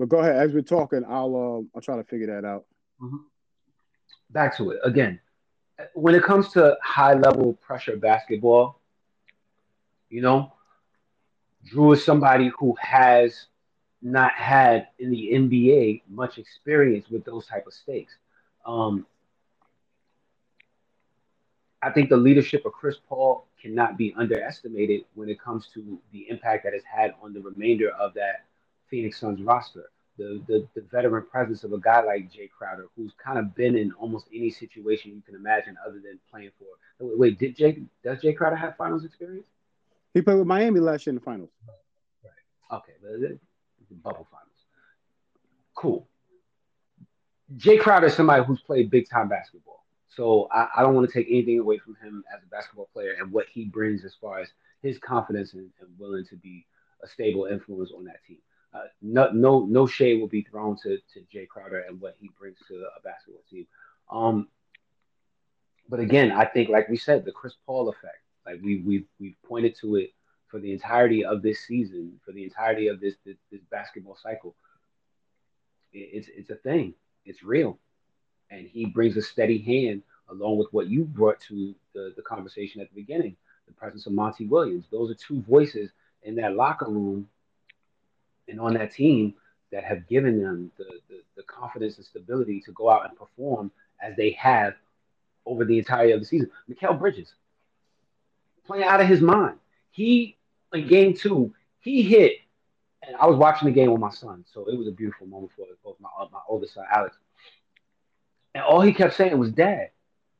But 0.00 0.08
go 0.08 0.20
ahead. 0.20 0.36
As 0.36 0.54
we're 0.54 0.62
talking, 0.62 1.04
I'll 1.06 1.36
uh, 1.36 1.76
I'll 1.76 1.82
try 1.82 1.96
to 1.98 2.04
figure 2.04 2.28
that 2.28 2.46
out. 2.46 2.64
Mm-hmm. 3.02 3.18
Back 4.30 4.56
to 4.56 4.70
it 4.70 4.80
again. 4.82 5.20
When 5.92 6.14
it 6.14 6.22
comes 6.22 6.48
to 6.52 6.78
high 6.82 7.12
level 7.12 7.52
pressure 7.52 7.98
basketball, 7.98 8.80
you 10.08 10.22
know, 10.22 10.54
Jrue 11.70 11.92
is 11.92 12.02
somebody 12.02 12.50
who 12.58 12.74
has 12.80 13.48
not 14.00 14.32
had 14.32 14.88
in 14.98 15.10
the 15.10 15.32
NBA 15.34 16.02
much 16.08 16.38
experience 16.38 17.10
with 17.10 17.26
those 17.26 17.46
type 17.46 17.66
of 17.66 17.74
stakes. 17.74 18.14
Um, 18.64 19.06
I 21.82 21.90
think 21.90 22.08
the 22.08 22.16
leadership 22.16 22.64
of 22.64 22.72
Chris 22.72 22.96
Paul 23.06 23.46
cannot 23.60 23.98
be 23.98 24.14
underestimated 24.16 25.02
when 25.14 25.28
it 25.28 25.38
comes 25.38 25.68
to 25.74 25.98
the 26.10 26.26
impact 26.30 26.64
that 26.64 26.72
it's 26.72 26.86
had 26.86 27.12
on 27.22 27.34
the 27.34 27.40
remainder 27.40 27.90
of 27.90 28.14
that 28.14 28.46
Phoenix 28.90 29.18
Suns 29.18 29.40
roster. 29.42 29.90
The, 30.18 30.42
the, 30.48 30.68
the 30.74 30.82
veteran 30.92 31.24
presence 31.30 31.64
of 31.64 31.72
a 31.72 31.78
guy 31.78 32.02
like 32.02 32.30
Jae 32.30 32.50
Crowder, 32.50 32.88
who's 32.94 33.12
kind 33.24 33.38
of 33.38 33.54
been 33.54 33.74
in 33.74 33.90
almost 33.92 34.26
any 34.34 34.50
situation 34.50 35.12
you 35.12 35.22
can 35.24 35.34
imagine 35.34 35.78
other 35.86 35.98
than 35.98 36.18
playing 36.30 36.50
for. 36.58 36.66
Wait, 37.16 37.38
did 37.38 37.56
Jay 37.56 37.80
does 38.04 38.18
Jae 38.18 38.36
Crowder 38.36 38.56
have 38.56 38.76
finals 38.76 39.04
experience? 39.06 39.46
He 40.12 40.20
played 40.20 40.36
with 40.36 40.46
Miami 40.46 40.80
last 40.80 41.06
year 41.06 41.12
in 41.12 41.14
the 41.14 41.22
finals. 41.22 41.48
Right. 42.22 42.78
Okay. 42.78 42.92
The, 43.02 43.38
the 43.88 43.94
bubble 43.94 44.26
finals. 44.30 44.48
Cool. 45.74 46.06
Jae 47.56 47.80
Crowder 47.80 48.08
is 48.08 48.14
somebody 48.14 48.44
who's 48.44 48.60
played 48.60 48.90
big 48.90 49.08
time 49.08 49.28
basketball. 49.28 49.84
So 50.08 50.48
I, 50.52 50.68
I 50.76 50.82
don't 50.82 50.94
want 50.94 51.08
to 51.08 51.12
take 51.12 51.28
anything 51.30 51.58
away 51.60 51.78
from 51.78 51.96
him 52.02 52.24
as 52.34 52.42
a 52.42 52.46
basketball 52.46 52.88
player 52.92 53.14
and 53.18 53.32
what 53.32 53.46
he 53.50 53.64
brings 53.64 54.04
as 54.04 54.14
far 54.20 54.40
as 54.40 54.48
his 54.82 54.98
confidence 54.98 55.54
and, 55.54 55.70
and 55.80 55.88
willing 55.98 56.26
to 56.26 56.36
be 56.36 56.66
a 57.02 57.06
stable 57.06 57.46
influence 57.46 57.90
on 57.96 58.04
that 58.04 58.22
team. 58.26 58.38
Uh, 58.72 58.84
no, 59.02 59.30
no, 59.32 59.66
no 59.66 59.86
shade 59.86 60.20
will 60.20 60.28
be 60.28 60.42
thrown 60.42 60.76
to, 60.76 60.98
to 61.12 61.20
Jae 61.34 61.48
Crowder 61.48 61.80
and 61.80 62.00
what 62.00 62.16
he 62.20 62.30
brings 62.38 62.58
to 62.68 62.74
a 62.96 63.00
basketball 63.02 63.42
team. 63.50 63.66
Um, 64.10 64.48
but 65.88 65.98
again, 65.98 66.30
I 66.30 66.44
think, 66.44 66.68
like 66.68 66.88
we 66.88 66.96
said, 66.96 67.24
the 67.24 67.32
Chris 67.32 67.54
Paul 67.66 67.88
effect. 67.88 68.22
Like 68.46 68.60
we 68.62 68.78
we 68.78 69.04
we've 69.18 69.36
pointed 69.46 69.76
to 69.80 69.96
it 69.96 70.12
for 70.48 70.60
the 70.60 70.72
entirety 70.72 71.24
of 71.24 71.42
this 71.42 71.60
season, 71.66 72.20
for 72.24 72.32
the 72.32 72.44
entirety 72.44 72.88
of 72.88 73.00
this 73.00 73.16
this, 73.26 73.36
this 73.50 73.60
basketball 73.70 74.16
cycle. 74.22 74.54
It, 75.92 76.08
it's 76.12 76.28
it's 76.28 76.50
a 76.50 76.54
thing. 76.54 76.94
It's 77.24 77.42
real, 77.42 77.78
and 78.50 78.66
he 78.66 78.86
brings 78.86 79.16
a 79.16 79.22
steady 79.22 79.58
hand 79.58 80.02
along 80.28 80.58
with 80.58 80.68
what 80.72 80.86
you 80.86 81.04
brought 81.04 81.40
to 81.48 81.74
the 81.92 82.14
the 82.16 82.22
conversation 82.22 82.80
at 82.80 82.88
the 82.88 83.00
beginning. 83.00 83.36
The 83.66 83.74
presence 83.74 84.06
of 84.06 84.12
Monty 84.12 84.46
Williams. 84.46 84.86
Those 84.90 85.10
are 85.10 85.14
two 85.14 85.42
voices 85.42 85.90
in 86.22 86.34
that 86.36 86.54
locker 86.54 86.88
room 86.88 87.28
and 88.50 88.60
on 88.60 88.74
that 88.74 88.92
team 88.92 89.34
that 89.72 89.84
have 89.84 90.06
given 90.08 90.42
them 90.42 90.70
the, 90.76 90.84
the, 91.08 91.20
the, 91.36 91.42
confidence 91.44 91.96
and 91.96 92.04
stability 92.04 92.60
to 92.60 92.72
go 92.72 92.90
out 92.90 93.08
and 93.08 93.16
perform 93.16 93.70
as 94.02 94.16
they 94.16 94.32
have 94.32 94.74
over 95.46 95.64
the 95.64 95.78
entirety 95.78 96.12
of 96.12 96.20
the 96.20 96.26
season. 96.26 96.50
Mikal 96.68 96.98
Bridges 96.98 97.34
playing 98.66 98.84
out 98.84 99.00
of 99.00 99.06
his 99.06 99.20
mind. 99.20 99.58
He 99.90 100.36
in 100.72 100.86
game 100.86 101.14
two, 101.14 101.54
he 101.80 102.02
hit, 102.02 102.38
and 103.06 103.16
I 103.16 103.26
was 103.26 103.36
watching 103.36 103.66
the 103.66 103.74
game 103.74 103.90
with 103.90 104.00
my 104.00 104.10
son, 104.10 104.44
so 104.52 104.66
it 104.66 104.76
was 104.76 104.86
a 104.86 104.92
beautiful 104.92 105.26
moment 105.26 105.52
for 105.56 105.66
both 105.82 105.96
my 106.00 106.08
uh, 106.18 106.26
my 106.32 106.40
oldest 106.48 106.74
son 106.74 106.84
Alex. 106.94 107.16
And 108.54 108.62
all 108.64 108.80
he 108.80 108.92
kept 108.92 109.14
saying 109.14 109.36
was, 109.38 109.52
"Dad, 109.52 109.90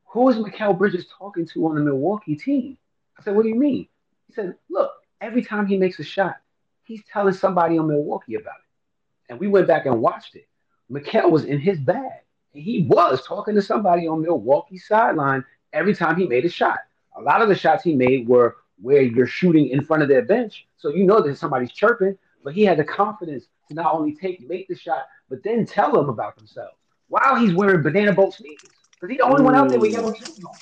who 0.07 0.29
is 0.29 0.37
Mikal 0.37 0.77
Bridges 0.77 1.07
talking 1.19 1.47
to 1.47 1.67
on 1.67 1.75
the 1.77 1.81
Milwaukee 1.81 2.37
team?" 2.37 2.79
I 3.19 3.23
said, 3.23 3.35
"What 3.35 3.43
do 3.43 3.49
you 3.49 3.57
mean?" 3.57 3.89
He 4.29 4.35
said, 4.35 4.57
"Look, 4.69 4.93
every 5.21 5.43
time 5.43 5.67
he 5.67 5.77
makes 5.77 5.99
a 5.99 6.05
shot, 6.05 6.37
he's 6.91 7.05
telling 7.05 7.33
somebody 7.33 7.79
on 7.79 7.87
Milwaukee 7.87 8.35
about 8.35 8.57
it. 8.59 9.31
And 9.31 9.39
we 9.39 9.47
went 9.47 9.69
back 9.69 9.87
and 9.87 10.01
watched 10.01 10.35
it. 10.35 10.49
Mikal 10.91 11.31
was 11.31 11.45
in 11.45 11.61
his 11.61 11.79
bag. 11.79 12.25
He 12.53 12.85
was 12.91 13.25
talking 13.25 13.55
to 13.55 13.63
somebody 13.63 14.09
on 14.09 14.23
Milwaukee 14.23 14.77
sideline 14.77 15.45
every 15.73 15.95
time 15.95 16.17
he 16.17 16.27
made 16.27 16.45
a 16.45 16.49
shot. 16.49 16.81
A 17.17 17.23
lot 17.23 17.43
of 17.43 17.49
the 17.49 17.55
shots 17.55 17.85
he 17.85 17.95
made 17.95 18.27
were 18.27 18.57
where 18.83 19.03
you're 19.03 19.29
shooting 19.29 19.69
in 19.69 19.85
front 19.85 20.03
of 20.03 20.09
their 20.09 20.23
bench. 20.23 20.67
So 20.79 20.89
you 20.89 21.05
know 21.05 21.23
that 21.23 21.39
somebody's 21.39 21.71
chirping, 21.71 22.19
but 22.43 22.55
he 22.55 22.65
had 22.65 22.77
the 22.77 22.85
confidence 22.85 23.45
to 23.69 23.75
not 23.75 23.95
only 23.95 24.17
take 24.17 24.41
make 24.49 24.67
the 24.67 24.75
shot, 24.75 25.07
but 25.29 25.45
then 25.45 25.65
tell 25.65 25.93
them 25.93 26.09
about 26.09 26.37
themselves 26.37 26.75
while 27.07 27.37
he's 27.37 27.55
wearing 27.55 27.83
banana 27.83 28.13
boat 28.13 28.35
sneakers. 28.35 28.71
Because 28.93 29.11
he's 29.11 29.19
the 29.19 29.25
only 29.25 29.45
one 29.45 29.55
out 29.55 29.69
there 29.69 29.79
with 29.79 29.93
yellow 29.93 30.13
shoes 30.13 30.43
on. 30.45 30.55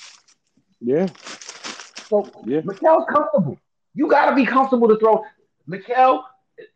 Yeah. 0.79 1.07
So 2.07 2.29
yeah. 2.45 2.61
Mikal's 2.61 3.07
comfortable. 3.09 3.57
You 3.95 4.07
gotta 4.07 4.35
be 4.35 4.45
comfortable 4.45 4.87
to 4.89 4.97
throw. 4.99 5.25
Mikal, 5.69 6.23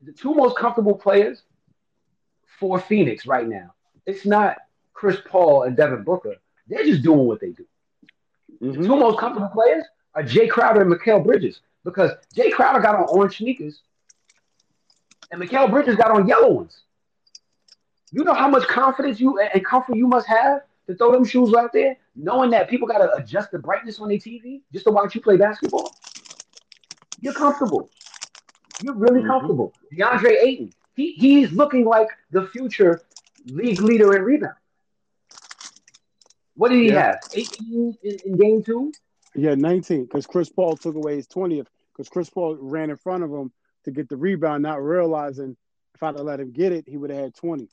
the 0.01 0.11
two 0.11 0.33
most 0.33 0.57
comfortable 0.57 0.95
players 0.95 1.41
for 2.59 2.79
Phoenix 2.79 3.25
right 3.25 3.47
now. 3.47 3.73
It's 4.05 4.25
not 4.25 4.57
Chris 4.93 5.17
Paul 5.25 5.63
and 5.63 5.75
Devin 5.75 6.03
Booker. 6.03 6.35
They're 6.67 6.85
just 6.85 7.01
doing 7.01 7.25
what 7.25 7.41
they 7.41 7.51
do. 7.51 7.65
Mm-hmm. 8.61 8.81
The 8.81 8.87
two 8.87 8.95
most 8.95 9.17
comfortable 9.17 9.49
players 9.49 9.83
are 10.15 10.23
Jae 10.23 10.49
Crowder 10.49 10.81
and 10.81 10.93
Mikal 10.93 11.23
Bridges 11.23 11.61
because 11.83 12.11
Jae 12.35 12.51
Crowder 12.51 12.79
got 12.79 12.95
on 12.95 13.05
orange 13.09 13.37
sneakers 13.37 13.81
and 15.31 15.41
Mikal 15.41 15.69
Bridges 15.69 15.95
got 15.95 16.11
on 16.11 16.27
yellow 16.27 16.51
ones. 16.51 16.81
You 18.11 18.23
know 18.23 18.35
how 18.35 18.47
much 18.47 18.67
confidence 18.67 19.19
you 19.19 19.39
and 19.39 19.65
comfort 19.65 19.95
you 19.95 20.07
must 20.07 20.27
have 20.27 20.61
to 20.87 20.95
throw 20.95 21.11
them 21.11 21.25
shoes 21.25 21.53
out 21.55 21.73
there, 21.73 21.97
knowing 22.15 22.51
that 22.51 22.69
people 22.69 22.87
got 22.87 22.99
to 22.99 23.11
adjust 23.15 23.51
the 23.51 23.57
brightness 23.57 23.99
on 23.99 24.09
their 24.09 24.19
TV 24.19 24.61
just 24.71 24.85
to 24.85 24.91
watch 24.91 25.15
you 25.15 25.21
play 25.21 25.35
basketball. 25.35 25.95
You're 27.21 27.33
comfortable. 27.33 27.89
You're 28.83 28.95
really 28.95 29.21
mm-hmm. 29.21 29.29
comfortable. 29.29 29.73
DeAndre 29.93 30.43
Ayton, 30.43 30.73
he, 30.93 31.13
he's 31.13 31.53
looking 31.53 31.85
like 31.85 32.09
the 32.31 32.47
future 32.47 33.01
league 33.45 33.79
leader 33.81 34.13
in 34.15 34.23
rebound. 34.23 34.55
What 36.55 36.69
did 36.69 36.81
he 36.81 36.89
yeah. 36.89 37.01
have? 37.01 37.19
18 37.33 37.97
in, 38.03 38.17
in, 38.25 38.37
game 38.37 38.61
two? 38.61 38.91
Yeah, 39.35 39.55
19, 39.55 40.03
because 40.03 40.27
Chris 40.27 40.49
Paul 40.49 40.75
took 40.75 40.95
away 40.95 41.15
his 41.15 41.27
20th, 41.27 41.67
because 41.93 42.09
Chris 42.09 42.29
Paul 42.29 42.57
ran 42.59 42.89
in 42.89 42.97
front 42.97 43.23
of 43.23 43.31
him 43.31 43.53
to 43.85 43.91
get 43.91 44.09
the 44.09 44.17
rebound, 44.17 44.63
not 44.63 44.83
realizing 44.83 45.55
if 45.95 46.03
I'd 46.03 46.15
have 46.15 46.25
let 46.25 46.41
him 46.41 46.51
get 46.51 46.73
it, 46.73 46.83
he 46.85 46.97
would 46.97 47.09
have 47.09 47.19
had 47.19 47.35
20. 47.35 47.69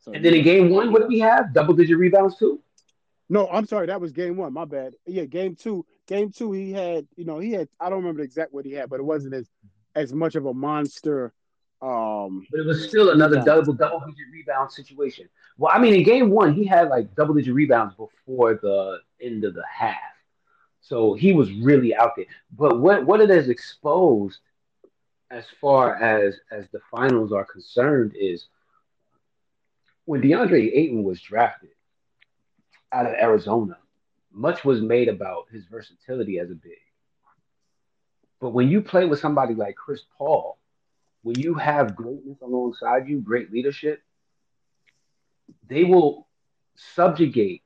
So, 0.00 0.12
and 0.12 0.24
then 0.24 0.34
in 0.34 0.42
game 0.42 0.70
one, 0.70 0.90
what 0.92 1.02
did 1.02 1.12
he 1.12 1.20
have? 1.20 1.52
Double 1.52 1.74
digit 1.74 1.98
rebounds 1.98 2.38
too? 2.38 2.60
No, 3.28 3.48
I'm 3.48 3.66
sorry, 3.66 3.86
that 3.86 4.00
was 4.00 4.12
game 4.12 4.36
one. 4.36 4.52
My 4.52 4.64
bad. 4.64 4.94
Yeah, 5.06 5.26
game 5.26 5.56
two, 5.56 5.84
Game 6.12 6.30
two, 6.30 6.52
he 6.52 6.72
had, 6.72 7.06
you 7.16 7.24
know, 7.24 7.38
he 7.38 7.52
had. 7.52 7.68
I 7.80 7.88
don't 7.88 8.00
remember 8.00 8.18
the 8.18 8.24
exact 8.24 8.52
what 8.52 8.66
he 8.66 8.72
had, 8.72 8.90
but 8.90 9.00
it 9.00 9.02
wasn't 9.02 9.32
as 9.32 9.48
as 9.94 10.12
much 10.12 10.34
of 10.34 10.44
a 10.44 10.52
monster. 10.52 11.32
Um, 11.80 12.46
but 12.50 12.60
it 12.60 12.66
was 12.66 12.86
still 12.86 13.12
another 13.12 13.38
rebound. 13.38 13.46
double 13.46 13.72
double 13.72 14.00
digit 14.00 14.26
rebound 14.30 14.70
situation. 14.70 15.26
Well, 15.56 15.72
I 15.74 15.78
mean, 15.78 15.94
in 15.94 16.02
game 16.02 16.28
one, 16.28 16.52
he 16.52 16.66
had 16.66 16.90
like 16.90 17.14
double 17.14 17.32
digit 17.32 17.54
rebounds 17.54 17.94
before 17.94 18.60
the 18.60 18.98
end 19.22 19.44
of 19.44 19.54
the 19.54 19.64
half, 19.66 19.96
so 20.82 21.14
he 21.14 21.32
was 21.32 21.50
really 21.50 21.96
out 21.96 22.10
there. 22.14 22.26
But 22.54 22.78
what 22.78 23.06
what 23.06 23.22
it 23.22 23.30
has 23.30 23.48
exposed, 23.48 24.38
as 25.30 25.46
far 25.62 25.96
as 25.96 26.34
as 26.50 26.66
the 26.72 26.80
finals 26.90 27.32
are 27.32 27.46
concerned, 27.46 28.12
is 28.20 28.48
when 30.04 30.20
DeAndre 30.20 30.76
Ayton 30.76 31.04
was 31.04 31.22
drafted 31.22 31.70
out 32.92 33.06
of 33.06 33.14
Arizona 33.14 33.78
much 34.32 34.64
was 34.64 34.80
made 34.80 35.08
about 35.08 35.46
his 35.50 35.64
versatility 35.66 36.38
as 36.38 36.50
a 36.50 36.54
big. 36.54 36.72
But 38.40 38.50
when 38.50 38.68
you 38.68 38.82
play 38.82 39.04
with 39.04 39.20
somebody 39.20 39.54
like 39.54 39.76
Chris 39.76 40.02
Paul, 40.18 40.58
when 41.22 41.38
you 41.38 41.54
have 41.54 41.94
greatness 41.94 42.38
alongside 42.42 43.08
you, 43.08 43.20
great 43.20 43.52
leadership, 43.52 44.02
they 45.68 45.84
will 45.84 46.26
subjugate 46.74 47.62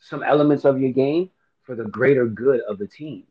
some 0.00 0.22
elements 0.22 0.64
of 0.64 0.80
your 0.80 0.92
game 0.92 1.30
for 1.62 1.74
the 1.74 1.84
greater 1.84 2.26
good 2.26 2.60
of 2.60 2.78
the 2.78 2.86
team. 2.86 3.24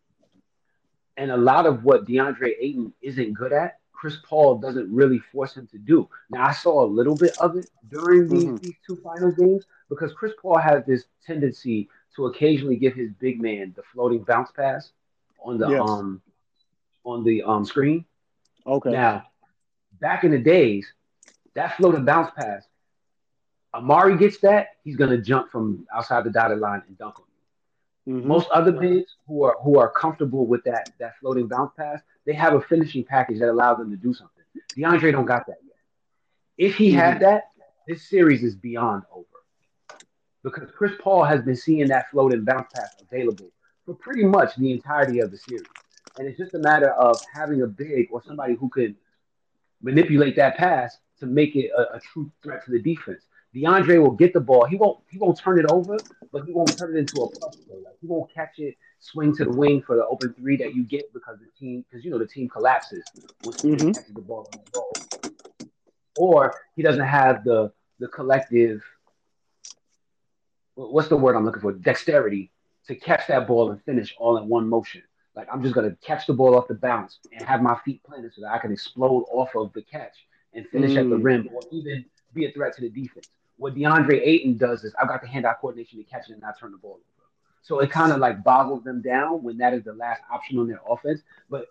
And 1.17 1.31
a 1.31 1.37
lot 1.37 1.65
of 1.65 1.83
what 1.83 2.05
DeAndre 2.05 2.53
Ayton 2.59 2.93
isn't 3.01 3.33
good 3.33 3.53
at, 3.53 3.79
Chris 3.91 4.17
Paul 4.27 4.57
doesn't 4.57 4.93
really 4.93 5.19
force 5.19 5.55
him 5.55 5.67
to 5.67 5.77
do. 5.77 6.09
Now, 6.29 6.47
I 6.47 6.51
saw 6.51 6.83
a 6.83 6.87
little 6.87 7.15
bit 7.15 7.37
of 7.39 7.55
it 7.55 7.69
during 7.89 8.27
these, 8.27 8.45
mm-hmm. 8.45 8.55
these 8.57 8.75
two 8.85 8.97
final 8.97 9.31
games 9.31 9.65
because 9.87 10.13
Chris 10.13 10.33
Paul 10.41 10.57
has 10.57 10.83
this 10.85 11.05
tendency 11.25 11.89
to 12.16 12.28
occasionally 12.28 12.76
give 12.76 12.93
his 12.93 13.11
big 13.20 13.41
man 13.41 13.74
the 13.76 13.84
floating 13.93 14.24
bounce 14.24 14.51
pass 14.51 14.91
on 15.43 15.57
the 15.57 15.70
yes. 15.70 15.82
um 15.82 16.22
on 17.03 17.24
the 17.24 17.43
um 17.43 17.66
screen. 17.66 18.05
Okay. 18.66 18.91
Now, 18.91 19.26
back 19.99 20.24
in 20.24 20.32
the 20.32 20.39
days, 20.39 20.88
that 21.55 21.76
floating 21.78 22.05
bounce 22.05 22.32
pass, 22.38 22.64
Amar'e 23.74 24.18
gets 24.18 24.38
that, 24.39 24.68
he's 24.84 24.95
gonna 24.95 25.18
jump 25.18 25.51
from 25.51 25.86
outside 25.93 26.24
the 26.24 26.30
dotted 26.30 26.59
line 26.59 26.84
and 26.88 26.97
dunk 26.97 27.20
on 27.20 27.26
you. 28.05 28.16
Mm-hmm. 28.16 28.28
Most 28.28 28.49
other 28.49 28.72
bigs 28.72 29.16
who 29.28 29.43
are 29.43 29.57
who 29.64 29.80
are 29.80 29.89
comfortable 29.89 30.45
with 30.45 30.64
that 30.66 30.91
that 30.99 31.18
floating 31.20 31.47
bounce 31.47 31.72
pass, 31.78 32.01
they 32.26 32.34
have 32.34 32.53
a 32.53 32.61
finishing 32.61 33.03
package 33.03 33.39
that 33.39 33.49
allows 33.49 33.78
them 33.78 33.89
to 33.91 33.97
do 33.97 34.14
something. 34.14 34.43
DeAndre 34.78 35.11
don't 35.11 35.26
got 35.26 35.47
that 35.47 35.57
yet. 35.66 35.76
If 36.57 36.76
he 36.76 36.89
mm-hmm. 36.89 36.99
had 36.99 37.20
that, 37.22 37.51
this 37.88 38.07
series 38.07 38.43
is 38.43 38.55
beyond 38.55 39.03
over. 39.11 39.26
Because 40.43 40.69
Chris 40.77 40.93
Paul 40.99 41.23
has 41.23 41.41
been 41.41 41.55
seeing 41.55 41.87
that 41.87 42.09
float 42.11 42.33
and 42.33 42.45
bounce 42.45 42.67
pass 42.73 42.89
available 43.01 43.51
for 43.85 43.95
pretty 43.95 44.23
much 44.23 44.55
the 44.55 44.71
entirety 44.71 45.19
of 45.19 45.31
the 45.31 45.37
series. 45.37 45.67
And 46.17 46.27
it's 46.27 46.37
just 46.37 46.53
a 46.53 46.59
matter 46.59 46.91
of 46.91 47.21
having 47.33 47.61
a 47.63 47.67
big 47.67 48.07
or 48.11 48.21
somebody 48.25 48.55
who 48.55 48.69
can 48.69 48.95
manipulate 49.81 50.35
that 50.35 50.57
pass 50.57 50.97
to 51.19 51.25
make 51.25 51.55
it 51.55 51.71
a, 51.77 51.95
a 51.95 51.99
true 51.99 52.31
threat 52.43 52.63
to 52.65 52.71
the 52.71 52.81
defense. 52.81 53.23
DeAndre 53.55 54.01
will 54.01 54.11
get 54.11 54.33
the 54.33 54.39
ball. 54.39 54.65
He 54.65 54.75
won't 54.75 54.99
he 55.09 55.17
won't 55.17 55.37
turn 55.37 55.59
it 55.59 55.65
over, 55.65 56.03
but 56.31 56.45
he 56.45 56.53
won't 56.53 56.75
turn 56.75 56.95
it 56.95 56.99
into 56.99 57.21
a 57.23 57.29
plus 57.29 57.55
play. 57.67 57.77
Like 57.83 57.95
he 58.01 58.07
won't 58.07 58.33
catch 58.33 58.59
it, 58.59 58.75
swing 58.99 59.35
to 59.37 59.45
the 59.45 59.51
wing 59.51 59.81
for 59.85 59.95
the 59.95 60.05
open 60.07 60.33
three 60.33 60.57
that 60.57 60.73
you 60.75 60.83
get 60.83 61.11
because 61.13 61.37
the 61.39 61.47
team 61.59 61.85
because 61.89 62.03
you 62.03 62.11
know 62.11 62.17
the 62.19 62.27
team 62.27 62.49
collapses 62.49 63.03
when 63.41 63.55
he 63.61 63.69
Mhm. 63.69 63.93
catches 63.95 64.13
the 64.13 64.21
ball 64.21 64.47
on 64.51 64.57
the 64.57 64.71
ball. 64.71 65.03
Or 66.15 66.55
he 66.75 66.81
doesn't 66.81 67.05
have 67.05 67.43
the 67.43 67.71
the 67.99 68.07
collective 68.07 68.83
what's 70.76 71.07
the 71.07 71.17
word 71.17 71.36
I'm 71.36 71.45
looking 71.45 71.61
for? 71.61 71.74
Dexterity 71.74 72.51
to 72.88 72.95
catch 72.95 73.28
that 73.28 73.47
ball 73.47 73.71
and 73.71 73.82
finish 73.84 74.13
all 74.17 74.38
in 74.38 74.47
one 74.47 74.67
motion. 74.67 75.03
Like 75.36 75.47
I'm 75.51 75.61
just 75.63 75.74
gonna 75.76 75.95
catch 76.05 76.28
the 76.28 76.34
ball 76.34 76.55
off 76.55 76.67
the 76.67 76.76
bounce 76.76 77.19
and 77.32 77.45
have 77.47 77.61
my 77.61 77.78
feet 77.86 78.03
planted 78.03 78.34
so 78.34 78.41
that 78.41 78.51
I 78.51 78.57
can 78.59 78.71
explode 78.71 79.26
off 79.32 79.55
of 79.55 79.74
the 79.74 79.82
catch 79.82 80.15
and 80.53 80.67
finish 80.67 80.95
at 80.95 81.09
the 81.09 81.15
Mm. 81.15 81.24
rim 81.24 81.49
or 81.53 81.61
even 81.71 82.05
be 82.34 82.45
a 82.45 82.51
threat 82.51 82.76
to 82.76 82.82
the 82.82 82.89
defense. 82.89 83.26
What 83.57 83.76
DeAndre 83.76 84.19
Ayton 84.24 84.57
does 84.57 84.84
is 84.84 84.93
I've 84.99 85.07
got 85.07 85.21
the 85.21 85.28
hand-eye 85.28 85.55
coordination 85.61 85.99
to 85.99 86.03
catch 86.05 86.30
it 86.30 86.34
and 86.34 86.41
not 86.41 86.59
turn 86.59 86.71
the 86.71 86.78
ball 86.78 86.93
over. 86.93 87.28
So 87.61 87.80
it 87.80 87.89
kind 87.91 88.11
of 88.11 88.19
like 88.19 88.43
boggles 88.43 88.84
them 88.84 89.01
down 89.01 89.41
when 89.43 89.57
that 89.59 89.74
is 89.74 89.84
the 89.84 89.93
last 89.93 90.21
option 90.32 90.59
on 90.59 90.67
their 90.67 90.82
offense. 90.88 91.21
But 91.49 91.67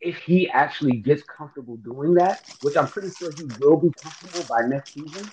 if 0.00 0.16
he 0.18 0.48
actually 0.50 0.96
gets 0.96 1.22
comfortable 1.24 1.76
doing 1.76 2.14
that, 2.14 2.44
which 2.60 2.76
I'm 2.76 2.88
pretty 2.88 3.10
sure 3.10 3.32
he 3.32 3.44
will 3.58 3.76
be 3.76 3.90
comfortable 4.00 4.44
by 4.44 4.62
next 4.62 4.94
season, 4.94 5.32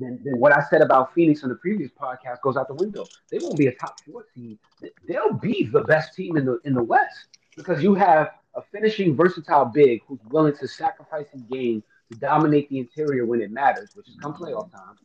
then, 0.00 0.20
then 0.24 0.38
what 0.38 0.52
I 0.52 0.62
said 0.70 0.82
about 0.82 1.14
Phoenix 1.14 1.42
on 1.42 1.48
the 1.48 1.54
previous 1.56 1.90
podcast 1.90 2.40
goes 2.42 2.56
out 2.56 2.68
the 2.68 2.74
window. 2.74 3.06
They 3.30 3.38
won't 3.38 3.56
be 3.56 3.66
a 3.66 3.74
top 3.74 4.00
four 4.00 4.24
team. 4.34 4.58
They'll 5.06 5.32
be 5.32 5.64
the 5.64 5.82
best 5.82 6.14
team 6.14 6.36
in 6.36 6.44
the 6.44 6.58
in 6.64 6.74
the 6.74 6.82
West 6.82 7.38
because 7.56 7.82
you 7.82 7.94
have 7.94 8.30
a 8.54 8.62
finishing 8.72 9.16
versatile 9.16 9.66
big 9.66 10.00
who's 10.06 10.20
willing 10.30 10.56
to 10.56 10.68
sacrifice 10.68 11.26
his 11.32 11.42
game 11.42 11.82
to 12.10 12.18
dominate 12.18 12.68
the 12.70 12.78
interior 12.78 13.26
when 13.26 13.40
it 13.40 13.50
matters, 13.50 13.90
which 13.94 14.08
is 14.08 14.16
come 14.16 14.34
playoff 14.34 14.70
time. 14.72 14.96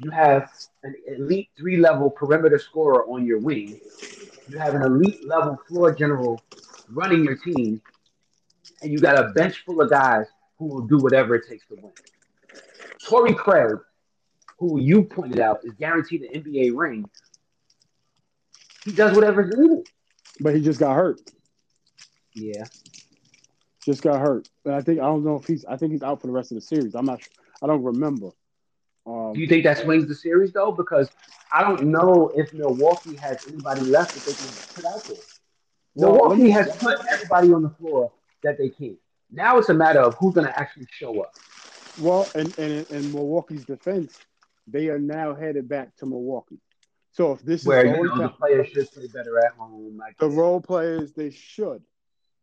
You 0.00 0.10
have 0.10 0.50
an 0.84 0.94
elite 1.08 1.48
three 1.58 1.76
level 1.76 2.10
perimeter 2.10 2.58
scorer 2.58 3.04
on 3.06 3.26
your 3.26 3.40
wing. 3.40 3.80
You 4.48 4.58
have 4.58 4.74
an 4.74 4.82
elite 4.82 5.26
level 5.26 5.58
floor 5.68 5.92
general 5.94 6.40
running 6.88 7.24
your 7.24 7.36
team, 7.36 7.82
and 8.82 8.92
you 8.92 8.98
got 8.98 9.18
a 9.18 9.30
bench 9.30 9.64
full 9.64 9.80
of 9.80 9.90
guys 9.90 10.26
who 10.58 10.66
will 10.66 10.86
do 10.86 10.98
whatever 10.98 11.34
it 11.34 11.48
takes 11.48 11.66
to 11.68 11.76
win. 11.76 11.92
Torrey 13.08 13.34
Craig, 13.34 13.78
who 14.58 14.78
you 14.80 15.04
pointed 15.04 15.40
out 15.40 15.60
is 15.64 15.72
guaranteed 15.74 16.22
an 16.22 16.42
NBA 16.42 16.76
ring, 16.76 17.08
he 18.84 18.92
does 18.92 19.14
whatever's 19.14 19.56
needed. 19.56 19.86
But 20.40 20.54
he 20.54 20.60
just 20.60 20.78
got 20.78 20.94
hurt. 20.94 21.20
Yeah. 22.34 22.64
Just 23.84 24.02
got 24.02 24.20
hurt. 24.20 24.48
But 24.64 24.74
I 24.74 24.82
think 24.82 25.00
I 25.00 25.04
don't 25.04 25.24
know 25.24 25.36
if 25.36 25.46
he's. 25.46 25.64
I 25.64 25.76
think 25.76 25.92
he's 25.92 26.02
out 26.02 26.20
for 26.20 26.26
the 26.26 26.32
rest 26.32 26.52
of 26.52 26.56
the 26.56 26.60
series. 26.60 26.94
I'm 26.94 27.06
not. 27.06 27.22
su- 27.22 27.30
I 27.62 27.66
don't 27.66 27.82
remember. 27.82 28.28
Um, 29.06 29.32
Do 29.32 29.40
you 29.40 29.48
think 29.48 29.64
that 29.64 29.78
swings 29.78 30.06
the 30.06 30.14
series 30.14 30.52
though? 30.52 30.70
Because 30.70 31.10
I 31.50 31.62
don't 31.62 31.84
know 31.84 32.30
if 32.36 32.52
Milwaukee 32.52 33.16
has 33.16 33.38
anybody 33.48 33.80
left 33.80 34.14
that 34.14 34.24
they 34.26 34.32
can 34.34 34.48
put 34.74 34.84
out 34.84 35.02
there. 35.04 35.16
well, 35.94 36.12
Milwaukee 36.12 36.42
me- 36.42 36.50
has 36.50 36.68
put 36.76 36.98
everybody 37.10 37.52
on 37.52 37.62
the 37.62 37.70
floor 37.70 38.12
that 38.44 38.58
they 38.58 38.68
can. 38.68 38.98
Now 39.30 39.58
it's 39.58 39.70
a 39.70 39.74
matter 39.74 40.00
of 40.00 40.14
who's 40.16 40.34
going 40.34 40.46
to 40.46 40.58
actually 40.58 40.86
show 40.90 41.22
up. 41.22 41.32
Well, 42.00 42.28
and 42.34 42.56
and 42.58 42.90
in 42.90 43.12
Milwaukee's 43.12 43.64
defense, 43.64 44.18
they 44.66 44.88
are 44.88 44.98
now 44.98 45.34
headed 45.34 45.68
back 45.68 45.96
to 45.96 46.06
Milwaukee. 46.06 46.60
So 47.12 47.32
if 47.32 47.42
this 47.42 47.64
Where 47.64 47.84
is 47.86 47.92
the 47.92 47.98
you 47.98 48.04
know, 48.04 48.22
the 48.22 48.28
players 48.28 48.68
should 48.68 48.90
play 48.92 49.06
better 49.12 49.38
at 49.44 49.52
home. 49.52 50.00
The 50.18 50.28
role 50.28 50.60
players, 50.60 51.12
they 51.12 51.30
should. 51.30 51.82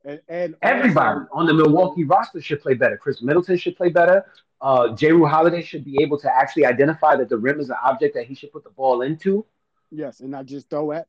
And 0.03 0.19
and 0.27 0.55
everybody 0.61 1.21
on 1.31 1.45
the 1.45 1.53
Milwaukee 1.53 2.03
roster 2.03 2.41
should 2.41 2.61
play 2.61 2.73
better. 2.73 2.97
Chris 2.97 3.21
Middleton 3.21 3.57
should 3.57 3.77
play 3.77 3.89
better. 3.89 4.25
Uh, 4.61 4.89
Jrue 4.89 5.29
Holiday 5.29 5.61
should 5.61 5.85
be 5.85 6.01
able 6.01 6.19
to 6.19 6.33
actually 6.33 6.65
identify 6.65 7.15
that 7.15 7.29
the 7.29 7.37
rim 7.37 7.59
is 7.59 7.69
an 7.69 7.77
object 7.83 8.15
that 8.15 8.25
he 8.25 8.35
should 8.35 8.51
put 8.51 8.63
the 8.63 8.69
ball 8.71 9.01
into. 9.01 9.45
Yes, 9.91 10.19
and 10.19 10.31
not 10.31 10.45
just 10.45 10.69
throw 10.69 10.91
at. 10.91 11.07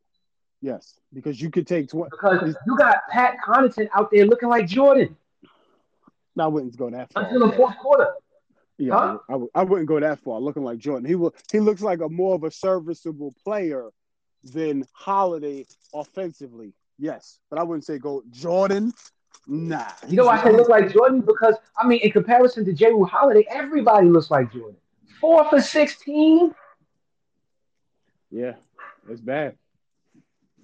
Yes, 0.61 0.99
because 1.13 1.41
you 1.41 1.51
could 1.51 1.67
take 1.67 1.89
twenty. 1.89 2.11
Because 2.11 2.57
you 2.67 2.77
got 2.77 2.99
Pat 3.11 3.37
Connaughton 3.47 3.89
out 3.95 4.11
there 4.11 4.25
looking 4.25 4.49
like 4.49 4.67
Jordan 4.67 5.17
I 6.39 6.47
wouldn't 6.47 6.77
go 6.77 6.91
that 6.91 7.13
far. 7.13 7.25
until 7.25 7.49
the 7.49 7.57
fourth 7.57 7.77
quarter. 7.79 8.09
Yeah, 8.79 8.93
Huh? 8.95 9.19
I, 9.29 9.37
would, 9.37 9.51
I 9.55 9.63
wouldn't 9.63 9.89
go 9.89 9.99
that 10.01 10.19
far. 10.21 10.39
Looking 10.41 10.63
like 10.65 10.79
Jordan, 10.79 11.07
he 11.09 11.15
will. 11.15 11.35
He 11.51 11.61
looks 11.61 11.81
like 11.83 12.01
a 12.01 12.09
more 12.09 12.35
of 12.35 12.45
a 12.45 12.51
serviceable 12.51 13.35
player 13.43 13.89
than 14.45 14.85
Holiday 14.93 15.65
offensively. 15.95 16.73
Yes, 16.99 17.39
but 17.51 17.59
I 17.59 17.63
wouldn't 17.63 17.85
say 17.85 17.99
go 17.99 18.23
Jordan. 18.31 18.93
Nah, 19.47 19.87
You 20.09 20.17
know 20.17 20.25
why 20.27 20.39
I 20.41 20.43
say 20.45 20.53
look 20.53 20.69
like 20.69 20.93
Jordan? 20.93 21.21
Because 21.21 21.55
I 21.79 21.87
mean, 21.87 22.01
in 22.01 22.11
comparison 22.11 22.65
to 22.65 22.73
Jrue 22.73 23.09
Holiday, 23.09 23.47
everybody 23.51 24.09
looks 24.09 24.31
like 24.31 24.53
Jordan. 24.53 24.77
Four 25.21 25.49
for 25.49 25.61
sixteen, 25.61 26.55
Yeah, 28.31 28.55
it's 29.09 29.21
bad. 29.21 29.57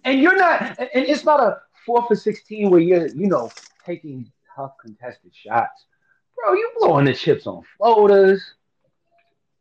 and 0.04 0.20
you're 0.20 0.36
not. 0.36 0.60
And 0.78 0.88
and 0.94 1.04
it's 1.06 1.24
not 1.24 1.40
a 1.40 1.60
four 1.86 2.06
for 2.06 2.16
sixteen 2.16 2.70
where 2.70 2.80
you're, 2.80 3.06
you 3.08 3.28
know, 3.28 3.50
taking 3.86 4.30
tough 4.56 4.72
contested 4.80 5.32
shots, 5.34 5.86
bro. 6.42 6.54
You 6.54 6.70
blowing 6.80 7.04
the 7.04 7.14
chips 7.14 7.46
on 7.46 7.62
floaters, 7.76 8.42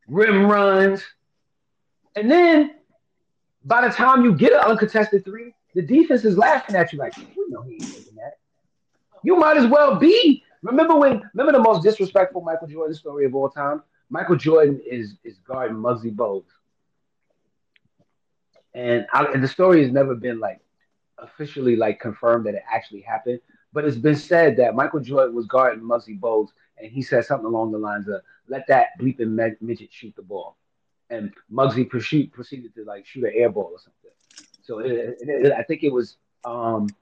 rim 0.08 0.48
runs, 0.48 1.04
and 2.16 2.30
then 2.30 2.76
by 3.66 3.88
the 3.88 3.94
time 3.94 4.24
you 4.24 4.34
get 4.34 4.54
an 4.54 4.60
uncontested 4.60 5.24
three, 5.24 5.54
the 5.76 5.82
defense 5.82 6.26
is 6.26 6.38
laughing 6.38 6.76
at 6.76 6.92
you 6.92 7.00
like, 7.00 7.16
we 7.18 7.46
know 7.50 7.62
he 7.62 7.74
ain't 7.74 7.94
taking 7.94 8.16
that. 8.16 8.38
You 9.24 9.36
might 9.38 9.58
as 9.58 9.68
well 9.68 9.96
be. 9.96 10.44
Remember 10.64 10.96
when? 10.96 11.22
Remember 11.34 11.58
the 11.58 11.64
most 11.64 11.84
disrespectful 11.84 12.42
Michael 12.42 12.68
Jordan 12.68 12.96
story 12.96 13.26
of 13.26 13.36
all 13.36 13.50
time? 13.50 13.82
Michael 14.10 14.36
Jordan 14.36 14.82
is 14.86 15.16
is 15.24 15.38
guarding 15.40 15.78
Muggsy 15.78 16.14
Bogues, 16.14 16.44
and, 18.74 19.08
I, 19.14 19.26
and 19.26 19.44
the 19.44 19.48
story 19.48 19.82
has 19.84 19.92
never 19.92 20.16
been 20.16 20.40
like 20.40 20.60
officially 21.18 21.76
like 21.76 22.00
confirmed 22.00 22.46
that 22.46 22.56
it 22.56 22.64
actually 22.70 23.02
happened. 23.02 23.40
But 23.74 23.86
it's 23.86 23.98
been 23.98 24.16
said 24.16 24.58
that 24.58 24.76
Michael 24.76 25.00
Jordan 25.00 25.34
was 25.34 25.46
guarding 25.46 25.84
Muggsy 25.84 26.20
Bogues, 26.20 26.50
and 26.82 26.92
he 26.92 27.02
said 27.02 27.26
something 27.26 27.46
along 27.46 27.72
the 27.72 27.78
lines 27.78 28.08
of, 28.08 28.22
"Let 28.48 28.68
that 28.68 28.88
bleeping 29.00 29.36
midget 29.62 29.92
shoot 29.94 30.16
the 30.16 30.22
ball," 30.24 30.58
and 31.10 31.34
Muggsy 31.52 31.90
proceed, 31.90 32.34
proceeded 32.34 32.74
to 32.76 32.84
like 32.86 33.06
shoot 33.06 33.24
an 33.26 33.32
air 33.36 33.50
ball 33.50 33.72
or 33.74 33.80
something. 33.80 34.12
So 34.62 34.80
it, 34.80 34.92
it, 34.92 35.18
it- 35.46 35.52
I 35.54 35.64
think 35.64 35.84
it 35.84 35.92
was 35.92 36.18
um, 36.44 36.96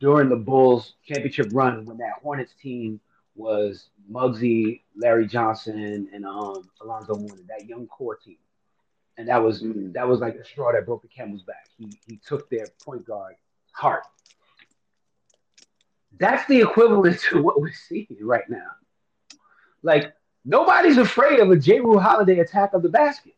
during 0.00 0.28
the 0.28 0.36
Bulls 0.36 0.94
championship 1.04 1.48
run 1.52 1.84
when 1.84 1.98
that 1.98 2.14
Hornets 2.22 2.54
team 2.60 3.00
was 3.34 3.90
Muggsy, 4.10 4.82
Larry 4.96 5.26
Johnson, 5.26 6.08
and 6.12 6.24
um, 6.24 6.68
Alonzo 6.80 7.16
Mourning, 7.16 7.46
that 7.48 7.66
young 7.66 7.86
core 7.86 8.16
team. 8.16 8.38
And 9.18 9.28
that 9.28 9.38
was 9.42 9.62
Mhm. 9.62 9.92
that 9.94 10.06
was 10.06 10.20
like 10.20 10.36
the 10.36 10.44
straw 10.44 10.72
that 10.72 10.84
broke 10.84 11.02
the 11.02 11.08
camel's 11.08 11.42
back. 11.42 11.68
He 11.78 11.98
he 12.06 12.18
took 12.18 12.48
their 12.50 12.68
point 12.84 13.04
guard 13.06 13.36
heart. 13.72 14.04
That's 16.18 16.46
the 16.48 16.60
equivalent 16.60 17.20
to 17.30 17.42
what 17.42 17.60
we're 17.60 17.72
seeing 17.72 18.16
right 18.20 18.48
now. 18.48 18.70
Like 19.86 20.12
nobody's 20.44 20.98
afraid 20.98 21.38
of 21.38 21.50
a 21.50 21.56
Jrue 21.56 22.00
Holiday 22.02 22.40
attack 22.40 22.74
of 22.74 22.82
the 22.82 22.88
basket. 22.88 23.34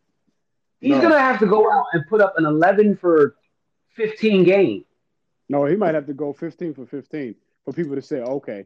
He's 0.81 0.95
No. 0.95 1.01
gonna 1.03 1.19
have 1.19 1.39
to 1.39 1.45
go 1.45 1.71
out 1.71 1.85
and 1.93 2.03
put 2.07 2.21
up 2.21 2.33
an 2.37 2.45
11 2.45 2.97
for 2.97 3.35
15 3.95 4.43
game. 4.43 4.85
No, 5.47 5.65
he 5.65 5.75
might 5.75 5.95
have 5.95 6.07
to 6.07 6.13
go 6.13 6.33
15 6.33 6.73
for 6.73 6.85
15 6.85 7.35
for 7.65 7.73
people 7.73 7.95
to 7.95 8.01
say, 8.01 8.19
okay, 8.21 8.65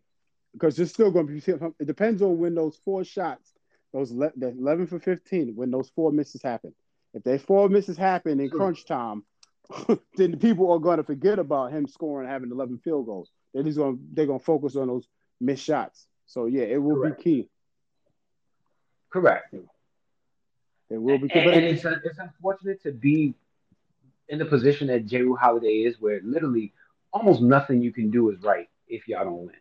because 0.53 0.75
there's 0.75 0.91
still 0.91 1.11
going 1.11 1.27
to 1.27 1.33
be. 1.33 1.73
It 1.79 1.87
depends 1.87 2.21
on 2.21 2.37
when 2.37 2.55
those 2.55 2.77
four 2.85 3.03
shots, 3.03 3.53
those 3.93 4.11
le- 4.11 4.31
the 4.35 4.49
11 4.49 4.87
for 4.87 4.99
15, 4.99 5.55
when 5.55 5.71
those 5.71 5.89
four 5.95 6.11
misses 6.11 6.41
happen. 6.41 6.73
If 7.13 7.23
they 7.23 7.37
four 7.37 7.69
misses 7.69 7.97
happen 7.97 8.39
in 8.39 8.49
crunch 8.49 8.85
time, 8.85 9.23
then 10.17 10.31
the 10.31 10.37
people 10.37 10.71
are 10.71 10.79
going 10.79 10.97
to 10.97 11.03
forget 11.03 11.39
about 11.39 11.71
him 11.71 11.87
scoring 11.87 12.27
having 12.29 12.51
11 12.51 12.79
field 12.79 13.05
goals. 13.05 13.31
They're 13.53 13.63
just 13.63 13.77
going. 13.77 13.97
To, 13.97 14.03
they're 14.13 14.25
going 14.27 14.39
to 14.39 14.45
focus 14.45 14.75
on 14.75 14.87
those 14.87 15.07
missed 15.39 15.63
shots. 15.63 16.05
So 16.25 16.45
yeah, 16.47 16.63
it 16.63 16.81
will 16.81 16.97
Correct. 16.97 17.17
be 17.17 17.23
key. 17.23 17.49
Correct. 19.13 19.53
It 20.89 20.97
will 20.97 21.19
be. 21.19 21.31
And, 21.31 21.51
and 21.51 21.65
it's, 21.65 21.85
it's 21.85 22.17
unfortunate 22.17 22.81
to 22.81 22.91
be 22.91 23.35
in 24.27 24.39
the 24.39 24.45
position 24.45 24.87
that 24.87 25.05
Jrue 25.05 25.37
Holiday 25.37 25.83
is, 25.83 26.01
where 26.01 26.19
literally 26.23 26.73
almost 27.13 27.39
nothing 27.39 27.79
you 27.83 27.93
can 27.93 28.09
do 28.09 28.31
is 28.31 28.41
right 28.41 28.67
if 28.87 29.07
y'all 29.07 29.23
don't 29.23 29.45
win. 29.45 29.55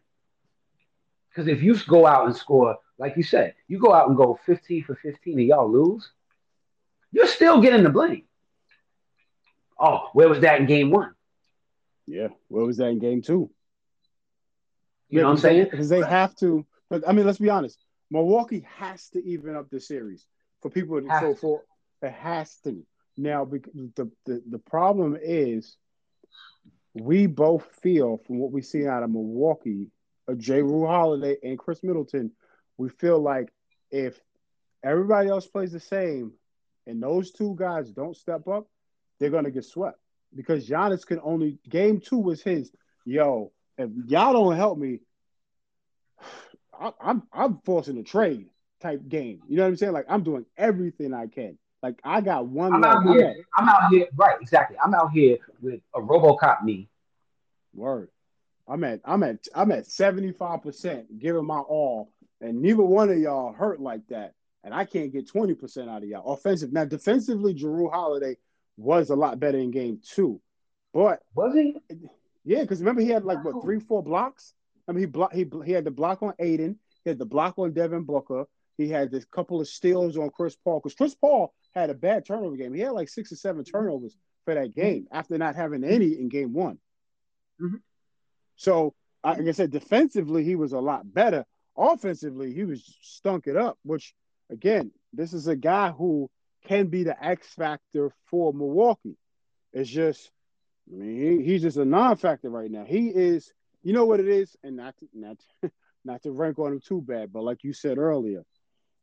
Because 1.29 1.49
if 1.49 1.63
you 1.63 1.77
go 1.87 2.07
out 2.07 2.27
and 2.27 2.35
score, 2.35 2.79
like 2.97 3.19
you 3.19 3.23
said, 3.23 3.55
you 3.69 3.79
go 3.79 3.93
out 3.93 4.09
and 4.09 4.17
go 4.17 4.41
15 4.47 4.85
for 4.85 4.95
15 4.95 5.39
and 5.39 5.47
y'all 5.49 5.71
lose, 5.71 6.11
you're 7.13 7.27
still 7.27 7.61
getting 7.61 7.83
the 7.83 7.91
blame. 7.91 8.25
Oh, 9.79 10.09
where 10.15 10.31
was 10.31 10.41
that 10.41 10.61
in 10.61 10.67
game 10.67 10.91
one? 10.91 11.15
yeah, 12.07 12.29
where 12.49 12.65
was 12.65 12.79
that 12.79 12.89
in 12.89 12.99
game 12.99 13.21
two? 13.21 13.51
You 15.11 15.21
know 15.21 15.27
what 15.27 15.33
I'm 15.33 15.39
saying? 15.39 15.69
Because 15.71 15.91
they 15.91 16.01
have 16.01 16.35
to. 16.37 16.65
But 16.89 17.07
I 17.07 17.13
mean, 17.13 17.27
let's 17.27 17.39
be 17.39 17.51
honest. 17.51 17.79
Milwaukee 18.13 18.67
has 18.77 19.09
to 19.09 19.25
even 19.25 19.57
up 19.57 19.71
the 19.71 19.81
series 19.81 20.27
for 20.61 20.71
people 20.71 21.01
to 21.01 21.09
so 21.19 21.35
for 21.35 21.63
it 22.03 22.13
has 22.13 22.55
to. 22.65 22.85
Now 23.17 23.47
because 23.47 23.73
the, 23.97 24.11
the 24.27 24.43
the 24.51 24.59
problem 24.59 25.17
is 25.21 25.79
we 26.93 27.27
both 27.27 27.65
feel 27.83 28.19
from 28.27 28.39
what 28.39 28.53
we 28.53 28.61
see 28.61 28.87
out 28.87 29.03
of 29.03 29.11
Milwaukee, 29.11 29.91
uh, 30.29 30.33
Jrue 30.33 30.87
Holiday 30.87 31.37
and 31.43 31.59
Chris 31.59 31.83
Middleton, 31.83 32.31
we 32.77 32.91
feel 32.91 33.19
like 33.19 33.51
if 33.91 34.21
everybody 34.85 35.31
else 35.31 35.47
plays 35.47 35.73
the 35.73 35.81
same 35.81 36.33
and 36.87 37.03
those 37.03 37.31
two 37.31 37.55
guys 37.59 37.91
don't 37.91 38.17
step 38.17 38.47
up, 38.47 38.67
they're 39.19 39.31
gonna 39.31 39.51
get 39.51 39.65
swept 39.65 39.99
because 40.37 40.69
Giannis 40.69 41.07
can 41.07 41.19
only 41.23 41.59
game 41.67 41.99
two 41.99 42.19
was 42.19 42.43
his. 42.43 42.71
Yo, 43.07 43.53
if 43.79 43.89
y'all 44.07 44.35
don't 44.35 44.57
help 44.57 44.77
me, 44.77 45.01
I, 46.79 46.93
I'm 47.01 47.23
I'm 47.33 47.59
forcing 47.65 47.99
a 47.99 48.03
trade 48.03 48.49
type 48.81 49.09
game. 49.09 49.41
You 49.49 49.57
know 49.57 49.63
what 49.63 49.69
I'm 49.69 49.77
saying? 49.77 49.93
Like 49.93 50.07
I'm 50.09 50.23
doing 50.23 50.47
everything 50.57 51.15
I 51.15 51.27
can. 51.27 51.59
Like 51.83 52.01
I 52.05 52.21
got 52.21 52.47
one. 52.47 52.73
I'm 52.75 52.85
out 52.85 53.17
here. 53.17 53.35
I'm 53.57 53.69
out 53.69 53.91
here. 53.91 54.07
Right, 54.17 54.37
exactly. 54.41 54.77
I'm 54.83 54.95
out 54.95 55.11
here 55.13 55.39
with 55.61 55.81
a 55.95 56.01
RoboCop 56.01 56.63
me. 56.63 56.89
Word. 57.75 58.09
I'm 58.69 58.85
at 58.85 59.01
I'm 59.05 59.23
at 59.23 59.47
I'm 59.55 59.73
at 59.73 59.85
75% 59.87 61.19
giving 61.19 61.45
my 61.45 61.59
all, 61.59 62.13
and 62.41 62.63
neither 62.63 62.83
one 62.83 63.11
of 63.11 63.19
y'all 63.19 63.53
hurt 63.53 63.81
like 63.81 64.07
that. 64.09 64.35
And 64.65 64.73
I 64.73 64.85
can't 64.85 65.13
get 65.13 65.29
20% 65.29 65.89
out 65.89 66.05
of 66.05 66.09
y'all. 66.09 66.35
Offensive. 66.35 66.73
Now 66.73 66.85
defensively, 66.85 67.53
Jrue 67.53 67.91
Holiday 67.91 68.37
was 68.77 69.11
a 69.11 69.17
lot 69.17 69.41
better 69.41 69.59
in 69.59 69.73
game 69.73 70.01
two. 70.05 70.41
But 70.95 71.21
Was 71.35 71.55
he? 71.55 71.77
yeah, 72.45 72.63
because 72.63 72.79
remember 72.79 73.01
he 73.01 73.09
had 73.09 73.25
like 73.25 73.45
what 73.45 73.63
three, 73.63 73.81
four 73.81 74.05
blocks? 74.05 74.55
I 74.89 74.93
mean 74.93 75.13
he 75.33 75.39
he 75.39 75.51
he 75.67 75.73
had 75.73 75.85
the 75.85 75.91
block 75.91 76.23
on 76.23 76.35
Ayton, 76.39 76.79
he 77.05 77.11
had 77.11 77.19
the 77.19 77.27
block 77.27 77.59
on 77.59 77.73
Devin 77.73 78.05
Booker, 78.05 78.47
he 78.77 78.89
had 78.89 79.11
this 79.11 79.25
couple 79.25 79.61
of 79.61 79.69
steals 79.69 80.17
on 80.17 80.31
Chris 80.31 80.57
Paul. 80.57 80.81
Because 80.81 80.95
Chris 80.95 81.15
Paul 81.15 81.53
had 81.75 81.91
a 81.91 81.95
bad 81.95 82.25
turnover 82.27 82.57
game. 82.57 82.75
He 82.75 82.81
had 82.81 82.93
like 82.93 83.09
six 83.09 83.33
or 83.33 83.37
seven 83.37 83.65
turnovers 83.65 84.17
for 84.45 84.55
that 84.55 84.75
game 84.75 85.07
after 85.13 85.39
not 85.39 85.57
having 85.57 85.85
any 85.85 86.19
in 86.19 86.29
game 86.29 86.53
one. 86.53 86.79
Mhm. 87.61 87.81
So, 88.57 88.95
I- 89.25 89.37
like 89.39 89.49
I 89.49 89.53
said, 89.53 89.71
defensively, 89.71 90.43
he 90.45 90.57
was 90.57 90.73
a 90.73 90.81
lot 90.81 91.11
better. 91.13 91.45
Offensively, 91.77 92.53
he 92.53 92.65
was 92.65 92.85
stunk 93.03 93.47
it 93.47 93.57
up, 93.57 93.79
which, 93.85 94.15
again, 94.51 94.91
this 95.13 95.33
is 95.33 95.47
a 95.47 95.57
guy 95.57 95.91
who 95.91 96.29
can 96.65 96.89
be 96.89 97.05
the 97.05 97.25
X 97.25 97.49
factor 97.55 98.13
for 98.25 98.53
Milwaukee. 98.53 99.17
It's 99.73 99.89
just, 99.89 100.31
I 100.93 100.97
mean, 100.97 101.39
he, 101.41 101.45
he's 101.45 101.63
just 101.63 101.77
a 101.79 101.85
non 101.85 102.17
factor 102.17 102.51
right 102.51 102.71
now. 102.71 102.85
He 102.85 103.09
is, 103.09 103.53
you 103.83 103.93
know 103.93 104.05
what 104.05 104.21
it 104.21 104.29
is, 104.29 104.57
and 104.63 104.77
not 104.77 104.95
to, 104.99 105.09
not, 105.15 105.37
not 106.05 106.23
to 106.23 106.33
rank 106.33 106.59
on 106.59 106.73
him 106.73 106.81
too 106.81 107.01
bad, 107.01 107.33
but 107.33 107.43
like 107.43 107.65
you 107.65 107.73
said 107.73 107.99
earlier, 107.99 108.43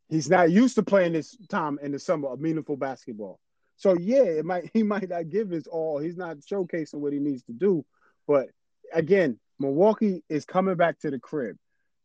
he's 0.08 0.28
not 0.30 0.50
used 0.50 0.74
to 0.76 0.82
playing 0.82 1.12
this 1.12 1.36
time 1.48 1.78
in 1.82 1.92
the 1.92 1.98
summer 1.98 2.28
of 2.28 2.40
meaningful 2.40 2.76
basketball. 2.76 3.38
So 3.76 3.94
yeah, 3.98 4.22
it 4.22 4.44
might 4.44 4.70
he 4.74 4.82
might 4.82 5.08
not 5.08 5.30
give 5.30 5.50
his 5.50 5.66
all. 5.66 5.98
He's 5.98 6.16
not 6.16 6.38
showcasing 6.38 6.94
what 7.00 7.12
he 7.12 7.18
needs 7.18 7.42
to 7.44 7.52
do. 7.52 7.84
But 8.26 8.48
again, 8.92 9.38
Milwaukee 9.58 10.22
is 10.28 10.44
coming 10.44 10.76
back 10.76 10.98
to 11.00 11.10
the 11.10 11.18
crib. 11.18 11.56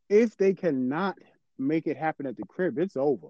If 0.09 0.37
they 0.37 0.53
cannot 0.53 1.17
make 1.57 1.87
it 1.87 1.97
happen 1.97 2.25
at 2.25 2.37
the 2.37 2.45
crib, 2.45 2.77
it's 2.77 2.97
over. 2.97 3.27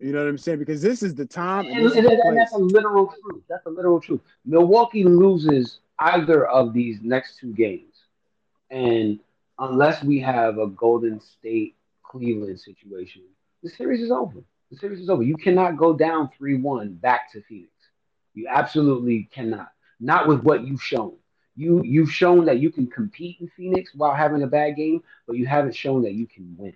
You 0.00 0.12
know 0.12 0.20
what 0.20 0.28
I'm 0.28 0.38
saying? 0.38 0.58
Because 0.58 0.80
this 0.80 1.02
is 1.02 1.14
the 1.14 1.26
time 1.26 1.66
and 1.66 1.76
And, 1.76 1.92
and- 1.92 2.06
the 2.06 2.22
and 2.24 2.38
that's 2.38 2.54
a 2.54 2.58
literal 2.58 3.12
truth. 3.22 3.42
That's 3.48 3.66
a 3.66 3.70
literal 3.70 4.00
truth. 4.00 4.20
Milwaukee 4.46 5.04
loses 5.04 5.80
either 5.98 6.46
of 6.48 6.72
these 6.72 7.00
next 7.02 7.36
two 7.38 7.52
games, 7.52 7.89
and 8.70 9.20
unless 9.58 10.02
we 10.02 10.20
have 10.20 10.58
a 10.58 10.66
Golden 10.68 11.20
State 11.20 11.76
Cleveland 12.02 12.60
situation, 12.60 13.22
the 13.62 13.68
series 13.68 14.00
is 14.00 14.10
over. 14.10 14.40
The 14.70 14.76
series 14.76 15.00
is 15.00 15.10
over. 15.10 15.22
You 15.22 15.36
cannot 15.36 15.76
go 15.76 15.92
down 15.94 16.30
three 16.36 16.56
one 16.56 16.94
back 16.94 17.30
to 17.32 17.42
Phoenix. 17.42 17.72
You 18.34 18.46
absolutely 18.48 19.28
cannot. 19.32 19.72
Not 20.00 20.28
with 20.28 20.42
what 20.42 20.66
you've 20.66 20.82
shown. 20.82 21.14
You 21.56 21.82
you've 21.84 22.10
shown 22.12 22.44
that 22.46 22.58
you 22.58 22.70
can 22.70 22.86
compete 22.86 23.38
in 23.40 23.48
Phoenix 23.56 23.94
while 23.94 24.14
having 24.14 24.42
a 24.42 24.46
bad 24.46 24.76
game, 24.76 25.02
but 25.26 25.36
you 25.36 25.46
haven't 25.46 25.74
shown 25.74 26.02
that 26.02 26.12
you 26.14 26.26
can 26.26 26.56
win. 26.56 26.74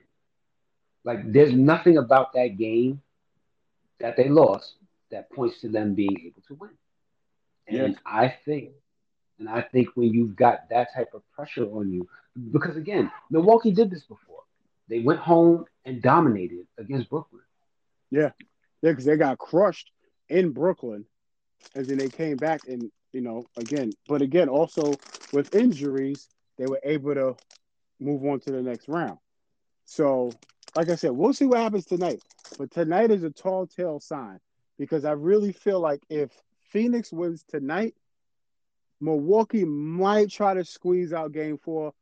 Like 1.04 1.32
there's 1.32 1.52
nothing 1.52 1.98
about 1.98 2.32
that 2.34 2.56
game 2.58 3.02
that 4.00 4.16
they 4.16 4.28
lost 4.28 4.74
that 5.10 5.30
points 5.30 5.60
to 5.60 5.68
them 5.68 5.94
being 5.94 6.16
able 6.26 6.42
to 6.48 6.54
win. 6.54 6.70
And 7.66 7.94
Yeah. 7.94 8.00
I 8.04 8.28
think, 8.28 8.72
and 9.38 9.48
I 9.48 9.62
think 9.62 9.88
when 9.94 10.12
you've 10.12 10.36
got 10.36 10.68
that 10.70 10.94
type 10.94 11.10
of 11.14 11.22
pressure 11.32 11.64
on 11.64 11.92
you, 11.92 12.08
because 12.52 12.76
again, 12.76 13.10
Milwaukee 13.30 13.72
did 13.72 13.90
this 13.90 14.04
before. 14.04 14.42
They 14.88 15.00
went 15.00 15.20
home 15.20 15.64
and 15.84 16.02
dominated 16.02 16.66
against 16.78 17.08
Brooklyn. 17.10 17.42
Yeah, 18.10 18.30
yeah, 18.82 18.90
because 18.90 19.04
they 19.04 19.16
got 19.16 19.38
crushed 19.38 19.90
in 20.28 20.50
Brooklyn, 20.50 21.06
and 21.74 21.86
then 21.86 21.98
they 21.98 22.10
came 22.10 22.38
back 22.38 22.62
and 22.66 22.90
you 23.12 23.20
know 23.20 23.46
again, 23.56 23.96
but 24.08 24.22
again 24.22 24.48
also 24.48 25.00
with 25.32 25.54
injuries, 25.54 26.28
they 26.58 26.66
were 26.66 26.80
able 26.84 27.14
to 27.14 27.36
move 28.00 28.24
on 28.24 28.40
to 28.40 28.50
the 28.52 28.62
next 28.62 28.88
round. 28.88 29.18
So, 29.84 30.38
like 30.74 30.88
I 30.90 30.94
said, 30.94 31.12
we'll 31.12 31.32
see 31.32 31.46
what 31.46 31.58
happens 31.58 31.86
tonight. 31.86 32.20
But 32.58 32.70
tonight 32.70 33.10
is 33.10 33.24
a 33.24 33.30
tall 33.30 33.66
tale 33.66 34.00
sign 34.00 34.38
because 34.78 35.04
I 35.04 35.12
really 35.12 35.52
feel 35.52 35.80
like 35.80 36.02
if 36.08 36.30
Phoenix 36.70 37.12
wins 37.12 37.44
tonight, 37.48 37.94
Milwaukee 39.00 39.64
might 39.64 40.30
try 40.30 40.54
to 40.54 40.64
squeeze 40.64 41.12
out 41.12 41.32
Game 41.32 41.58
Four 41.58 41.92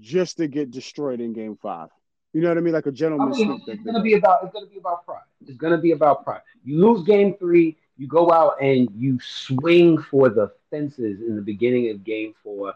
just 0.00 0.36
to 0.38 0.48
get 0.48 0.70
destroyed 0.70 1.20
in 1.20 1.32
Game 1.32 1.56
Five. 1.56 1.88
You 2.32 2.42
know 2.42 2.48
what 2.48 2.58
I 2.58 2.60
mean? 2.60 2.74
Like 2.74 2.86
a 2.86 2.90
I 2.90 2.92
gentleman's 2.92 3.38
mean, 3.38 3.60
it's 3.66 3.82
gonna 3.82 4.02
be 4.02 4.14
about 4.14 4.44
it's 4.44 4.52
gonna 4.52 4.66
be 4.66 4.78
about 4.78 5.04
pride. 5.04 5.22
It's 5.46 5.56
gonna 5.56 5.78
be 5.78 5.92
about 5.92 6.24
pride. 6.24 6.42
You 6.64 6.78
lose 6.86 7.04
game 7.06 7.34
three, 7.38 7.76
you 7.96 8.06
go 8.06 8.30
out 8.30 8.60
and 8.60 8.88
you 8.94 9.18
swing 9.20 9.98
for 9.98 10.28
the 10.28 10.52
fences 10.70 11.20
in 11.20 11.36
the 11.36 11.42
beginning 11.42 11.90
of 11.90 12.04
game 12.04 12.34
four 12.42 12.74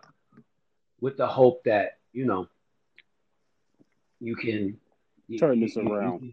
with 1.00 1.16
the 1.16 1.26
hope 1.26 1.62
that, 1.64 1.98
you 2.12 2.24
know, 2.24 2.48
you 4.20 4.36
can 4.36 4.78
you- 5.28 5.38
Turn 5.38 5.60
this 5.60 5.76
you- 5.76 5.82
you 5.82 5.92
around. 5.92 6.32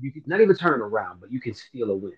You 0.00 0.12
can 0.12 0.22
not 0.26 0.40
even 0.40 0.54
turn 0.56 0.80
it 0.80 0.84
around, 0.84 1.20
but 1.20 1.32
you 1.32 1.40
can 1.40 1.54
steal 1.54 1.90
a 1.90 1.96
win. 1.96 2.16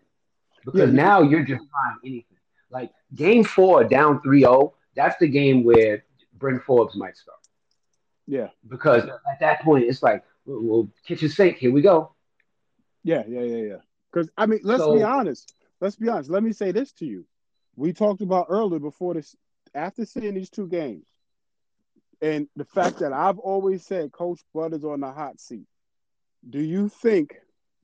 Because 0.64 0.90
Yeah, 0.90 0.96
now 0.96 1.22
you're 1.22 1.44
just 1.44 1.64
trying 1.70 1.98
anything. 2.04 2.31
Like 2.72 2.90
game 3.14 3.44
four, 3.44 3.84
down 3.84 4.20
3-0, 4.22 4.72
that's 4.96 5.16
the 5.18 5.28
game 5.28 5.62
where 5.62 6.04
Bryn 6.38 6.58
Forbes 6.60 6.96
might 6.96 7.16
start. 7.16 7.38
Yeah. 8.26 8.48
Because 8.68 9.04
at 9.04 9.40
that 9.40 9.62
point, 9.62 9.84
it's 9.84 10.02
like, 10.02 10.24
well, 10.46 10.60
well, 10.62 10.88
kitchen 11.06 11.28
sink, 11.28 11.58
here 11.58 11.70
we 11.70 11.82
go. 11.82 12.14
Yeah, 13.04 13.22
yeah, 13.28 13.42
yeah, 13.42 13.56
yeah. 13.56 13.76
Because 14.10 14.30
I 14.36 14.46
mean, 14.46 14.60
let's 14.62 14.82
So- 14.82 14.96
be 14.96 15.02
honest. 15.02 15.54
Let's 15.80 15.96
be 15.96 16.08
honest. 16.08 16.30
Let 16.30 16.44
me 16.44 16.52
say 16.52 16.70
this 16.70 16.92
to 16.94 17.06
you. 17.06 17.26
We 17.74 17.92
talked 17.92 18.20
about 18.20 18.46
earlier 18.48 18.78
before 18.78 19.14
this, 19.14 19.34
after 19.74 20.04
seeing 20.04 20.34
these 20.34 20.50
two 20.50 20.68
games, 20.68 21.06
and 22.20 22.46
the 22.54 22.64
fact 22.64 23.00
that 23.00 23.12
I've 23.12 23.38
always 23.40 23.84
said 23.84 24.12
Coach 24.12 24.40
Bud 24.54 24.74
is 24.74 24.84
on 24.84 25.00
the 25.00 25.10
hot 25.10 25.40
seat. 25.40 25.66
Do 26.48 26.60
you 26.60 26.88
think 26.88 27.34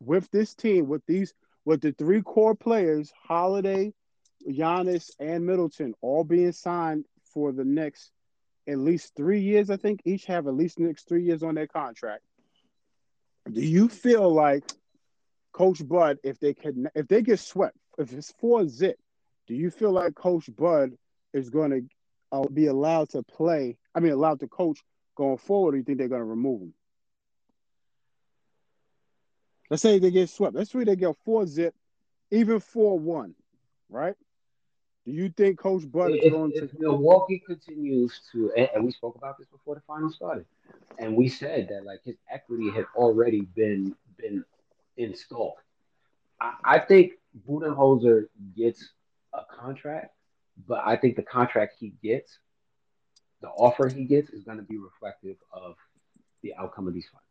with 0.01 0.30
this 0.30 0.55
team, 0.55 0.86
with 0.86 1.05
these, 1.07 1.34
with 1.64 1.80
the 1.80 1.91
three 1.91 2.22
core 2.22 2.55
players, 2.55 3.12
Holiday, 3.20 3.93
Giannis, 4.47 5.11
and 5.18 5.47
Middleton, 5.47 5.95
all 6.01 6.24
being 6.24 6.53
signed 6.53 7.05
for 7.32 7.53
the 7.53 7.64
next 7.64 8.11
at 8.66 8.78
least 8.78 9.14
three 9.16 9.41
years? 9.41 9.70
I 9.70 9.76
think 9.76 10.03
each 10.05 10.26
have 10.26 10.47
at 10.47 10.55
least 10.55 10.78
next 10.78 11.09
three 11.09 11.24
years 11.24 11.43
on 11.43 11.55
their 11.55 11.66
contract. 11.66 12.22
Do 13.51 13.61
you 13.61 13.89
feel 13.89 14.32
like 14.32 14.64
Coach 15.53 15.86
Bud, 15.86 16.18
if 16.22 16.39
they 16.39 16.55
can, 16.55 16.89
if 16.95 17.09
they 17.09 17.22
get 17.22 17.41
swept, 17.41 17.76
if 17.99 18.12
it's 18.12 18.32
four 18.39 18.68
zip, 18.68 18.99
do 19.47 19.55
you 19.55 19.70
feel 19.70 19.93
like 19.93 20.14
Coach 20.14 20.49
Bud 20.55 20.93
is 21.32 21.51
going 21.51 21.70
to 21.70 21.82
uh, 22.30 22.47
be 22.49 22.66
allowed 22.66 23.09
to 23.11 23.22
play? 23.22 23.78
I 23.95 24.01
mean, 24.01 24.12
allowed 24.12 24.41
to 24.41 24.49
coach 24.49 24.78
going 25.16 25.39
forward? 25.39 25.70
Or 25.70 25.72
do 25.72 25.78
you 25.78 25.84
think 25.84 25.99
they're 25.99 26.09
going 26.09 26.20
to 26.20 26.24
remove 26.24 26.62
him? 26.62 26.74
Let's 29.70 29.82
say 29.82 29.99
they 29.99 30.11
get 30.11 30.30
swept. 30.30 30.55
Let's 30.55 30.70
say 30.70 30.84
they 30.84 30.97
get 30.97 31.16
four 31.24 31.47
zip, 31.47 31.74
even 32.30 32.61
four 32.61 32.99
one, 32.99 33.34
right? 33.89 34.14
Do 35.09 35.15
you 35.15 35.31
think 35.31 35.59
Coach 35.59 35.91
Bud 35.91 36.11
is 36.11 36.19
if, 36.21 36.33
going 36.35 36.53
if 36.55 36.71
to? 36.71 36.79
Milwaukee 36.79 37.39
continues 37.39 38.21
to, 38.31 38.53
and, 38.53 38.69
and 38.75 38.85
we 38.85 38.93
spoke 38.93 39.17
about 39.17 39.39
this 39.39 39.47
before 39.49 39.75
the 39.75 39.81
final 39.87 40.11
started, 40.11 40.45
and 40.99 41.17
we 41.17 41.29
said 41.29 41.69
that 41.71 41.87
like 41.87 42.01
his 42.05 42.17
equity 42.31 42.71
had 42.71 42.85
already 42.95 43.41
been 43.41 43.97
been 44.19 44.45
installed. 44.99 45.55
I, 46.39 46.53
I 46.63 46.79
think 46.79 47.13
Budenholzer 47.49 48.27
gets 48.55 48.87
a 49.33 49.41
contract, 49.59 50.15
but 50.67 50.83
I 50.85 50.97
think 50.97 51.17
the 51.17 51.23
contract 51.23 51.77
he 51.81 51.95
gets, 52.03 52.39
the 53.41 53.49
offer 53.49 53.89
he 53.89 54.05
gets, 54.05 54.29
is 54.29 54.45
going 54.45 54.59
to 54.59 54.63
be 54.63 54.77
reflective 54.77 55.37
of 55.51 55.77
the 56.43 56.53
outcome 56.57 56.87
of 56.87 56.93
these 56.93 57.09
finals. 57.11 57.25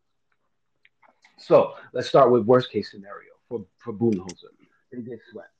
So 1.37 1.75
let's 1.93 2.09
start 2.09 2.31
with 2.31 2.43
worst 2.43 2.71
case 2.71 2.89
scenario 2.89 3.33
for 3.47 3.67
for 3.77 3.93
Budenholzer. 3.93 4.49
They 4.91 5.01
get 5.01 5.19
swept 5.31 5.51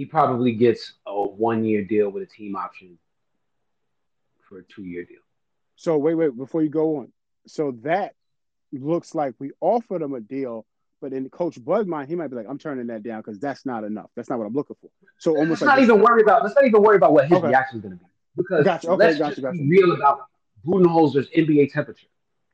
he 0.00 0.06
probably 0.06 0.52
gets 0.52 0.94
a 1.06 1.12
one 1.12 1.62
year 1.62 1.84
deal 1.84 2.08
with 2.08 2.22
a 2.22 2.26
team 2.26 2.56
option 2.56 2.96
for 4.48 4.60
a 4.60 4.62
two 4.62 4.82
year 4.84 5.04
deal. 5.04 5.18
So 5.76 5.98
wait, 5.98 6.14
wait, 6.14 6.34
before 6.38 6.62
you 6.62 6.70
go 6.70 6.96
on. 6.96 7.12
So 7.46 7.72
that 7.82 8.14
looks 8.72 9.14
like 9.14 9.34
we 9.38 9.50
offered 9.60 10.00
him 10.00 10.14
a 10.14 10.20
deal, 10.20 10.64
but 11.02 11.12
in 11.12 11.28
Coach 11.28 11.62
Bud's 11.62 11.86
mind, 11.86 12.08
he 12.08 12.14
might 12.14 12.28
be 12.28 12.36
like, 12.36 12.46
I'm 12.48 12.56
turning 12.56 12.86
that 12.86 13.02
down 13.02 13.20
because 13.20 13.38
that's 13.38 13.66
not 13.66 13.84
enough. 13.84 14.08
That's 14.16 14.30
not 14.30 14.38
what 14.38 14.46
I'm 14.46 14.54
looking 14.54 14.76
for. 14.80 14.88
So 15.18 15.32
almost 15.36 15.50
let's 15.50 15.60
like 15.60 15.76
not 15.76 15.82
even 15.82 16.00
worry 16.00 16.22
about 16.22 16.44
let's 16.44 16.54
not 16.54 16.64
even 16.64 16.80
worry 16.80 16.96
about 16.96 17.12
what 17.12 17.28
his 17.28 17.36
Okay. 17.36 17.48
reaction 17.48 17.76
is 17.76 17.82
going 17.82 17.98
to 17.98 18.02
be 18.02 18.10
because 18.38 18.64
Gotcha. 18.64 18.88
Okay, 18.88 19.04
let's 19.04 19.18
gotcha, 19.18 19.34
just 19.34 19.42
gotcha. 19.42 19.58
be 19.58 19.68
real 19.68 19.92
about 19.92 20.20
Budenholzer's 20.66 21.28
NBA 21.36 21.74
temperature 21.74 22.06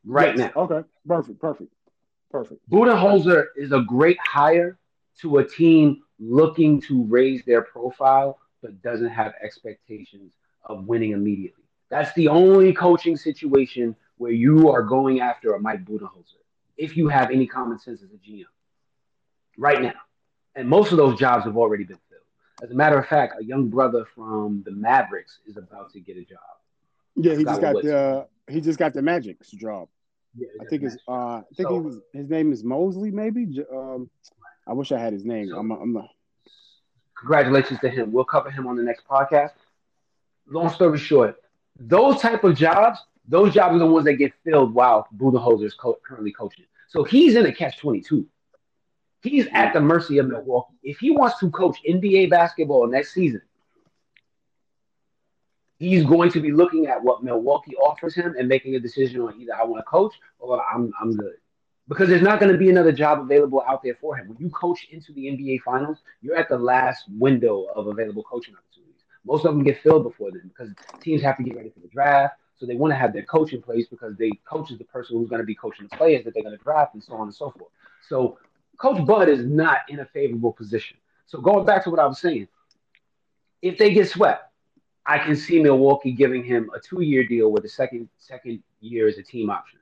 right 0.04 0.36
Yes. 0.36 0.50
now. 0.56 0.62
Okay, 0.62 0.88
perfect, 1.06 1.40
perfect, 1.40 1.72
perfect. 2.28 2.60
Budenholzer 2.68 3.44
is 3.56 3.70
a 3.70 3.82
great 3.82 4.18
hire 4.20 4.80
to 5.20 5.38
a 5.38 5.48
team 5.48 6.02
looking 6.18 6.80
to 6.82 7.04
raise 7.04 7.44
their 7.44 7.62
profile 7.62 8.38
but 8.62 8.80
doesn't 8.82 9.10
have 9.10 9.34
expectations 9.42 10.32
of 10.64 10.86
winning 10.86 11.12
immediately. 11.12 11.64
That's 11.90 12.12
the 12.14 12.28
only 12.28 12.72
coaching 12.72 13.16
situation 13.16 13.94
where 14.16 14.32
you 14.32 14.70
are 14.70 14.82
going 14.82 15.20
after 15.20 15.54
a 15.54 15.60
Mike 15.60 15.84
Budenholzer 15.84 16.40
if 16.76 16.96
you 16.96 17.08
have 17.08 17.30
any 17.30 17.46
common 17.46 17.78
sense 17.78 18.02
as 18.02 18.10
a 18.10 18.16
GM 18.16 18.44
right 19.56 19.80
now. 19.80 19.92
And 20.54 20.68
most 20.68 20.90
of 20.90 20.98
those 20.98 21.18
jobs 21.18 21.44
have 21.44 21.56
already 21.56 21.84
been 21.84 21.98
filled. 22.08 22.22
As 22.62 22.70
a 22.70 22.74
matter 22.74 22.98
of 22.98 23.06
fact, 23.06 23.34
a 23.40 23.44
young 23.44 23.68
brother 23.68 24.06
from 24.14 24.62
the 24.64 24.70
Mavericks 24.72 25.38
is 25.46 25.56
about 25.56 25.92
to 25.92 26.00
get 26.00 26.16
a 26.16 26.24
job. 26.24 26.38
Yeah, 27.14 27.34
he 27.34 27.44
just 27.44 27.60
got 27.60 27.74
the 27.82 28.26
he 28.48 28.60
just 28.60 28.78
got 28.78 28.94
the 28.94 29.02
Magic's 29.02 29.50
job. 29.50 29.88
Yeah, 30.38 30.48
I 30.60 30.64
think 30.66 30.82
it's 30.82 30.96
uh 31.08 31.12
I 31.12 31.42
think 31.56 31.68
So- 31.68 31.74
he 31.74 31.80
was 31.80 32.00
his 32.12 32.28
name 32.28 32.52
is 32.52 32.64
Mosley 32.64 33.10
maybe. 33.10 33.46
Um, 33.72 34.10
I 34.66 34.72
wish 34.72 34.92
I 34.92 34.98
had 34.98 35.12
his 35.12 35.24
name. 35.24 35.48
So- 35.48 35.58
I'm 35.58 35.70
I'm 35.70 35.96
a, 35.96 36.08
congratulations 37.18 37.80
to 37.80 37.88
him. 37.88 38.12
We'll 38.12 38.24
cover 38.24 38.50
him 38.50 38.66
on 38.66 38.76
the 38.76 38.82
next 38.82 39.06
podcast. 39.06 39.52
Long 40.48 40.70
story 40.70 40.98
short, 40.98 41.36
those 41.78 42.20
type 42.20 42.44
of 42.44 42.56
jobs, 42.56 43.00
those 43.26 43.52
jobs 43.52 43.74
are 43.74 43.78
the 43.78 43.86
ones 43.86 44.04
that 44.06 44.14
get 44.14 44.32
filled 44.44 44.72
while 44.74 45.08
Budenholzer 45.16 45.64
is 45.64 45.74
co- 45.74 45.98
currently 46.06 46.32
coaching. 46.32 46.66
So 46.88 47.02
he's 47.04 47.34
in 47.36 47.46
a 47.46 47.52
catch 47.52 47.78
twenty 47.78 48.00
two. 48.00 48.26
He's 49.22 49.48
at 49.52 49.72
the 49.72 49.80
mercy 49.80 50.18
of 50.18 50.28
Milwaukee. 50.28 50.74
If 50.84 50.98
he 50.98 51.10
wants 51.10 51.38
to 51.40 51.50
coach 51.50 51.78
NBA 51.88 52.30
basketball 52.30 52.86
next 52.86 53.12
season, 53.12 53.42
he's 55.78 56.04
going 56.04 56.30
to 56.30 56.40
be 56.40 56.52
looking 56.52 56.86
at 56.86 57.02
what 57.02 57.24
Milwaukee 57.24 57.74
offers 57.76 58.14
him 58.14 58.36
and 58.38 58.46
making 58.48 58.76
a 58.76 58.80
decision 58.80 59.20
on 59.22 59.40
either 59.40 59.54
I 59.54 59.64
want 59.64 59.80
to 59.84 59.90
coach 59.90 60.14
or 60.38 60.62
I'm 60.64 60.92
I'm 61.00 61.16
good. 61.16 61.34
Because 61.88 62.08
there's 62.08 62.22
not 62.22 62.40
going 62.40 62.50
to 62.50 62.58
be 62.58 62.68
another 62.68 62.90
job 62.90 63.20
available 63.20 63.62
out 63.68 63.82
there 63.82 63.96
for 64.00 64.16
him. 64.16 64.28
When 64.28 64.38
you 64.38 64.50
coach 64.50 64.88
into 64.90 65.12
the 65.12 65.26
NBA 65.26 65.62
finals, 65.62 65.98
you're 66.20 66.36
at 66.36 66.48
the 66.48 66.58
last 66.58 67.04
window 67.08 67.66
of 67.74 67.86
available 67.86 68.24
coaching 68.24 68.54
opportunities. 68.54 69.04
Most 69.24 69.44
of 69.44 69.54
them 69.54 69.62
get 69.62 69.82
filled 69.82 70.02
before 70.02 70.30
then 70.32 70.48
because 70.48 70.72
teams 71.00 71.22
have 71.22 71.36
to 71.36 71.42
get 71.42 71.56
ready 71.56 71.70
for 71.70 71.80
the 71.80 71.88
draft. 71.88 72.34
So 72.56 72.66
they 72.66 72.74
want 72.74 72.92
to 72.92 72.96
have 72.96 73.12
their 73.12 73.22
coach 73.22 73.52
in 73.52 73.60
place 73.60 73.86
because 73.86 74.16
they 74.16 74.30
coach 74.48 74.70
is 74.70 74.78
the 74.78 74.84
person 74.84 75.16
who's 75.16 75.28
going 75.28 75.42
to 75.42 75.46
be 75.46 75.54
coaching 75.54 75.86
the 75.90 75.96
players 75.96 76.24
that 76.24 76.34
they're 76.34 76.42
going 76.42 76.56
to 76.56 76.62
draft 76.62 76.94
and 76.94 77.02
so 77.02 77.14
on 77.14 77.22
and 77.22 77.34
so 77.34 77.50
forth. 77.50 77.70
So 78.08 78.38
Coach 78.78 79.04
Bud 79.06 79.28
is 79.28 79.44
not 79.44 79.80
in 79.88 80.00
a 80.00 80.06
favorable 80.06 80.52
position. 80.52 80.96
So 81.26 81.40
going 81.40 81.66
back 81.66 81.84
to 81.84 81.90
what 81.90 81.98
I 81.98 82.06
was 82.06 82.20
saying, 82.20 82.48
if 83.62 83.78
they 83.78 83.92
get 83.92 84.08
swept, 84.08 84.52
I 85.04 85.18
can 85.18 85.36
see 85.36 85.62
Milwaukee 85.62 86.12
giving 86.12 86.44
him 86.44 86.70
a 86.74 86.80
two-year 86.80 87.26
deal 87.26 87.50
with 87.52 87.64
a 87.64 87.68
second 87.68 88.08
second 88.18 88.62
year 88.80 89.08
as 89.08 89.18
a 89.18 89.22
team 89.22 89.50
option. 89.50 89.78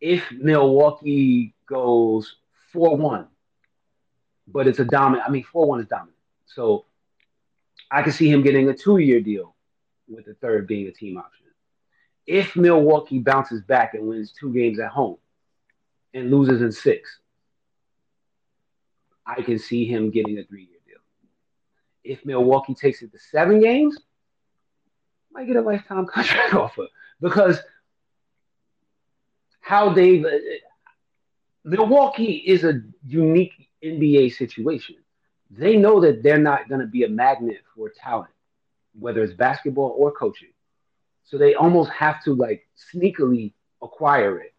If 0.00 0.30
Milwaukee 0.30 1.54
goes 1.66 2.36
four-one, 2.72 3.26
but 4.46 4.66
it's 4.66 4.78
a 4.78 4.84
dominant, 4.84 5.28
I 5.28 5.30
mean 5.30 5.44
four-one 5.44 5.80
is 5.80 5.86
dominant. 5.86 6.16
So 6.46 6.86
I 7.90 8.02
can 8.02 8.12
see 8.12 8.30
him 8.30 8.42
getting 8.42 8.68
a 8.68 8.74
two-year 8.74 9.20
deal 9.20 9.54
with 10.08 10.24
the 10.24 10.34
third 10.34 10.66
being 10.66 10.86
a 10.86 10.92
team 10.92 11.18
option. 11.18 11.46
If 12.26 12.56
Milwaukee 12.56 13.18
bounces 13.18 13.62
back 13.62 13.94
and 13.94 14.06
wins 14.06 14.32
two 14.32 14.52
games 14.52 14.78
at 14.78 14.90
home 14.90 15.16
and 16.14 16.30
loses 16.30 16.62
in 16.62 16.72
six, 16.72 17.18
I 19.26 19.42
can 19.42 19.58
see 19.58 19.84
him 19.84 20.10
getting 20.10 20.38
a 20.38 20.44
three-year 20.44 20.78
deal. 20.86 20.98
If 22.04 22.24
Milwaukee 22.24 22.74
takes 22.74 23.02
it 23.02 23.12
to 23.12 23.18
seven 23.18 23.60
games, 23.60 23.98
might 25.32 25.46
get 25.46 25.56
a 25.56 25.60
lifetime 25.60 26.06
contract 26.12 26.54
offer 26.54 26.86
because 27.20 27.58
how 29.68 29.90
they've 29.92 30.24
uh, 30.24 30.30
Milwaukee 31.62 32.42
is 32.46 32.64
a 32.64 32.80
unique 33.06 33.52
NBA 33.84 34.32
situation. 34.34 34.96
They 35.50 35.76
know 35.76 36.00
that 36.00 36.22
they're 36.22 36.38
not 36.38 36.70
going 36.70 36.80
to 36.80 36.86
be 36.86 37.04
a 37.04 37.08
magnet 37.10 37.58
for 37.74 37.90
talent, 37.90 38.30
whether 38.98 39.22
it's 39.22 39.34
basketball 39.34 39.94
or 39.98 40.10
coaching. 40.10 40.54
So 41.24 41.36
they 41.36 41.54
almost 41.54 41.90
have 41.90 42.24
to 42.24 42.34
like 42.34 42.66
sneakily 42.94 43.52
acquire 43.82 44.40
it. 44.40 44.54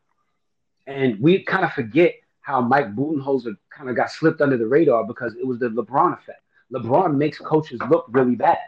And 0.86 1.20
we 1.20 1.44
kind 1.44 1.66
of 1.66 1.74
forget 1.74 2.14
how 2.42 2.62
Mike 2.62 2.96
Budenholzer 2.96 3.56
kind 3.76 3.90
of 3.90 3.96
got 3.96 4.12
slipped 4.12 4.42
under 4.42 4.58
the 4.58 4.68
radar 4.68 5.08
because 5.08 5.34
it 5.34 5.48
was 5.48 5.58
the 5.58 5.70
LeBron 5.70 6.20
effect. 6.20 6.44
LeBron 6.72 7.16
makes 7.16 7.40
coaches 7.40 7.80
look 7.90 8.06
really 8.10 8.36
bad. 8.36 8.60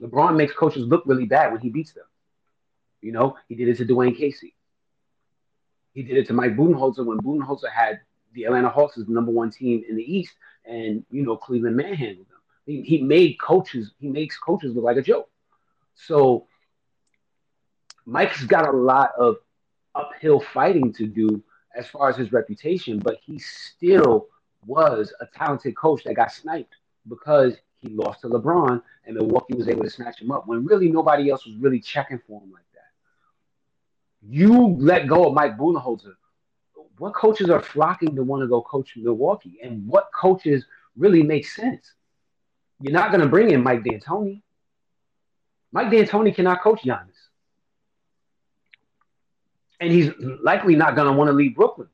LeBron 0.00 0.36
makes 0.36 0.54
coaches 0.54 0.86
look 0.86 1.02
really 1.04 1.26
bad 1.26 1.52
when 1.52 1.60
he 1.60 1.68
beats 1.68 1.92
them. 1.92 2.04
You 3.04 3.12
know, 3.12 3.36
he 3.50 3.54
did 3.54 3.68
it 3.68 3.76
to 3.76 3.84
Dwane 3.84 4.16
Casey. 4.16 4.54
He 5.92 6.02
did 6.02 6.16
it 6.16 6.26
to 6.28 6.32
Mike 6.32 6.56
Budenholzer 6.56 7.04
when 7.04 7.18
Budenholzer 7.18 7.70
had 7.70 8.00
the 8.32 8.44
Atlanta 8.44 8.70
Hawks 8.70 8.96
as 8.96 9.04
the 9.04 9.12
number 9.12 9.30
one 9.30 9.50
team 9.50 9.84
in 9.86 9.96
the 9.96 10.02
East, 10.02 10.32
and 10.64 11.04
you 11.10 11.22
know 11.22 11.36
Cleveland 11.36 11.76
manhandled 11.76 12.26
them. 12.30 12.38
He, 12.64 12.80
he 12.80 13.02
made 13.02 13.38
coaches. 13.38 13.92
He 13.98 14.08
makes 14.08 14.38
coaches 14.38 14.74
look 14.74 14.84
like 14.84 14.96
a 14.96 15.02
joke. 15.02 15.28
So 15.94 16.46
Mike's 18.06 18.42
got 18.44 18.66
a 18.66 18.72
lot 18.76 19.10
of 19.18 19.36
uphill 19.94 20.40
fighting 20.40 20.90
to 20.94 21.06
do 21.06 21.44
as 21.76 21.86
far 21.86 22.08
as 22.08 22.16
his 22.16 22.32
reputation, 22.32 22.98
but 22.98 23.18
he 23.22 23.38
still 23.38 24.28
was 24.64 25.12
a 25.20 25.26
talented 25.26 25.76
coach 25.76 26.04
that 26.04 26.14
got 26.14 26.32
sniped 26.32 26.74
because 27.06 27.54
he 27.80 27.90
lost 27.90 28.22
to 28.22 28.28
LeBron 28.28 28.82
and 29.04 29.16
Milwaukee 29.16 29.54
was 29.54 29.68
able 29.68 29.84
to 29.84 29.90
snatch 29.90 30.22
him 30.22 30.30
up 30.30 30.46
when 30.46 30.64
really 30.64 30.88
nobody 30.88 31.28
else 31.28 31.44
was 31.44 31.54
really 31.56 31.80
checking 31.80 32.18
for 32.26 32.40
him 32.40 32.50
like. 32.50 32.63
You 34.28 34.76
let 34.78 35.06
go 35.06 35.26
of 35.28 35.34
Mike 35.34 35.56
Budenholzer. 35.58 36.14
What 36.98 37.14
coaches 37.14 37.50
are 37.50 37.60
flocking 37.60 38.14
to 38.16 38.22
want 38.22 38.42
to 38.42 38.46
go 38.46 38.62
coach 38.62 38.92
Milwaukee? 38.96 39.58
And 39.62 39.86
what 39.86 40.10
coaches 40.14 40.64
really 40.96 41.22
make 41.22 41.46
sense? 41.46 41.92
You're 42.80 42.92
not 42.92 43.10
going 43.10 43.20
to 43.20 43.28
bring 43.28 43.50
in 43.50 43.62
Mike 43.62 43.82
D'Antoni. 43.84 44.42
Mike 45.72 45.90
D'Antoni 45.90 46.34
cannot 46.34 46.62
coach 46.62 46.82
Giannis. 46.82 47.08
And 49.80 49.92
he's 49.92 50.10
likely 50.42 50.76
not 50.76 50.94
going 50.94 51.08
to 51.08 51.12
want 51.12 51.28
to 51.28 51.32
leave 51.32 51.56
Brooklyn. 51.56 51.88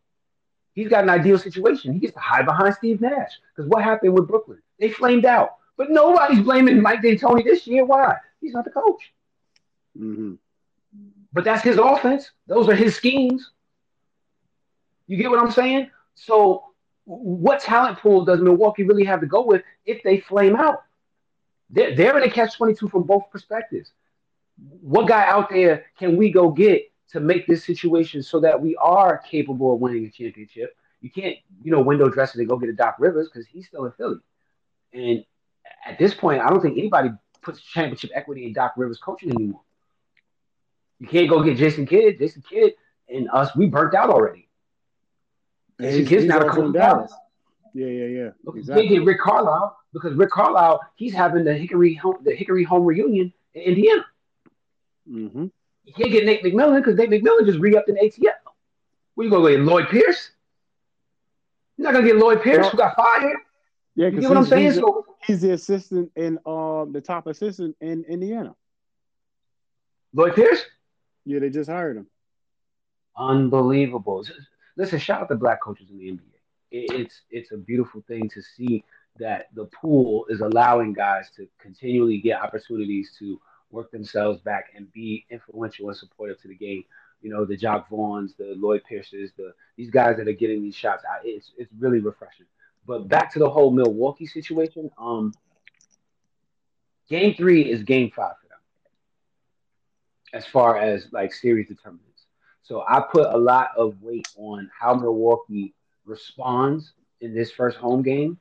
He's 0.74 0.88
got 0.88 1.02
an 1.02 1.10
ideal 1.10 1.38
situation. 1.38 1.92
He 1.92 1.98
gets 1.98 2.12
to 2.14 2.20
hide 2.20 2.44
behind 2.46 2.74
Steve 2.74 3.00
Nash. 3.00 3.32
Because 3.54 3.68
what 3.68 3.82
happened 3.82 4.14
with 4.14 4.28
Brooklyn? 4.28 4.60
They 4.78 4.90
flamed 4.90 5.24
out. 5.24 5.56
But 5.76 5.90
nobody's 5.90 6.40
blaming 6.40 6.80
Mike 6.80 7.02
D'Antoni 7.02 7.42
this 7.42 7.66
year. 7.66 7.84
Why? 7.84 8.16
He's 8.40 8.52
not 8.52 8.64
the 8.64 8.70
coach. 8.70 9.12
mhm. 9.98 10.38
But 11.32 11.44
that's 11.44 11.62
his 11.62 11.78
offense. 11.78 12.30
Those 12.46 12.68
are 12.68 12.74
his 12.74 12.96
schemes. 12.96 13.50
You 15.06 15.16
get 15.16 15.30
what 15.30 15.40
I'm 15.40 15.50
saying? 15.50 15.90
So, 16.14 16.64
what 17.04 17.60
talent 17.60 17.98
pool 17.98 18.24
does 18.24 18.40
Milwaukee 18.40 18.84
really 18.84 19.04
have 19.04 19.20
to 19.20 19.26
go 19.26 19.44
with 19.44 19.62
if 19.84 20.02
they 20.02 20.20
flame 20.20 20.56
out? 20.56 20.82
They're, 21.70 21.94
they're 21.94 22.18
in 22.18 22.28
a 22.28 22.30
catch 22.30 22.56
22 22.56 22.88
from 22.88 23.04
both 23.04 23.24
perspectives. 23.30 23.92
What 24.80 25.08
guy 25.08 25.24
out 25.26 25.50
there 25.50 25.86
can 25.98 26.16
we 26.16 26.30
go 26.30 26.50
get 26.50 26.92
to 27.12 27.20
make 27.20 27.46
this 27.46 27.64
situation 27.64 28.22
so 28.22 28.40
that 28.40 28.60
we 28.60 28.76
are 28.76 29.18
capable 29.18 29.74
of 29.74 29.80
winning 29.80 30.04
a 30.04 30.10
championship? 30.10 30.76
You 31.00 31.10
can't, 31.10 31.36
you 31.62 31.70
know, 31.70 31.80
window 31.80 32.08
dress 32.08 32.34
it 32.34 32.40
and 32.40 32.48
go 32.48 32.58
get 32.58 32.68
a 32.68 32.74
Doc 32.74 32.96
Rivers 32.98 33.28
because 33.32 33.46
he's 33.46 33.66
still 33.66 33.86
in 33.86 33.92
Philly. 33.92 34.18
And 34.92 35.24
at 35.86 35.98
this 35.98 36.12
point, 36.12 36.42
I 36.42 36.50
don't 36.50 36.60
think 36.60 36.76
anybody 36.76 37.10
puts 37.40 37.60
championship 37.62 38.10
equity 38.14 38.46
in 38.46 38.52
Doc 38.52 38.74
Rivers 38.76 38.98
coaching 38.98 39.30
anymore. 39.30 39.62
You 41.00 41.08
can't 41.08 41.28
go 41.28 41.42
get 41.42 41.56
Jason 41.56 41.86
Kidd. 41.86 42.18
Jason 42.18 42.42
Kidd 42.48 42.74
and 43.08 43.28
us, 43.32 43.54
we 43.56 43.66
burnt 43.66 43.94
out 43.94 44.10
already. 44.10 44.48
And 45.78 45.88
Jason 45.90 46.06
Kidd's 46.06 46.24
not 46.26 46.46
a 46.46 46.50
coach 46.50 46.72
Dallas. 46.74 47.12
Yeah, 47.74 47.86
yeah, 47.86 48.04
yeah. 48.06 48.30
Look, 48.44 48.56
Exactly. 48.56 48.84
You 48.84 48.88
can't 48.90 49.00
get 49.00 49.06
Rick 49.06 49.20
Carlisle 49.20 49.76
because 49.92 50.14
Rick 50.14 50.30
Carlisle, 50.30 50.80
he's 50.96 51.14
having 51.14 51.44
the 51.44 51.54
Hickory 51.54 51.94
home, 51.94 52.18
the 52.22 52.34
Hickory 52.34 52.64
home 52.64 52.84
reunion 52.84 53.32
in 53.54 53.62
Indiana. 53.62 54.04
Mm-hmm. 55.10 55.46
You 55.84 55.92
can't 55.94 56.10
get 56.12 56.24
Nate 56.26 56.42
McMillan 56.44 56.76
because 56.76 56.96
Nate 56.96 57.10
McMillan 57.10 57.46
just 57.46 57.58
re-upped 57.58 57.88
in 57.88 57.96
ATL. 57.96 58.30
Where 59.14 59.24
you 59.24 59.30
gonna 59.30 59.50
get 59.50 59.60
Lloyd 59.60 59.88
Pierce? 59.88 60.30
You're 61.76 61.84
not 61.86 61.94
gonna 61.94 62.06
get 62.06 62.16
Lloyd 62.16 62.42
Pierce 62.42 62.64
No. 62.64 62.70
who 62.70 62.76
got 62.76 62.94
fired. 62.96 63.36
Yeah, 63.96 64.06
You 64.06 64.10
because 64.10 64.22
get 64.22 64.28
what 64.28 64.38
I'm 64.38 64.44
saying? 64.44 64.66
He's, 64.66 64.74
So 64.76 65.06
he's 65.26 65.40
the 65.40 65.52
assistant 65.52 66.12
in 66.16 66.38
um 66.46 66.92
the 66.92 67.00
top 67.00 67.26
assistant 67.26 67.76
in 67.80 68.04
Indiana. 68.04 68.54
Lloyd 70.12 70.34
Pierce, 70.34 70.62
Yeah, 71.24 71.40
they 71.40 71.50
just 71.50 71.70
hired 71.70 71.96
him. 71.98 72.06
unbelievable. 73.16 74.24
Listen, 74.76 74.98
shout 74.98 75.22
out 75.22 75.28
to 75.28 75.36
black 75.36 75.60
coaches 75.62 75.90
in 75.90 75.98
the 75.98 76.10
NBA. 76.12 76.22
It's 76.72 77.22
it's 77.30 77.52
a 77.52 77.56
beautiful 77.56 78.02
thing 78.08 78.28
to 78.30 78.42
see 78.42 78.84
that 79.18 79.48
the 79.54 79.66
pool 79.66 80.26
is 80.30 80.40
allowing 80.40 80.92
guys 80.92 81.30
to 81.36 81.46
continually 81.60 82.18
get 82.18 82.40
opportunities 82.40 83.14
to 83.18 83.40
work 83.70 83.90
themselves 83.90 84.40
back 84.40 84.66
and 84.74 84.90
be 84.92 85.26
influential 85.30 85.88
and 85.88 85.96
supportive 85.96 86.40
to 86.42 86.48
the 86.48 86.54
game. 86.56 86.84
you 87.22 87.30
know, 87.30 87.44
the 87.44 87.56
Jacque 87.56 87.88
Vaughns, 87.90 88.36
the 88.36 88.54
Lloyd 88.56 88.82
Pierces, 88.88 89.32
the 89.36 89.52
these 89.76 89.90
guys 89.90 90.16
that 90.16 90.28
are 90.28 90.32
getting 90.32 90.62
these 90.62 90.74
shots. 90.76 91.04
It's 91.24 91.52
it's 91.58 91.70
really 91.78 92.00
refreshing. 92.00 92.46
But 92.86 93.08
back 93.08 93.32
to 93.34 93.38
the 93.38 93.50
whole 93.50 93.70
Milwaukee 93.70 94.26
situation. 94.26 94.90
Um, 94.98 95.34
game 97.08 97.34
three 97.34 97.70
is 97.70 97.82
game 97.82 98.10
five 98.14 98.34
as 100.32 100.46
far 100.46 100.78
as 100.78 101.06
like 101.12 101.32
series 101.32 101.68
determinants. 101.68 102.26
So 102.62 102.84
I 102.88 103.00
put 103.00 103.26
a 103.26 103.36
lot 103.36 103.70
of 103.76 104.00
weight 104.00 104.28
on 104.36 104.70
how 104.78 104.94
Milwaukee 104.94 105.74
responds 106.04 106.92
in 107.20 107.34
this 107.34 107.50
first 107.50 107.76
home 107.76 108.02
game. 108.02 108.38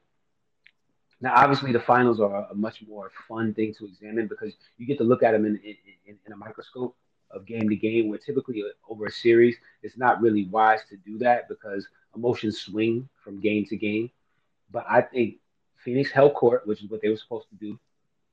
Now, 1.22 1.34
obviously, 1.36 1.74
the 1.74 1.80
finals 1.80 2.20
are 2.22 2.48
a 2.50 2.56
much 2.56 2.82
more 2.88 3.12
fun 3.28 3.54
thing 3.54 3.74
to 3.78 3.86
examine 3.86 4.28
because 4.28 4.54
you 4.78 4.86
get 4.86 4.98
to 5.00 5.04
look 5.04 5.24
at 5.24 5.32
them 5.32 5.46
in, 5.46 5.60
in, 5.64 6.18
in 6.26 6.32
a 6.32 6.38
microscope 6.38 6.96
of 7.32 7.46
game 7.46 7.68
to 7.70 7.76
game, 7.76 8.08
where 8.08 8.18
typically 8.18 8.62
uh, 8.62 8.92
over 8.92 9.06
a 9.06 9.12
series, 9.12 9.56
it's 9.84 9.98
not 9.98 10.22
really 10.22 10.46
wise 10.46 10.80
to 10.90 10.98
do 10.98 11.18
that 11.20 11.50
because 11.50 11.88
emotions 12.16 12.60
swing 12.60 13.08
from 13.24 13.42
game 13.42 13.66
to 13.66 13.76
game. 13.76 14.10
But 14.72 14.86
I 14.90 15.02
think 15.02 15.36
Phoenix 15.84 16.12
held 16.12 16.34
court, 16.36 16.66
which 16.66 16.84
is 16.84 16.90
what 16.90 17.02
they 17.02 17.10
were 17.10 17.18
supposed 17.18 17.50
to 17.50 17.56
do. 17.56 17.80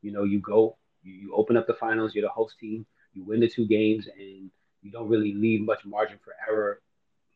You 0.02 0.12
know, 0.12 0.24
you 0.24 0.38
go, 0.38 0.76
you, 1.02 1.12
you 1.14 1.34
open 1.34 1.56
up 1.56 1.66
the 1.66 1.74
finals, 1.74 2.14
you're 2.14 2.22
the 2.22 2.28
host 2.28 2.58
team, 2.58 2.86
you 3.16 3.24
win 3.24 3.40
the 3.40 3.48
two 3.48 3.66
games, 3.66 4.06
and 4.06 4.50
you 4.82 4.90
don't 4.92 5.08
really 5.08 5.34
leave 5.34 5.62
much 5.62 5.84
margin 5.84 6.18
for 6.22 6.34
error. 6.48 6.80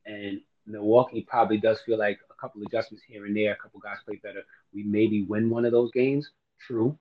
And 0.06 0.40
Milwaukee 0.66 1.22
probably 1.22 1.58
does 1.58 1.80
feel 1.80 1.98
like 1.98 2.20
a 2.30 2.34
couple 2.40 2.62
adjustments 2.62 3.04
here 3.06 3.26
and 3.26 3.36
there, 3.36 3.52
a 3.52 3.56
couple 3.56 3.80
guys 3.80 3.98
play 4.04 4.20
better. 4.22 4.42
We 4.72 4.84
maybe 4.84 5.22
win 5.22 5.50
one 5.50 5.64
of 5.64 5.72
those 5.72 5.90
games. 5.90 6.30
True. 6.60 6.98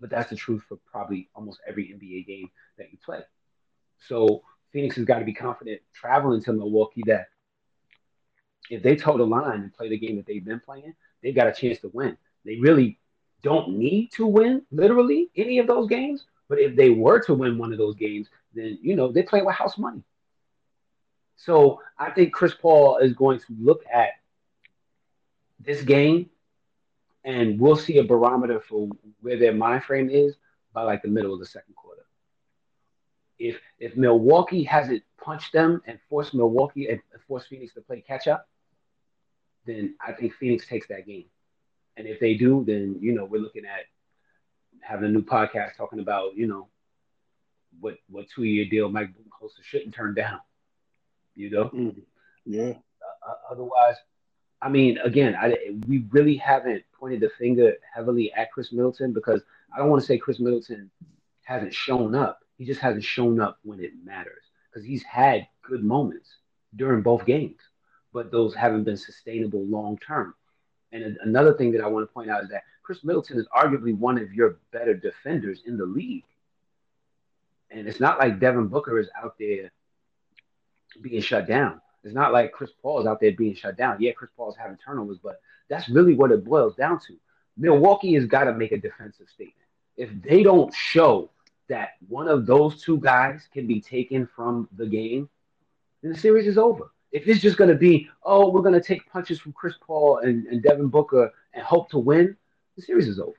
But 0.00 0.10
that's 0.10 0.30
the 0.30 0.36
truth 0.36 0.62
for 0.68 0.78
probably 0.90 1.28
almost 1.34 1.60
every 1.66 1.84
NBA 1.84 2.26
game 2.26 2.50
that 2.78 2.90
you 2.90 2.98
play. 3.04 3.20
So 4.08 4.42
Phoenix 4.72 4.96
has 4.96 5.04
got 5.04 5.20
to 5.20 5.24
be 5.24 5.32
confident 5.32 5.80
traveling 5.94 6.42
to 6.42 6.52
Milwaukee 6.52 7.02
that 7.06 7.28
if 8.70 8.82
they 8.82 8.96
toe 8.96 9.16
the 9.16 9.24
line 9.24 9.60
and 9.60 9.72
play 9.72 9.88
the 9.88 9.98
game 9.98 10.16
that 10.16 10.26
they've 10.26 10.44
been 10.44 10.60
playing, 10.60 10.94
they've 11.22 11.34
got 11.34 11.46
a 11.46 11.52
chance 11.52 11.78
to 11.80 11.90
win. 11.92 12.16
They 12.44 12.56
really 12.56 12.98
don't 13.42 13.76
need 13.78 14.10
to 14.12 14.26
win 14.26 14.62
literally 14.72 15.30
any 15.36 15.58
of 15.58 15.66
those 15.66 15.88
games. 15.88 16.24
But 16.48 16.58
if 16.58 16.76
they 16.76 16.90
were 16.90 17.20
to 17.20 17.34
win 17.34 17.58
one 17.58 17.72
of 17.72 17.78
those 17.78 17.96
games, 17.96 18.28
then 18.54 18.78
you 18.82 18.96
know 18.96 19.10
they 19.10 19.22
play 19.22 19.42
with 19.42 19.54
house 19.54 19.78
money. 19.78 20.02
So 21.36 21.80
I 21.98 22.10
think 22.10 22.32
Chris 22.32 22.54
Paul 22.54 22.98
is 22.98 23.14
going 23.14 23.38
to 23.40 23.46
look 23.58 23.82
at 23.92 24.10
this 25.58 25.82
game, 25.82 26.30
and 27.24 27.58
we'll 27.58 27.76
see 27.76 27.98
a 27.98 28.04
barometer 28.04 28.60
for 28.60 28.88
where 29.20 29.38
their 29.38 29.54
mind 29.54 29.84
frame 29.84 30.10
is 30.10 30.36
by 30.72 30.82
like 30.82 31.02
the 31.02 31.08
middle 31.08 31.32
of 31.32 31.40
the 31.40 31.46
second 31.46 31.74
quarter. 31.74 32.04
If 33.38 33.60
if 33.78 33.96
Milwaukee 33.96 34.62
hasn't 34.64 35.02
punched 35.22 35.52
them 35.52 35.82
and 35.86 35.98
forced 36.08 36.34
Milwaukee 36.34 36.88
and 36.88 37.00
forced 37.26 37.48
Phoenix 37.48 37.74
to 37.74 37.80
play 37.80 38.00
catch 38.00 38.28
up, 38.28 38.48
then 39.66 39.94
I 40.00 40.12
think 40.12 40.34
Phoenix 40.34 40.66
takes 40.66 40.86
that 40.88 41.06
game. 41.06 41.24
And 41.96 42.06
if 42.06 42.20
they 42.20 42.34
do, 42.34 42.64
then 42.66 42.98
you 43.00 43.12
know 43.12 43.24
we're 43.24 43.40
looking 43.40 43.64
at 43.64 43.86
having 44.84 45.06
a 45.06 45.12
new 45.12 45.22
podcast 45.22 45.76
talking 45.76 46.00
about 46.00 46.36
you 46.36 46.46
know 46.46 46.68
what 47.80 47.98
what 48.08 48.26
two 48.28 48.44
year 48.44 48.66
deal 48.66 48.88
Mike 48.88 49.10
Budenholzer 49.10 49.62
shouldn't 49.62 49.94
turn 49.94 50.14
down. 50.14 50.40
You 51.34 51.50
know, 51.50 51.64
mm, 51.64 52.00
yeah. 52.44 52.74
Uh, 53.26 53.34
otherwise, 53.50 53.96
I 54.62 54.68
mean, 54.68 54.98
again, 54.98 55.34
I 55.34 55.56
we 55.86 56.04
really 56.10 56.36
haven't 56.36 56.84
pointed 56.98 57.20
the 57.20 57.30
finger 57.38 57.74
heavily 57.92 58.32
at 58.32 58.52
Khris 58.52 58.72
Middleton 58.72 59.12
because 59.12 59.42
I 59.74 59.78
don't 59.78 59.90
want 59.90 60.02
to 60.02 60.06
say 60.06 60.18
Khris 60.18 60.40
Middleton 60.40 60.90
hasn't 61.42 61.74
shown 61.74 62.14
up. 62.14 62.40
He 62.56 62.64
just 62.64 62.80
hasn't 62.80 63.04
shown 63.04 63.40
up 63.40 63.58
when 63.62 63.80
it 63.80 63.92
matters 64.04 64.44
because 64.70 64.86
he's 64.86 65.02
had 65.02 65.46
good 65.62 65.84
moments 65.84 66.28
during 66.76 67.02
both 67.02 67.26
games, 67.26 67.60
but 68.12 68.30
those 68.30 68.54
haven't 68.54 68.84
been 68.84 68.96
sustainable 68.96 69.64
long 69.64 69.98
term. 69.98 70.34
And 70.92 71.18
another 71.22 71.54
thing 71.54 71.72
that 71.72 71.82
I 71.82 71.88
want 71.88 72.08
to 72.08 72.12
point 72.12 72.30
out 72.30 72.44
is 72.44 72.50
that 72.50 72.62
Khris 72.84 73.02
Middleton 73.02 73.38
is 73.38 73.48
arguably 73.48 73.96
one 73.96 74.18
of 74.18 74.32
your 74.34 74.58
better 74.70 74.94
defenders 74.94 75.62
in 75.66 75.78
the 75.78 75.86
league. 75.86 76.24
And 77.70 77.88
it's 77.88 77.98
not 77.98 78.18
like 78.18 78.38
Devin 78.38 78.68
Booker 78.68 78.98
is 78.98 79.08
out 79.20 79.36
there 79.38 79.72
being 81.00 81.22
shut 81.22 81.48
down. 81.48 81.80
It's 82.04 82.14
not 82.14 82.32
like 82.32 82.52
Chris 82.52 82.70
Paul 82.82 83.00
is 83.00 83.06
out 83.06 83.20
there 83.20 83.32
being 83.32 83.54
shut 83.54 83.78
down. 83.78 83.96
Yeah, 84.00 84.12
Chris 84.12 84.30
Paul 84.36 84.50
is 84.50 84.56
having 84.56 84.76
turnovers, 84.76 85.18
but 85.22 85.40
that's 85.68 85.88
really 85.88 86.14
what 86.14 86.30
it 86.30 86.44
boils 86.44 86.76
down 86.76 87.00
to. 87.06 87.16
Milwaukee 87.56 88.14
has 88.14 88.26
got 88.26 88.44
to 88.44 88.52
make 88.52 88.72
a 88.72 88.78
defensive 88.78 89.28
statement. 89.28 89.66
If 89.96 90.10
they 90.22 90.42
don't 90.42 90.72
show 90.74 91.30
that 91.68 91.90
one 92.08 92.28
of 92.28 92.44
those 92.44 92.82
two 92.82 92.98
guys 92.98 93.48
can 93.52 93.66
be 93.66 93.80
taken 93.80 94.28
from 94.36 94.68
the 94.76 94.86
game, 94.86 95.30
then 96.02 96.12
the 96.12 96.18
series 96.18 96.46
is 96.46 96.58
over. 96.58 96.90
If 97.12 97.26
it's 97.28 97.40
just 97.40 97.56
going 97.56 97.70
to 97.70 97.76
be, 97.76 98.08
oh, 98.22 98.50
we're 98.50 98.60
going 98.60 98.74
to 98.74 98.86
take 98.86 99.10
punches 99.10 99.40
from 99.40 99.52
Chris 99.52 99.74
Paul 99.80 100.18
and, 100.18 100.46
and 100.46 100.62
Devin 100.62 100.88
Booker 100.88 101.32
and 101.54 101.64
hope 101.64 101.88
to 101.90 101.98
win, 101.98 102.36
the 102.76 102.82
series 102.82 103.08
is 103.08 103.18
over. 103.18 103.32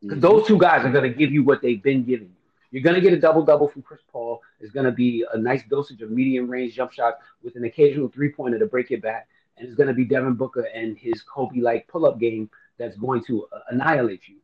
Because 0.00 0.18
mm-hmm. 0.18 0.26
those 0.26 0.46
two 0.46 0.58
guys 0.58 0.84
are 0.84 0.92
going 0.92 1.10
to 1.10 1.16
give 1.16 1.32
you 1.32 1.44
what 1.44 1.62
they've 1.62 1.82
been 1.82 2.04
giving 2.04 2.28
you. 2.28 2.34
You're 2.70 2.82
going 2.82 2.96
to 2.96 3.00
get 3.00 3.12
a 3.12 3.20
double 3.20 3.44
double 3.44 3.68
from 3.68 3.82
Chris 3.82 4.00
Paul. 4.10 4.40
It's 4.58 4.72
going 4.72 4.86
to 4.86 4.92
be 4.92 5.24
a 5.32 5.38
nice 5.38 5.62
dosage 5.70 6.02
of 6.02 6.10
medium 6.10 6.50
range 6.50 6.74
jump 6.74 6.92
shots 6.92 7.18
with 7.42 7.54
an 7.54 7.64
occasional 7.64 8.08
three 8.08 8.32
pointer 8.32 8.58
to 8.58 8.66
break 8.66 8.90
it 8.90 9.00
back. 9.00 9.28
And 9.56 9.68
it's 9.68 9.76
going 9.76 9.86
to 9.86 9.94
be 9.94 10.04
Devin 10.04 10.34
Booker 10.34 10.62
and 10.74 10.98
his 10.98 11.22
Kobe 11.22 11.60
like 11.60 11.86
pull 11.86 12.04
up 12.04 12.18
game 12.18 12.50
that's 12.76 12.96
going 12.96 13.22
to 13.26 13.46
uh, 13.52 13.60
annihilate 13.70 14.26
you. 14.26 14.38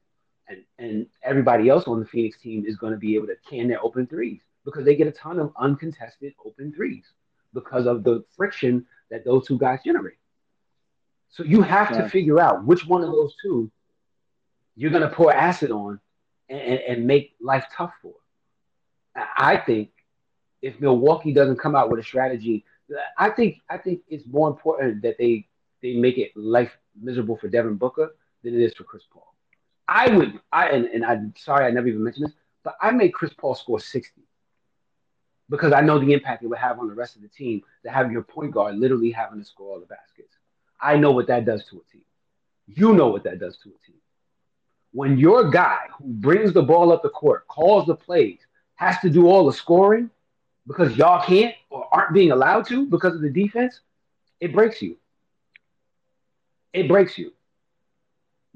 And, 0.48 0.64
and 0.78 1.06
everybody 1.24 1.68
else 1.68 1.88
on 1.88 1.98
the 1.98 2.06
Phoenix 2.06 2.38
team 2.38 2.64
is 2.66 2.76
going 2.76 2.92
to 2.92 2.98
be 2.98 3.16
able 3.16 3.26
to 3.26 3.36
can 3.48 3.66
their 3.66 3.84
open 3.84 4.06
threes 4.06 4.40
because 4.64 4.84
they 4.84 4.94
get 4.94 5.08
a 5.08 5.12
ton 5.12 5.40
of 5.40 5.52
uncontested 5.58 6.32
open 6.44 6.72
threes 6.72 7.04
because 7.52 7.86
of 7.86 8.04
the 8.04 8.24
friction 8.36 8.86
that 9.10 9.24
those 9.24 9.44
two 9.46 9.58
guys 9.58 9.80
generate. 9.84 10.19
So 11.30 11.44
you 11.44 11.62
have 11.62 11.90
to 11.90 12.08
figure 12.08 12.40
out 12.40 12.64
which 12.64 12.86
one 12.86 13.02
of 13.02 13.10
those 13.10 13.34
two 13.40 13.70
you're 14.76 14.90
going 14.90 15.08
to 15.08 15.14
pour 15.14 15.32
acid 15.32 15.70
on 15.70 16.00
and, 16.48 16.80
and 16.80 17.06
make 17.06 17.34
life 17.40 17.64
tough 17.76 17.92
for. 18.02 18.14
I 19.14 19.56
think 19.56 19.90
if 20.62 20.80
Milwaukee 20.80 21.32
doesn't 21.32 21.58
come 21.58 21.74
out 21.74 21.90
with 21.90 22.00
a 22.00 22.02
strategy, 22.02 22.64
I 23.16 23.30
think 23.30 23.58
I 23.68 23.78
think 23.78 24.02
it's 24.08 24.26
more 24.26 24.48
important 24.48 25.02
that 25.02 25.16
they 25.18 25.46
they 25.82 25.94
make 25.94 26.18
it 26.18 26.36
life 26.36 26.76
miserable 27.00 27.36
for 27.36 27.48
Devin 27.48 27.76
Booker 27.76 28.14
than 28.42 28.54
it 28.54 28.60
is 28.60 28.74
for 28.74 28.84
Chris 28.84 29.04
Paul. 29.12 29.34
I 29.86 30.10
would 30.10 30.40
I 30.52 30.68
and, 30.70 30.86
and 30.86 31.04
I'm 31.04 31.34
sorry 31.36 31.66
I 31.66 31.70
never 31.70 31.88
even 31.88 32.02
mentioned 32.02 32.26
this, 32.26 32.34
but 32.64 32.76
I 32.80 32.90
made 32.90 33.12
Chris 33.14 33.32
Paul 33.32 33.54
score 33.54 33.80
60 33.80 34.22
because 35.48 35.72
I 35.72 35.80
know 35.80 35.98
the 35.98 36.12
impact 36.12 36.42
it 36.42 36.46
would 36.46 36.58
have 36.58 36.78
on 36.78 36.88
the 36.88 36.94
rest 36.94 37.16
of 37.16 37.22
the 37.22 37.28
team 37.28 37.62
to 37.84 37.90
have 37.90 38.12
your 38.12 38.22
point 38.22 38.52
guard 38.52 38.76
literally 38.76 39.10
having 39.10 39.40
to 39.40 39.44
score 39.44 39.74
all 39.74 39.80
the 39.80 39.86
baskets. 39.86 40.36
I 40.80 40.96
know 40.96 41.12
what 41.12 41.26
that 41.28 41.44
does 41.44 41.64
to 41.70 41.76
a 41.76 41.92
team. 41.92 42.04
You 42.66 42.94
know 42.94 43.08
what 43.08 43.24
that 43.24 43.38
does 43.38 43.56
to 43.58 43.68
a 43.68 43.86
team. 43.86 43.96
When 44.92 45.18
your 45.18 45.50
guy 45.50 45.80
who 45.98 46.04
brings 46.06 46.52
the 46.52 46.62
ball 46.62 46.92
up 46.92 47.02
the 47.02 47.10
court, 47.10 47.46
calls 47.46 47.86
the 47.86 47.94
plays, 47.94 48.40
has 48.74 48.98
to 49.00 49.10
do 49.10 49.28
all 49.28 49.46
the 49.46 49.52
scoring 49.52 50.10
because 50.66 50.96
y'all 50.96 51.24
can't 51.24 51.54
or 51.68 51.86
aren't 51.92 52.14
being 52.14 52.32
allowed 52.32 52.66
to 52.68 52.86
because 52.86 53.14
of 53.14 53.20
the 53.20 53.30
defense, 53.30 53.80
it 54.40 54.52
breaks 54.52 54.80
you. 54.82 54.96
It 56.72 56.88
breaks 56.88 57.18
you. 57.18 57.32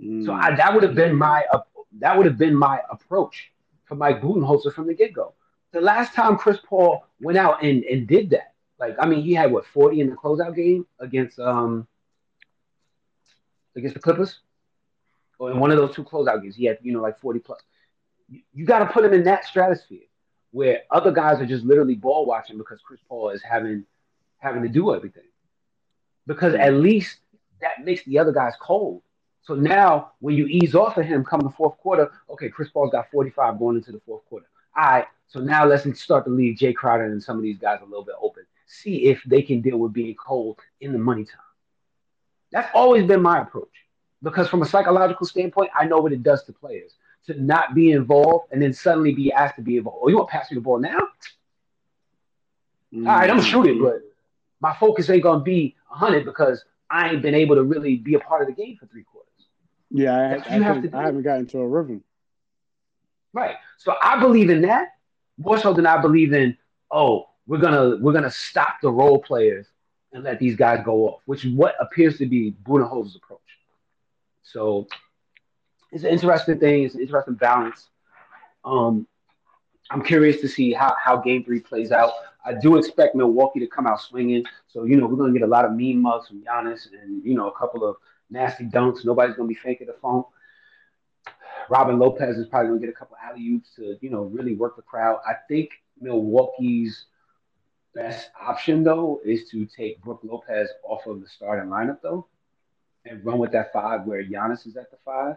Mm. 0.00 0.24
So 0.24 0.32
I, 0.32 0.54
that 0.56 0.72
would 0.74 0.82
have 0.82 0.94
been 0.94 1.14
my 1.14 1.44
uh, 1.52 1.60
that 2.00 2.16
would 2.16 2.26
have 2.26 2.38
been 2.38 2.54
my 2.54 2.80
approach 2.90 3.52
for 3.84 3.94
Mike 3.94 4.20
Budenholzer 4.20 4.72
from 4.72 4.86
the 4.86 4.94
get 4.94 5.12
go. 5.12 5.34
The 5.72 5.80
last 5.80 6.14
time 6.14 6.36
Chris 6.36 6.58
Paul 6.64 7.04
went 7.20 7.38
out 7.38 7.62
and, 7.62 7.84
and 7.84 8.06
did 8.06 8.30
that, 8.30 8.54
like 8.78 8.96
I 8.98 9.06
mean, 9.06 9.22
he 9.22 9.34
had 9.34 9.52
what 9.52 9.66
forty 9.66 10.00
in 10.00 10.10
the 10.10 10.16
closeout 10.16 10.56
game 10.56 10.86
against 10.98 11.38
um 11.38 11.86
against 13.76 13.94
the 13.94 14.00
Clippers, 14.00 14.40
or 15.38 15.50
in 15.50 15.58
one 15.58 15.70
of 15.70 15.76
those 15.76 15.94
two 15.94 16.04
closeout 16.04 16.42
games, 16.42 16.56
he 16.56 16.64
had 16.64 16.78
you 16.82 16.92
know 16.92 17.00
like 17.02 17.18
forty 17.20 17.40
plus. 17.40 17.60
You, 18.28 18.40
you 18.52 18.64
got 18.64 18.80
to 18.80 18.86
put 18.86 19.04
him 19.04 19.12
in 19.12 19.24
that 19.24 19.44
stratosphere 19.44 20.06
where 20.54 20.82
other 20.90 21.10
guys 21.10 21.40
are 21.40 21.46
just 21.46 21.64
literally 21.64 21.96
ball 21.96 22.26
watching 22.26 22.56
because 22.56 22.80
Chris 22.80 23.00
Paul 23.08 23.30
is 23.30 23.42
having 23.42 23.84
having 24.38 24.62
to 24.62 24.68
do 24.68 24.94
everything. 24.94 25.24
Because 26.26 26.54
at 26.54 26.74
least 26.74 27.18
that 27.60 27.84
makes 27.84 28.04
the 28.04 28.18
other 28.18 28.32
guys 28.32 28.52
cold. 28.60 29.02
So 29.42 29.54
now 29.54 30.12
when 30.20 30.36
you 30.36 30.46
ease 30.46 30.74
off 30.74 30.96
of 30.96 31.04
him 31.04 31.24
coming 31.24 31.46
the 31.46 31.52
fourth 31.52 31.76
quarter, 31.78 32.10
okay, 32.30 32.48
Chris 32.48 32.70
Paul's 32.70 32.92
got 32.92 33.10
45 33.10 33.58
going 33.58 33.76
into 33.76 33.92
the 33.92 34.00
fourth 34.06 34.24
quarter. 34.26 34.46
All 34.76 34.84
right, 34.84 35.06
so 35.26 35.40
now 35.40 35.64
let's 35.66 36.00
start 36.00 36.24
to 36.24 36.30
leave 36.30 36.56
Jae 36.56 36.74
Crowder 36.74 37.04
and 37.04 37.22
some 37.22 37.36
of 37.36 37.42
these 37.42 37.58
guys 37.58 37.80
a 37.82 37.84
little 37.84 38.04
bit 38.04 38.14
open. 38.20 38.44
See 38.66 39.06
if 39.06 39.22
they 39.24 39.42
can 39.42 39.60
deal 39.60 39.78
with 39.78 39.92
being 39.92 40.14
cold 40.14 40.60
in 40.80 40.92
the 40.92 40.98
money 40.98 41.24
time. 41.24 41.40
That's 42.54 42.70
always 42.72 43.04
been 43.04 43.20
my 43.20 43.40
approach. 43.40 43.68
Because 44.22 44.48
from 44.48 44.62
a 44.62 44.64
psychological 44.64 45.26
standpoint, 45.26 45.70
I 45.78 45.86
know 45.86 45.98
what 45.98 46.12
it 46.12 46.22
does 46.22 46.44
to 46.44 46.52
players 46.52 46.94
to 47.26 47.40
not 47.42 47.74
be 47.74 47.90
involved 47.90 48.52
and 48.52 48.62
then 48.62 48.72
suddenly 48.72 49.12
be 49.12 49.32
asked 49.32 49.56
to 49.56 49.62
be 49.62 49.76
involved. 49.76 49.98
Oh, 50.02 50.08
you 50.08 50.16
want 50.16 50.28
to 50.28 50.32
pass 50.32 50.50
me 50.50 50.54
the 50.54 50.60
ball 50.60 50.78
now? 50.78 50.98
Mm-hmm. 52.94 53.08
All 53.08 53.16
right, 53.16 53.28
I'm 53.28 53.42
shooting, 53.42 53.82
but 53.82 54.02
my 54.60 54.74
focus 54.76 55.10
ain't 55.10 55.24
gonna 55.24 55.42
be 55.42 55.74
100 55.88 56.24
because 56.24 56.64
I 56.88 57.10
ain't 57.10 57.22
been 57.22 57.34
able 57.34 57.56
to 57.56 57.64
really 57.64 57.96
be 57.96 58.14
a 58.14 58.20
part 58.20 58.42
of 58.42 58.46
the 58.46 58.54
game 58.54 58.76
for 58.78 58.86
three 58.86 59.02
quarters. 59.02 59.30
Yeah, 59.90 60.14
I, 60.14 60.34
I, 60.34 60.40
think, 60.80 60.94
I 60.94 61.02
haven't 61.02 61.22
gotten 61.22 61.46
to 61.48 61.58
a 61.58 61.66
rhythm. 61.66 62.04
Right. 63.32 63.56
So 63.78 63.96
I 64.00 64.20
believe 64.20 64.48
in 64.48 64.62
that 64.62 64.90
more 65.38 65.58
so 65.58 65.72
than 65.74 65.86
I 65.86 66.00
believe 66.00 66.32
in. 66.32 66.56
oh, 66.90 67.26
we're 67.46 67.58
gonna 67.58 67.96
we're 68.00 68.12
gonna 68.12 68.30
stop 68.30 68.76
the 68.80 68.90
role 68.90 69.18
players 69.18 69.66
and 70.14 70.24
let 70.24 70.38
these 70.38 70.56
guys 70.56 70.80
go 70.84 71.08
off, 71.08 71.20
which 71.26 71.44
is 71.44 71.52
what 71.52 71.74
appears 71.80 72.16
to 72.18 72.26
be 72.26 72.54
Budenholzer's 72.62 73.16
approach. 73.16 73.40
So 74.42 74.86
it's 75.92 76.04
an 76.04 76.10
interesting 76.10 76.58
thing. 76.58 76.84
It's 76.84 76.94
an 76.94 77.00
interesting 77.00 77.34
balance. 77.34 77.88
Um, 78.64 79.06
I'm 79.90 80.02
curious 80.02 80.40
to 80.40 80.48
see 80.48 80.72
how, 80.72 80.94
how 81.02 81.18
game 81.18 81.44
three 81.44 81.60
plays 81.60 81.92
out. 81.92 82.12
I 82.46 82.54
do 82.54 82.76
expect 82.76 83.14
Milwaukee 83.14 83.60
to 83.60 83.66
come 83.66 83.86
out 83.86 84.00
swinging. 84.00 84.44
So, 84.68 84.84
you 84.84 84.96
know, 84.96 85.06
we're 85.06 85.16
going 85.16 85.32
to 85.32 85.38
get 85.38 85.46
a 85.46 85.50
lot 85.50 85.64
of 85.64 85.72
mean 85.72 86.00
mugs 86.00 86.28
from 86.28 86.42
Giannis 86.42 86.88
and, 87.02 87.24
you 87.24 87.34
know, 87.34 87.48
a 87.48 87.58
couple 87.58 87.84
of 87.84 87.96
nasty 88.30 88.64
dunks. 88.64 89.04
Nobody's 89.04 89.34
going 89.34 89.48
to 89.48 89.54
be 89.54 89.60
faking 89.60 89.88
the 89.88 89.94
phone. 90.00 90.24
Robin 91.68 91.98
Lopez 91.98 92.36
is 92.36 92.46
probably 92.46 92.68
going 92.68 92.80
to 92.80 92.86
get 92.86 92.94
a 92.94 92.98
couple 92.98 93.16
alley 93.22 93.48
oops 93.48 93.74
to, 93.76 93.96
you 94.00 94.10
know, 94.10 94.22
really 94.24 94.54
work 94.54 94.76
the 94.76 94.82
crowd. 94.82 95.18
I 95.26 95.34
think 95.48 95.70
Milwaukee's 96.00 97.06
best 97.94 98.30
option, 98.40 98.82
though, 98.82 99.20
is 99.24 99.48
to 99.50 99.66
take 99.66 100.02
Brook 100.02 100.20
Lopez 100.22 100.68
off 100.84 101.06
of 101.06 101.20
the 101.20 101.28
starting 101.28 101.70
lineup, 101.70 101.98
though, 102.02 102.26
and 103.04 103.24
run 103.24 103.38
with 103.38 103.52
that 103.52 103.72
five 103.72 104.04
where 104.04 104.24
Giannis 104.24 104.66
is 104.66 104.76
at 104.76 104.90
the 104.90 104.98
five. 105.04 105.36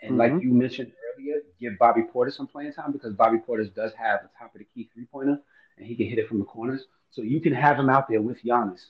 And 0.00 0.12
mm-hmm. 0.12 0.34
like 0.34 0.42
you 0.42 0.52
mentioned 0.52 0.92
earlier, 1.14 1.36
give 1.60 1.78
Bobby 1.78 2.02
Portis 2.02 2.36
some 2.36 2.46
playing 2.46 2.72
time 2.72 2.92
because 2.92 3.14
Bobby 3.14 3.38
Portis 3.38 3.72
does 3.74 3.92
have 3.94 4.22
the 4.22 4.30
top 4.38 4.54
of 4.54 4.58
the 4.58 4.66
key 4.74 4.90
three 4.92 5.06
pointer 5.06 5.40
and 5.76 5.86
he 5.86 5.94
can 5.94 6.06
hit 6.06 6.18
it 6.18 6.28
from 6.28 6.38
the 6.38 6.44
corners. 6.44 6.84
So 7.10 7.22
you 7.22 7.40
can 7.40 7.52
have 7.52 7.78
him 7.78 7.90
out 7.90 8.08
there 8.08 8.22
with 8.22 8.42
Giannis, 8.42 8.86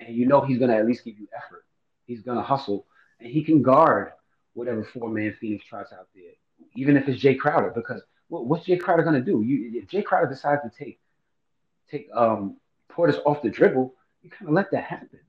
and 0.00 0.14
you 0.14 0.26
know 0.26 0.40
he's 0.40 0.58
going 0.58 0.70
to 0.70 0.76
at 0.76 0.86
least 0.86 1.04
give 1.04 1.18
you 1.18 1.28
effort. 1.36 1.64
He's 2.06 2.22
going 2.22 2.36
to 2.36 2.42
hustle, 2.42 2.86
and 3.20 3.30
he 3.30 3.44
can 3.44 3.62
guard 3.62 4.12
whatever 4.54 4.84
four 4.84 5.08
man 5.08 5.36
Phoenix 5.40 5.64
tries 5.64 5.92
out 5.92 6.08
there, 6.14 6.32
even 6.74 6.96
if 6.96 7.08
it's 7.08 7.22
Jae 7.22 7.38
Crowder. 7.38 7.70
Because 7.70 8.02
what's 8.28 8.66
Jae 8.66 8.80
Crowder 8.80 9.04
going 9.04 9.14
to 9.14 9.20
do? 9.20 9.42
You, 9.42 9.80
if 9.80 9.88
Jae 9.88 10.04
Crowder 10.04 10.28
decides 10.28 10.62
to 10.62 10.84
take 10.84 10.98
take 11.92 12.08
um, 12.14 12.56
Portis 12.90 13.18
off 13.24 13.42
the 13.42 13.50
dribble, 13.50 13.94
you 14.22 14.30
kind 14.30 14.48
of 14.48 14.54
let 14.54 14.70
that 14.72 14.84
happen 14.84 15.20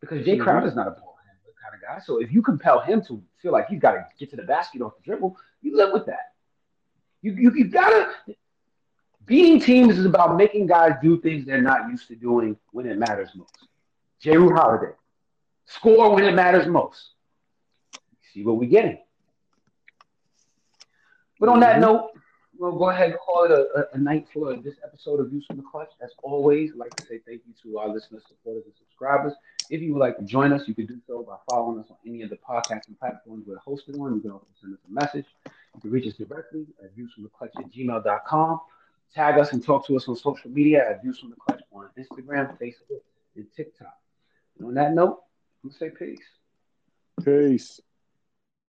because 0.00 0.26
Jae 0.26 0.34
mm-hmm. 0.34 0.42
Crowder's 0.42 0.74
not 0.74 0.88
a 0.88 0.90
ball 0.90 1.16
handler 1.26 1.54
kind 1.62 1.74
of 1.74 1.80
guy. 1.80 2.04
So 2.04 2.20
if 2.20 2.32
you 2.32 2.42
compel 2.42 2.80
him 2.80 3.02
to 3.06 3.22
feel 3.40 3.52
like 3.52 3.68
he's 3.68 3.80
got 3.80 3.92
to 3.92 4.06
get 4.18 4.30
to 4.30 4.36
the 4.36 4.42
basket 4.42 4.82
off 4.82 4.96
the 4.96 5.02
dribble, 5.02 5.36
you 5.62 5.76
live 5.76 5.92
with 5.92 6.06
that. 6.06 6.32
You 7.22 7.32
you, 7.32 7.52
you 7.54 7.64
gotta 7.68 8.10
beating 9.24 9.60
teams 9.60 9.98
is 9.98 10.04
about 10.04 10.36
making 10.36 10.66
guys 10.66 10.92
do 11.02 11.20
things 11.20 11.44
they're 11.46 11.62
not 11.62 11.88
used 11.90 12.08
to 12.08 12.14
doing 12.14 12.56
when 12.72 12.86
it 12.86 12.98
matters 12.98 13.30
most. 13.34 13.66
Jrue 14.22 14.54
Holiday, 14.54 14.92
score 15.64 16.14
when 16.14 16.24
it 16.24 16.34
matters 16.34 16.66
most. 16.66 17.10
See 18.32 18.44
what 18.44 18.58
we're 18.58 18.68
getting. 18.68 18.98
But 21.40 21.48
on 21.48 21.60
that 21.60 21.72
mm-hmm. 21.72 21.80
note, 21.82 22.10
we'll 22.58 22.72
go 22.72 22.90
ahead 22.90 23.10
and 23.10 23.18
call 23.18 23.44
it 23.44 23.50
a, 23.50 23.88
a, 23.94 23.98
night 23.98 24.26
for 24.32 24.54
this 24.56 24.74
episode 24.84 25.20
of 25.20 25.30
Views 25.30 25.44
from 25.46 25.56
the 25.56 25.62
Clutch. 25.62 25.90
As 26.02 26.10
always, 26.22 26.72
I'd 26.72 26.78
like 26.78 26.94
to 26.96 27.06
say 27.06 27.20
thank 27.26 27.42
you 27.46 27.54
to 27.62 27.78
our 27.78 27.88
listeners, 27.88 28.22
supporters, 28.28 28.64
and 28.64 28.74
subscribers. 28.76 29.32
If 29.70 29.82
you 29.82 29.92
would 29.92 30.00
like 30.00 30.16
to 30.18 30.24
join 30.24 30.52
us, 30.52 30.66
you 30.68 30.74
can 30.74 30.86
do 30.86 30.98
so 31.06 31.22
by 31.22 31.36
following 31.48 31.80
us 31.80 31.86
on 31.90 31.96
any 32.06 32.22
of 32.22 32.30
the 32.30 32.36
podcasting 32.36 32.98
platforms 32.98 33.46
we're 33.46 33.58
hosted 33.58 33.98
on. 34.00 34.14
You 34.14 34.20
can 34.20 34.30
also 34.32 34.46
send 34.60 34.74
us 34.74 34.80
a 34.88 34.92
message. 34.92 35.26
You 35.44 35.80
can 35.80 35.90
reach 35.90 36.06
us 36.06 36.14
directly 36.14 36.66
at 36.82 36.96
viewsfromtheclutch 36.96 37.58
at 37.58 37.70
gmail.com. 37.72 38.60
Tag 39.14 39.38
us 39.38 39.52
and 39.52 39.64
talk 39.64 39.86
to 39.86 39.96
us 39.96 40.08
on 40.08 40.16
social 40.16 40.50
media 40.50 40.88
at 40.88 41.02
Views 41.02 41.18
from 41.18 41.30
the 41.30 41.36
Clutch 41.36 41.62
on 41.72 41.88
Instagram, 41.98 42.58
Facebook, 42.58 43.00
and 43.34 43.46
TikTok. 43.56 43.94
And 44.58 44.68
on 44.68 44.74
that 44.74 44.94
note, 44.94 45.22
I'm 45.62 45.70
going 45.70 45.72
to 45.72 45.78
say 45.78 45.90
peace. 45.90 46.24
Peace. 47.24 47.80